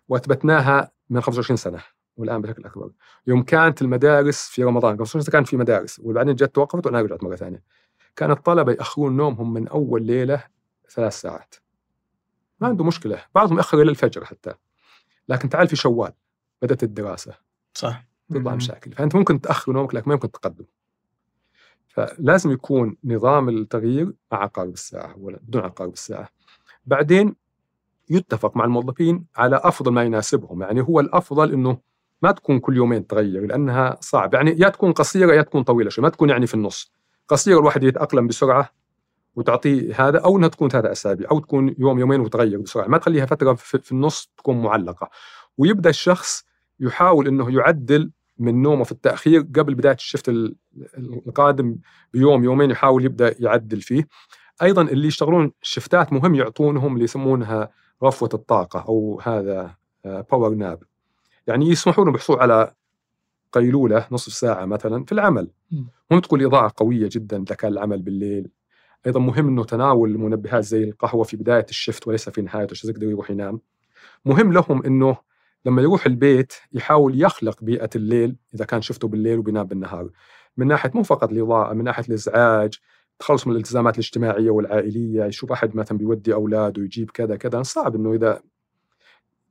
[0.08, 1.82] وأثبتناها من 25 سنة
[2.16, 2.90] والآن بشكل أكبر.
[3.26, 7.24] يوم كانت المدارس في رمضان 25 سنة كان في مدارس وبعدين جت توقفت والان رجعت
[7.24, 7.62] مرة ثانية.
[8.16, 10.44] كان الطلبة يأخرون نومهم من أول ليلة
[10.90, 11.63] ثلاث ساعات.
[12.64, 13.22] ما عنده مشكلة.
[13.34, 14.54] بعضهم ياخر إلى الفجر حتى.
[15.28, 16.12] لكن تعال في شوال
[16.62, 17.34] بدأت الدراسة.
[17.74, 18.04] صح.
[18.30, 18.54] تطلع.
[18.54, 18.92] مشاكل.
[18.92, 20.64] فأنت ممكن تاخر نومك لكن ما يمكن تقدم.
[21.88, 26.28] فلازم يكون نظام التغيير مع عقارب الساعة ولا بدون عقارب الساعة.
[26.86, 27.34] بعدين
[28.10, 30.62] يتفق مع الموظفين على أفضل ما يناسبهم.
[30.62, 31.78] يعني هو الأفضل إنه
[32.22, 36.02] ما تكون كل يومين تغير لأنها صعب يعني يا تكون قصيرة يا تكون طويلة شوي
[36.02, 36.92] ما تكون يعني في النص.
[37.28, 38.70] قصيره الواحد يتأقلم بسرعة
[39.36, 42.86] وتعطيه هذا أو إنها تكون ثلاث أسابيع أو تكون يوم يومين وتغير بسرعة.
[42.86, 45.10] ما تخليها فترة في النص تكون معلقة.
[45.58, 46.44] ويبدأ الشخص
[46.80, 50.56] يحاول إنه يعدل من نومه في التأخير قبل بداية الشفت ال-
[51.26, 51.76] القادم
[52.12, 54.08] بيوم يومين يحاول يبدأ يعدل فيه.
[54.62, 57.70] أيضا اللي يشتغلون شفتات مهم يعطونهم اللي يسمونها
[58.02, 59.74] رفوة الطاقة أو هذا
[60.04, 60.82] باور ناب
[61.46, 62.74] يعني يسمحوا لهم يحصلوا على
[63.52, 65.50] قيلولة نصف ساعة مثلا في العمل.
[66.10, 68.48] مهم تكون اضاءه قوية جدا اذا كان العمل بالليل.
[69.06, 73.10] أيضا مهم إنه تناول المنبهات زي القهوة في بداية الشفت وليس في نهايته عشان يقدر
[73.10, 73.60] يروح ينام.
[74.24, 75.16] مهم لهم إنه
[75.66, 80.10] لما يروح البيت يحاول يخلق بيئة الليل إذا كان شفته بالليل وبينام بالنهار.
[80.56, 82.78] من ناحية مو فقط الإضاءة من ناحية الإزعاج
[83.18, 88.14] تخلص من الالتزامات الاجتماعية والعائلية يشوف أحد مثلا بيودي أولاده يجيب كذا كذا صعب إنه
[88.14, 88.42] إذا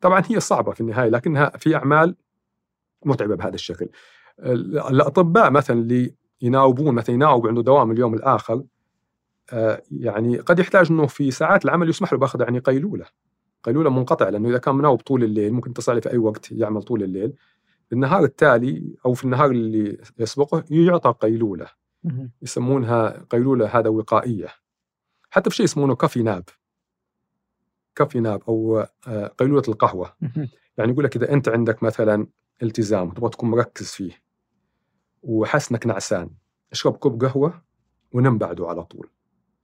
[0.01, 2.15] طبعا هي صعبة في النهاية لكنها في أعمال
[3.05, 3.89] متعبة بهذا الشكل.
[4.89, 8.63] الأطباء مثلا اللي يناوبون مثلا يناوب عنده دوام اليوم الآخر
[9.91, 13.05] يعني قد يحتاج إنه في ساعات العمل يسمح له بأخذ يعني قيلولة.
[13.63, 17.03] قيلولة منقطعة لأنه إذا كان مناوب طول الليل ممكن يتصل في أي وقت يعمل طول
[17.03, 17.33] الليل.
[17.93, 21.67] النهار التالي أو في النهار اللي يسبقه يعطى قيلولة.
[22.41, 24.47] يسمونها قيلولة هذا وقائية.
[25.29, 26.43] حتى في شيء يسمونه coffee nap.
[27.95, 30.13] coffee nap أو آه، قيلولة القهوة.
[30.77, 32.27] يعني يقول لك إذا أنت عندك مثلا
[32.63, 34.23] التزام وتبغى تكون مركز فيه
[35.23, 36.29] وحاسس انك نعسان
[36.71, 37.61] اشرب كوب قهوة
[38.13, 39.09] ونم بعده على طول.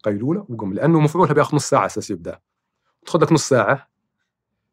[0.04, 2.40] قيلولة وقم لأنه مفعولها بياخذ نص ساعة أساس يبدأ.
[3.06, 3.90] تاخذ لك نص ساعة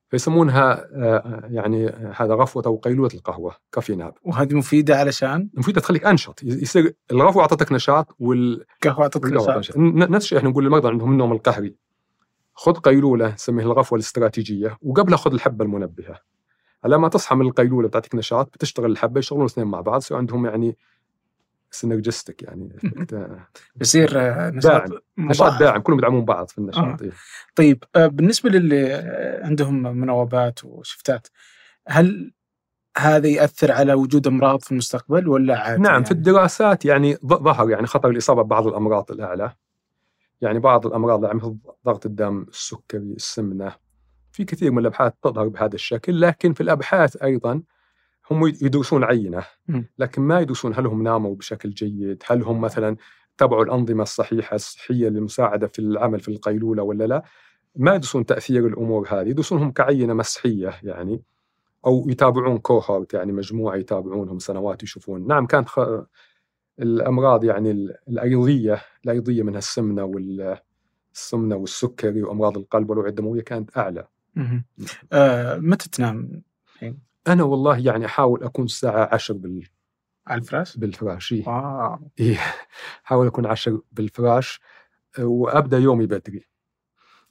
[0.08, 4.14] فيسمونها آه، يعني هذا غفوة أو قيلولة القهوة coffee nap.
[4.22, 6.42] وهذه مفيدة علشان؟ مفيدة تخليك أنشط.
[6.42, 9.76] يصير الغفوة أعطتك نشاط والقهوه أعطتك نشاط.
[9.76, 11.76] نفس الشيء إحنا نقول للمرضى عندهم النوم القهري
[12.54, 16.20] خذ قيلولة نسميها الغفوة الاستراتيجية وقبلها خذ الحبة المنبهة.
[16.84, 20.46] على ما تصحى من القيلولة بتعطيك نشاط بتشتغل الحبة يشتغلون الاثنين مع بعض يصير عندهم
[20.46, 20.76] يعني
[21.70, 22.76] سينرجستك يعني
[23.80, 24.10] يصير
[24.50, 27.04] نشاط داعم نشاط داعم كلهم يدعمون بعض في النشاط آه.
[27.04, 27.12] إيه.
[27.56, 28.92] طيب آه، بالنسبة للي
[29.42, 31.28] عندهم مناوبات وشفتات
[31.88, 32.32] هل
[32.98, 37.70] هذا ياثر على وجود أمراض في المستقبل ولا عادي؟ نعم يعني؟ في الدراسات يعني ظهر
[37.70, 39.52] يعني خطر الإصابة ببعض الأمراض الأعلى
[40.40, 41.56] يعني بعض الأمراض يعني مثل
[41.86, 43.72] ضغط الدم، السكري، السمنة
[44.32, 47.62] في كثير من الأبحاث تظهر بهذا الشكل لكن في الأبحاث أيضا
[48.30, 49.44] هم يدرسون عينة.
[49.98, 52.96] لكن ما يدرسون هل هم ناموا بشكل جيد؟ هل هم مثلا
[53.38, 57.22] تبعوا الأنظمة الصحيحة الصحية للمساعدة في العمل في القيلولة ولا لا؟
[57.76, 61.22] ما يدرسون تأثير الأمور هذه يدرسونهم كعينة مسحية يعني
[61.86, 65.26] أو يتابعون كوهورت يعني مجموعة يتابعونهم سنوات يشوفون.
[65.26, 65.80] نعم كانت خ...
[66.78, 67.70] الأمراض يعني
[68.08, 74.06] الأيضية الأيضية منها السمنة والسمنه والسكري وأمراض القلب والاوعيه الدموية كانت أعلى.
[75.12, 76.42] آه متى تنام
[76.74, 76.98] الحين؟
[77.28, 79.68] أنا والله يعني أحاول أكون الساعة 10 بال
[80.26, 81.48] على الفراش؟ بالفراش إيه.
[81.48, 82.38] واو إيه.
[83.06, 84.60] أحاول أكون 10 بالفراش
[85.18, 86.44] وأبدأ يومي بدري.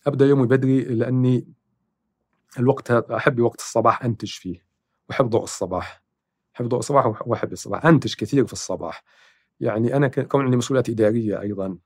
[0.08, 1.48] أبدأ يومي بدري لأني
[2.60, 4.66] الوقت أحب وقت الصباح أنتج فيه
[5.10, 6.04] وأحب ضوء الصباح.
[6.56, 7.86] أحب ضوء الصباح وأحب الصباح.
[7.86, 9.04] أنتج كثير في الصباح.
[9.60, 11.78] يعني أنا كون عندي مسؤوليات إدارية أيضا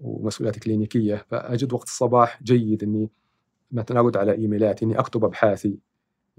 [0.00, 3.10] ومسؤوليات كلينيكية فأجد وقت الصباح جيد إني
[3.72, 5.78] مثلا أرد على إيميلات إني أكتب أبحاثي.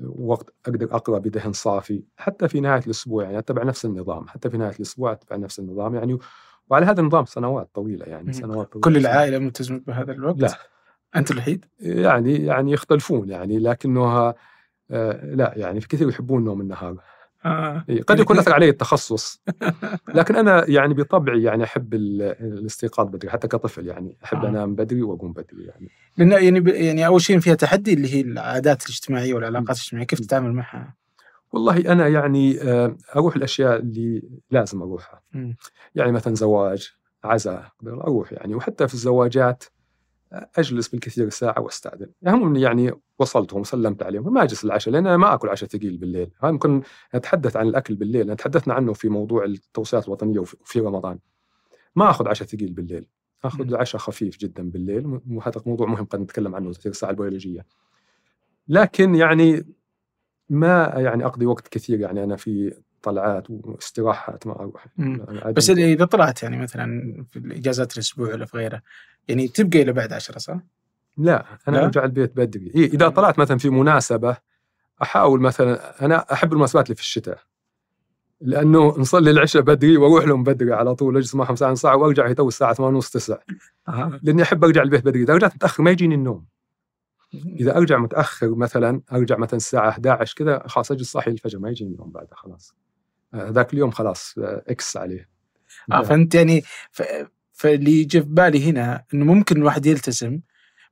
[0.03, 4.57] وقت أقدر أقرأ بذهن صافي حتى في نهاية الأسبوع يعني أتبع نفس النظام حتى في
[4.57, 6.17] نهاية الأسبوع أتبع نفس النظام يعني
[6.69, 10.57] وعلى هذا النظام سنوات طويلة يعني سنوات طويلة كل العائلة ملتزمه بهذا الوقت؟ لا
[11.15, 14.35] أنت الوحيد؟ يعني يعني يختلفون يعني لكنها
[14.91, 16.97] آه لا يعني في كثير يحبون نوم النهار
[17.45, 17.85] آه.
[17.89, 19.41] إيه، قد يكون أثر علي التخصص
[20.15, 24.49] لكن أنا يعني بطبعي يعني أحب الاستيقاظ بدري حتى كطفل يعني أحب آه.
[24.49, 28.85] أنام بدري وأقوم بدري يعني لأن يعني يعني أول شيء فيها تحدي اللي هي العادات
[28.85, 30.95] الاجتماعية والعلاقات الاجتماعية كيف تتعامل معها؟
[31.53, 35.21] والله أنا يعني آه، أروح الأشياء اللي لازم أروحها
[35.95, 36.91] يعني مثلا زواج
[37.23, 39.63] عزاء أروح يعني وحتى في الزواجات
[40.57, 42.07] أجلس بالكثير ساعة وأستأذن.
[42.21, 44.33] يهمني يعني وصلتهم وسلمت عليهم.
[44.33, 46.31] ما أجلس العشاء لأن أنا ما أكل عشاء ثقيل بالليل.
[46.43, 46.81] هذا ممكن
[47.15, 48.35] نتحدث عن الأكل بالليل.
[48.35, 51.19] تحدثنا عنه في موضوع التوصيات الوطنية وفي رمضان.
[51.95, 53.07] ما أخذ عشاء ثقيل بالليل.
[53.43, 55.19] أخذ عشاء خفيف جدا بالليل.
[55.31, 56.05] وهذا موضوع مهم.
[56.05, 57.65] قد نتكلم عنه تاثير الساعة البيولوجية.
[58.67, 59.65] لكن يعني
[60.49, 64.87] ما يعني أقضي وقت كثير يعني أنا في طلعات واستراحات ما أروح
[65.51, 68.81] بس إذا طلعت يعني مثلا في الإجازات الأسبوع ولا في غيره
[69.27, 70.57] يعني تبقى إلى بعد عشرة صح؟
[71.17, 72.71] لا أنا لا؟ أرجع البيت بدري.
[72.75, 74.37] إيه إذا طلعت مثلا في مناسبة
[75.01, 77.39] أحاول مثلا أنا أحب المناسبات اللي في الشتاء.
[78.41, 82.47] لأنه نصلي العشاء بدري وأروح لهم بدري على طول أجلس معهم ساعة ساعة وأرجع تو
[82.47, 83.39] الساعة 8 ونص 9
[83.87, 84.19] أه.
[84.23, 85.23] لأني أحب أرجع البيت بدري.
[85.23, 86.45] إذا رجعت متأخر ما يجيني النوم.
[87.33, 91.91] إذا أرجع متأخر مثلا أرجع مثلا الساعة 11 كذا خلاص أجلس صاحي الفجر ما يجيني
[91.91, 92.75] النوم بعدها خلاص.
[93.35, 95.29] ذاك اليوم خلاص إكس عليه.
[95.91, 96.63] آه فانت يعني
[97.55, 100.39] فاللي يجي في بالي هنا إنه ممكن الواحد يلتزم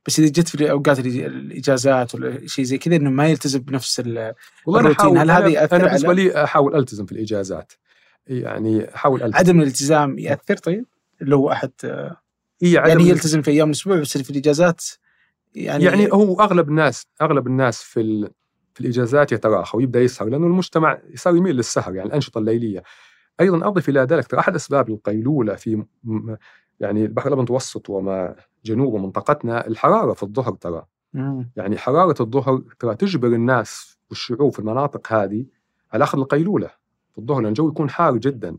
[0.06, 5.18] بس إذا جت في اوقات الإجازات ولا شيء زي كذا إنه ما يلتزم بنفس الروتين.
[5.18, 7.72] هل هذا ياثر أنا بالنسبة لي أحاول ألتزم في الإجازات.
[8.26, 9.38] يعني أحاول ألتزم.
[9.38, 10.86] عدم الالتزام يأثر طيب؟
[11.32, 11.70] هو احد
[12.62, 14.84] إيه يعني يلتزم في أيام الأسبوع بس في الإجازات
[15.54, 18.30] يعني يعني هو أغلب الناس أغلب الناس في
[18.74, 22.82] في الإجازات يتراخى ويبدا يسهر لأنه المجتمع صار يميل للسهر يعني الأنشطة الليلية.
[23.40, 25.84] أيضا أضف إلى ذلك أحد أسباب القيلولة في
[26.80, 30.86] يعني البحر الأبيض المتوسط وما جنوب منطقتنا الحرارة في الظهر ترى.
[31.56, 35.46] يعني حرارة الظهر ترى تجبر الناس والشعوب في المناطق هذه
[35.92, 36.70] على أخذ القيلولة
[37.12, 38.56] في الظهر لأن الجو يكون حار جدا.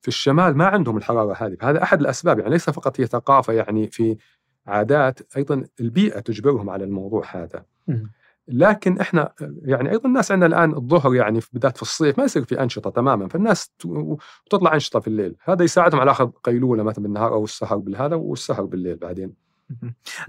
[0.00, 3.86] في الشمال ما عندهم الحرارة هذه هذا أحد الأسباب يعني ليس فقط هي ثقافة يعني
[3.86, 4.16] في
[4.66, 7.64] عادات أيضا البيئة تجبرهم على الموضوع هذا.
[7.88, 8.10] مم.
[8.48, 12.62] لكن إحنا يعني أيضا الناس عندنا الآن الظهر يعني بدايه في الصيف ما يصير في
[12.62, 13.70] أنشطة تماما فالناس
[14.50, 18.64] تطلع أنشطة في الليل هذا يساعدهم على آخذ قيلولة مثلا بالنهار أو السهر بالهذا والسهر
[18.64, 19.34] بالليل بعدين.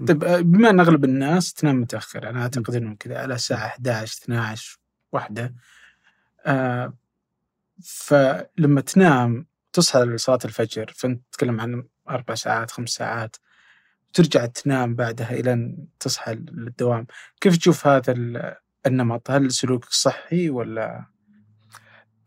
[0.08, 4.22] طيب آه، بما أن أغلب الناس تنام متأخر أنا أعتقد أنهم كذا على الساعة 11
[4.24, 4.78] 12
[5.12, 5.54] واحدة
[6.46, 6.94] آه
[7.84, 13.36] فلما تنام تصحى لصلاة الفجر فأنت تتكلم عن أربع ساعات خمس ساعات
[14.12, 17.06] ترجع تنام بعدها إلى أن تصحى للدوام.
[17.40, 18.54] كيف تشوف هذا ال-
[18.86, 21.04] النمط؟ هل سلوك صحي ولا؟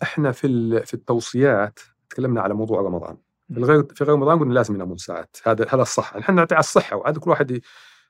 [0.03, 1.79] إحنا في في التوصيات
[2.09, 3.17] تكلمنا على موضوع رمضان.
[3.53, 5.37] في غير في غير رمضان قلنا لازم ينامون ساعات.
[5.45, 6.15] هذا هذا الصح.
[6.15, 7.61] إحنا نعطي على الصحة وهذا كل واحد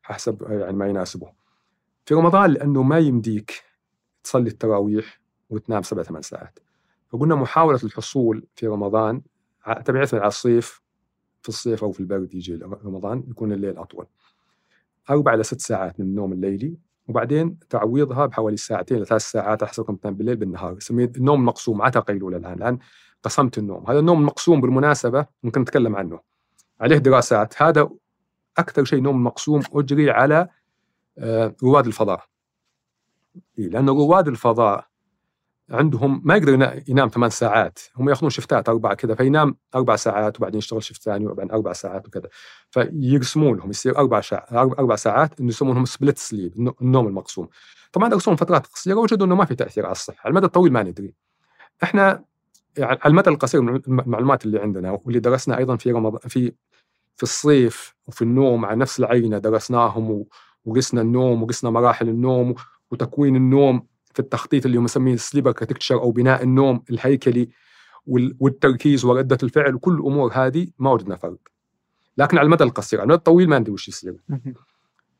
[0.04, 1.32] حسب يعني ما يناسبه.
[2.06, 3.64] في رمضان لأنه ما يمديك
[4.24, 5.20] تصلي التراويح
[5.50, 6.60] وتنام سبع ثمان ساعات.
[7.10, 9.22] فقلنا محاولة الحصول في رمضان
[9.68, 10.82] يعتمد على الصيف
[11.44, 12.56] في الصيف أو في البرد يجي
[12.86, 14.06] رمضان يكون الليل أطول.
[15.10, 19.70] أربع إلى ست ساعات من النوم الليلي وبعدين تعويضها بحوالي ساعتين إلى ثلاث ساعات على
[19.70, 20.78] حسب كم تنام بالليل بالنهار.
[20.78, 22.80] يسميه النوم المقسوم عتا قيلوله الآن الان
[23.24, 23.90] قسمت النوم.
[23.90, 26.20] هذا النوم المقسوم بالمناسبة ممكن نتكلم عنه.
[26.82, 27.61] عليه دراسات.
[27.61, 27.90] هذا
[28.57, 30.48] أكثر شيء نوم مقسوم أجري على
[31.18, 32.24] آه، رواد الفضاء.
[33.60, 34.93] إيه، لأن رواد الفضاء
[35.72, 37.80] عندهم ما يقدر ينا- ينام ثمان ساعات.
[37.98, 42.07] هم ياخذون شفتات أربعة كذا فينام أربع ساعات وبعدين يشتغل shift ثاني وبعدين أربع ساعات
[42.07, 42.30] وكذا.
[42.69, 47.48] فيرسمون لهم يصير أربع ساعات أربع ساعات إنه يسمونهم split sleep النوم المقسوم
[47.94, 50.18] طبعا درسوهم فترات قصيرة وجدوا إنه ما في تأثير على الصحة.
[50.26, 51.14] على المدى الطويل ما ندري.
[51.84, 52.23] إحنا
[52.77, 56.52] يعني على المدى القصير من المعلومات اللي عندنا واللي درسنا أيضا في رمضان في
[57.15, 60.26] في الصيف وفي النوم على نفس العينة درسناهم
[60.65, 62.56] وقسنا النوم وقسنا مراحل النوم
[62.91, 63.88] وتكوين النوم.
[64.14, 67.49] في التخطيط اللي مسميه sleep architecture أو بناء النوم الهيكلي
[68.06, 71.38] وال- والتركيز وردة الفعل وكل الأمور هذه ما وجدنا فرق.
[72.18, 74.15] لكن على المدى القصير على المدى الطويل ما ندري وش يصير.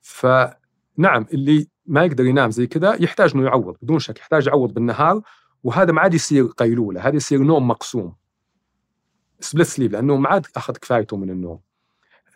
[0.02, 5.22] فنعم اللي ما يقدر ينام زي كذا يحتاج إنه يعوض بدون شك يحتاج يعوض بالنهار
[5.64, 8.15] وهذا ما عاد يصير قيلولة هذا يصير نوم مقسوم.
[9.40, 11.60] split sleep لأنه ما عاد أخذ كفايته من النوم.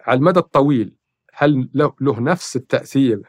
[0.02, 0.96] على المدى الطويل
[1.34, 3.22] هل له, له نفس التأثير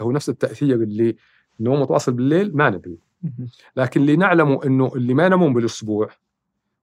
[0.00, 1.16] له نفس التأثير اللي
[1.60, 2.98] نوم متواصل بالليل ما ندري
[3.76, 6.10] لكن اللي نعلمه إنه اللي ما ينامون بالأسبوع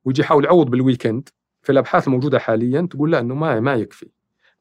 [0.05, 1.29] ويجي يحاول يعوض بال weekend
[1.61, 4.09] في الأبحاث الموجودة حاليا تقول لا إنه ما ما يكفي.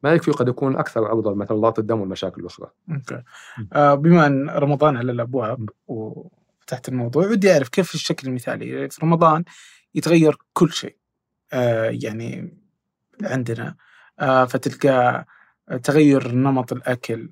[0.03, 2.69] ما يكفي قد يكون أكثر عرضه مثلا ضغط الدم والمشاكل الأخرى.
[2.91, 3.23] okay.
[3.73, 9.43] آه بما أن رمضان على الأبواب وفتحت الموضوع ودي أعرف كيف الشكل المثالي؟ في رمضان
[9.95, 10.95] يتغير كل شيء.
[11.53, 12.57] آه يعني
[13.23, 13.75] عندنا
[14.19, 15.25] آه فتلقى
[15.83, 17.29] تغير نمط الأكل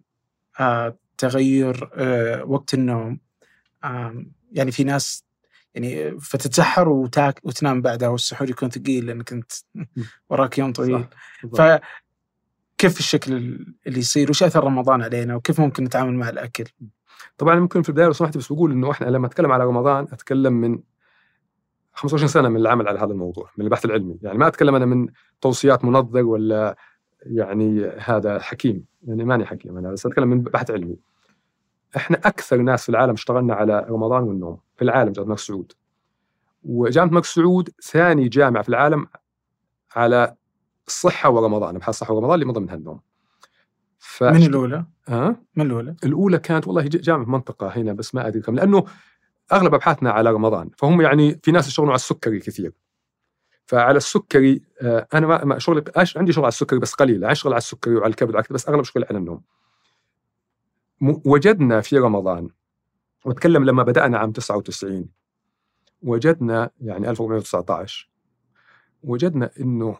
[0.59, 3.19] آه تغير آه وقت النوم.
[4.51, 5.25] يعني في ناس
[5.75, 9.51] يعني فتتسحر وتاك وتنام بعدها والسحور يكون ثقيل لأنك أنت
[10.29, 11.05] وراك يوم طويل.
[11.43, 11.81] بالضبط.
[12.77, 13.33] فكيف الشكل
[13.87, 16.63] اللي يصير؟ وش أثر رمضان علينا؟ وكيف ممكن نتعامل مع الأكل؟
[17.37, 20.53] طبعا ممكن في البداية لو سمحت بس بقول إنه إحنا لما أتكلم على رمضان أتكلم
[20.53, 20.79] من
[21.93, 24.17] 25 سنة من العمل على هذا الموضوع من البحث العلمي.
[24.21, 25.07] يعني ما أتكلم أنا من
[25.41, 26.77] توصيات منظر ولا
[27.21, 28.85] يعني هذا حكيم.
[29.07, 31.10] يعني ماني حكيم أنا بس أتكلم من بحث علمي.
[31.95, 35.73] إحنا أكثر ناس في العالم اشتغلنا على رمضان والنوم في العالم جامعه الملك سعود
[36.63, 39.07] وجامعه الملك سعود ثاني جامعة في العالم
[39.95, 40.35] على
[40.87, 42.99] الصحه ورمضان ابحاث الصحه ورمضان اللي من ضمنها النوم
[43.99, 44.23] ف...
[44.23, 48.55] من الأولى؟ أه؟ من الأولى؟ الأولى كانت والله جامعة منطقة هنا بس ما أدري كم
[48.55, 48.85] لأنه
[49.51, 52.73] أغلب أبحاثنا على رمضان فهم يعني في ناس يشتغلون على السكري كثير
[53.65, 55.83] فعلى السكري آه، أنا ما شغلي
[56.15, 59.05] عندي شغل على السكري بس قليل أشتغل على السكري وعلى الكبد وعلى بس أغلب شغلي
[59.09, 59.41] على النوم
[61.01, 62.49] وجدنا في رمضان
[63.25, 65.09] وأتكلم لما بدأنا عام 99
[66.01, 68.09] وجدنا يعني 1419
[69.03, 69.97] وجدنا إنه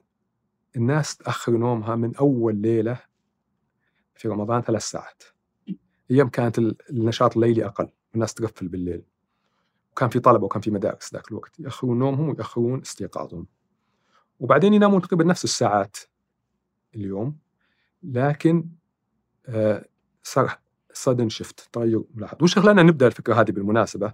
[0.76, 3.00] الناس تأخر نومها من أول ليلة
[4.16, 5.24] في رمضان ثلاث ساعات.
[6.12, 9.04] أيام كانت ال- النشاط الليلي أقل والناس تقفل بالليل.
[9.92, 13.48] وكان في طلبة وكان في مدارس ذاك الوقت يأخرون نومهم ويأخرون استيقاظهم.
[14.40, 15.98] وبعدين ينامون تقريبا نفس الساعات
[16.96, 17.38] اليوم
[18.04, 18.70] لكن
[19.48, 19.86] آه
[20.24, 20.60] صار
[20.94, 22.44] سدن شفت تغير ملاحظ.
[22.44, 24.14] وش خلانا نبدأ الفكرة هذه بالمناسبة.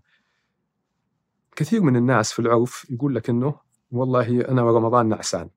[1.55, 3.55] كثير من الناس في العرف يقول لك إنه
[3.91, 5.49] والله أنا رمضان نعسان.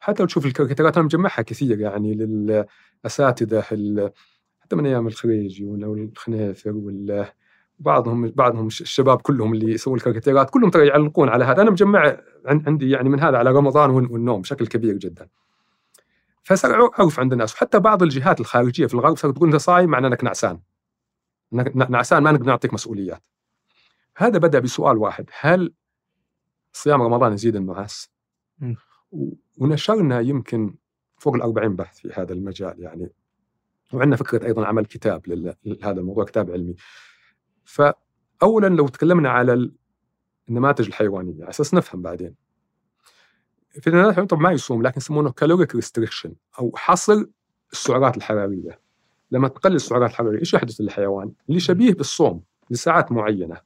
[0.00, 3.60] حتى لو تشوف الكاريكاتيرات أنا مجمعها كثير يعني للأساتذة
[4.60, 7.34] حتى من أيام الخريجي ولا الخنيفر ولا
[7.78, 11.62] بعضهم بعضهم الشباب كلهم اللي يسوون الكاريكاتيرات كلهم ترى يعلقون على هذا.
[11.62, 15.28] أنا مجمع عن- عندي يعني من هذا على رمضان وال- والنوم بشكل كبير جدا.
[16.44, 17.54] فصار عرف عند الناس.
[17.54, 20.60] وحتى بعض الجهات الخارجية في الغرب صارت تقول انت صايم معناه إنك نعسان.
[21.74, 23.22] نعسان ما نقدر نعطيك مسؤوليات.
[24.16, 25.30] هذا بدأ بسؤال واحد.
[25.40, 25.74] هل
[26.72, 28.10] صيام رمضان يزيد النعاس؟
[29.58, 30.74] ونشرنا يمكن
[31.18, 33.10] فوق ال 40 بحث في هذا المجال يعني.
[33.92, 35.22] وعندنا فكرة أيضا عمل كتاب
[35.64, 36.74] لهذا الموضوع كتاب علمي.
[37.64, 39.74] فاولا لو تكلمنا على ال-
[40.48, 42.34] النماذج الحيوانية على أساس نفهم بعدين.
[43.80, 47.24] في الحيوانيه طبعا ما يصوم لكن يسمونه كالوريك ريستريكشن أو حصر
[47.72, 48.80] السعرات الحرارية.
[49.30, 53.60] لما تقلل السعرات الحرارية إيش يحدث للحيوان؟ اللي شبيه بالصوم لساعات معينة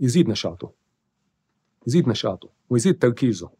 [0.00, 0.72] يزيد نشاطه.
[1.86, 3.50] يزيد نشاطه ويزيد تركيزه.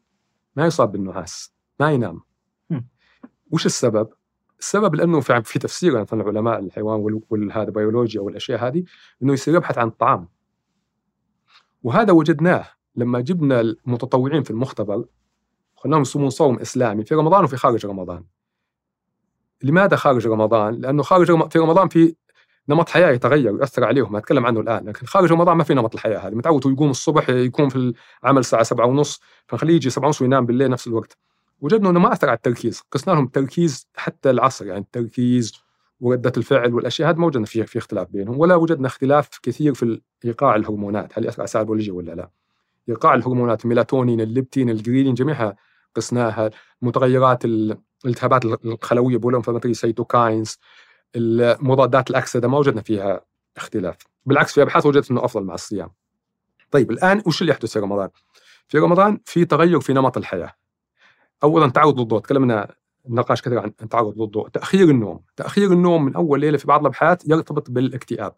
[0.57, 2.21] ما يصاب بالنعاس، ما ينام.
[3.51, 4.09] وش السبب؟
[4.59, 8.85] السبب لأنه في في تفسير مثلا علماء الحيوان وال- والهذا بيولوجيا والاشياء هذه
[9.23, 10.29] إنه يصير يبحث عن الطعام.
[11.83, 12.67] وهذا وجدناه
[12.97, 15.05] لما جبنا المتطوعين في المختبر
[15.85, 18.25] خلناهم يصومون صوم إسلامي في رمضان وفي خارج رمضان.
[19.63, 21.49] لماذا خارج رمضان؟ لأنه خارج رم...
[21.49, 22.15] في رمضان في
[22.69, 26.19] نمط حياة يتغير ويأثر عليهم هتكلم عنه الآن لكن خارج رمضان ما في نمط الحياة
[26.19, 27.95] هذه متعود يقوم الصبح يكون في
[28.25, 31.19] العمل الساعة سبعة ونص فنخليه يجي سبعة ونص وينام بالليل نفس الوقت
[31.61, 35.53] وجدنا إنه ما أثر على التركيز قسنا لهم التركيز حتى العصر يعني التركيز
[36.01, 40.01] وردة الفعل والأشياء هذه ما وجدنا في في اختلاف بينهم ولا وجدنا اختلاف كثير في
[40.25, 42.31] إيقاع الهرمونات هل يأثر على ولا لا؟
[42.89, 45.57] إيقاع الهرمونات الميلاتونين الليبتين الجريلين جميعها
[45.97, 46.51] قسناها.
[46.83, 50.59] متغيرات ال- الالتهابات الخلوية pro-inflammatory cytokines.
[51.17, 53.21] المضادات الأكسدة ما وجدنا فيها
[53.57, 53.97] اختلاف.
[54.27, 55.91] بالعكس في أبحاث وجدت إنه أفضل مع الصيام.
[56.71, 58.09] طيب الآن وش اللي يحدث في رمضان؟
[58.69, 60.53] في رمضان في تغير في نمط الحياة.
[61.43, 62.21] اولا تعرض للضوء.
[62.21, 62.75] تكلمنا
[63.09, 64.49] نقاش كثير عن تعرض للضوء.
[64.49, 65.21] تأخير النوم.
[65.37, 68.35] تأخير النوم من أول ليلة في بعض الأبحاث يرتبط بالإكتئاب.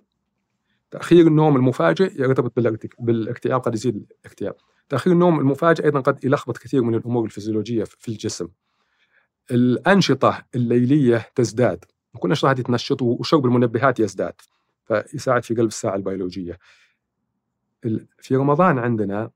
[0.90, 4.54] تأخير النوم المفاجئ يرتبط بالإكت- بالاكتئاب قد يزيد الاكتئاب.
[4.88, 8.48] تأخير النوم المفاجئ أيضا قد يلخبط كثير من الأمور الفسيولوجيه في الجسم.
[9.50, 11.84] الأنشطة الليلية تزداد.
[12.14, 14.34] وكل الانشطه هذه تنشط وشرب المنبهات يزداد.
[14.84, 16.58] فيساعد في قلب الساعة البيولوجية.
[17.84, 19.30] ال- في رمضان عندنا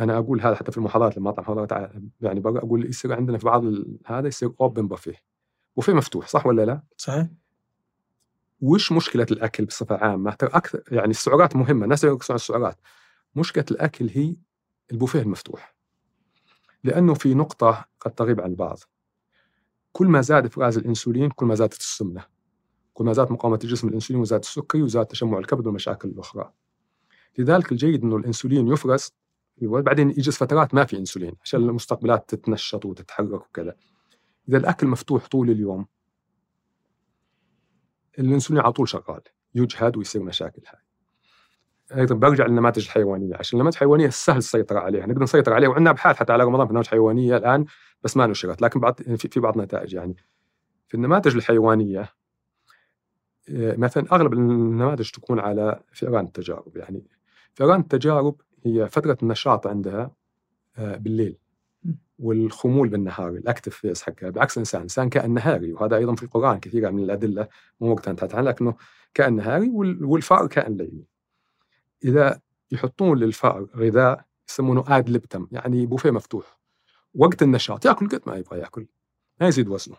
[0.00, 1.72] أنا أقول هذا حتى في المحاضرات لما اطلع محاضرات
[2.20, 3.64] يعني أقول يصير عندنا في بعض
[4.06, 5.14] هذا يصير اوبن بوفيه
[5.76, 7.26] بوفيه مفتوح صح ولا لا؟ صحيح.
[8.60, 12.80] وش مشكلة الأكل بصفة عامة؟ ترى أكثر يعني السعرات مهمة، الناس يركزون على السعرات.
[13.36, 14.36] مشكلة الأكل هي
[14.92, 15.74] البوفيه المفتوح.
[16.84, 18.78] لأنه في نقطة قد تغيب عن البعض.
[19.92, 22.24] كل ما زاد إفراز الإنسولين كل ما زادت السمنة.
[22.94, 26.52] كل ما زادت مقاومة الجسم للانسولين وزاد السكري وزاد تشمع الكبد والمشاكل الأخرى.
[27.38, 29.12] لذلك الجيد إنه الإنسولين يفرز
[29.62, 33.74] وبعدين يجلس فترات ما في إنسولين عشان المستقبلات تتنشط وتتحرك وكذا.
[34.48, 35.86] إذا الأكل مفتوح طول اليوم
[38.18, 39.20] الإنسولين على طول شغال
[39.54, 40.80] يجهد ويصير مشاكل هاي.
[42.00, 46.16] أيضا برجع للنماذج الحيوانية عشان النماذج الحيوانية سهل السيطرة عليها نقدر نسيطر عليها وعندنا أبحاث
[46.16, 47.64] حتى على رمضان في نماذج حيوانية الآن
[48.02, 50.16] بس ما نشرت لكن بعض في بعض النتائج يعني.
[50.88, 52.00] في النماذج الحيوانية
[53.48, 57.04] آه، مثلا أغلب النماذج تكون على فئران التجارب يعني.
[57.54, 60.10] فئران التجارب هي فترة النشاط عندها
[60.78, 61.38] آه، بالليل.
[62.20, 66.92] والخمول بالنهار الأكتف فيز حقها بعكس الانسان، الانسان كائن نهاري وهذا أيضا في القرآن كثير
[66.92, 67.48] من الأدلة
[67.80, 68.74] مو وقتها انتهت عنها لكنه
[69.14, 71.04] كائن نهاري وال- والفأر كائن ليلي.
[72.04, 72.40] إذا
[72.70, 76.58] يحطون للفأر غذاء يسمونه اد لبتم يعني بوفيه مفتوح
[77.14, 78.86] وقت النشاط يأكل قد ما يبغى يأكل
[79.40, 79.96] ما يزيد وزنه.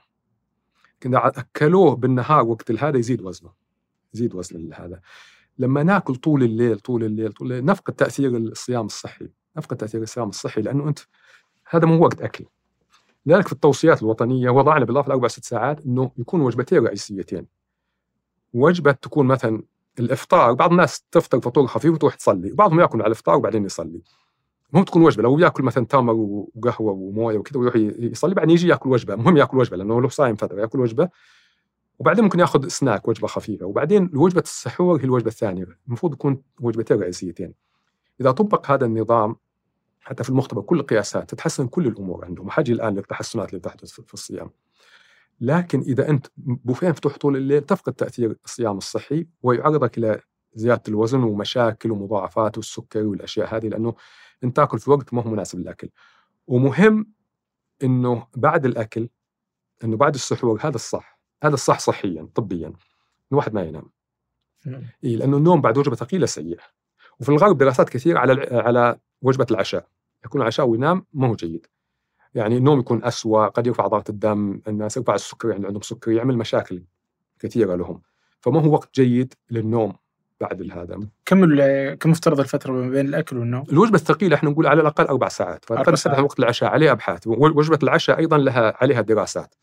[0.96, 3.52] لكن إذا أكلوه بالنهار وقت هذا يزيد وزنه.
[4.14, 5.02] يزيد وزن هذا.
[5.58, 10.30] لما نأكل طول الليل طول الليل طول الليل نفقد تأثير الصيام الصحي، نفقد تأثير الصيام
[10.30, 11.00] الصحي لأنه أنت
[11.72, 12.46] هذا مو وقت أكل.
[13.26, 17.48] لذلك في التوصيات الوطنية وضعنا بالاضافه لاربع ست ساعات إنه يكون وجبتين رئيسيتين.
[18.54, 19.64] وجبة تكون مثلا
[20.00, 24.02] الإفطار بعض الناس تفطر فطور خفيف وتروح تصلي، وبعضهم يأكل على الإفطار وبعدين يصلي.
[24.74, 28.90] مو تكون وجبة لو يأكل مثلا تمر وقهوة وموية وكذا ويروح يصلي بعدين يجي يأكل
[28.90, 31.10] وجبة، مهم يأكل وجبة لأنه له صايم فتره يأكل وجبة
[32.00, 37.00] وبعدين ممكن يأخذ سناك وجبة خفيفة وبعدين وجبة السحور هي الوجبة الثانية، المفروض يكون وجبتين
[37.00, 37.54] رئيسيتين.
[38.22, 39.36] إذا طبق هذا النظام
[40.02, 44.14] حتى في المختبر كل القياسات تتحسن كل الأمور عندهم وحاجي الآن للتحسنات اللي تحدث في
[44.14, 44.52] الصيام.
[45.42, 50.20] لكن إذا أنت بوفيه مفتوح طول الليل تفقد تأثير الصيام الصحي ويعرضك إلى
[50.54, 53.96] زيادة الوزن ومشاكل ومضاعفات والسكري والأشياء هذه لأنه
[54.44, 55.90] أنت تأكل في وقت ما هو مناسب للأكل.
[56.48, 57.08] ومهم
[57.84, 59.10] إنه بعد الأكل
[59.84, 62.74] إنه بعد السحور هذا الصح، هذا الصح صحيا طبيا
[63.32, 63.90] الواحد ما ينام.
[65.04, 66.60] إيه لأنه النوم بعد وجبة ثقيلة سيء.
[67.20, 69.88] وفي الغرب دراسات كثير على على وجبة العشاء.
[70.26, 71.68] يكون العشاء وينام ما هو جيد.
[72.36, 76.38] يعني النوم يكون أسوأ قد يرفع ضغط الدم الناس يرفع السكري اللي عندهم سكري يعمل
[76.38, 76.84] مشاكل
[77.40, 78.02] كثيرة لهم.
[78.40, 79.94] فما هو وقت جيد للنوم
[80.42, 81.56] بعد هذا؟ كم
[81.96, 85.66] كم مفترض الفترة ما بين الأكل والنوم؟ الوجبة الثقيلة إحنا نقول على الأقل أربع ساعات.
[85.66, 86.20] فقد ساعات.
[86.20, 87.28] وقت العشاء عليه أبحاث.
[87.28, 89.56] وجبة العشاء أيضا لها عليها دراسات.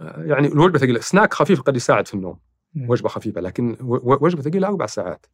[0.00, 2.38] يعني الوجبة ثقيلة سناك خفيف قد يساعد في النوم.
[2.74, 2.90] مم.
[2.90, 5.26] وجبة خفيفة لكن و- و- وجبة ثقيلة أربع ساعات.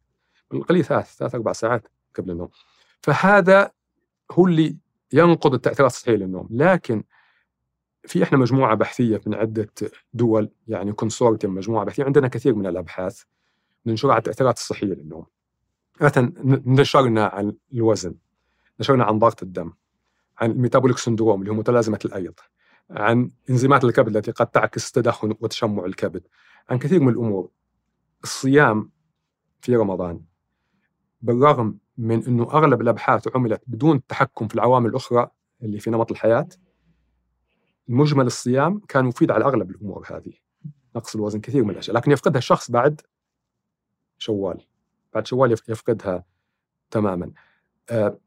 [0.51, 2.49] بالقليل ثلاث ثلاث أربع ساعات قبل النوم.
[3.01, 3.71] فهذا
[4.31, 4.77] هو اللي
[5.13, 6.47] ينقض التاثيرات الصحيه للنوم.
[6.51, 7.03] لكن
[8.07, 9.69] في إحنا مجموعة بحثية من عدة
[10.13, 13.23] دول يعني consortium مجموعة بحثية عندنا كثير من الأبحاث
[13.85, 15.25] ننشرها على التأثيرات الصحية للنوم.
[16.01, 16.33] مثلا
[16.65, 18.15] نشرنا عن الوزن
[18.79, 19.73] نشرنا عن ضغط الدم
[20.37, 22.33] عن ال metabolic syndrome اللي هو متلازمة الأيض
[22.89, 26.27] عن إنزيمات الكبد التي قد تعكس تدهن وتشمع الكبد
[26.69, 27.49] عن كثير من الأمور.
[28.23, 28.91] الصيام
[29.61, 30.21] في رمضان
[31.21, 35.29] بالرغم من إنه أغلب الأبحاث عملت بدون التحكم في العوامل الأخرى
[35.63, 36.49] اللي في نمط الحياة
[37.87, 40.33] مجمل الصيام كان مفيد على أغلب الأمور هذه.
[40.95, 41.95] نقص الوزن كثير من الأشياء.
[41.95, 43.01] لكن يفقدها الشخص بعد
[44.17, 44.65] شوال.
[45.13, 46.23] بعد شوال يفقدها
[46.91, 47.31] تماما.
[47.89, 48.19] آه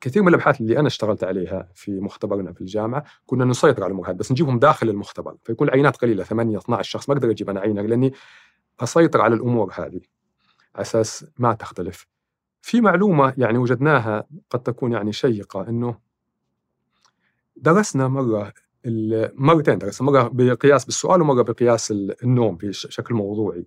[0.00, 4.10] كثير من الأبحاث اللي أنا اشتغلت عليها في مختبرنا في الجامعة كنا نسيطر على الأمور
[4.10, 5.36] هذه بس نجيبهم داخل المختبر.
[5.44, 8.12] فيكون العينات قليلة 8 12 شخص ما أقدر أجيب أنا عينة لأني
[8.80, 10.00] أسيطر على الأمور هذه.
[10.74, 12.15] على أساس ما تختلف.
[12.66, 15.98] في معلومة يعني وجدناها قد تكون يعني شيقة إنه
[17.56, 18.52] درسنا مرة
[19.34, 21.90] مرتين درسنا مرة بقياس بالسؤال ومرة بقياس
[22.22, 23.66] النوم بشكل موضوعي.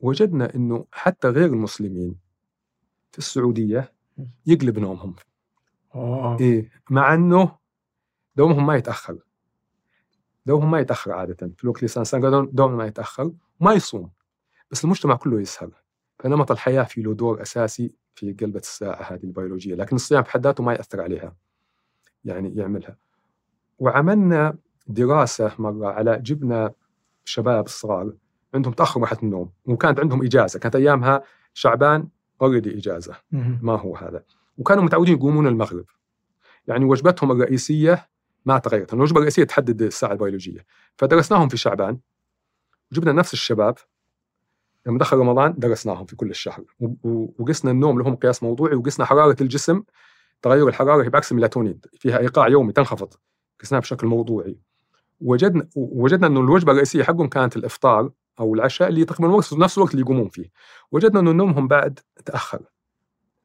[0.00, 2.16] وجدنا إنه حتى غير المسلمين
[3.12, 3.92] في السعودية
[4.46, 5.16] يقلب نومهم.
[5.94, 6.40] أوه.
[6.40, 7.56] إيه مع إنه
[8.36, 9.18] دومهم ما يتأخر.
[10.46, 11.50] دومهم ما يتأخر عادة.
[11.56, 14.10] في الوقت اللي الانسان دوم ما يتأخر وما يصوم.
[14.70, 15.79] بس المجتمع كله يسهر.
[16.20, 20.46] فنمط الحياة في له دور أساسي في قلبة الساعة هذه البيولوجية لكن الصيام في حد
[20.46, 21.36] ذاته ما يأثر عليها
[22.24, 22.96] يعني يعملها.
[23.78, 24.56] وعملنا
[24.86, 26.72] دراسة مرة على جبنا
[27.24, 28.12] شباب صغار
[28.54, 31.22] عندهم تأخر مرحله النوم وكانت عندهم إجازة كانت أيامها
[31.54, 32.08] شعبان
[32.42, 33.14] أوريدي إجازة.
[33.62, 34.24] ما هو هذا؟
[34.58, 35.84] وكانوا متعودين يقومون المغرب.
[36.66, 38.08] يعني وجبتهم الرئيسية
[38.44, 40.66] ما تغيرت الوجبة الرئيسية تحدد الساعة البيولوجية.
[40.96, 41.98] فدرسناهم في شعبان
[42.92, 43.78] وجبنا نفس الشباب
[44.86, 46.64] لما دخل رمضان درسناهم في كل الشهر
[47.38, 49.82] وقسنا النوم لهم قياس موضوعي وقسنا حرارة الجسم
[50.42, 53.14] تغير الحرارة هي بعكس الميلاتونين فيها إيقاع يومي تنخفض
[53.60, 54.58] قسناها بشكل موضوعي.
[55.20, 60.02] وجدنا وجدنا إنه الوجبة الرئيسية حقهم كانت الإفطار أو العشاء اللي تقريبا نفس الوقت اللي
[60.02, 60.50] يقومون فيه.
[60.92, 62.60] وجدنا إنه نومهم بعد تأخر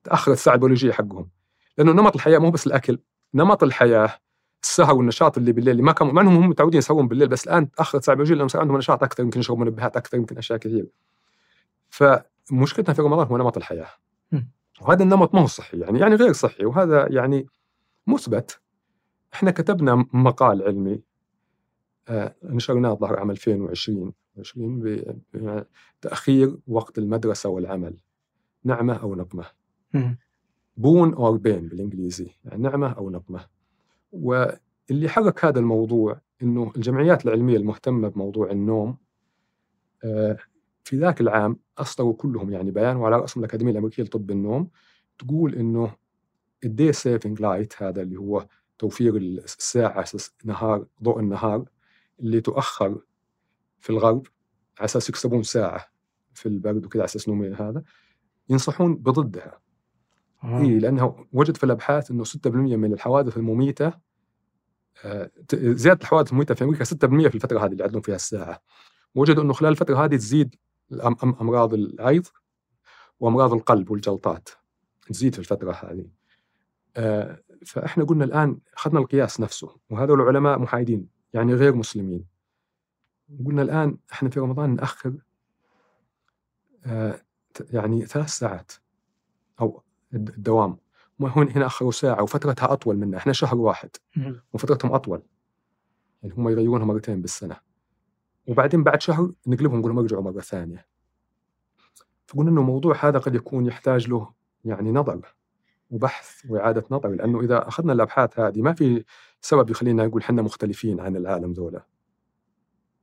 [0.03, 1.29] تاخرت الساعة البيولوجية حقهم.
[1.77, 2.99] لأنه نمط الحياة مو بس الأكل
[3.33, 4.19] نمط الحياة
[4.63, 7.71] السهر والنشاط اللي بالليل اللي ما كانوا مع إنهم هم متعودين يسهرون بالليل بس الآن
[7.71, 10.87] تاخرت الساعة البيولوجية لأنه صار عندهم نشاط أكثر يمكن يشربوا منبهات أكثر يمكن أشياء كثير
[11.95, 13.87] فمشكلتنا في رمضان هو نمط الحياة.
[14.81, 17.45] وهذا النمط ما هو صحي يعني يعني غير صحي وهذا يعني
[18.07, 18.61] مثبت.
[19.33, 21.01] إحنا كتبنا مقال علمي
[22.07, 24.79] آه نشرناه ظهر عام 2020 20
[25.33, 27.97] بتاخير وقت المدرسة والعمل
[28.63, 29.45] نعمة أو نقمة.
[30.77, 33.45] boon or bane بالإنجليزي يعني نعمة أو نقمة.
[34.11, 38.97] واللي حرك هذا الموضوع إنه الجمعيات العلمية المهتمة بموضوع النوم
[40.03, 40.37] آه
[40.85, 44.69] في ذاك العام اصدروا كلهم يعني بيان وعلى رأسهم الأكاديمية الامريكيه لطب النوم
[45.17, 45.95] تقول إنه
[46.63, 48.47] ال day saving light هذا اللي هو
[48.79, 51.65] توفير الساعة أساس نهار ضوء النهار
[52.19, 53.01] اللي تؤخر
[53.79, 54.27] في الغرب
[54.77, 55.85] على أساس يكسبون ساعة
[56.33, 57.83] في البرد وكذا على أساس نوم هذا
[58.49, 59.59] ينصحون بضدها
[60.43, 60.61] آه.
[60.61, 63.93] إيه لأنه وجد في الأبحاث إنه 6% من الحوادث المميتة
[65.03, 66.87] آه، زيادة الحوادث المميتة في أمريكا 6%
[67.27, 68.61] في الفترة هذه اللي يعدلون فيها الساعة
[69.15, 70.55] وجدوا إنه خلال الفترة هذه تزيد
[71.23, 72.27] أمراض الأيض
[73.19, 74.49] وأمراض القلب والجلطات.
[75.07, 76.07] تزيد في الفترة هذه.
[76.97, 82.25] آه، فإحنا قلنا الآن أخذنا القياس نفسه وهذول العلماء محايدين يعني غير مسلمين.
[83.45, 85.13] قلنا الآن إحنا في رمضان نأخر
[86.85, 87.21] آه،
[87.73, 88.71] يعني ثلاث ساعات
[89.61, 89.83] أو
[90.13, 90.77] الدوام.
[91.21, 93.89] هون هنا أخروا ساعة وفترتها أطول منا إحنا شهر واحد.
[94.53, 95.21] وفترتهم أطول.
[96.23, 97.64] يعني هم يغيرونها مرتين بالسنة.
[98.47, 100.85] وبعدين بعد شهر نقلبهم نقول لهم ارجعوا مرة ثانية.
[102.27, 104.33] فقلنا إنه الموضوع هذا قد يكون يحتاج له
[104.65, 105.35] يعني نظر
[105.89, 109.03] وبحث وإعادة نظر لأنه إذا أخذنا الأبحاث هذه ما في
[109.41, 111.85] سبب يخلينا نقول إحنا مختلفين عن العالم ذولا.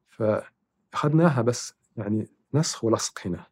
[0.09, 3.47] فأخذناها بس يعني نسخ ولصق هنا.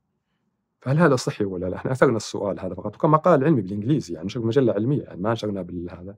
[0.80, 4.26] فهل هذا صحي ولا لا؟ إحنا أثرنا السؤال هذا فقط وكان مقال علمي بالإنجليزي يعني
[4.26, 6.16] نشر مجلة علمية يعني ما نشرنا بالهذا.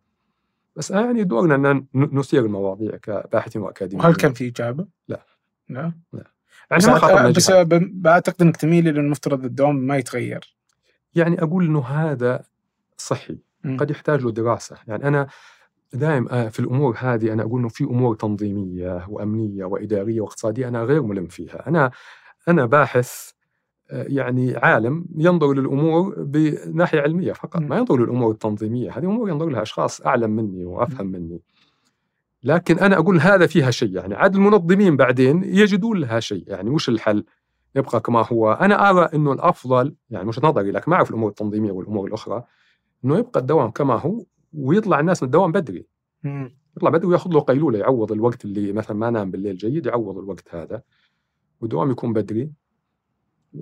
[0.77, 4.07] بس يعني دورنا إن نثير المواضيع كباحثين وأكاديميين.
[4.07, 5.27] وهل كان في إجابة؟ لا.
[5.73, 5.93] لا.
[6.13, 6.25] لا.
[6.71, 10.57] ما بس بعتقد إنك تميل إلى المفترض الدوام ما يتغير.
[11.15, 12.43] يعني أقول إنه هذا
[12.97, 13.39] صحي.
[13.65, 13.77] م.
[13.77, 14.77] قد يحتاج له دراسة.
[14.89, 15.27] يعني أنا
[15.93, 21.03] دائما في الأمور هذه أنا أقول إنه في أمور تنظيمية وأمنية وإدارية واقتصادية أنا غير
[21.03, 21.69] ملم فيها.
[21.69, 21.91] أنا
[22.49, 23.31] أنا باحث
[23.91, 27.61] يعني عالم ينظر للأمور بناحية علمية فقط.
[27.61, 28.91] ما ينظر للأمور التنظيمية.
[28.99, 31.41] هذه أمور ينظر لها أشخاص أعلم مني وأفهم مني.
[32.45, 33.97] لكن أنا أقول هذا فيها شيء.
[33.97, 36.45] يعني عاد المنظمين بعدين يجدون لها شيء.
[36.47, 37.25] يعني وش الحل؟
[37.77, 38.53] يبقى كما هو.
[38.53, 42.45] أنا أرى إنه الأفضل يعني مش نظري لكن ما أعرف الأمور التنظيمية والأمور الأخرى
[43.05, 45.87] إنه يبقى الدوام كما هو ويطلع الناس من الدوام بدري.
[46.77, 50.55] يطلع بدري ويأخذ له قيلولة يعوض الوقت اللي مثلا ما نام بالليل جيد يعوض الوقت
[50.55, 50.83] هذا.
[51.61, 52.51] والدوام يكون بدري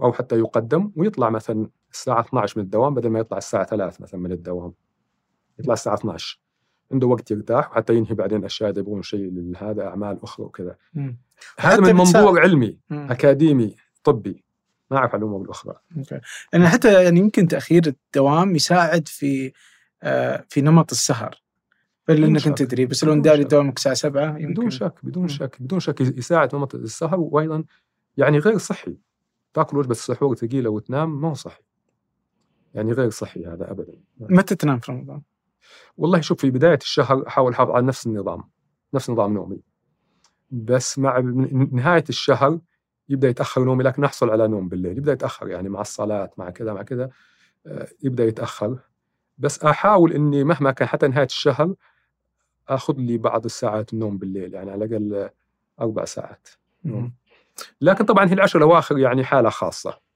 [0.03, 4.21] أو حتى يقدم ويطلع مثلا الساعة 12 من الدوام بدل ما يطلع الساعة 3 مثلا
[4.21, 4.73] من الدوام.
[5.59, 6.41] يطلع الساعة 12
[6.93, 10.77] عنده وقت يرتاح وحتى ينهي بعدين أشياء إذا يبغون شيء لهذا أعمال أخرى وكذا.
[11.59, 12.41] هذا من منظور.
[12.41, 13.11] علمي مم.
[13.11, 14.45] أكاديمي طبي
[14.91, 16.21] ما أعرف عن الأمور الأخرى أوكي
[16.53, 19.53] لأن حتى يعني يمكن تأخير الدوام يساعد في
[20.03, 21.43] آه، في نمط السهر
[22.09, 22.47] فلانك شك.
[22.47, 23.45] أنت تدري بس لو داري.
[23.45, 25.29] دوامك الساعة 7 يمكن بدون شك بدون.
[25.29, 27.65] شك بدون شك يساعد نمط السهر وأيضا
[28.17, 28.97] يعني غير صحي
[29.55, 31.63] تأكل وجبة السحور ثقيلة وتنام ما هو صحي
[32.75, 35.23] يعني غير صحي هذا ابدا متى تنام في رمضان؟
[35.97, 38.51] والله شوف في بداية الشهر احاول احافظ على نفس النظام
[38.95, 39.61] نفس نظام نومي.
[40.51, 41.19] بس مع
[41.73, 42.59] نهاية الشهر
[43.09, 44.99] يبدأ يتأخر نومي لكن أحصل على نوم بالليل.
[44.99, 47.11] يبدأ يتأخر يعني مع الصلاة مع كذا مع كذا
[47.67, 48.79] آه، يبدأ يتأخر.
[49.39, 51.75] بس أحاول إني مهما كان حتى نهاية الشهر
[52.69, 55.31] آخذ لي بعض الساعات النوم بالليل يعني على الأقل
[55.81, 56.49] أربع ساعات
[56.85, 57.15] مم.
[57.81, 60.10] لكن طبعا هي العشر الأواخر يعني حالة خاصة.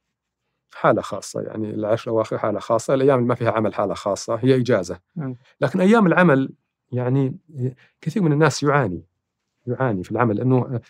[0.74, 4.56] حالة خاصة يعني العشر الأواخر حالة خاصة الأيام اللي ما فيها عمل حالة خاصة هي
[4.56, 5.36] إجازة مم.
[5.60, 6.52] لكن أيام العمل
[6.92, 7.38] يعني
[8.00, 9.02] كثير من الناس يعاني
[9.66, 10.80] يعاني في العمل لأنه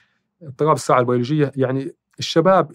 [0.43, 2.71] اضطراب الساعة البيولوجية يعني الشباب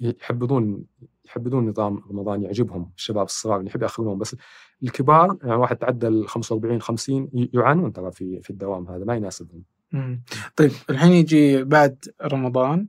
[0.00, 0.84] يحبذون
[1.24, 4.36] يحبذون نظام رمضان يعجبهم الشباب الصغار اللي يحب ياخرون بس
[4.82, 9.14] الكبار يعني واحد تعدى ال 45 50 ي- يعانون ترى في في الدوام هذا ما
[9.14, 9.62] يناسبهم.
[10.56, 12.86] طيب الحين يجي بعد رمضان.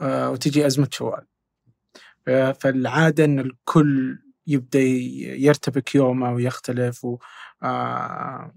[0.00, 1.26] آه وتجي أزمة شوال
[2.26, 7.18] فالعادة أن الكل يبدأ يرتبك يومه ويختلف و
[7.62, 8.54] آه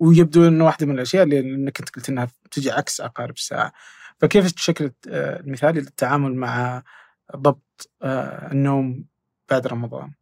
[0.00, 3.72] ويبدو أنه واحدة من الأشياء اللي أنك أنت قلت أنها تجي عكس عقارب الساعة
[4.18, 6.82] فكيف الشكل آه، المثالي للتعامل مع
[7.36, 9.04] ضبط آه النوم
[9.50, 10.12] بعد رمضان؟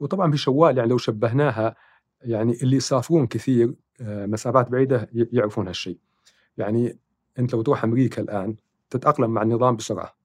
[0.00, 1.76] وطبعا في شوال يعني لو شبهناها
[2.22, 5.98] يعني اللي يسافرون كثير آه، مسافات بعيدة يعرفون هالشيء
[6.58, 6.98] يعني
[7.38, 8.56] أنت لو تروح أمريكا الآن
[8.90, 10.19] تتأقلم مع النظام بسرعة.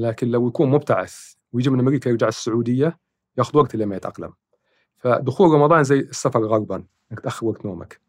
[0.00, 2.98] لكن لو يكون مبتعث ويجي من أمريكا يرجع السعودية
[3.38, 4.32] ياخذ وقت لما يتأقلم.
[4.96, 8.00] فدخول رمضان زي السفر غربا إنك تاخر وقت نومك.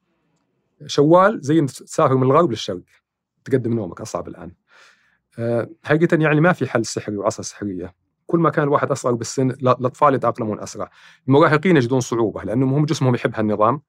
[0.85, 2.81] شوال زي إنك تسافر من الغرب للشرق
[3.45, 4.51] تقدم نومك أصعب الآن.
[5.39, 7.95] آه، حقيقة يعني ما في حل سحري وعصا سحرية.
[8.27, 10.91] كل ما كان الواحد أصغر بالسن لا- الأطفال يتأقلمون أسرع.
[11.27, 13.81] المراهقين يجدون صعوبة لانهم هم جسمهم يحب هالنظام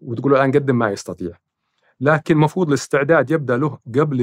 [0.00, 1.32] وتقول الآن قدم ما يستطيع.
[2.00, 4.20] لكن المفروض الاستعداد يبدأ له قبل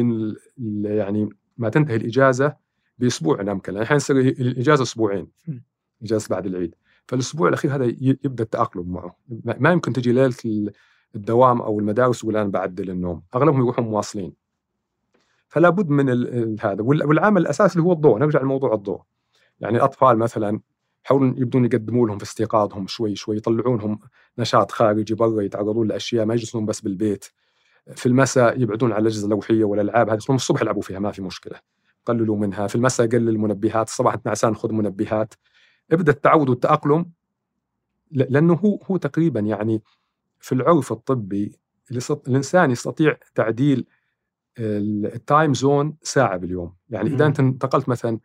[0.85, 2.55] يعني ما تنتهي الإجازة
[2.99, 5.27] بأسبوع يمكن الحين يصير الإجازة أسبوعين.
[6.03, 6.75] إجازة بعد العيد.
[7.07, 9.15] فالأسبوع الأخير هذا يبدأ التأقلم معه.
[9.59, 10.71] ما يمكن تجي ليلة ال-
[11.15, 14.33] الدوام أو المدارس ويقول أنا بعدل النوم أغلبهم يروحون مواصلين.
[15.47, 16.09] فلا بد من
[16.59, 16.81] هذا.
[16.81, 18.19] وال- والعامل الأساسي اللي هو الضوء.
[18.19, 19.01] نرجع لموضوع الضوء.
[19.59, 20.59] يعني الأطفال مثلا
[21.05, 23.99] يحاولون يبدون يقدموا لهم في استيقاظهم شوي شوي يطلعونهم
[24.37, 27.25] نشاط خارجي برا يتعرضون لأشياء ما يجلسون بس بالبيت.
[27.95, 31.59] في المساء يبعدون عن الأجهزة اللوحية والألعاب هذه الصبح يلعبوا فيها ما في مشكلة.
[32.05, 32.67] قللوا منها.
[32.67, 35.33] في المساء قلل المنبهات الصباح انت نعسان خذ منبهات.
[35.91, 37.11] ابدأ التعود والتأقلم
[38.11, 39.81] لأنه هو هو تقريبا يعني
[40.39, 41.59] في العرف الطبي
[42.27, 43.85] الإنسان يستطيع تعديل
[44.59, 46.75] ال- ال time zone ساعة باليوم.
[46.89, 47.25] يعني إذا.
[47.25, 48.19] أنت انتقلت مثلا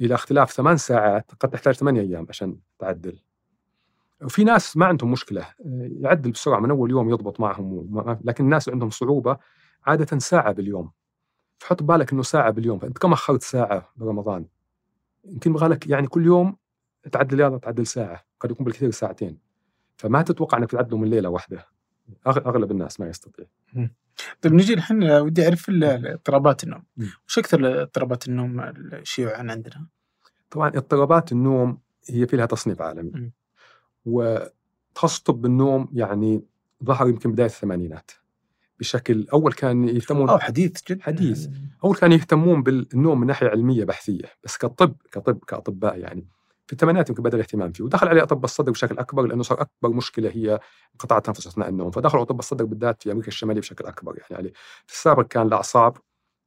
[0.00, 3.18] إلى اختلاف ثمان ساعات قد تحتاج ثمانية أيام عشان تعدل.
[4.22, 5.46] وفي ناس ما عندهم مشكلة
[6.00, 9.36] يعدل بسرعة من أول يوم يضبط معهم لكن الناس اللي عندهم صعوبة
[9.86, 10.90] عادة ساعة باليوم.
[11.58, 12.78] فحط بالك إنه ساعة باليوم.
[12.78, 14.46] فانت كم أخرت ساعة برمضان؟
[15.24, 16.56] يمكن يبغى لك يعني كل يوم
[17.12, 18.24] تعدل يلا تعدل ساعة.
[18.40, 19.38] قد يكون بالكثير ساعتين.
[19.96, 21.66] فما تتوقع إنك تعدله من ليلة واحدة.
[22.26, 23.46] أغلب الناس ما يستطيع.
[24.42, 26.84] طيب نجي الحين ودي أعرف اضطرابات النوم.
[27.28, 29.86] وش أكثر اضطرابات النوم الشيوعا عندنا؟
[30.50, 31.78] طبعا اضطرابات النوم
[32.10, 33.10] هي في لها تصنيف عالمي.
[33.10, 33.32] م.
[34.04, 36.42] وتخصص طب النوم يعني
[36.84, 38.10] ظهر يمكن بداية الثمانينات.
[38.80, 41.02] بشكل أول كان يهتمون أو حديث جدا.
[41.02, 41.48] حديث.
[41.84, 46.26] أول كانوا يهتمون بالنوم من ناحية علمية بحثية بس كطب كطب كأطباء يعني.
[46.66, 49.88] في الثمانينات يمكن بدأ الاهتمام فيه ودخل عليه أطباء الصدر بشكل أكبر لأنه صار أكبر
[49.88, 50.60] مشكلة هي
[50.94, 51.90] انقطاع التنفس أثناء النوم.
[51.90, 54.36] فدخلوا أطباء الصدر بالذات في أمريكا الشمالية بشكل أكبر يعني.
[54.36, 54.52] عليه.
[54.86, 55.96] في السابق كان الأعصاب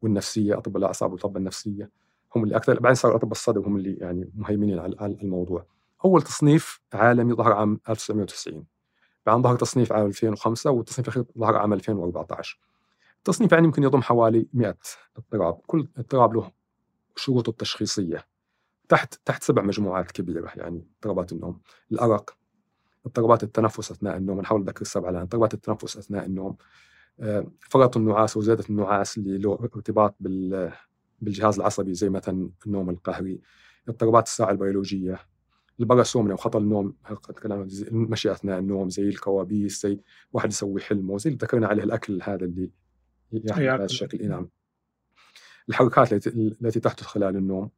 [0.02, 1.90] والنفسية أطباء الأعصاب والاطباء النفسية
[2.36, 5.66] هم اللي أكثر بعدين صار أطباء الصدر هم اللي يعني مهيمنين على الموضوع.
[6.06, 8.66] أول تصنيف عالمي ظهر عام 1990
[9.26, 12.60] بعدين ظهر تصنيف عام 2005 والتصنيف الأخير ظهر عام 2014
[13.18, 14.78] التصنيف يعني يمكن يضم حوالي 100
[15.18, 16.52] اضطراب كل اضطراب له
[17.16, 18.26] شروطه التشخيصية
[18.90, 21.62] تحت تحت سبع مجموعات كبيرة يعني اضطرابات النوم
[21.92, 22.38] الأرق
[23.06, 26.58] اضطرابات التنفس أثناء النوم نحاول نذكر السبعة الآن اضطرابات التنفس أثناء النوم
[27.20, 30.72] آه، فرط النعاس وزيادة النعاس اللي له ارتباط بال
[31.22, 33.42] بالجهاز العصبي زي مثلا النوم القهري
[33.90, 35.20] اضطرابات الساعة البيولوجية
[35.80, 36.94] ال parasomnia وخطل النوم
[37.44, 40.00] كلام المشي أثناء النوم زي الكوابيس زي
[40.34, 42.72] واحد يسوي حلمه زي اللي ذكرنا عليه الأكل هذا اللي
[43.32, 44.28] يحدث بهذا الشكل.
[44.28, 44.50] نعم.
[45.70, 47.70] الحركات التي تحدث خلال النوم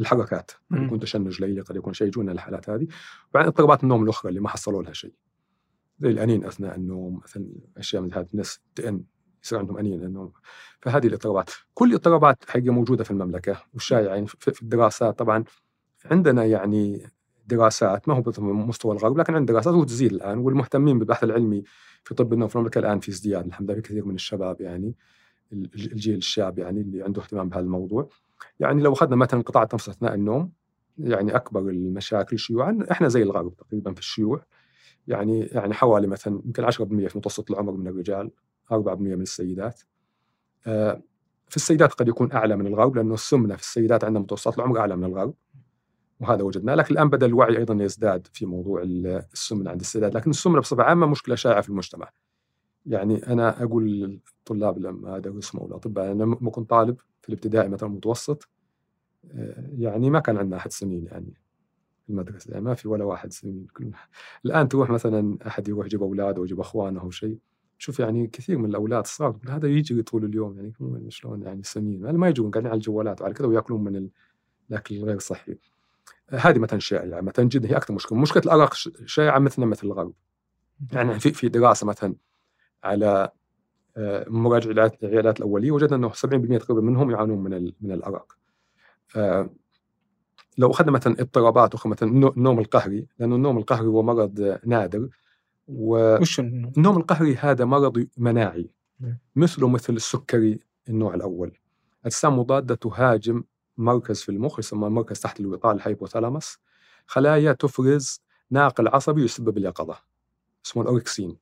[0.00, 0.50] الحركات.
[0.70, 0.84] قد.
[0.84, 2.86] يكون تشنج ليلي قد يكون شيء يجونا الحالات هذه.
[3.30, 5.14] وبعدين اضطرابات النوم الأخرى اللي ما حصلوا لها شيء.
[5.98, 7.46] زي الأنين أثناء النوم مثلا
[7.76, 9.04] أشياء من هذه الناس تئن
[9.44, 10.32] يصير عندهم أنين لأنه
[10.80, 11.50] فهذه الاضطرابات.
[11.74, 15.44] كل الاضطرابات حقيقة موجودة في المملكة والشائعه يعني في الدراسات طبعا
[16.04, 17.06] عندنا يعني
[17.46, 21.62] دراسات ما هو بمستوى الغرب لكن عندنا دراسات وتزيد الآن والمهتمين بالبحث العلمي
[22.04, 24.94] في طب النوم في المملكه الآن في ازدياد الحمد لله كثير من الشباب يعني
[25.52, 28.08] الج- الجيل الشاب يعني اللي عنده اهتمام بهذا الموضوع
[28.60, 30.52] يعني لو أخذنا مثلا قطاع التنفس أثناء النوم
[30.98, 34.44] يعني أكبر المشاكل شيوعا إحنا زي الغرب تقريبا في الشيوع.
[35.08, 38.30] يعني يعني حوالي مثلا يمكن 10% في متوسط العمر من الرجال
[38.72, 39.80] 4% من السيدات.
[40.66, 41.02] آه،
[41.48, 44.96] في السيدات قد يكون أعلى من الغرب لأنه السمنة في السيدات عندنا متوسط العمر أعلى
[44.96, 45.34] من الغرب.
[46.20, 46.74] وهذا وجدناه.
[46.74, 50.14] لكن الآن بدأ الوعي أيضا يزداد في موضوع ال- السمنة عند السيدات.
[50.14, 52.10] لكن السمنة بصفة عامة مشكلة شائعة في المجتمع.
[52.86, 57.88] يعني أنا أقول للطلاب لما ادرسهم أو الأطباء أنا لما كنت طالب في الابتدائي مثلا
[57.88, 58.48] المتوسط
[59.30, 61.34] آه، يعني ما كان عندنا أحد سمين يعني
[62.06, 63.66] في المدرسة يعني ما في ولا واحد سمين
[64.44, 67.38] الآن تروح مثلا أحد يروح يجيب أولاده ويجيب أخوانه أو شيء
[67.78, 72.18] شوف يعني كثير من الأولاد الصغار هذا يجري طول اليوم يعني شلون يعني سمين يعني
[72.18, 74.10] ما يجون قاعدين على الجوالات وعلى كذا ويأكلون من ال-
[74.70, 75.56] الأكل الغير صحي.
[76.30, 78.18] هذه مثلا شائعة مثلا جدا هي أكثر مشكلة.
[78.18, 78.74] مشكلة الأرق
[79.06, 80.12] شائعة مثلنا مثل الغرب.
[80.92, 82.14] يعني في في دراسة مثلا
[82.84, 83.30] على
[83.96, 84.70] آه، مراجع
[85.02, 88.36] العيادات الأولية وجدنا إنه 70% تقريبا منهم يعانون من من الأرق.
[89.16, 89.50] آه،
[90.58, 95.08] لو أخذنا مثلا اضطرابات أخرى مثلا النو- النوم القهري لأنه النوم القهري هو مرض نادر
[95.68, 98.70] و وش النوم؟ النوم القهري هذا مرض مناعي
[99.00, 99.18] نعم.
[99.36, 100.58] مثله مثل السكري
[100.88, 101.52] النوع الأول.
[102.06, 103.42] أجسام مضادة تهاجم
[103.78, 106.58] مركز في المخ يسمى مركز تحت الوطاء ال hypothalamus
[107.06, 108.20] خلايا تفرز
[108.50, 109.96] ناقل عصبي يسبب اليقظة
[110.66, 111.36] اسمه ال orexin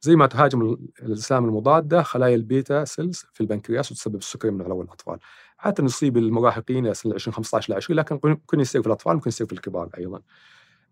[0.00, 4.60] زي ما تهاجم ال- الأجسام المضادة خلايا ال beta cells في البنكرياس وتسبب السكري من
[4.60, 5.18] الأول الأطفال.
[5.58, 9.46] عادة يصيب المراهقين سن 20 15 ل 20 لكن ممكن يصير في الأطفال ممكن يصير
[9.46, 10.22] في الكبار أيضا.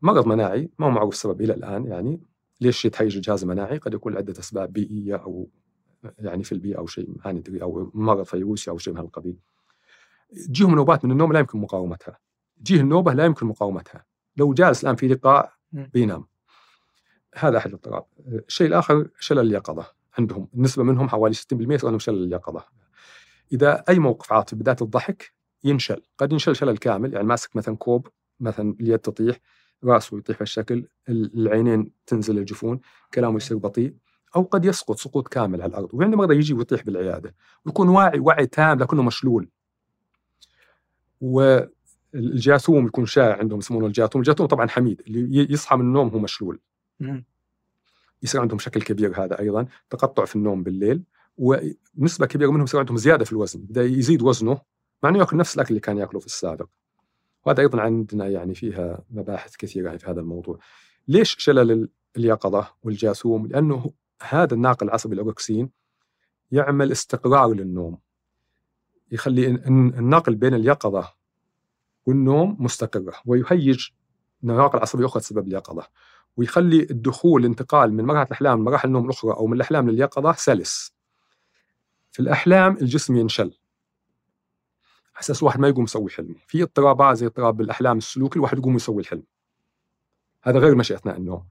[0.02, 2.20] مرض مناعي ما هو معروف السبب إلى الآن يعني
[2.60, 5.48] ليش يتهيج الجهاز المناعي قد يكون لعدة أسباب بيئية أو
[6.18, 9.36] يعني في البيئة أو شيء ما ندري أو مرض فيروسي أو شيء من هالقبيل.
[10.32, 12.18] تجيهم نوبات من النوم لا يمكن مقاومتها.
[12.64, 14.04] تجيه النوبة لا يمكن مقاومتها.
[14.36, 15.52] لو جالس الآن في لقاء.
[15.72, 16.26] بينام.
[17.34, 19.86] هذا أحد الاضطراب الشيء الآخر شلل اليقظة
[20.18, 20.48] عندهم.
[20.54, 22.64] النسبة منهم حوالي 60% يصير عندهم شلل اليقظة.
[23.52, 25.32] إذا أي موقف عاطفي بداية الضحك
[25.64, 26.02] ينشل.
[26.18, 28.08] قد ينشل شلل كامل يعني ماسك مثلا كوب
[28.40, 29.36] مثلا اليد تطيح
[29.84, 32.80] رأسه يطيح في الشكل العينين تنزل الجفون
[33.14, 33.94] كلامه يصير بطيء
[34.36, 35.94] أو قد يسقط سقوط كامل على الأرض.
[35.94, 37.34] وعندما مرضى يجي ويطيح بالعيادة
[37.64, 39.48] ويكون واعي وعي تام لكنه مشلول.
[41.20, 44.22] والجاثوم يكون شائع عندهم يسمونه الجاثوم.
[44.22, 46.60] الجاثوم طبعا حميد اللي يصحى من النوم هو مشلول.
[47.00, 47.24] مم.
[48.22, 51.02] يصير عندهم شكل كبير هذا أيضا تقطع في النوم بالليل
[51.38, 53.60] ونسبة كبيرة منهم يصير عندهم زيادة في الوزن.
[53.60, 54.60] بدا يزيد وزنه
[55.02, 56.68] مع إنه يأكل نفس الأكل اللي كان يأكله في السابق.
[57.46, 60.58] وهذا أيضا عندنا يعني فيها مباحث كثيرة يعني في هذا الموضوع.
[61.08, 63.90] ليش شلل ال- اليقظة والجاثوم؟ لأنه
[64.22, 65.70] هذا الناقل العصبي الاوروكسين
[66.52, 67.98] يعمل استقرار للنوم.
[69.12, 71.12] يخلي ال- ال- الناقل بين اليقظة
[72.06, 73.88] والنوم مستقرة ويهيج
[74.42, 75.86] نواقل عصبية أخرى تسبب اليقظة
[76.36, 80.94] ويخلي الدخول الانتقال من مرحله الأحلام لمراحل النوم الأخرى أو من الأحلام لليقظة سلس.
[82.12, 83.52] في الأحلام الجسم ينشل.
[85.20, 86.34] أساس الواحد ما يقوم يسوي حلم.
[86.46, 89.22] في اضطرابات زي اضطراب الأحلام السلوكي الواحد يقوم يسوي الحلم.
[90.42, 91.44] هذا غير مشي اثناء النوم.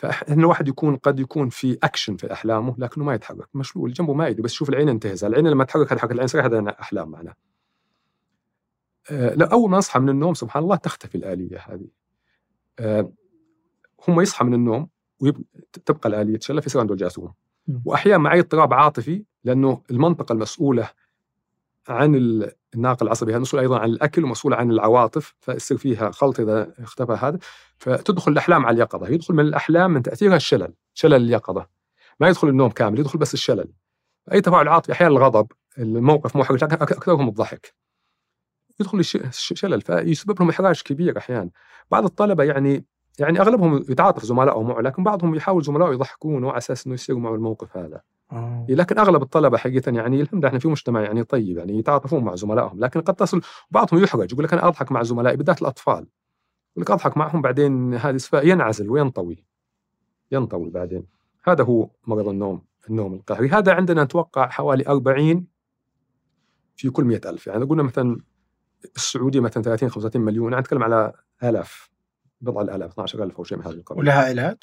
[0.00, 4.28] فإن الواحد يكون قد يكون في اكشن في أحلامه لكنه ما يتحرك مشلول جنبه ما
[4.28, 7.34] يدري بس يشوف العين انتهز العين لما تحرك حركه العين صحيح هذا أحلام معنا.
[9.10, 11.88] آه، لا أول ما نصحى من النوم سبحان الله تختفي الآلية هذه.
[12.78, 13.12] آه،
[14.08, 14.88] هم يصحى من النوم
[15.20, 17.32] وتبقى الآلية تشلف يصير عنده الجاثوم
[17.68, 17.82] مم.
[17.84, 20.90] وأحيانا مع أي اضطراب عاطفي لأنه المنطقة المسؤولة
[21.88, 26.40] عن ال- الناقل العصبي هذا مسؤول أيضا عن الأكل ومسؤول عن العواطف فيصير فيها خلط
[26.40, 27.38] إذا اختفى هذا.
[27.78, 31.66] فتدخل الأحلام على اليقظة يدخل من الأحلام من تأثيرها الشلل شلل اليقظة.
[32.20, 33.72] ما يدخل النوم كامل يدخل بس الشلل.
[34.32, 35.46] أي تفاعل عاطفي أحيانا الغضب
[35.78, 37.74] الموقف محرج لكن أكثرهم الضحك.
[38.80, 41.50] يدخل الش- الش- شلل فيسبب لهم إحراج كبير أحيانا.
[41.90, 42.84] بعض الطلبة يعني
[43.18, 47.34] يعني أغلبهم يتعاطف زملائه معه لكن بعضهم يحاول زملائه يضحكونه على أساس إنه يصير معه
[47.34, 48.00] الموقف هذا.
[48.32, 48.66] آه.
[48.68, 52.34] لكن أغلب الطلبة حقيقة يعني الحمد لله إحنا في مجتمع يعني طيب يعني يتعاطفون مع
[52.34, 53.40] زملائهم لكن قد تصل
[53.70, 56.06] بعضهم يحرج يقول لك أنا أضحك مع زملائي بالذات الأطفال.
[56.72, 59.44] يقول لك أضحك معهم بعدين صفة ينعزل وينطوي.
[60.32, 61.06] ينطوي بعدين.
[61.44, 63.48] هذا هو مرض النوم النوم القهري.
[63.48, 65.46] هذا عندنا نتوقع حوالي 40
[66.76, 67.46] في كل مئة ألف.
[67.46, 68.20] يعني قلنا مثلا
[68.96, 71.12] السعودية مثلا 30 35 مليون أنا أتكلم على
[71.42, 71.90] آلاف
[72.40, 74.56] بضع الآلاف 12000 أو شيء من هذا القبيل ولها علاج؟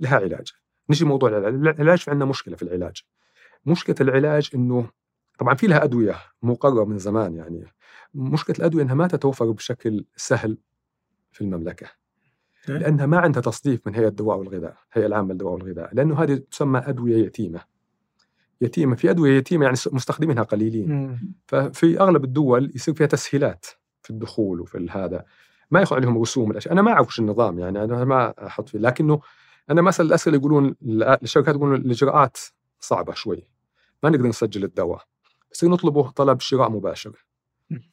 [0.00, 0.52] لها علاج.
[0.90, 1.54] نجي موضوع العلاج.
[1.54, 3.02] العلاج في عندنا مشكلة في العلاج.
[3.66, 4.90] مشكلة العلاج إنه
[5.38, 7.64] طبعا في لها أدوية مقررة من زمان يعني.
[8.14, 10.58] مشكلة الأدوية إنها ما تتوفر بشكل سهل
[11.32, 11.86] في المملكة.
[12.68, 12.76] إيه.
[12.76, 16.78] لأنها ما عندها تصنيف من هيئة الدواء والغذاء، الهيئه العامة للدواء والغذاء، لأنه هذه تسمى
[16.78, 17.60] أدوية يتيمة.
[18.60, 21.34] يتيمة في أدوية يتيمة يعني مستخدمينها قليلين، مم.
[21.46, 23.66] ففي أغلب الدول يصير فيها تسهيلات
[24.02, 25.24] في الدخول وفي هذا.
[25.70, 26.72] ما ياخذ عليهم رسوم الأشياء.
[26.72, 28.78] أنا ما أعرف وش النظام يعني أنا ما أحط فيه.
[28.78, 29.20] لكنه
[29.70, 30.74] أنا اسال الأسئلة يقولون
[31.22, 32.36] الشركات يقولون الإجراءات
[32.80, 33.48] صعبة شوي.
[34.02, 35.02] ما نقدر نسجل الدواء.
[35.52, 37.26] بس نطلبه طلب شراء مباشر.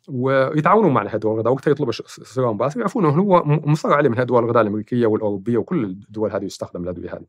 [0.10, 1.54] ويتعاونون مع الهيئه الغذاء.
[1.54, 2.80] وقتها يطلب شراء مباشر.
[2.80, 7.14] يعرفون إنه هو مصر عليه من هيئه الغذاء الأمريكية والأوروبية وكل الدول هذه يستخدم الأدوية
[7.14, 7.26] هذه.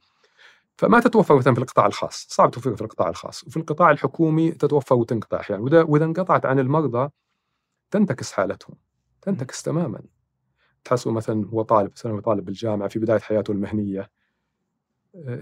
[0.76, 2.26] فما تتوفر مثلا في القطاع الخاص.
[2.30, 3.44] صعب توفيرها في القطاع الخاص.
[3.44, 5.40] وفي القطاع الحكومي تتوفر وتنقطع.
[5.40, 7.08] أحيانا يعني وإذا انقطعت عن المرضى
[7.90, 8.76] تنتكس حالتهم.
[9.22, 10.00] تنتكس تماما.
[10.84, 14.10] تحسوا مثلا هو طالب ثانوي طالب بالجامعة في بداية حياته المهنية.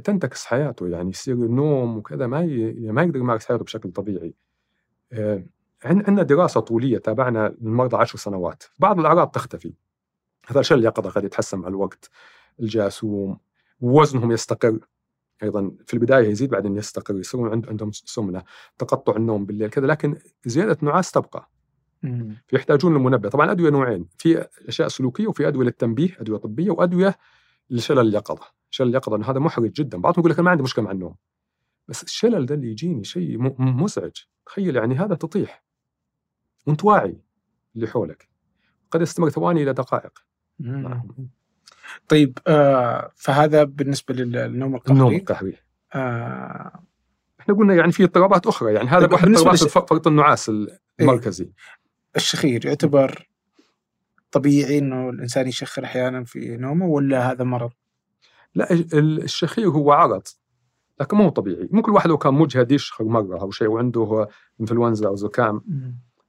[0.04, 2.72] تنتكس حياته يعني يصير النوم وكذا ما ي...
[2.72, 4.34] ما يقدر يمارس حياته بشكل طبيعي.
[5.12, 5.44] آه،
[5.84, 8.64] عندنا دراسة طولية تابعنا المرضى عشر سنوات.
[8.78, 9.74] بعض الأعراض تختفي.
[10.46, 12.10] هذا اليقظه قد يتحسن مع الوقت.
[12.60, 13.38] الجاسوم
[13.80, 14.78] وزنهم يستقر.
[15.42, 18.42] أيضا في البداية يزيد بعدين يستقر يصيرون عندهم سمنة
[18.78, 21.50] تقطع النوم بالليل كذا لكن زيادة نعاس تبقى.
[22.46, 23.28] فيحتاجون لمنبه.
[23.28, 24.08] طبعا الادويه نوعين.
[24.18, 27.16] في أشياء سلوكية وفي أدوية للتنبيه أدوية طبية وأدوية
[27.70, 29.98] لشلل اليقظه شلل اليقظه إنه هذا محرج جدا.
[29.98, 31.14] بعضهم يقول لك أنا ما عندي مشكلة مع النوم.
[31.88, 34.12] بس الشلل ده اللي يجيني شيء مزعج.
[34.46, 35.64] تخيل يعني هذا تطيح.
[36.66, 37.20] وأنت واعي
[37.76, 38.28] اللي حولك.
[38.90, 40.18] قد يستمر ثواني إلى دقائق.
[42.08, 45.56] طيب آه فهذا بالنسبة للنوم القهري النوم القهري
[45.94, 46.82] آه.
[47.40, 48.74] إحنا قلنا يعني في اضطرابات أخرى.
[48.74, 50.50] يعني هذا طيب واحد اضطرابات لش- فرط النعاس
[51.00, 51.52] المركزي.
[52.16, 53.28] الشخير يعتبر
[54.30, 57.72] طبيعي إنه الإنسان يشخر أحيانا في نومه ولا هذا مرض؟
[58.54, 60.22] لا ال- الشخير هو عرض
[61.00, 61.68] لكن ما هو طبيعي.
[61.72, 64.28] مو كل واحد لو كان مجهد يشخر مرة أو شيء وعنده
[64.60, 65.62] انفلونزا أو زكام.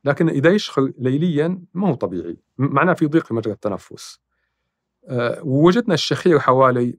[0.05, 4.19] لكن إذا يشخر ليليا ما هو طبيعي معناه في ضيق في مجرى التنفس.
[5.07, 6.97] أه ووجدنا الشخير حوالي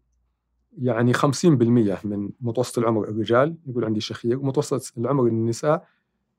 [0.79, 5.87] يعني 50% من متوسط العمر الرجال يقول عندي شخير ومتوسط العمر النساء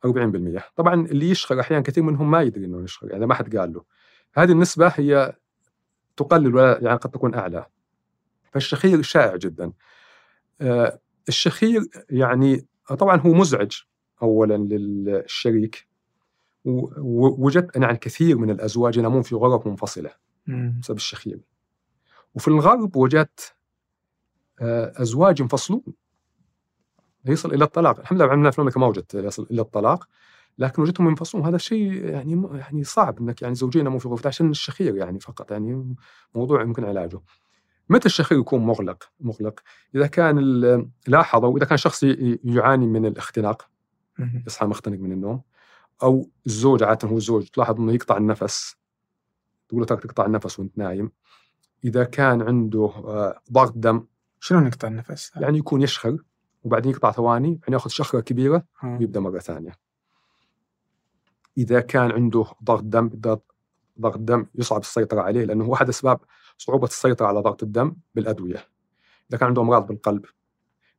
[0.07, 3.73] 40% طبعا اللي يشخر أحيانا كثير منهم ما يدري إنه يشخر يعني ما حد قال
[3.73, 3.83] له.
[4.33, 5.35] هذه النسبة هي
[6.17, 7.65] تقلل ولا يعني قد تكون أعلى.
[8.55, 9.71] فالشخير شائع جدا.
[10.61, 13.71] أه الشخير يعني طبعا هو مزعج
[14.21, 15.87] اولا للشريك
[16.65, 20.11] ووجدت أنا عن كثير من الأزواج ينامون في غرف منفصلة.
[20.81, 21.39] بسبب الشخير.
[22.35, 23.55] وفي الغرب وجدت
[24.61, 25.83] آه، أزواج ينفصلون.
[27.25, 27.99] يصل إلى الطلاق.
[27.99, 30.07] الحمد لله عندنا في المملكه ما وجدت يصل إلى الطلاق
[30.57, 31.45] لكن وجدتهم ينفصلون.
[31.45, 35.51] هذا شيء يعني يعني صعب إنك يعني زوجين ينامون في غرفه عشان الشخير يعني فقط
[35.51, 35.95] يعني
[36.35, 37.21] موضوع يمكن علاجه.
[37.89, 39.59] متى الشخير يكون مغلق مغلق
[39.95, 40.39] إذا كان
[41.07, 42.03] لاحظوا إذا كان شخص
[42.43, 43.69] يعاني من الاختناق.
[44.47, 45.41] يصحى مختنق من النوم
[46.03, 48.75] أو الزوج عادة هو الزوج تلاحظ إنه يقطع النفس
[49.69, 51.11] تقول له تقطع النفس وأنت نايم
[51.83, 54.05] إذا كان عنده آه، ضغط دم
[54.39, 56.17] شلون يقطع النفس؟ يعني يكون يشخر
[56.63, 58.63] وبعدين يقطع ثواني بعدين يأخذ شخرة كبيرة.
[58.83, 59.71] ويبدأ مرة ثانية
[61.57, 63.09] إذا كان عنده ضغط دم
[63.99, 66.19] ضغط دم يصعب السيطرة عليه لأنه هو أحد أسباب
[66.57, 68.65] صعوبة السيطرة على ضغط الدم بالأدوية.
[69.29, 70.25] إذا كان عنده أمراض بالقلب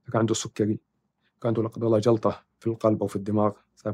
[0.03, 3.17] إذا كان عنده سكري إذا كان عنده لا قدر الله جلطة في القلب أو في
[3.17, 3.53] الدماغ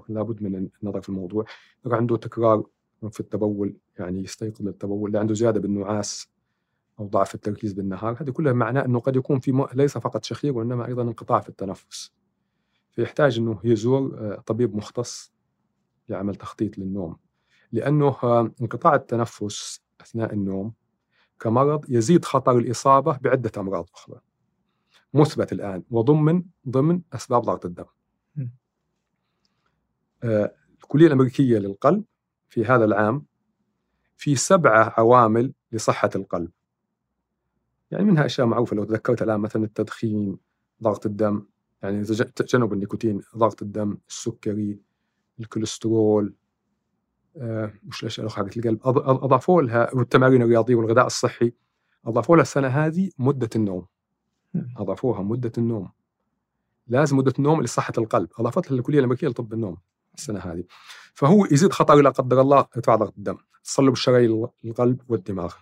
[0.09, 1.45] لابد من النظر في الموضوع.
[1.81, 2.65] إذا كان عنده تكرار
[3.11, 6.29] في التبول يعني يستيقظ للتبول إذا عنده زيادة بالنعاس
[7.01, 9.67] أو ضعف التركيز بالنهار هذه كلها معناه إنه قد يكون في م...
[9.75, 12.13] ليس فقط شخير وإنما أيضا انقطاع في التنفس.
[12.91, 15.33] فيحتاج إنه يزور آه، طبيب مختص
[16.09, 17.17] يعمل تخطيط للنوم.
[17.73, 20.73] لأنه آه، انقطاع التنفس أثناء النوم
[21.41, 24.21] كمرض يزيد خطر الإصابة بعدة أمراض أخرى.
[25.15, 27.85] مثبت الآن وضمن ضمن أسباب ضغط الدم.
[30.23, 32.05] آه، الكلية الأمريكية للقلب
[32.49, 33.27] في هذا العام
[34.17, 36.51] في سبعة عوامل لصحة القلب.
[37.91, 40.39] يعني منها أشياء معروفة لو تذكرت الآن مثلا التدخين
[40.83, 41.47] ضغط الدم
[41.83, 44.81] يعني تج- تجنب النيكوتين ضغط الدم السكري
[45.41, 46.35] الكوليسترول
[47.37, 48.81] آه، وش الاشياء الاخرى حقت القلب.
[48.85, 51.53] أضافوا لها والتمارين الرياضية والغذاء الصحي
[52.07, 53.87] أضافوا لها السنة هذه مدة النوم.
[54.55, 54.75] مم.
[54.77, 55.91] أضافوها مدة النوم.
[56.87, 58.29] لازم مدة النوم لصحة القلب.
[58.39, 59.77] اضافتها الكلية الأمريكية لطب النوم
[60.19, 60.65] السنة هذه.
[61.15, 65.55] فهو يزيد خطر لا قدر الله ارتفاع ضغط الدم تصلب الشرايين القلب والدماغ.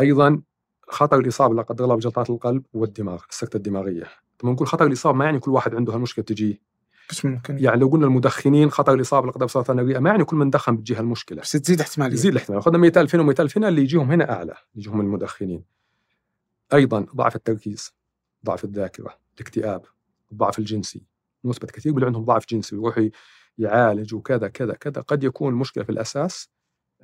[0.00, 0.42] أيضا
[0.88, 4.06] خطر الإصابة لا قدر الله بجلطات القلب والدماغ السكتة الدماغية.
[4.38, 6.65] طبعا نقول خطر الإصابة ما يعني كل واحد عنده هالمشكلة تجيه؟
[7.10, 10.50] بس ممكن؟ يعني لو قلنا المدخنين خطر الإصابة بالقضاء بسرطان الرئه ما يعني كل من
[10.50, 12.14] دخن بتجيها المشكلة؟ بس تزيد احتمالية.
[12.14, 12.62] يزيد الاحتمال.
[12.62, 15.64] خذنا 100000 هنا و100000 هنا اللي يجيهم هنا أعلى يجيهم المدخنين.
[16.74, 17.94] أيضا ضعف التركيز
[18.46, 19.84] ضعف الذاكرة الاكتئاب
[20.32, 21.02] الضعف الجنسي.
[21.44, 23.08] نسبة كثير من عندهم ضعف جنسي ويروح
[23.58, 25.00] يعالج وكذا كذا كذا.
[25.00, 26.48] قد يكون المشكلة في الأساس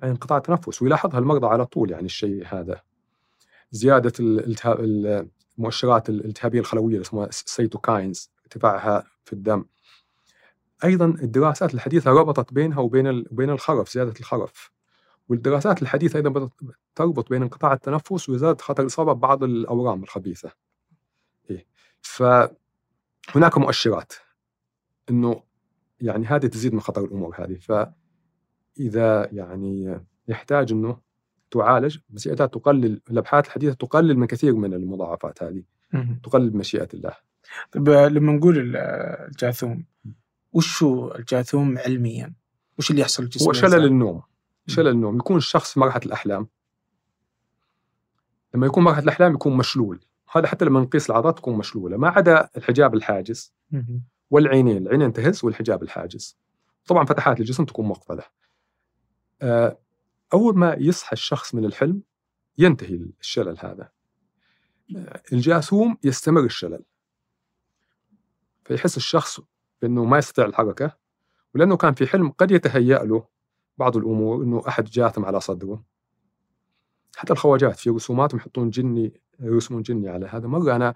[0.04, 2.82] انقطاع التنفس ويلاحظها المرضى على طول يعني الشيء هذا.
[3.70, 4.80] زيادة الالتهاب
[5.58, 9.64] المؤشرات الالتهابية الخلوية اللي اسمها السيتوكاينز ارتفاعها في الدم.
[10.84, 14.70] أيضا الدراسات الحديثة ربطت بينها وبين وبين الخرف زيادة الخرف
[15.28, 16.50] والدراسات الحديثة أيضا
[16.94, 20.52] تربط بين انقطاع التنفس وزياده خطر الاصابه ببعض الأورام الخبيثة.
[21.50, 21.66] إيه؟
[22.00, 24.12] فهناك مؤشرات
[25.10, 25.42] إنه
[26.00, 31.00] يعني هذه تزيد من خطر الأمور هذه فاذا يعني يحتاج إنه
[31.50, 35.62] تعالج بس تقلل الأبحاث الحديثة تقلل من كثير من المضاعفات هذه
[36.22, 37.12] تقلل بمشيئه الله.
[37.72, 39.84] طيب لما نقول الجاثوم
[40.52, 42.34] وش هو الجاثوم علميا؟
[42.78, 44.22] وش اللي يحصل في هو شلل النوم
[44.66, 45.16] شلل النوم.
[45.16, 46.48] يكون الشخص في مرحله الأحلام.
[48.54, 50.00] لما يكون مرحله الأحلام يكون مشلول.
[50.32, 51.96] هذا حتى لما نقيس العضلات تكون مشلولة.
[51.96, 53.54] ما عدا الحجاب الحاجز
[54.30, 54.76] والعينين.
[54.76, 56.38] العينين تهز والحجاب الحاجز.
[56.86, 58.24] طبعا فتحات الجسم تكون مقفله
[59.42, 59.78] آه،
[60.32, 62.02] أول ما يصحى الشخص من الحلم
[62.58, 63.90] ينتهي الشلل هذا.
[64.96, 66.84] آه، الجاثوم يستمر الشلل.
[68.64, 69.40] فيحس الشخص
[69.82, 70.96] بانه ما يستطيع الحركه
[71.54, 73.24] ولأنه كان في حلم قد يتهيأ له
[73.78, 75.84] بعض الأمور إنه أحد جاثم على صدره.
[77.16, 80.48] حتى الخواجات في رسوماتهم يحطون جني يرسمون جني على هذا.
[80.48, 80.94] مرة أنا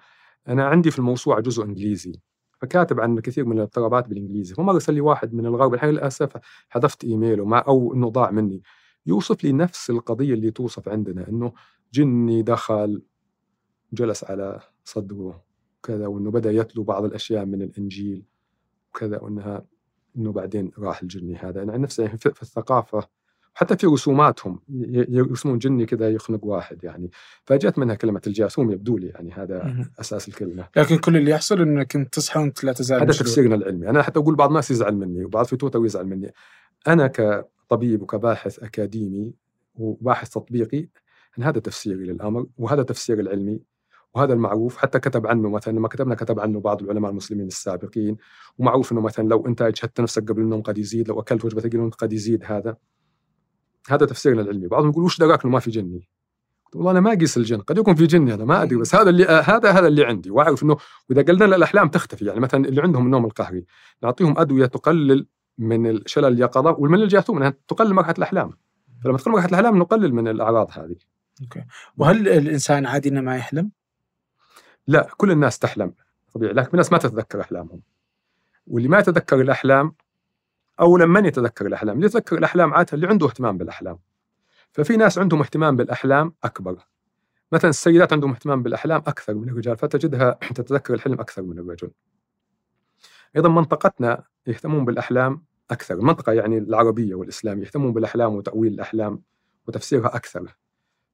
[0.49, 2.21] أنا عندي في الموسوعة جزء إنجليزي
[2.61, 5.75] فكاتب عن كثير من الاضطرابات بالإنجليزي فمره ارسل لي واحد من الغرب.
[5.75, 6.37] الحين للأسف
[6.69, 8.63] حذفت ايميله ما أو إنه ضاع مني.
[9.07, 11.53] يوصف لي نفس القضية اللي توصف عندنا إنه
[11.93, 13.03] جني دخل
[13.93, 15.45] جلس على صدره
[15.83, 18.25] كذا وإنه بدأ يتلو بعض الأشياء من الإنجيل.
[18.97, 19.65] وكذا وإنها
[20.17, 21.63] إنه بعدين راح الجني هذا.
[21.63, 23.09] يعني نفسه في الثقافة
[23.55, 24.61] حتى في رسوماتهم
[25.09, 27.11] يرسمون جني كذا يخنق واحد يعني.
[27.45, 30.69] فجت منها كلمة الجاسوم يبدو لي يعني هذا أساس الكلمة.
[30.77, 33.91] لكن كل اللي يحصل إنك أنت تصحى وانت لا تزال هذا تفسيرنا العلمي.
[33.91, 36.33] أنا حتى أقول بعض الناس يزعل مني وبعض في تويتر يزعل مني.
[36.89, 39.35] أنا كطبيب وكباحث أكاديمي
[39.75, 40.89] وباحث تطبيقي
[41.41, 43.61] هذا تفسيري للأمر وهذا تفسير العلمي
[44.17, 48.17] وهذا المعروف حتى كتب عنه مثلا لما كتبنا كتب عنه بعض العلماء المسلمين السابقين
[48.59, 51.91] ومعروف إنه مثلا لو أنت أجهدت نفسك قبل النوم قد يزيد لو أكلت وجبة ثقيله
[51.91, 52.77] قد يزيد هذا.
[53.89, 54.69] هذا تفسيرنا العلمي.
[54.69, 56.09] بعضهم يقول وش دراك إنه ما في جني؟
[56.75, 59.25] والله أنا ما أقيس الجن قد يكون في جني أنا ما أدري بس هذا اللي
[59.25, 60.31] هذا هذا اللي عندي.
[60.31, 60.77] وأعرف إنه
[61.11, 62.25] واذا قلنا الأحلام تختفي.
[62.25, 63.65] يعني مثلا اللي عندهم النوم القهري
[64.03, 65.27] نعطيهم أدوية تقلل
[65.59, 68.51] من شلل اليقظه ومن الجاثوم انها تقلل مرحلة الأحلام.
[69.05, 70.97] فلما تقلل مرحلة الأحلام نقلل من الأعراض هذه.
[71.43, 71.65] أوكي.
[71.97, 73.71] وهل الإنسان عادي إنه ما يحلم؟
[74.87, 75.93] لا كل الناس تحلم
[76.35, 77.83] طبيعي لكن في ناس ما تتذكر أحلامهم.
[78.67, 79.95] واللي ما يتذكر الأحلام
[80.81, 83.99] اولا من يتذكر الأحلام؟ اللي يتذكر الأحلام عادة اللي عنده اهتمام بالأحلام.
[84.73, 86.79] ففي ناس عندهم اهتمام بالأحلام أكبر.
[87.53, 91.91] مثلا السيدات عندهم اهتمام بالأحلام أكثر من الرجال فتجدها تتذكر الحلم أكثر من الرجل.
[93.37, 95.95] أيضا منطقتنا يهتمون بالأحلام أكثر.
[95.95, 99.23] المنطقة يعني العربية والاسلام يهتمون بالأحلام وتأويل الأحلام
[99.69, 100.57] وتفسيرها أكثر.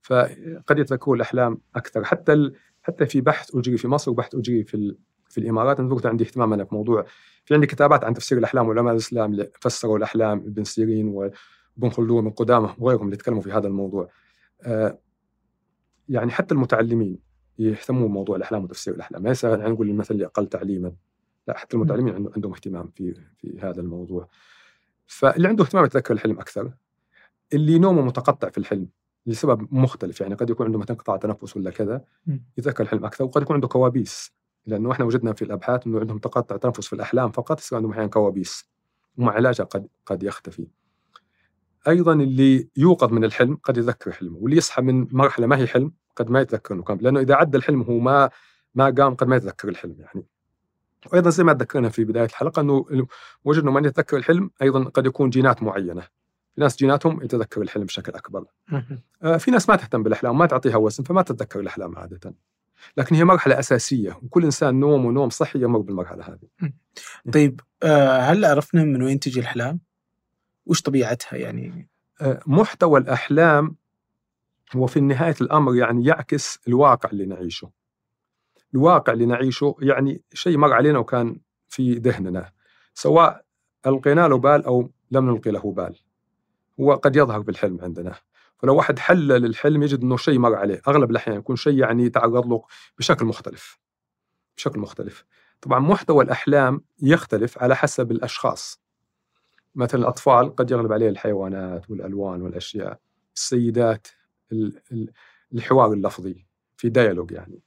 [0.03, 2.05] فقد يتذكرون الأحلام أكثر.
[2.05, 4.97] حتى حتى في بحث أجري في مصر وبحث أجري في
[5.29, 7.07] في الإمارات أنا عندي اهتمام أنا في موضوع
[7.45, 12.25] في عندي كتابات عن تفسير الأحلام وعلماء الإسلام اللي فسروا الأحلام ابن سيرين وابن خلدون
[12.25, 14.09] من قدامة وغيرهم اللي تكلموا في هذا الموضوع.
[14.63, 14.99] آه
[16.09, 17.19] يعني حتى المتعلمين
[17.59, 20.93] يهتمون بموضوع الأحلام وتفسير الأحلام، ليس يعني نقول المثل اللي أقل تعليما
[21.49, 24.29] لا حتى المتعلمين عندهم اهتمام في في هذا الموضوع.
[25.07, 26.73] فاللي عنده اهتمام يتذكر الحلم أكثر.
[27.53, 28.89] اللي نومه متقطع في الحلم
[29.27, 32.05] لسبب مختلف يعني قد يكون عنده مثلا قطاع تنفس ولا كذا
[32.59, 34.33] يتذكر الحلم أكثر وقد يكون عنده كوابيس
[34.67, 38.09] لأنه إحنا وجدنا في الأبحاث إنه عندهم تقطع تنفس في الأحلام فقط يصير عندهم أحيانا
[38.09, 38.71] كوابيس
[39.19, 40.67] ومع علاجها قد قد يختفي.
[41.89, 45.93] أيضا اللي يوقظ من الحلم قد يتذكر حلمه واللي يصحى من مرحلة ما هي حلم
[46.17, 48.31] قد ما يتذكر إنه كان لأنه إذا عدى الحلم هو ما
[48.75, 50.27] ما قام قد ما يتذكر الحلم يعني.
[51.13, 53.07] وأيضا زي ما تذكرنا في بداية الحلقة إنه
[53.45, 56.03] وجدنا من يتذكر الحلم أيضا قد يكون جينات معينة.
[56.55, 58.45] في ناس جيناتهم يتذكر الحلم بشكل أكبر.
[59.23, 62.35] آه في ناس ما تهتم بالأحلام ما تعطيها وزن فما تتذكر الأحلام عادة.
[62.97, 66.73] لكن هي مرحلة أساسية وكل إنسان نوم ونوم صحي يمر بالمرحلة هذه.
[67.33, 69.81] طيب آه، هل عرفنا من وين تجي الأحلام؟
[70.67, 71.89] وش طبيعتها يعني؟
[72.21, 73.77] آه، محتوى الأحلام
[74.77, 77.71] هو في نهاية الأمر يعني يعكس الواقع اللي نعيشه.
[78.75, 82.53] الواقع اللي نعيشه يعني شيء مر علينا وكان في ذهننا
[82.95, 83.45] سواء
[83.87, 85.97] القينا له بال أو لم نلقي له بال.
[86.81, 88.15] هو قد يظهر بالحلم عندنا.
[88.59, 90.83] فلو واحد حلل الحلم يجد إنه شيء مر عليه.
[90.89, 92.65] أغلب الأحيان يكون شيء يعني يتعرض له
[92.99, 93.79] بشكل مختلف.
[94.57, 95.25] بشكل مختلف.
[95.61, 98.83] طبعا محتوى الأحلام يختلف على حسب الأشخاص.
[99.75, 102.99] مثلا الأطفال قد يغلب عليه الحيوانات والألوان والأشياء.
[103.37, 104.07] السيدات
[104.53, 105.13] ال- ال-
[105.55, 106.47] الحوار اللفظي
[106.77, 107.63] في ديالوج يعني.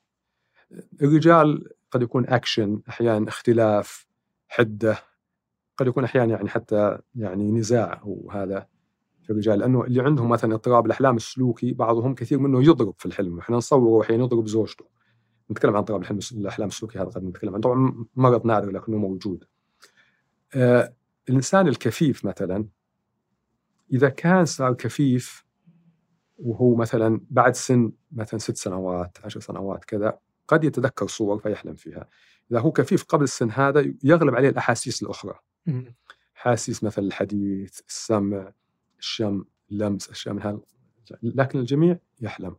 [1.01, 4.07] الرجال قد يكون أكشن أحيانا اختلاف
[4.47, 4.97] حدة.
[5.77, 8.67] قد يكون أحيانا يعني حتى يعني نزاع وهذا.
[9.25, 13.39] في الرجال لأنه اللي عندهم مثلا اضطراب الأحلام السلوكي بعضهم كثير منه يضرب في الحلم.
[13.39, 14.85] إحنا نصوره أحيانا يضرب زوجته.
[15.51, 17.61] نتكلم عن اضطراب الحلم الأحلام السلوكي هذا قد نتكلم عنه.
[17.61, 19.43] طبعا مرض نادر لكنه موجود.
[20.55, 20.93] آه
[21.29, 22.67] الإنسان الكفيف مثلا
[23.93, 25.45] إذا كان صار كفيف
[26.37, 32.07] وهو مثلا بعد سن مثلا ست سنوات عشر سنوات كذا قد يتذكر صور فيحلم فيها.
[32.51, 35.39] إذا هو كفيف قبل السن هذا يغلب عليه الأحاسيس الأخرى.
[35.65, 35.95] مم.
[36.33, 38.53] حاسيس مثل الحديث السمع
[39.05, 40.59] الشم اللمس أشياء من هذا
[41.23, 42.55] لكن الجميع يحلم.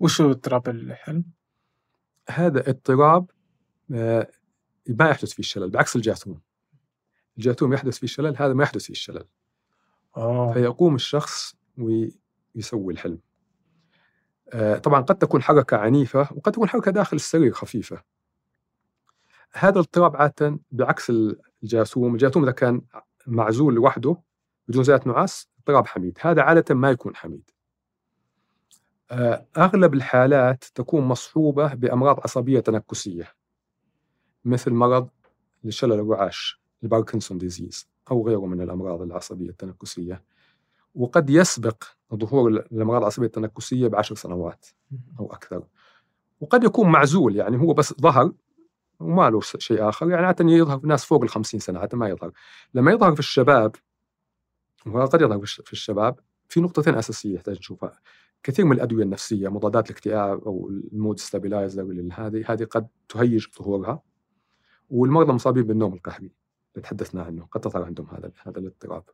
[0.00, 1.24] وش هو اضطراب الحلم؟
[2.30, 3.30] هذا اضطراب
[3.94, 4.30] آه،
[4.88, 6.40] ما يحدث فيه الشلل بعكس الجاثوم.
[7.38, 9.24] الجاثوم يحدث فيه الشلل هذا ما يحدث فيه الشلل.
[10.16, 10.52] آه.
[10.52, 13.18] فيقوم الشخص ويسوي الحلم.
[14.52, 18.02] آه، طبعا قد تكون حركة عنيفة وقد تكون حركة داخل السرير خفيفة.
[19.52, 21.12] هذا الاضطراب عادة بعكس
[21.62, 22.82] الجاثوم الجاثوم إذا كان
[23.26, 24.16] معزول لوحده
[24.72, 26.18] زيادة نعاس اضطراب حميد.
[26.20, 27.50] هذا عادة ما يكون حميد.
[29.10, 33.28] آه، أغلب الحالات تكون مصحوبة بأمراض عصبية تنكسية
[34.44, 35.08] مثل مرض
[35.64, 40.22] الشلل الرعاش ال Parkinson disease أو غيره من الأمراض العصبية التنكسية.
[40.94, 41.84] وقد يسبق
[42.14, 44.66] ظهور الأمراض العصبية التنكسية بعشر سنوات
[45.20, 45.62] أو أكثر.
[46.40, 48.32] وقد يكون معزول يعني هو بس ظهر
[49.00, 50.10] وما له شيء آخر.
[50.10, 52.32] يعني عادة يظهر في ناس فوق الخمسين سنة عادة ما يظهر.
[52.74, 53.76] لما يظهر في الشباب
[54.86, 56.20] وقد يظهر في الشباب.
[56.48, 57.98] في نقطتين أساسية يحتاج نشوفها.
[58.42, 64.02] كثير من الأدوية النفسية مضادات الاكتئاب أو ال mood stabilizer هذه هذه قد تهيج ظهورها.
[64.90, 66.32] والمرضى المصابين بالنوم القهري
[66.74, 69.04] اللي تحدثنا عنه قد تظهر عندهم هذا هذا الاضطراب.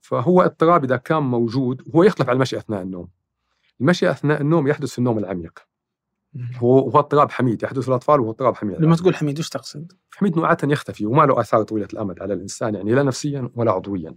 [0.00, 3.08] فهو اضطراب إذا كان موجود هو يختلف عن المشي أثناء النوم.
[3.80, 5.58] المشي أثناء النوم يحدث في النوم العميق.
[6.56, 8.80] هو هو اضطراب حميد يحدث في الأطفال وهو اضطراب حميد.
[8.80, 12.34] لما تقول حميد وش تقصد؟ حميد انه عاده يختفي وما له آثار طويلة الأمد على
[12.34, 14.14] الإنسان يعني لا نفسيا ولا عضويا.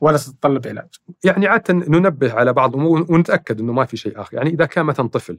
[0.00, 0.94] ولا تتطلب علاج.
[1.24, 4.36] يعني عادة ننبه على بعض ونتأكد إنه ما في شيء آخر.
[4.36, 5.38] يعني إذا كان مثلا طفل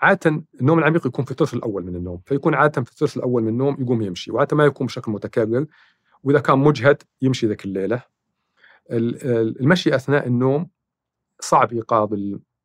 [0.00, 3.48] عادة النوم العميق يكون في الثلث الأول من النوم فيكون عادة في الثلث الأول من
[3.48, 5.66] النوم يقوم يمشي وعادة ما يكون بشكل متكرر
[6.22, 8.02] وإذا كان مجهد يمشي ذيك الليلة.
[8.90, 10.70] المشي أثناء النوم
[11.40, 12.14] صعب إيقاظ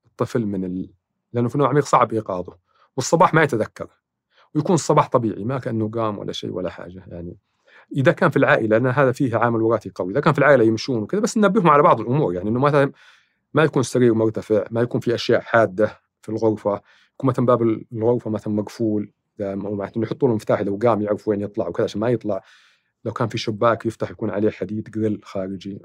[0.06, 0.94] الطفل من ال...
[1.34, 2.58] لأنه في النوم العميق صعب إيقاظه
[2.98, 3.88] والصباح ما يتذكر
[4.56, 7.38] ويكون الصباح طبيعي ما كأنه قام ولا شيء ولا حاجة يعني
[7.96, 11.04] إذا كان في العائلة لأن هذا فيه عامل وراثي قوي إذا كان في العائلة يمشون
[11.04, 12.34] وكذا بس ننبههم على بعض الأمور.
[12.34, 12.92] يعني إنه مثلا
[13.54, 16.82] ما يكون السرير مرتفع ما يكون في أشياء حادة في الغرفة
[17.14, 17.62] يكون مثلا باب
[17.94, 22.10] الغرفة مثلا مقفول معناته يحطوا له مفتاح لو قام يعرف وين يطلع وكذا عشان ما
[22.10, 22.44] يطلع.
[23.06, 25.82] لو كان في شباك يفتح يكون عليه حديد جريل خارجي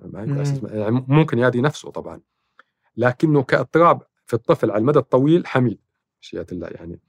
[0.64, 2.20] يعني ممكن يادي نفسه طبعا.
[2.96, 5.78] لكنه كاضطراب في الطفل على المدى الطويل حميد
[6.22, 7.00] مشيئة الله يعني.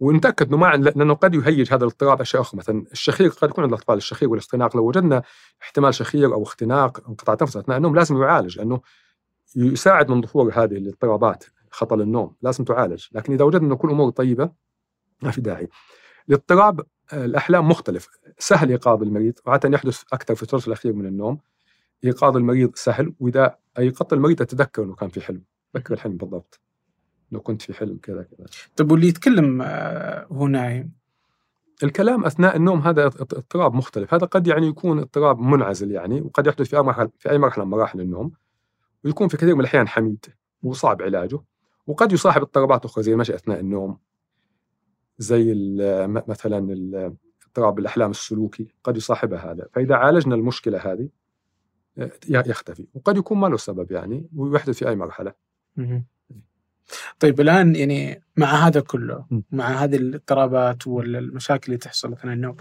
[0.00, 2.58] ونتأكد إنه ما لأنه قد يهيج هذا الاضطراب أشياء أخرى.
[2.58, 5.22] مثلا الشخير قد يكون عند الأطفال الشخير والاختناق لو وجدنا
[5.62, 8.80] احتمال شخير أو اختناق انقطاع تنفس أثناء النوم لازم يعالج لأنه
[9.56, 13.06] يساعد من ظهور هذه الاضطرابات خطل النوم لازم تعالج.
[13.12, 14.50] لكن إذا وجدنا إنه كل امور طيبة
[15.22, 15.68] ما في داعي.
[16.28, 16.80] الاضطراب
[17.12, 18.08] الأحلام مختلف.
[18.38, 21.38] سهل إيقاظ المريض وعادة يحدث أكثر في الثلث الأخير من النوم.
[22.04, 25.42] إيقاظ المريض سهل وإذا ايقظت المريض أتذكر إنه كان في حلم.
[25.74, 26.60] تذكر الحلم بالضبط.
[27.32, 28.46] لو كنت في حلم كذا كذا.
[28.76, 29.60] طيب واللي يتكلم
[30.30, 30.92] وهو نايم
[31.82, 34.14] الكلام أثناء النوم هذا اضطراب مختلف.
[34.14, 37.64] هذا قد يعني يكون اضطراب منعزل يعني وقد يحدث في أي مرحلة في أي مرحلة
[37.64, 38.32] من مراحل النوم
[39.04, 40.26] ويكون في كثير من الأحيان حميد
[40.62, 41.40] وصعب علاجه
[41.86, 43.98] وقد يصاحب اضطرابات أخرى زي المشي أثناء النوم
[45.18, 45.54] زي
[46.28, 46.76] مثلا
[47.46, 49.68] اضطراب الأحلام السلوكي قد يصاحبها هذا.
[49.72, 51.08] فإذا عالجنا المشكلة هذه
[52.28, 55.32] يختفي وقد يكون ما له سبب يعني ويحدث في أي مرحلة.
[57.20, 62.56] طيب الآن يعني مع هذا كله مع هذه الاضطرابات والمشاكل اللي تحصل اثناء النوم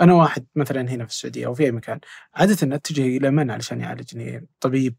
[0.00, 2.00] أنا واحد مثلا هنا في السعودية أو في أي مكان
[2.34, 4.96] عادة أتجه إلى من علشان يعالجني طبيب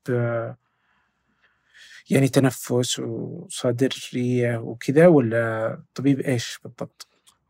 [2.09, 7.07] يعني تنفس وصدرية وكذا ولا طبيب إيش بالضبط؟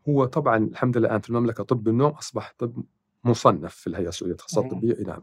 [0.08, 2.84] هو طبعا الحمد لله الان في المملكة طب النوم أصبح طب
[3.24, 5.22] مصنف في الهيئة السعودية للتخصصات الطبية نعم.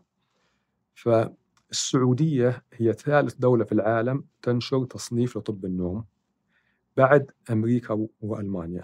[1.69, 6.05] فالسعوديه هي ثالث دولة في العالم تنشر تصنيف لطب النوم
[6.97, 8.83] بعد أمريكا وألمانيا.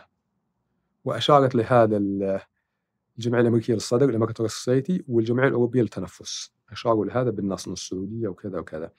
[1.06, 6.54] وأشارت لهذا الجمعية الأمريكية للصدر الامريكان سوسايتي والجمعية الأوروبية للتنفس.
[6.72, 8.92] أشاروا لهذا بالنص السعودية وكذا وكذا.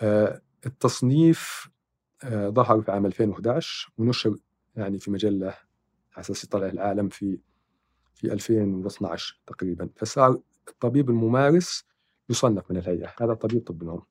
[0.00, 1.68] آه التصنيف
[2.24, 4.36] آه ظهر في عام 2011 ونشر
[4.76, 7.38] يعني في مجلة على أساس يطلع العالم في
[8.14, 9.88] في 2012 تقريبا.
[9.96, 11.84] فصار الطبيب الممارس
[12.30, 13.08] يصنف من الهيئة.
[13.20, 14.02] هذا طبيب طب النوم.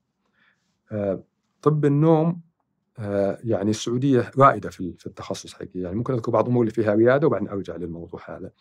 [0.91, 1.23] آه،
[1.61, 2.41] طب النوم
[2.99, 5.79] آه، يعني السعودية رائدة في في التخصص حقيقي.
[5.79, 8.51] يعني ممكن أذكر بعض الأمور اللي فيها ريادة وبعدين أرجع للموضوع هذا.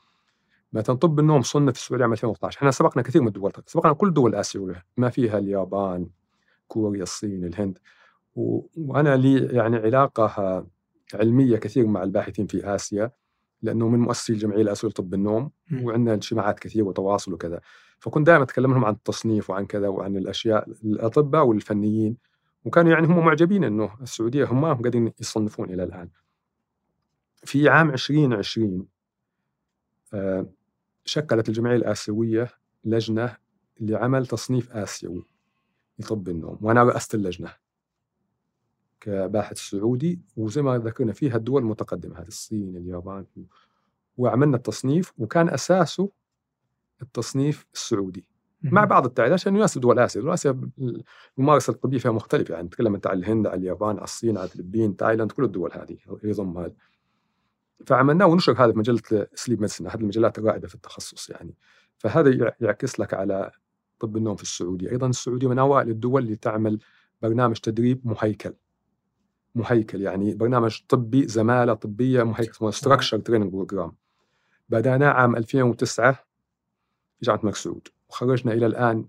[0.73, 4.13] مثلا طب النوم صنف في السعودية عام 2012 إحنا سبقنا كثير من الدول سبقنا كل
[4.13, 4.85] دول آسيوية.
[4.97, 6.09] ما فيها اليابان
[6.69, 7.79] كوريا الصين الهند.
[8.37, 8.61] و...
[8.77, 10.67] وأنا لي يعني علاقة
[11.15, 13.11] علمية كثير مع الباحثين في آسيا
[13.63, 15.51] لأنه من مؤسسي الجمعية الاسيويه لطب النوم.
[15.83, 17.61] وعندنا اجتماعات كثير وتواصل وكذا.
[18.01, 22.17] فكنت دائما أتكلم لهم عن التصنيف وعن كذا وعن الأشياء الأطباء والفنيين
[22.65, 26.09] وكانوا يعني هم معجبين إنه السعودية هم قاعدين يصنفون إلى الآن.
[27.45, 28.87] في عام 2020
[30.15, 30.47] آه،
[31.05, 32.51] شكلت الجمعية الآسيوية
[32.85, 33.37] لجنة
[33.81, 35.25] لعمل تصنيف آسيوي
[35.99, 37.55] لطب النوم وأنا رأست اللجنة
[39.01, 43.27] كباحث سعودي وزي ما ذكرنا فيها الدول المتقدمة هذه الصين اليابان
[44.17, 46.11] وعملنا التصنيف وكان أساسه
[47.03, 48.27] التصنيف السعودي.
[48.63, 50.61] مع بعض التعديلات عشان يناسب دول اسيا، دول اسيا
[51.39, 52.55] الممارسة الطبية فيها مختلفة.
[52.55, 55.97] يعني نتكلم انت عن الهند على اليابان على الصين على الفلبين تايلاند كل الدول هذه
[56.25, 56.75] يضم هذا
[57.87, 61.55] فعملناه ونشر هذا في مجلة Sleep Medicine احد المجلات الرائدة في التخصص يعني.
[61.99, 63.51] فهذا يعكس لك على
[63.99, 66.79] طب النوم في السعودية، أيضا السعودية من أوائل الدول اللي تعمل
[67.23, 68.55] برنامج تدريب مهيكل.
[69.55, 73.93] مهيكل يعني برنامج طبي زمالة طبية مهيكل اسمه structured training program
[74.69, 76.30] بدأناه عام 2009
[77.29, 79.07] الملك سعود وخرجنا إلى الآن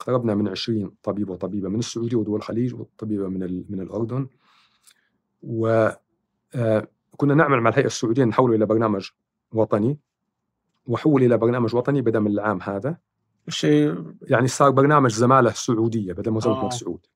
[0.00, 4.28] اقتربنا من 20 طبيب وطبيبة من السعودية ودول الخليج وطبيبة من من الأردن.
[5.42, 5.88] و
[6.54, 9.10] آه، كنا نعمل مع الهيئة السعودية نحوله إلى برنامج
[9.52, 9.98] وطني.
[10.86, 12.96] وحول إلى برنامج وطني بدا من العام هذا.
[13.48, 16.70] شيء يعني صار برنامج زمالة سعودية بدل ما آه.
[16.70, 17.06] سعود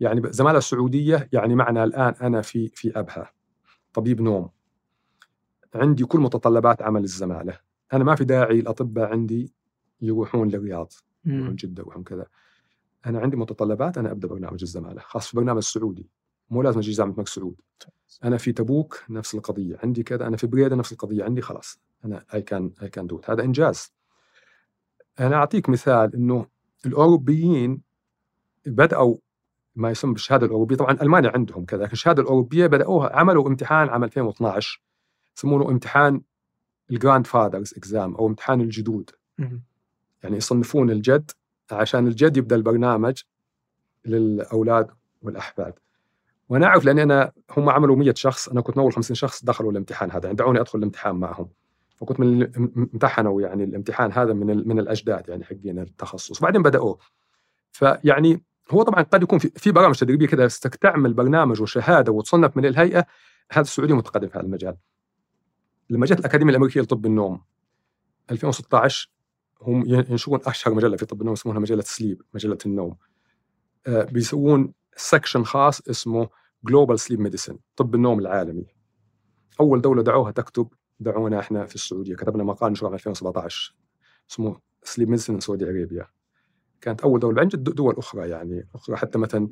[0.00, 3.32] يعني زمالة سعودية يعني معنا الآن أنا في في أبها.
[3.92, 4.50] طبيب نوم.
[5.74, 7.58] عندي كل متطلبات عمل الزمالة.
[7.92, 9.53] أنا ما في داعي الاطباء عندي
[10.04, 10.92] يروحون للرياض
[11.24, 12.26] يروحون جدة يروحون كذا.
[13.06, 16.08] أنا عندي متطلبات أنا أبدأ برنامج الزمالة خاص في برنامج السعودي.
[16.50, 17.60] مو لازم أجي جامعة الملك سعود.
[18.24, 21.78] أنا في تبوك نفس القضية عندي كذا أنا في بريده نفس القضية عندي خلاص.
[22.04, 23.92] أنا I can I can do it هذا إنجاز.
[25.20, 26.46] أنا أعطيك مثال إنه
[26.86, 27.80] الأوروبيين
[28.66, 29.16] بدأوا
[29.76, 34.04] ما يسمى بالشهادة الأوروبية طبعا ألمانيا عندهم كذا لكن الشهادة الأوروبية بدأوها عملوا امتحان عام
[34.04, 34.82] 2012
[35.36, 36.20] يسمونه امتحان
[36.90, 39.10] ال grandfathers exam أو امتحان الجدود.
[40.24, 41.30] يعني يصنفون الجد
[41.72, 43.22] عشان الجد يبدأ البرنامج
[44.04, 44.90] للأولاد
[45.22, 45.74] والأحفاد.
[46.48, 49.72] وأنا اعرف لاني أنا هم عملوا 100 شخص أنا كنت من أول 50 شخص دخلوا
[49.72, 51.48] الامتحان هذا يعني دعوني أدخل الامتحان معهم.
[51.96, 52.42] فكنت من
[52.76, 56.40] امتحنوا يعني الامتحان هذا من من الأجداد يعني حقين التخصص.
[56.40, 56.98] وبعدين بدأوه.
[57.72, 60.48] فيعني هو طبعا قد يكون في برامج تدريبية كذا
[60.80, 63.06] تعمل برنامج وشهادة وتصنف من الهيئة
[63.50, 64.76] هذا السعوديه متقدم في هذا المجال.
[65.90, 67.40] لما جت الاكاديميه الامريكيه لطب النوم.
[68.30, 69.13] 2016
[69.62, 72.96] هم ينشرون أشهر مجلة في طب النوم اسمها مجلة Sleep مجلة النوم.
[73.86, 76.28] آه، بيسوون section خاص اسمه
[76.64, 78.66] Global Sleep Medicine طب النوم العالمي.
[79.60, 80.68] أول دولة دعوها تكتب
[81.00, 82.16] دعونا إحنا في السعودية.
[82.16, 83.74] كتبنا مقال نشره 2017
[84.30, 86.06] اسمه Sleep Medicine Saudi Arabia
[86.80, 89.48] كانت أول دولة بعدين دول أخرى يعني أخرى حتى مثلا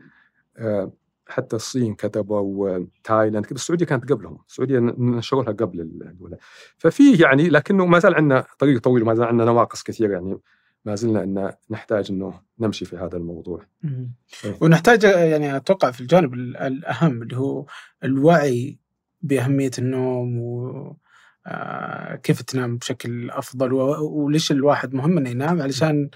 [0.56, 0.92] آه،
[1.32, 6.36] حتى الصين كتبوا وتايلاند السعودية كانت قبلهم السعودية نشروا لها قبل الدولة.
[6.78, 10.38] ففي يعني لكنه ما زال عندنا طريق طويل وما زال عندنا نواقص كثير يعني
[10.84, 13.66] ما زلنا إن نحتاج إنه نمشي في هذا الموضوع.
[14.44, 14.58] إيه.
[14.60, 17.66] ونحتاج يعني أتوقع في الجانب الأهم اللي هو
[18.04, 18.78] الوعي
[19.22, 20.96] بأهمية النوم و
[21.46, 26.10] آه، كيف تنام بشكل أفضل وليش الواحد مهم إنه ينام علشان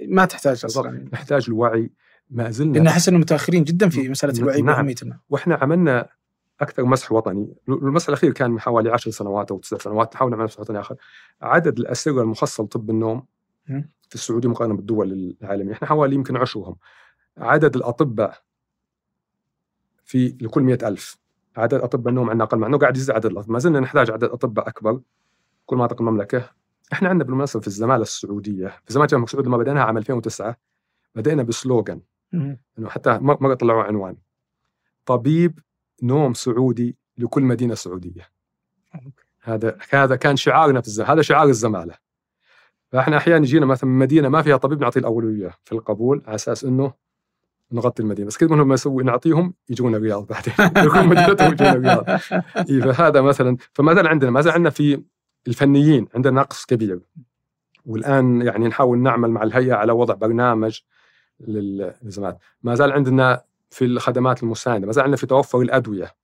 [0.00, 1.08] ما تحتاج أصلا.
[1.12, 1.90] نحتاج الوعي
[2.30, 4.88] ما زلنا لأن أحس انه متأخرين جدا في مسألة الوعي نعم.
[5.30, 6.08] وإحنا عملنا
[6.60, 10.44] أكثر مسح وطني، المسح الأخير كان من حوالي 10 سنوات أو 9 سنوات نحاول نعمل
[10.44, 10.96] مسح وطني آخر.
[11.42, 13.26] عدد الأسرة المخصصة لطب النوم
[14.08, 16.76] في السعودية مقارنة بالدول العالمية، إحنا حوالي يمكن عشرهم.
[17.38, 18.42] عدد الأطباء
[20.04, 21.18] في لكل مئة ألف.
[21.56, 23.52] عدد أطباء النوم عندنا أقل مع أنه قاعد يزيد عدد الأطباء.
[23.52, 25.00] ما زلنا نحتاج عدد أطباء أكبر.
[25.66, 26.50] كل مناطق المملكة.
[26.92, 30.56] إحنا عندنا بالمناسبة في الزمالة السعودية في زمالة الجامعة السعودية لما بدأناها عام 2009
[31.14, 32.00] بدأنا بسلوغان.
[32.78, 34.16] إنه حتى مرة طلعوا عنوان.
[35.06, 35.58] طبيب
[36.02, 38.28] نوم سعودي لكل مدينة سعودية.
[39.42, 41.94] هذا هذا كان شعارنا في الزمالة هذا شعار الزمالة.
[42.92, 46.64] فإحنا أحيانا يجينا مثلا من مدينة ما فيها طبيب نعطيه الاولويه في القبول على أساس
[46.64, 46.92] إنه
[47.72, 48.28] نغطي المدينة.
[48.28, 50.54] بس كذا منهم ما يسوي نعطيهم يجون الرياض بعدين.
[50.86, 52.04] يكون مدينتهم يجون الرياض
[52.70, 55.02] إيه فهذا مثلا فما زال عندنا ما زال عندنا في
[55.48, 57.00] الفنيين عندنا نقص كبير.
[57.86, 60.80] والآن يعني نحاول نعمل مع الهيئة على وضع برنامج
[61.40, 66.14] للزمات ما زال عندنا في الخدمات المساندة ما زال عندنا في توفر الأدوية.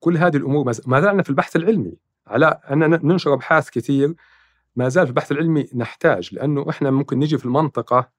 [0.00, 1.94] كل هذه الأمور ما زال عندنا في البحث العلمي.
[2.26, 4.14] على أننا ننشر أبحاث كثير
[4.76, 8.10] ما زال في البحث العلمي نحتاج لأنه إحنا ممكن نجي في المنطقة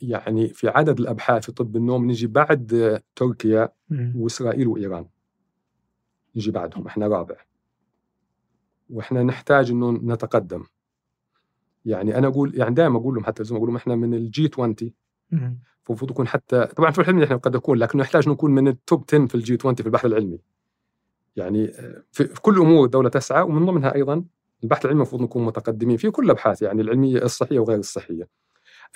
[0.00, 3.68] يعني في عدد الأبحاث في طب النوم نجي بعد تركيا
[4.14, 5.06] وإسرائيل وإيران.
[6.36, 7.36] نجي بعدهم إحنا رابع.
[8.90, 10.64] وإحنا نحتاج إنه نتقدم.
[11.84, 14.74] يعني أنا أقول يعني دائما أقول لهم حتى أقول لهم إحنا من ال G 20
[15.88, 19.04] المفروض يكون حتى طبعا في الحلم إحنا قد نكون لكن نحتاج نكون من ال top
[19.08, 20.38] 10 في ال G 20 في البحث العلمي.
[21.36, 21.68] يعني
[22.12, 24.24] في, في كل أمور الدولة تسعى ومن ضمنها أيضا
[24.62, 28.28] البحث العلمي المفروض نكون متقدمين في كل الابحاث يعني العلمية الصحية وغير الصحية.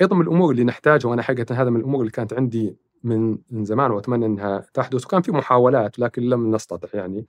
[0.00, 3.64] أيضا من الأمور اللي نحتاجها وأنا حقيقة هذا من الأمور اللي كانت عندي من من
[3.64, 7.26] زمان وأتمنى إنها تحدث وكان في محاولات لكن لم نستطع يعني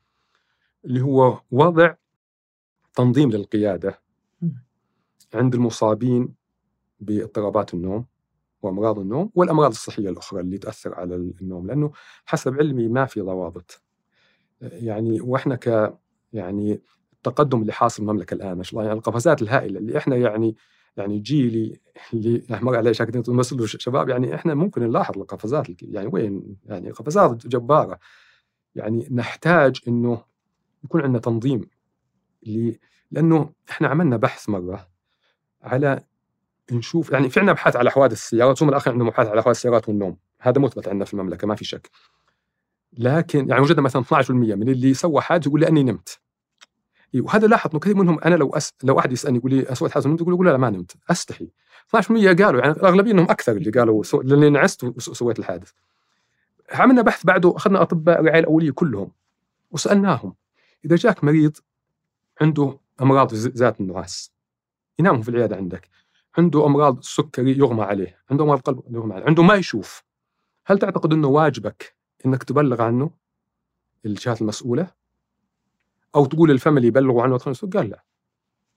[0.85, 1.93] اللي هو وضع
[2.95, 4.02] تنظيم للقيادة.
[5.35, 6.33] عند المصابين
[6.99, 8.05] باضطرابات النوم
[8.61, 11.91] وأمراض النوم والأمراض الصحية الأخرى اللي تأثر على النوم لأنه
[12.25, 13.83] حسب علمي ما في ضوابط.
[14.61, 15.97] يعني وإحنا ك
[16.33, 16.81] يعني
[17.13, 20.55] التقدم اللي حاصل المملكة الآن ما شاء الله يعني القفزات الهائلة اللي إحنا يعني
[20.97, 21.79] يعني جيلي
[22.13, 27.47] اللي مر عليه شاكر مسؤول شباب يعني إحنا ممكن نلاحظ القفزات يعني وين؟ يعني قفزات
[27.47, 27.99] جبارة.
[28.75, 30.23] يعني نحتاج إنه
[30.83, 31.69] يكون عندنا تنظيم
[33.11, 34.92] لأنه إحنا عملنا بحث مرة
[35.63, 36.03] على
[36.71, 39.89] نشوف يعني في عندنا أبحاث على حوادث السيارات ثم الآخر عندنا أبحاث على حوادث السيارات
[39.89, 40.17] والنوم.
[40.39, 41.89] هذا مثبت عندنا في المملكة ما في شك.
[42.97, 46.19] لكن يعني وجدنا مثلا 12% من اللي سوى حادث يقول لاني نمت.
[47.15, 48.73] وهذا لاحظ إنه كثير منهم أنا لو أس...
[48.83, 51.49] لو أحد يسألني يقول لي اسوء حادث نمت يقول لا ما نمت أستحي.
[51.95, 54.21] 12% قالوا يعني الأغلبية إنهم أكثر اللي قالوا سو...
[54.21, 55.71] لأني نعست وسويت الحادث.
[56.71, 59.11] عملنا بحث بعده أخذنا أطباء الرعايه الأولية كلهم
[59.71, 60.35] وسألناهم.
[60.85, 61.57] إذا جاك مريض
[62.41, 64.32] عنده أمراض زيادة النعاس
[64.99, 65.89] ينام في العيادة عندك.
[66.37, 70.03] عنده أمراض السكري يغمى عليه عنده أمراض قلب يغمى عليه عنده ما يشوف.
[70.65, 71.95] هل تعتقد إنه واجبك
[72.25, 73.11] إنك تبلغ عنه
[74.05, 74.91] الجهات المسؤولة؟
[76.15, 78.03] أو تقول لل family يبلغوا عنه قال لا.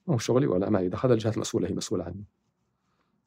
[0.07, 2.25] مو شغلي ولا ما هذا الجهات المسؤولة هي مسؤولة عنه.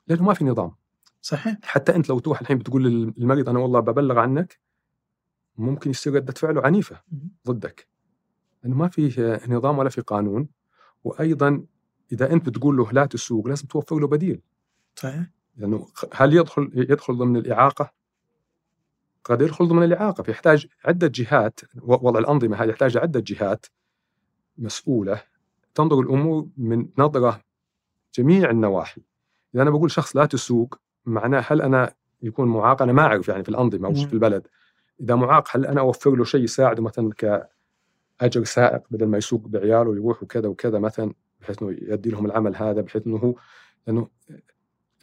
[0.07, 0.75] لأنه ما في نظام.
[1.21, 1.57] صحيح.
[1.63, 4.59] حتى أنت لو تروح الحين بتقول للمريض أنا والله ببلغ عنك
[5.57, 7.01] ممكن يصير ردة فعله عنيفة
[7.47, 7.87] ضدك.
[8.63, 10.49] لأنه ما في نظام ولا في قانون.
[11.03, 11.65] وأيضا
[12.11, 14.41] إذا أنت بتقول له لا تسوق لازم توفر له بديل.
[14.95, 15.23] صحيح.
[15.57, 17.91] لأنه هل يدخل يدخل ضمن الإعاقة؟
[19.23, 21.59] قد يدخل ضمن الإعاقة فيحتاج عدة جهات.
[21.81, 23.65] وضع الأنظمة هذه يحتاج عدة جهات
[24.57, 25.21] مسؤولة.
[25.75, 27.41] تنظر الأمور من نظرة
[28.15, 29.01] جميع النواحي.
[29.55, 33.43] إذا أنا بقول شخص لا تسوق معناه هل أنا يكون معاق؟ أنا ما أعرف يعني
[33.43, 34.47] في الأنظمة أو في البلد.
[35.01, 39.89] إذا معاق هل أنا أوفر له شيء يساعده مثلا كأجر سائق بدل ما يسوق بعياله
[39.89, 43.35] ويروح وكذا وكذا مثلا؟ بحيث إنه يؤدي لهم العمل هذا بحيث إنه هو
[43.87, 44.07] لأنه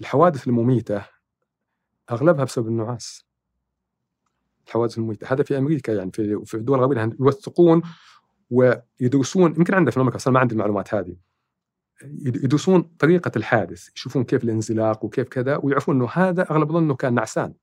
[0.00, 1.04] الحوادث المميتة
[2.10, 3.26] أغلبها بسبب النعاس.
[4.66, 5.32] الحوادث المميتة.
[5.32, 7.82] هذا في أمريكا يعني في في الدول الغربيه يوثقون
[8.50, 11.16] ويدرسون يمكن عندنا في المملكة أصلا ما عندي المعلومات هذه.
[12.24, 17.54] يدرسون طريقة الحادث يشوفون كيف الانزلاق وكيف كذا ويعرفون إنه هذا أغلب ظنه كان نعسان.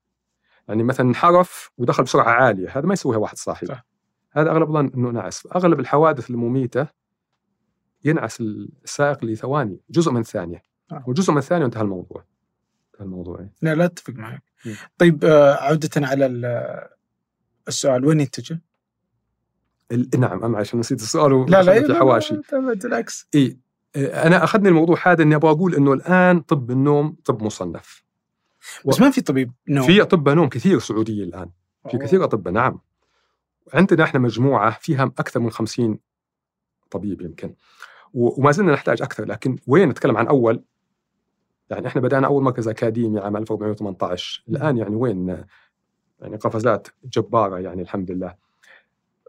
[0.68, 3.66] يعني مثلا انحرف ودخل بسرعة عالية هذا ما يسويها واحد صاحي.
[3.66, 3.86] صح.
[4.32, 5.48] هذا أغلب ظن إنه نعس.
[5.56, 6.88] أغلب الحوادث المميتة
[8.06, 10.64] ينعس السائق لثواني جزء من ثانية.
[10.92, 11.04] آه.
[11.08, 12.24] وجزء من ثانية وانتهى الموضوع.
[12.94, 13.54] انتهى الموضوع إيه.
[13.62, 14.44] لا لا أتفق معك.
[14.98, 16.26] طيب آه، عودة على
[17.68, 18.62] السؤال وين يتجه؟
[20.18, 23.28] نعم أنا عشان نسيت السؤال لا لا في حواشي بالعكس.
[23.36, 23.58] إي
[23.96, 28.04] أنا أخذني الموضوع هذا إني أبغى أقول إنه الآن طب النوم طب مصنف.
[28.86, 29.88] بس ما في طبيب نوم.
[29.88, 31.50] في أطباء نوم كثير سعودية الآن.
[31.92, 32.80] في كثير أطباء نعم.
[33.74, 36.00] عندنا إحنا مجموعة فيها أكثر من 50
[36.92, 37.56] طبيب يمكن.
[38.14, 40.64] وما زلنا نحتاج أكثر لكن وين نتكلم عن أول؟
[41.70, 45.28] يعني إحنا بدأنا أول مركز أكاديمي عام 1418 الآن يعني وين؟
[46.20, 48.36] يعني قفزات جبارة يعني الحمد لله.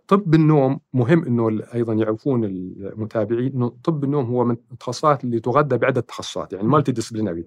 [0.09, 5.79] طب النوم مهم إنه أيضا يعرفون المتابعين إنه طب النوم هو من التخصصات اللي تغذى
[5.79, 7.47] بعدة تخصصات يعني multidisciplinary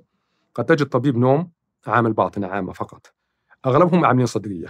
[0.55, 1.51] قد تجد طبيب نوم
[1.87, 3.13] عامل باطنه عامة فقط.
[3.65, 4.67] أغلبهم عاملين صدرية.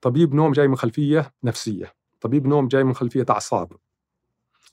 [0.00, 1.94] طبيب نوم جاي من خلفية نفسية.
[2.20, 3.72] طبيب نوم جاي من خلفية أعصاب.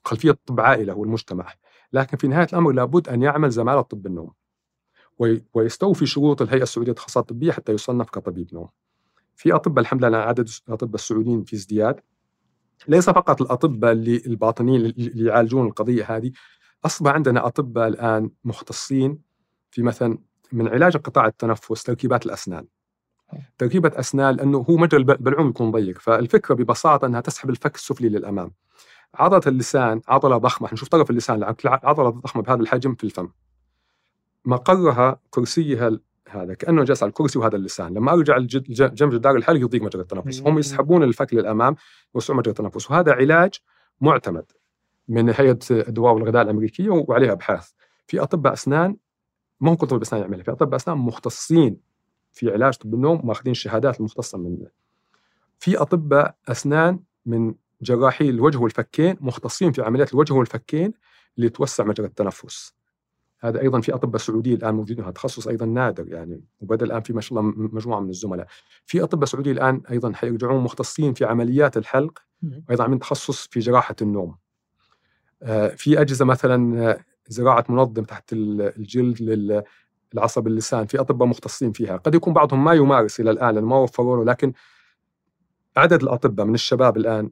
[0.06, 1.54] خلفية طب عائلة والمجتمع
[1.94, 4.32] لكن في نهاية الأمر لابد أن يعمل زمالة طب النوم
[5.54, 8.70] ويستوفي شروط الهيئة السعودية للتخصصات الطبية حتى يصنف كطبيب نوم.
[9.36, 12.00] في اطباء الحمد لله عدد الاطباء السعوديين في ازدياد.
[12.88, 16.32] ليس فقط الاطباء اللي الباطنيين اللي يعالجون القضية هذه
[16.86, 19.20] أصبح عندنا اطباء الآن مختصين
[19.72, 20.18] في مثلا
[20.52, 22.68] من علاج قطاع التنفس تركيبات الأسنان.
[23.58, 28.52] تركيبة أسنان لأنه هو مجرى البلعوم يكون ضيق فالفكرة ببساطة أنها تسحب الفك السفلي للأمام.
[29.16, 33.30] عضلة اللسان عضلة ضخمة نشوف طرف اللسان عضلة ضخمة بهذا الحجم في الفم.
[34.46, 36.00] مقرها كرسيها
[36.30, 37.94] هذا كأنه جالس على الكرسي وهذا اللسان.
[37.94, 38.38] لما أرجع
[38.70, 40.42] جنب جدار الحلق يضيق مجرى التنفس.
[40.42, 41.76] هم يسحبون الفك للأمام
[42.16, 42.92] يوسعون مجرى التنفس.
[42.92, 43.54] وهذا علاج
[44.02, 44.52] معتمد
[45.08, 47.72] من هيئة الدواء والغذاء الأمريكية وعليها أبحاث.
[48.08, 48.96] في أطباء أسنان
[49.60, 50.44] ما هو كل طبيب أسنان يعملها.
[50.44, 51.78] في أطباء أسنان مختصين
[52.32, 54.58] في علاج طب النوم ماخذين الشهادات المختصه من
[55.60, 60.94] في أطباء أسنان من جراحي الوجه والفكين مختصين في عمليات الوجه والفكين
[61.38, 62.74] اللي توسع مجرى التنفس.
[63.40, 67.14] هذا أيضا في أطباء سعوديين الآن موجودين هذا تخصص أيضا نادر يعني وبدأ الآن في
[67.14, 68.48] ما شاء الله مجموعة من الزملاء.
[68.86, 73.96] في أطباء سعوديين الآن أيضا حيرجعون مختصين في عمليات الحلق وأيضا عاملين تخصص في جراحة
[74.02, 74.36] النوم.
[75.44, 79.22] آه، في أجهزة مثلا آه، زراعة منظم تحت الجلد
[80.14, 81.98] للعصب اللسان في أطباء مختصين فيها.
[81.98, 84.54] قد يكون بعضهم ما يمارس إلى الآن لأنه ما وفروا له لكن
[85.78, 87.32] عدد الأطباء من الشباب الآن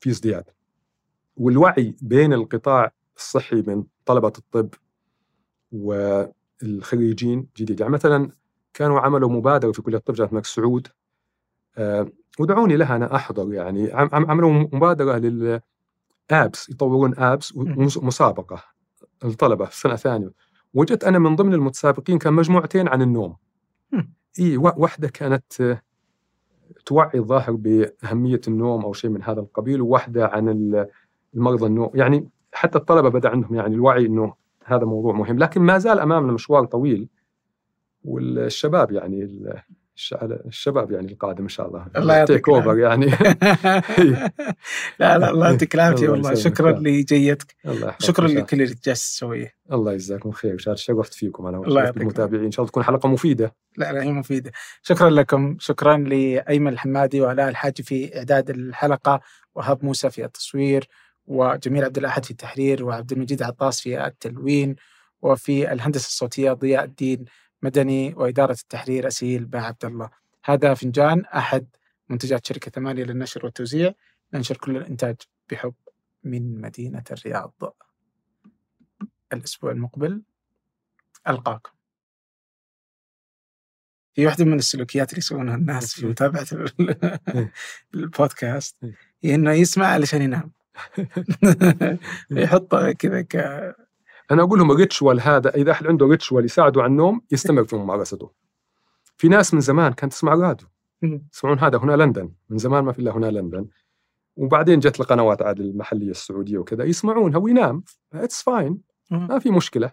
[0.00, 0.44] في ازدياد.
[1.36, 4.68] والوعي بين القطاع الصحي من طلبة الطب
[5.72, 7.80] والخريجين جديد.
[7.80, 8.30] يعني مثلا
[8.74, 10.88] كانوا عملوا مبادرة في كلية الطب جامعة الملك سعود
[11.78, 12.08] آه،
[12.38, 13.90] ودعوني لها أنا أحضر يعني.
[13.92, 17.56] عملوا مبادرة للآبس يطورون آبس
[18.02, 18.62] مسابقة
[19.24, 20.30] الطلبه في سنة ثانية.
[20.74, 23.36] وجدت أنا من ضمن المتسابقين كان مجموعتين عن النوم.
[24.38, 25.78] اي واحدة كانت
[26.86, 30.86] توعي الظاهر بأهمية النوم أو شيء من هذا القبيل وواحدة عن
[31.34, 31.90] المرضى النوم.
[31.94, 34.34] يعني حتى الطلبة بدأ عندهم يعني الوعي إنه
[34.64, 35.38] هذا موضوع مهم.
[35.38, 37.08] لكن ما زال أمامنا مشوار طويل
[38.04, 39.52] والشباب يعني
[40.46, 41.86] الشباب يعني القادم إن شاء الله.
[41.96, 43.06] الله يعطيك اوفر يعني.
[45.00, 46.34] لا لا الله يعطيك العافية والله.
[46.34, 47.56] شكرا لجيتك.
[47.66, 50.58] الله شكرا لكل اللي جالس تسويه الله يجزاكم خير.
[50.74, 52.44] شرفت فيكم أنا الله المتابعين.
[52.44, 53.54] إن شاء الله تكون حلقة مفيدة.
[53.76, 54.52] لا لا هي مفيدة.
[54.82, 55.56] شكرا لكم.
[55.60, 59.20] شكرا لأيمن الحمادي وعلاء الحاجي في إعداد الحلقة
[59.54, 60.88] وهاب موسى في التصوير
[61.26, 64.76] وجميل عبد الأحد في التحرير وعبد المجيد عطاس في التلوين
[65.22, 67.24] وفي الهندسة الصوتية ضياء الدين
[67.62, 70.10] مدني وإدارة التحرير أسيل با عبد الله.
[70.44, 71.66] هذا فنجان أحد
[72.08, 73.92] منتجات شركة ثمانية للنشر والتوزيع.
[74.34, 75.16] ننشر كل الإنتاج
[75.50, 75.74] بحب
[76.24, 77.76] من مدينة الرياض.
[79.32, 80.22] الأسبوع المقبل
[81.28, 81.72] ألقاكم.
[84.14, 86.46] في واحدة من السلوكيات اللي يسوونها الناس في متابعة
[87.94, 88.76] البودكاست.
[89.22, 90.52] هي إنه يسمع علشان ينام.
[92.30, 93.36] يحطه كذا ك
[94.30, 97.76] أنا أقول لهم ال ritual هذا إذا أحد عنده ritual يساعده على النوم يستمر في
[97.76, 98.30] ممارسته
[99.16, 100.68] في ناس من زمان كانت تسمع راديو
[101.02, 102.32] يسمعون هذا هنا لندن.
[102.50, 103.66] من زمان ما في إلا هنا لندن.
[104.36, 107.82] وبعدين جت القنوات عاد المحلية السعودية وكذا يسمعونها وينام.
[108.12, 108.78] it's fine
[109.10, 109.90] ما في مشكلة.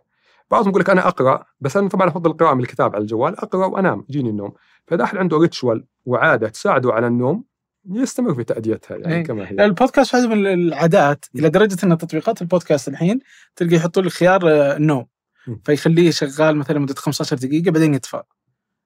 [0.51, 3.65] بعضهم يقول لك أنا أقرأ بس أنا طبعا أفضل القراءه من الكتاب على الجوال أقرأ
[3.65, 4.53] وأنام يجيني النوم.
[4.87, 7.43] فإذا أحد عنده ritual وعادة تساعده على النوم
[7.89, 9.23] يستمر في تأديتها يعني أيه.
[9.23, 9.65] كما هي.
[9.65, 11.25] البودكاست من العادات.
[11.35, 13.19] إلى درجة أن تطبيقات البودكاست الحين
[13.55, 15.05] تلقى يحطوا لك خيار آه، النوم
[15.63, 18.23] فيخليه شغال مثلا مدة 15 دقيقة بعدين يطفى.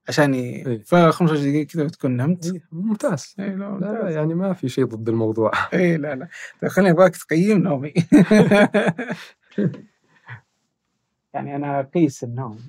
[0.07, 0.39] عشان ي...
[0.39, 0.83] أيه.
[0.83, 2.45] ف 15 دقيقة كذا وتكون نمت.
[2.45, 2.67] أيه.
[2.71, 3.35] ممتاز.
[3.39, 3.89] أيه لا, ممتاز.
[3.89, 5.51] لا, لا يعني ما في شيء ضد الموضوع.
[5.73, 6.27] اي لا لا.
[6.61, 7.93] طيب خليني أبغاك تقيم نومي.
[11.33, 12.59] يعني أنا أقيس النوم.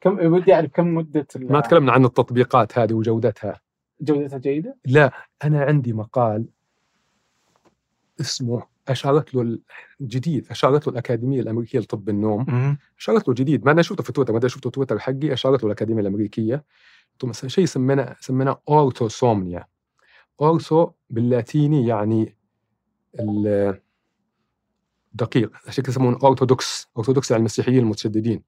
[0.00, 3.60] كم ودي أعرف كم مدة ما تكلمنا عن التطبيقات هذه وجودتها.
[4.00, 5.12] جودتها جيدة؟ لا
[5.44, 6.46] أنا عندي مقال
[8.20, 9.58] اسمه أشارت له
[10.00, 12.76] الجديد أشارت له الأكاديمية الأمريكية لطب النوم.
[12.98, 15.66] أشارت له جديد ما أنا شفته في تويتر ما أنا شفته تويتر حقي أشارت له
[15.66, 16.64] الأكاديمية الأمريكية.
[17.24, 19.66] مثلا شيء سمينا سمينا orthosomnia
[20.40, 22.36] ortho باللاتيني يعني
[25.14, 28.42] الدقيق عشان كذا يسمون orthodox orthodox يعني المسيحيين المتشددين.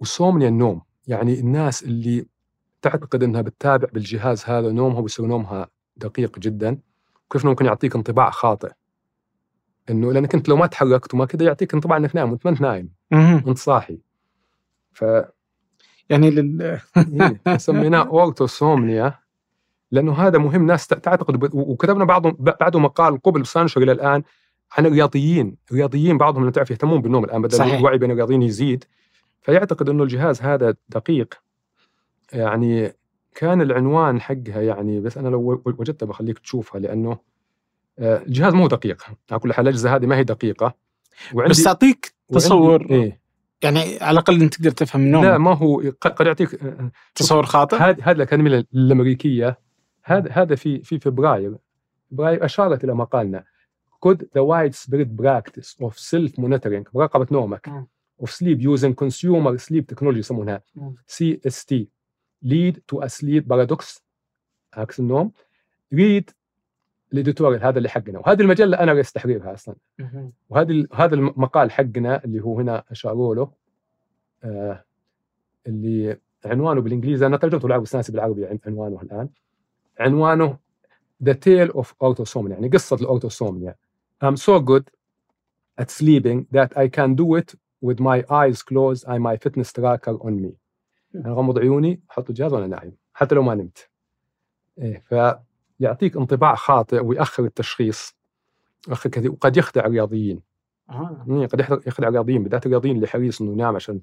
[0.00, 2.26] و somnia النوم يعني الناس اللي
[2.82, 6.78] تعتقد إنها بتتابع بالجهاز هذا نومها ويصير نومها دقيق جدا.
[7.32, 8.72] كيف ممكن يعطيك انطباع خاطئ؟
[9.90, 12.60] إنه لأنك انت لو ما تحركت وما كذا يعطيك انطباع إنك نايم وأنت ما أنت
[12.60, 12.92] نايم.
[13.48, 13.98] انت صاحي.
[14.92, 15.04] ف
[16.10, 16.62] يعني لل
[17.46, 19.14] إيه، سميناه أورتوسومنيا.
[19.90, 24.22] لأنه هذا مهم ناس تعتقد وكتبنا بعض بعده مقال قبل بس انشر إلى الآن
[24.72, 28.84] عن الرياضيين، الرياضيين بعضهم اللي تعرف يهتمون بالنوم الان بدا الوعي بين الرياضيين يزيد.
[29.40, 31.47] فيعتقد إنه الجهاز هذا دقيق.
[32.32, 32.92] يعني
[33.34, 37.18] كان العنوان حقها يعني بس أنا لو وجدتها بخليك تشوفها لأنه
[37.98, 39.02] آه، الجهاز مو دقيق.
[39.30, 40.74] على كل حال الأجهزة هذه ما هي دقيقة.
[41.34, 42.90] وعندي بس تعطيك تصور.
[42.90, 43.20] إيه؟
[43.62, 47.46] يعني على الأقل أنت تقدر تفهم النوم لا ما هو قد يعطيك آه، آه، تصور
[47.46, 49.58] خاطئ؟ هذه هذه الأكاديمية الأمريكية
[50.04, 51.56] هذا هذا في في فبراير.
[52.10, 53.44] فبراير أشارت إلى مقالنا.
[54.06, 57.88] Could the widespread practice of self monitoring مراقبة نومك
[58.22, 60.62] of sleep using consumer sleep technology يسمونها
[61.08, 61.74] CST
[62.44, 64.00] lead to a sleep paradox
[64.74, 65.32] عكس النوم.
[65.94, 66.24] read
[67.12, 68.18] الاديتوريال هذا اللي حقنا.
[68.18, 69.76] وهذه المجلة أنا رئيس تحريرها أصلا.
[70.48, 73.50] وهذا هذا المقال حقنا اللي هو هنا أشاروا له
[74.44, 74.84] آه
[75.66, 79.28] اللي عنوانه بالإنجليزي أنا ترجمته بالعربي بس بالعربي عنوانه الآن.
[79.98, 80.58] عنوانه
[81.24, 83.76] The Tale of Autosomnia يعني قصة الأوتوسومنيا.
[84.24, 84.84] I'm so good
[85.80, 90.16] at sleeping that I can do it with my eyes closed and my fitness tracker
[90.26, 90.52] on me.
[91.14, 93.88] أنا اغمض عيوني أحط الجهاز وأنا نايم حتى لو ما نمت.
[94.78, 95.04] إيه
[95.78, 98.16] فيعطيك انطباع خاطئ ويأخر التشخيص.
[98.88, 100.40] يأخر كثير وقد يخدع الرياضيين.
[100.90, 101.26] آه.
[101.30, 104.00] إيه، قد يخدع الرياضيين بالذات الرياضيين اللي حريص إنه ينام عشان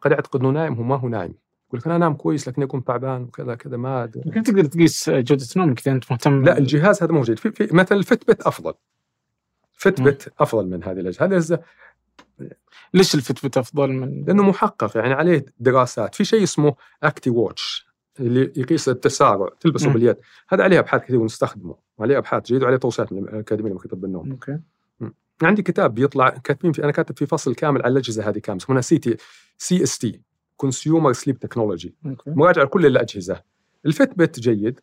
[0.00, 1.34] قد يعتقد إنه نايم هو ما هو نايم.
[1.68, 4.10] يقول لك أنا أنام كويس لكن أكون تعبان وكذا كذا ما.
[4.26, 7.98] يمكن تقدر تقيس جودة نومك إذا أنت مهتم لا الجهاز هذا موجود في, في مثلا
[7.98, 8.74] الفت بت أفضل
[9.72, 11.62] فت بت أفضل من هذه الأجهزة هذا
[12.94, 16.14] ليش ال Fitbit أفضل من لأنه محقق يعني عليه دراسات.
[16.14, 17.86] في شيء اسمه Actiwatch
[18.20, 19.90] اللي يقيس التسارع تلبسه.
[19.92, 20.16] باليد.
[20.48, 21.76] هذا عليه أبحاث كثير ونستخدمه.
[21.98, 24.58] وعليه أبحاث جيدة وعليه توصيات من الأكاديمية الأمريكية لطب النوم okay.
[25.42, 28.80] عندي كتاب بيطلع كاتبين في أنا كاتب في فصل كامل على الأجهزة هذه كامل اسمها
[28.80, 29.16] CT
[29.58, 30.20] CST
[30.56, 31.94] consumer sleep technology
[32.26, 33.42] مراجعة لكل الأجهزة.
[33.86, 34.80] ال Fitbit جيد.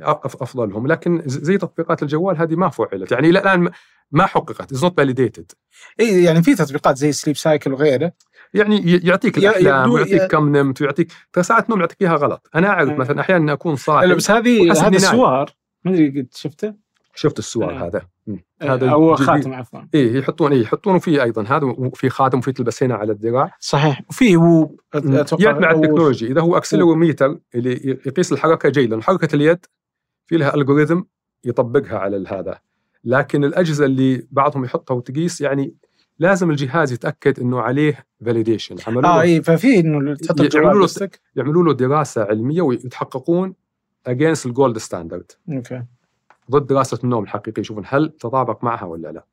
[0.00, 0.86] أف- أفضلهم.
[0.86, 3.12] لكن زي تطبيقات الجوال هذه ما فعلت.
[3.12, 3.70] يعني إلى الآن
[4.10, 4.72] ما حققت.
[4.72, 5.52] is not validated
[6.00, 8.12] اي يعني في تطبيقات زي Sleep Cycle وغيره.
[8.54, 12.50] يعني يعطيك الأحلام ويعطيك ي- كم نمت ويعطيك ترى ساعات نوم يعطيك إياها غلط.
[12.54, 12.96] أنا أعرف أي.
[12.96, 14.96] مثلا أحيانا أكون صاحي بس هذه هذا.
[14.96, 15.50] السوار.
[15.84, 16.74] ما أدري قد شفته؟
[17.14, 17.76] شفت السوار أي.
[17.76, 18.02] هذا.
[18.26, 18.44] مم.
[18.62, 19.16] هذا أو.
[19.16, 19.80] خاتم عفوا.
[19.94, 21.42] إيه يحطون إيه يحطونه فيه أيضا.
[21.42, 23.56] هذا وفي خاتم وفي تلبس هنا على الذراع.
[23.60, 24.02] صحيح.
[24.10, 29.00] وفي هو أتوقع يعتمد على ال technology إذا هو accelerometer اللي يقيس الحركة جيدا.
[29.00, 29.66] حركة اليد
[30.26, 31.00] في لها algorithm
[31.44, 32.58] يطبقها على هذا.
[33.04, 35.74] لكن الأجهزة اللي بعضهم يحطها وتقيس يعني
[36.18, 41.64] لازم الجهاز يتأكد إنه عليه validation عملوا آه اي ففي إنه تحط يعملوا له- يعملوا
[41.64, 43.54] له دراسة علمية ويتحققون
[44.06, 45.82] against ال gold standard okay.
[46.50, 47.60] ضد دراسة النوم الحقيقية.
[47.60, 49.24] يشوفون هل تطابق معها ولا لا.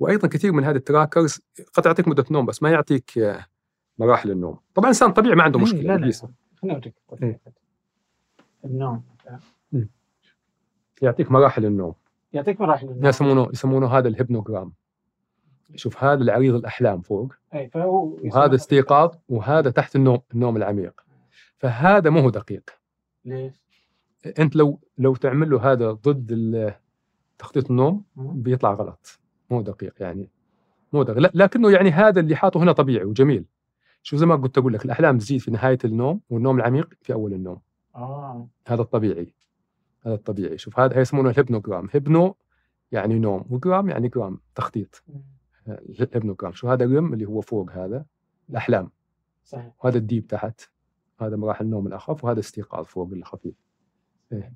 [0.00, 1.40] وأيضا كثير من هذه ال trackers
[1.74, 3.46] قد تعطيك مدة نوم بس ما يعطيك آه،
[3.98, 4.58] مراحل النوم.
[4.74, 6.12] طبعا الانسان طبيعي ما عنده إيه، مشكلة لا لا.
[6.62, 7.40] خليني اوريك إيه.
[8.64, 9.02] النوم.
[11.02, 11.94] يعطيك مراحل النوم.
[12.32, 13.06] يعطيك مراحل النوم.
[13.06, 14.72] يسمونه يسمونه هذا ال hypnogram
[15.74, 21.04] شوف هذا العريض الأحلام فوق أي فهو وهذا استيقاظ وهذا تحت النوم النوم العميق.
[21.58, 22.70] فهذا مو هو دقيق.
[23.24, 23.62] ليش؟
[24.38, 26.74] أنت لو لو تعمل له هذا ضد
[27.38, 29.18] تخطيط النوم بيطلع غلط.
[29.50, 30.30] مو دقيق يعني.
[30.92, 31.30] مو دقيق.
[31.36, 33.44] لكنه يعني هذا اللي حاطه هنا طبيعي وجميل.
[34.02, 37.32] شو زي ما قلت أقول لك الأحلام تزيد في نهاية النوم والنوم العميق في أول
[37.32, 37.60] النوم.
[37.94, 38.48] آه.
[38.66, 39.34] هذا الطبيعي.
[40.06, 40.58] هذا الطبيعي.
[40.58, 42.36] شوف هذا يسمونه ال hypnogram hypno
[42.92, 45.04] يعني نوم وجرام يعني جرام تخطيط.
[45.68, 48.04] ال hypnogram شو هذا ال REM اللي هو فوق هذا
[48.50, 48.90] الأحلام.
[49.44, 49.72] صحيح.
[49.84, 50.60] وهذا ال deep تحت.
[51.20, 53.54] هذا مراحل النوم الأخف وهذا استيقاظ فوق الخفيف.
[54.32, 54.52] إيه.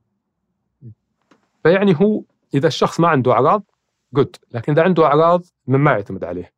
[1.62, 2.22] فيعني هو
[2.54, 3.70] إذا الشخص ما عنده أعراض
[4.14, 6.52] good لكن إذا عنده أعراض من ما يعتمد عليه.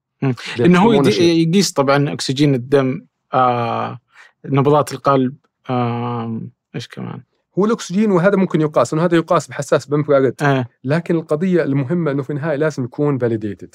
[0.60, 0.92] انه هو.
[0.92, 3.98] يقيس طبعا أكسجين الدم آه
[4.44, 5.36] نبضات القلب
[5.70, 6.40] آه
[6.74, 7.22] إيش كمان؟
[7.58, 10.66] هو الأكسجين وهذا ممكن يقاس إنه هذا يقاس بحساس بانفراريد آه.
[10.84, 13.74] لكن القضية المهمة إنه في النهاية لازم يكون فاليديتد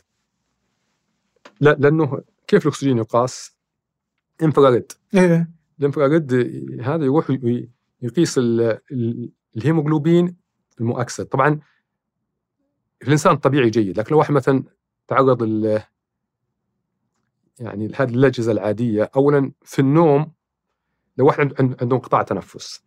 [1.62, 3.56] لا لأنه كيف الأكسجين يقاس؟
[4.44, 5.50] انفراريد إيه.
[5.80, 6.34] الانفراريد
[6.82, 7.30] هذا يروح
[8.02, 10.36] يقيس ال- ال- الهيموغلوبين
[10.82, 11.60] المؤكسد طبعا
[13.04, 14.64] الإنسان الطبيعي جيد لكن لو واحد مثلا
[15.08, 15.82] تعرض ال
[17.60, 20.32] يعني هذه الاجهزه العادية اولا في النوم
[21.18, 22.84] لو واحد عنده- انقطاع تنفس.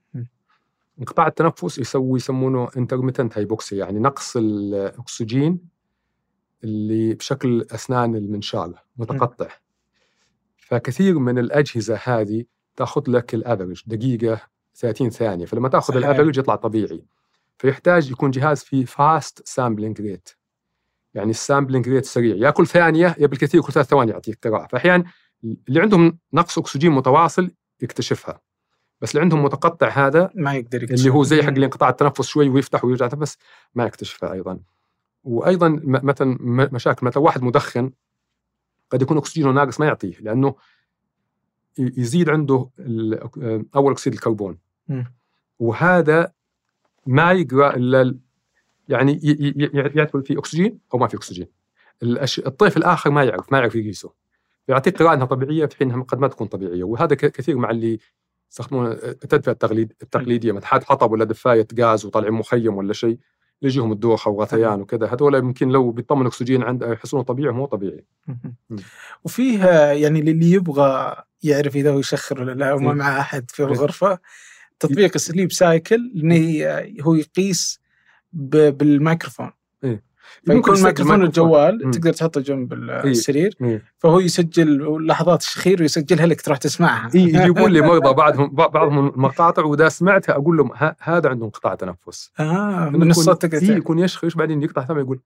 [1.03, 5.59] انقطاع التنفس يسوي يسمونه intermittent hypoxia يعني نقص الأكسجين
[6.65, 9.49] اللي بشكل أسنان المنشار متقطع.
[10.57, 12.45] فكثير من الأجهزة هذه
[12.77, 14.41] تأخذ لك ال average دقيقة
[14.75, 15.97] 30 ثانية فلما تأخذ.
[15.97, 17.05] ال average يطلع طبيعي.
[17.59, 20.29] فيحتاج يكون جهاز فيه fast sampling rate
[21.15, 22.37] يعني ال sampling rate سريع.
[22.37, 25.05] يا كل ثانية يا بالكثير كل ثلاث ثواني يعطيك قراءه فاحيانا
[25.45, 27.51] اللي عندهم نقص أكسجين متواصل
[27.81, 28.41] يكتشفها.
[29.03, 31.01] بس اللي عندهم متقطع هذا ما يقدر يكتشف.
[31.01, 33.39] اللي هو زي حق الانقطاع التنفس شوي ويفتح ويرجع يتنفس
[33.75, 34.59] ما يكتشفها أيضا.
[35.25, 36.39] وأيضا مثلا
[36.73, 37.91] مشاكل مثلا واحد مدخن
[38.91, 40.55] قد يكون أكسجينه ناقص ما يعطيه لأنه
[41.79, 42.69] يزيد عنده
[43.77, 44.59] أول أكسيد الكربون.
[45.59, 46.33] وهذا
[47.07, 48.19] ما يقرا إلا ال-
[48.89, 49.21] يعني
[49.75, 51.47] يعتبر في أكسجين أو ما في أكسجين.
[52.47, 54.13] الطيف الآخر ما يعرف ما يعرف يقيسه.
[54.69, 56.85] يعطيك قراءة إنها طبيعية في حينها قد ما تكون طبيعية.
[56.85, 57.99] وهذا كثير مع اللي
[58.53, 63.19] يستخدمون التدفئه التقليد التقليدية مثلا حد حطب ولا دفاية غاز وطالعين مخيم ولا شيء
[63.63, 68.05] يجيهم الدوخة وغثيان وكذا هذول يمكن لو بيطمن أكسجين عند يحسونه طبيعي مو طبيعي.
[69.25, 72.97] وفيه آه، يعني للي يبغى يعرف إذا هو يشخر ولا لا وما إيه.
[72.97, 73.69] مع أحد في إيه.
[73.69, 74.19] الغرفة
[74.81, 76.67] تطبيق Sleep Cycle انه
[77.01, 77.81] هو يقيس
[78.33, 79.51] بالميكروفون
[79.85, 80.03] إيه.
[80.47, 81.23] فيكون ميكروفون.
[81.23, 81.91] الجوال مم.
[81.91, 83.85] تقدر تحطه جنب ال- السرير إيه.
[83.99, 89.65] فهو يسجل لحظات الشخير ويسجلها لك تروح تسمعها إيه يجيبون لي مرضى بعضهم بعضهم مقاطع
[89.65, 90.70] وإذا سمعتها أقول لهم
[91.01, 93.77] هذا عنده انقطاع تنفس آه من الصوت تقدر إيه.
[93.77, 95.20] يكون يشخر بعدين يقطع ثم يقول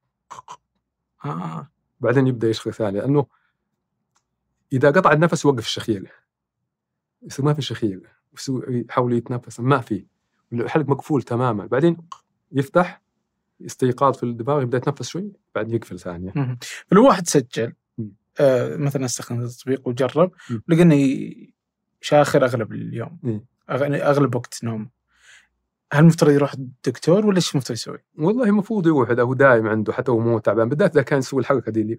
[1.24, 1.68] آه.
[2.00, 3.26] بعدين يبدأ يشخر ثاني لأنه
[4.72, 6.12] إذا قطع النفس يوقف الشخير
[7.22, 8.00] يصير ما في شخير
[8.68, 10.06] يحاول يتنفس ما في
[10.52, 11.96] الحلق مقفول تماما بعدين
[12.52, 13.02] يفتح
[13.66, 16.58] استيقاظ في الدماغ يبدأ يتنفس شوي بعدين يقفل ثانية.
[16.86, 17.72] فلو واحد سجل.
[18.40, 20.32] آه مثلا استخدم التطبيق وجرب.
[20.68, 21.30] لقى انه
[22.00, 23.44] شاخر أغلب اليوم مم.
[23.70, 24.90] أغ- أغلب وقت نوم
[25.92, 29.92] هل المفترض يروح الدكتور ولا إيش المفترض يسوي؟ والله المفروض يروح اذا هو دايم عنده
[29.92, 31.98] حتى هو مو تعبان بالذات إذا كان يسوي الحركة دي اللي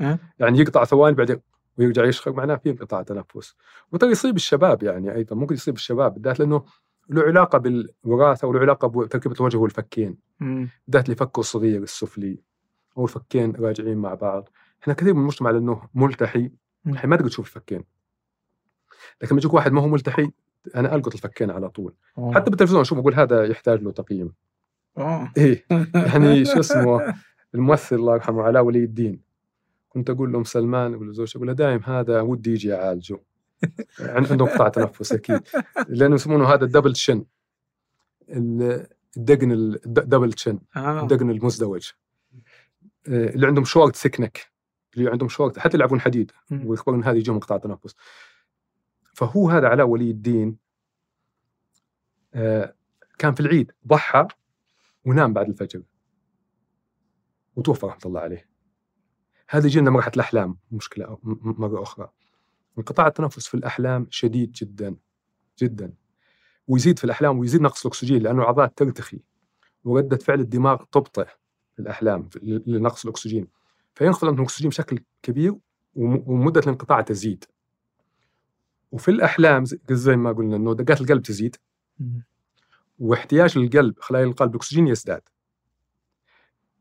[0.00, 1.40] أه؟ يعني يقطع ثواني بعدين
[1.78, 3.54] ويرجع يشخر معناه في انقطاع تنفس
[3.92, 6.64] وترى يصيب الشباب يعني أيضا ممكن يصيب الشباب بالذات لأنه
[7.08, 10.18] له علاقة بالوراثة وله علاقة بتركيبه الوجه والفكين.
[10.40, 12.38] بالذات اللي فكه الصغير السفلي.
[12.98, 14.48] أو الفكين راجعين مع بعض.
[14.82, 16.50] إحنا كثير من المجتمع لأنه ملتحي.
[16.86, 17.84] الحين ما تقدر تشوف الفكين.
[19.22, 20.30] لكن يجيك واحد ما هو ملتحي
[20.74, 21.94] أنا ألقط الفكين على طول.
[22.18, 22.34] أوه.
[22.34, 24.32] حتى بالتلفزيون أشوف أقول هذا يحتاج له تقييم.
[24.98, 25.32] أوه.
[25.36, 25.64] إيه.
[25.94, 27.14] يعني شو اسمه
[27.54, 29.20] الممثل الله يرحمه علاء ولي الدين.
[29.88, 33.18] كنت أقول له ام سلمان أقول له زوجته أقول له دايم هذا ودي يجي يعالجه.
[34.00, 35.40] عن- عنده انقطاع تنفس أكيد.
[35.88, 37.24] لأنه يسمونه هذا ال double chin
[38.28, 38.86] ال-
[39.16, 41.02] الدقن ال double chin آه.
[41.02, 41.90] الدقن المزدوج.
[43.08, 44.20] آه، اللي عندهم short thick
[44.96, 46.32] اللي عندهم شورت حتى يلعبون حديد.
[46.50, 47.94] ويخبرون هذا يجيهم انقطاع تنفس.
[49.14, 50.56] فهو هذا علاء ولي الدين
[52.34, 52.74] آه،
[53.18, 54.28] كان في العيد ضحى
[55.04, 55.82] ونام بعد الفجر.
[57.56, 58.48] وتوفى رحمة الله عليه.
[59.48, 62.10] هذا يجينا مرحله الاحلام مشكلة مرة أخرى.
[62.78, 64.96] انقطاع التنفس في الأحلام شديد جدا
[65.62, 65.92] جدا.
[66.68, 69.20] ويزيد في الأحلام ويزيد نقص الأكسجين لأنه الأعضاء ترتخي.
[69.84, 71.26] وردة فعل الدماغ تبطئ
[71.74, 71.78] في
[72.42, 73.48] ل- لنقص الأكسجين.
[73.94, 75.54] فينخفض عندهم الأكسجين بشكل كبير
[75.94, 77.44] وم- ومدة الانقطاع تزيد.
[78.92, 79.80] وفي الأحلام زي-
[80.16, 81.56] ما قلنا إنه دقات القلب تزيد.
[82.98, 85.22] واحتياج القلب خلايا القلب الأكسجين يزداد.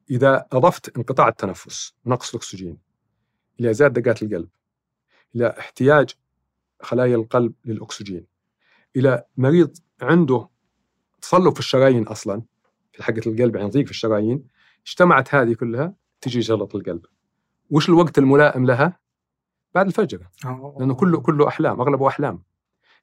[0.09, 2.77] إذا أضفت انقطاع التنفس نقص الأكسجين
[3.59, 4.49] إلى زاد دقات القلب.
[5.35, 6.09] إلى احتياج
[6.81, 8.25] خلايا القلب للأكسجين.
[8.95, 10.49] إلى مريض عنده
[11.21, 12.41] تصلب في الشرايين أصلا
[12.93, 14.47] في حقة القلب يعني ضيق في الشرايين
[14.87, 17.05] اجتمعت هذه كلها تجي جلطه القلب.
[17.69, 18.99] وش الوقت الملائم لها؟
[19.75, 20.27] بعد الفجر.
[20.45, 20.79] أوه.
[20.79, 22.43] لأنه كله كله أحلام أغلبه أحلام.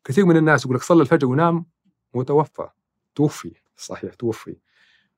[0.05, 1.67] كثير من الناس يقول لك صلى الفجر ونام
[2.15, 2.69] وتوفى
[3.15, 4.57] توفي صحيح توفي.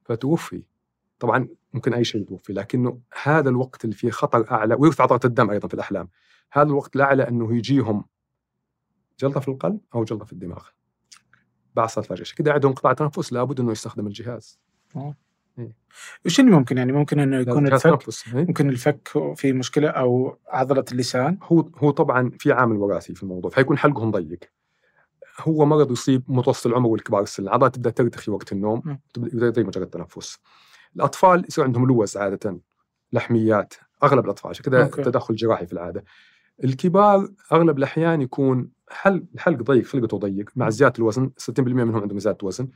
[0.04, 0.62] فتوفي.
[1.18, 5.50] طبعا ممكن أي شيء يتوفي لكنه هذا الوقت اللي فيه خطر أعلى ويرفع ضغط الدم
[5.50, 6.08] أيضا في الأحلام.
[6.52, 8.04] هذا الوقت الاعلى أنه يجيهم
[9.20, 10.64] جلطة في القلب أو جلطة في الدماغ.
[11.74, 14.58] بعد صلاه الفجر كذا عندهم انقطاع تنفس لابد أنه يستخدم الجهاز.
[16.26, 20.84] وش اللي ممكن يعني؟ ممكن إنه يكون الفك إيه؟ ممكن الفك في مشكلة أو عضلة
[20.92, 21.38] اللسان.
[21.42, 24.38] هو هو طبعا في عامل وراثي في الموضوع فيكون حلقهم ضيق.
[25.40, 27.42] هو مرض يصيب متوسط العمر والكبار السن.
[27.42, 28.98] العضلات تبدأ ترتخي وقت النوم.
[29.14, 30.38] تبدأ يضيق مجرى التنفس.
[30.96, 32.60] الأطفال يصير عندهم لوز عادة
[33.12, 34.50] لحميات أغلب الأطفال.
[34.50, 34.86] عشان كذا.
[34.86, 36.04] تدخل جراحي في العادة.
[36.64, 42.18] الكبار أغلب الأحيان يكون حلق الحلق ضيق خلقته ضيق مع زيادة الوزن 60% منهم عندهم
[42.18, 42.68] زياده وزن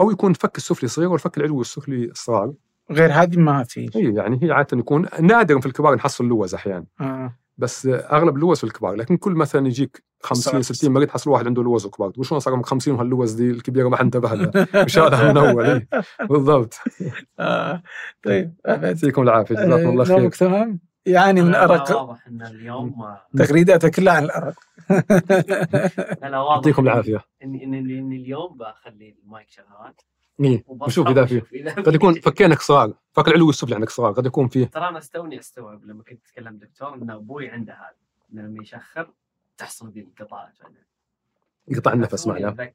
[0.00, 2.52] أو يكون الفك السفلي صغير والفك العلوي السفلي صغار
[2.90, 6.84] غير هذه ما في إي يعني هي عادة يكون نادر في الكبار نحصل لوز أحيانا
[7.00, 7.36] آه.
[7.58, 11.46] بس أغلب اللوز في الكبار لكن كل مثلا يجيك 50 صار- 60 مريض حصل واحد
[11.46, 14.84] عنده لوز وكبار تقول شلون صار عمرك 50 وهاللوز دي الكبيرة ما حد انتبه لها
[14.84, 15.88] وشالها من اول إيه.
[16.30, 16.74] بالضبط
[17.40, 17.82] آه.
[18.24, 18.54] طيب.
[18.66, 21.90] يعطيكم العافية جزاكم الله خير نومك تمام يعاني من أرق.
[21.96, 24.54] واضح إن اليوم تغريداته كلها عن الأرق.
[26.22, 27.24] لا واضح يعطيكم إن- العافية.
[27.44, 29.92] ان ان ان اليوم بخلي المايك شغال.
[30.40, 34.26] إيه نشوف إذا في إذا قد يكون فكينك صغار فك العلوي والسفلي عندك صغار قد
[34.26, 37.96] يكون فيه ترى أنا استوني أستوعب لما كنت أتكلم دكتور إن أبوي عنده هذا.
[38.32, 39.10] لما يشخر
[39.58, 40.52] تحصل ذي الانقطاعات
[41.68, 42.72] يقطع النفس معنا.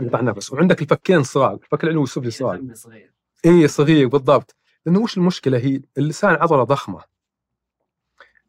[0.00, 0.52] يقطع النفس.
[0.52, 3.12] وعندك الفكين صغار الفك العلوي والسفلي صغار صغير.
[3.46, 4.56] اي صغير بالضبط.
[4.86, 7.15] لأنه وش المشكلة؟ هي اللسان عضلة ضخمة.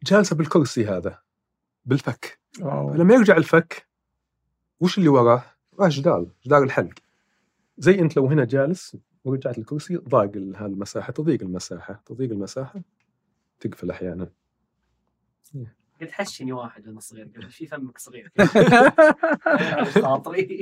[0.08, 1.20] جالسة بالكرسي هذا
[1.86, 2.40] بالفك.
[2.62, 2.94] أوه.
[2.94, 3.88] فلما يرجع الفك
[4.80, 6.94] وش اللي وراه؟ وراه جدار جدار الحلق.
[7.78, 12.82] زي أنت لو هنا جالس ورجعت الكرسي ضاق ال- هذه المساحه تضيق المساحة تضيق المساحة
[13.60, 14.30] تقفل أحيانا.
[16.02, 18.32] قلت حشني واحد وأنا صغير قلت في فمك صغير.
[20.04, 20.62] خاطري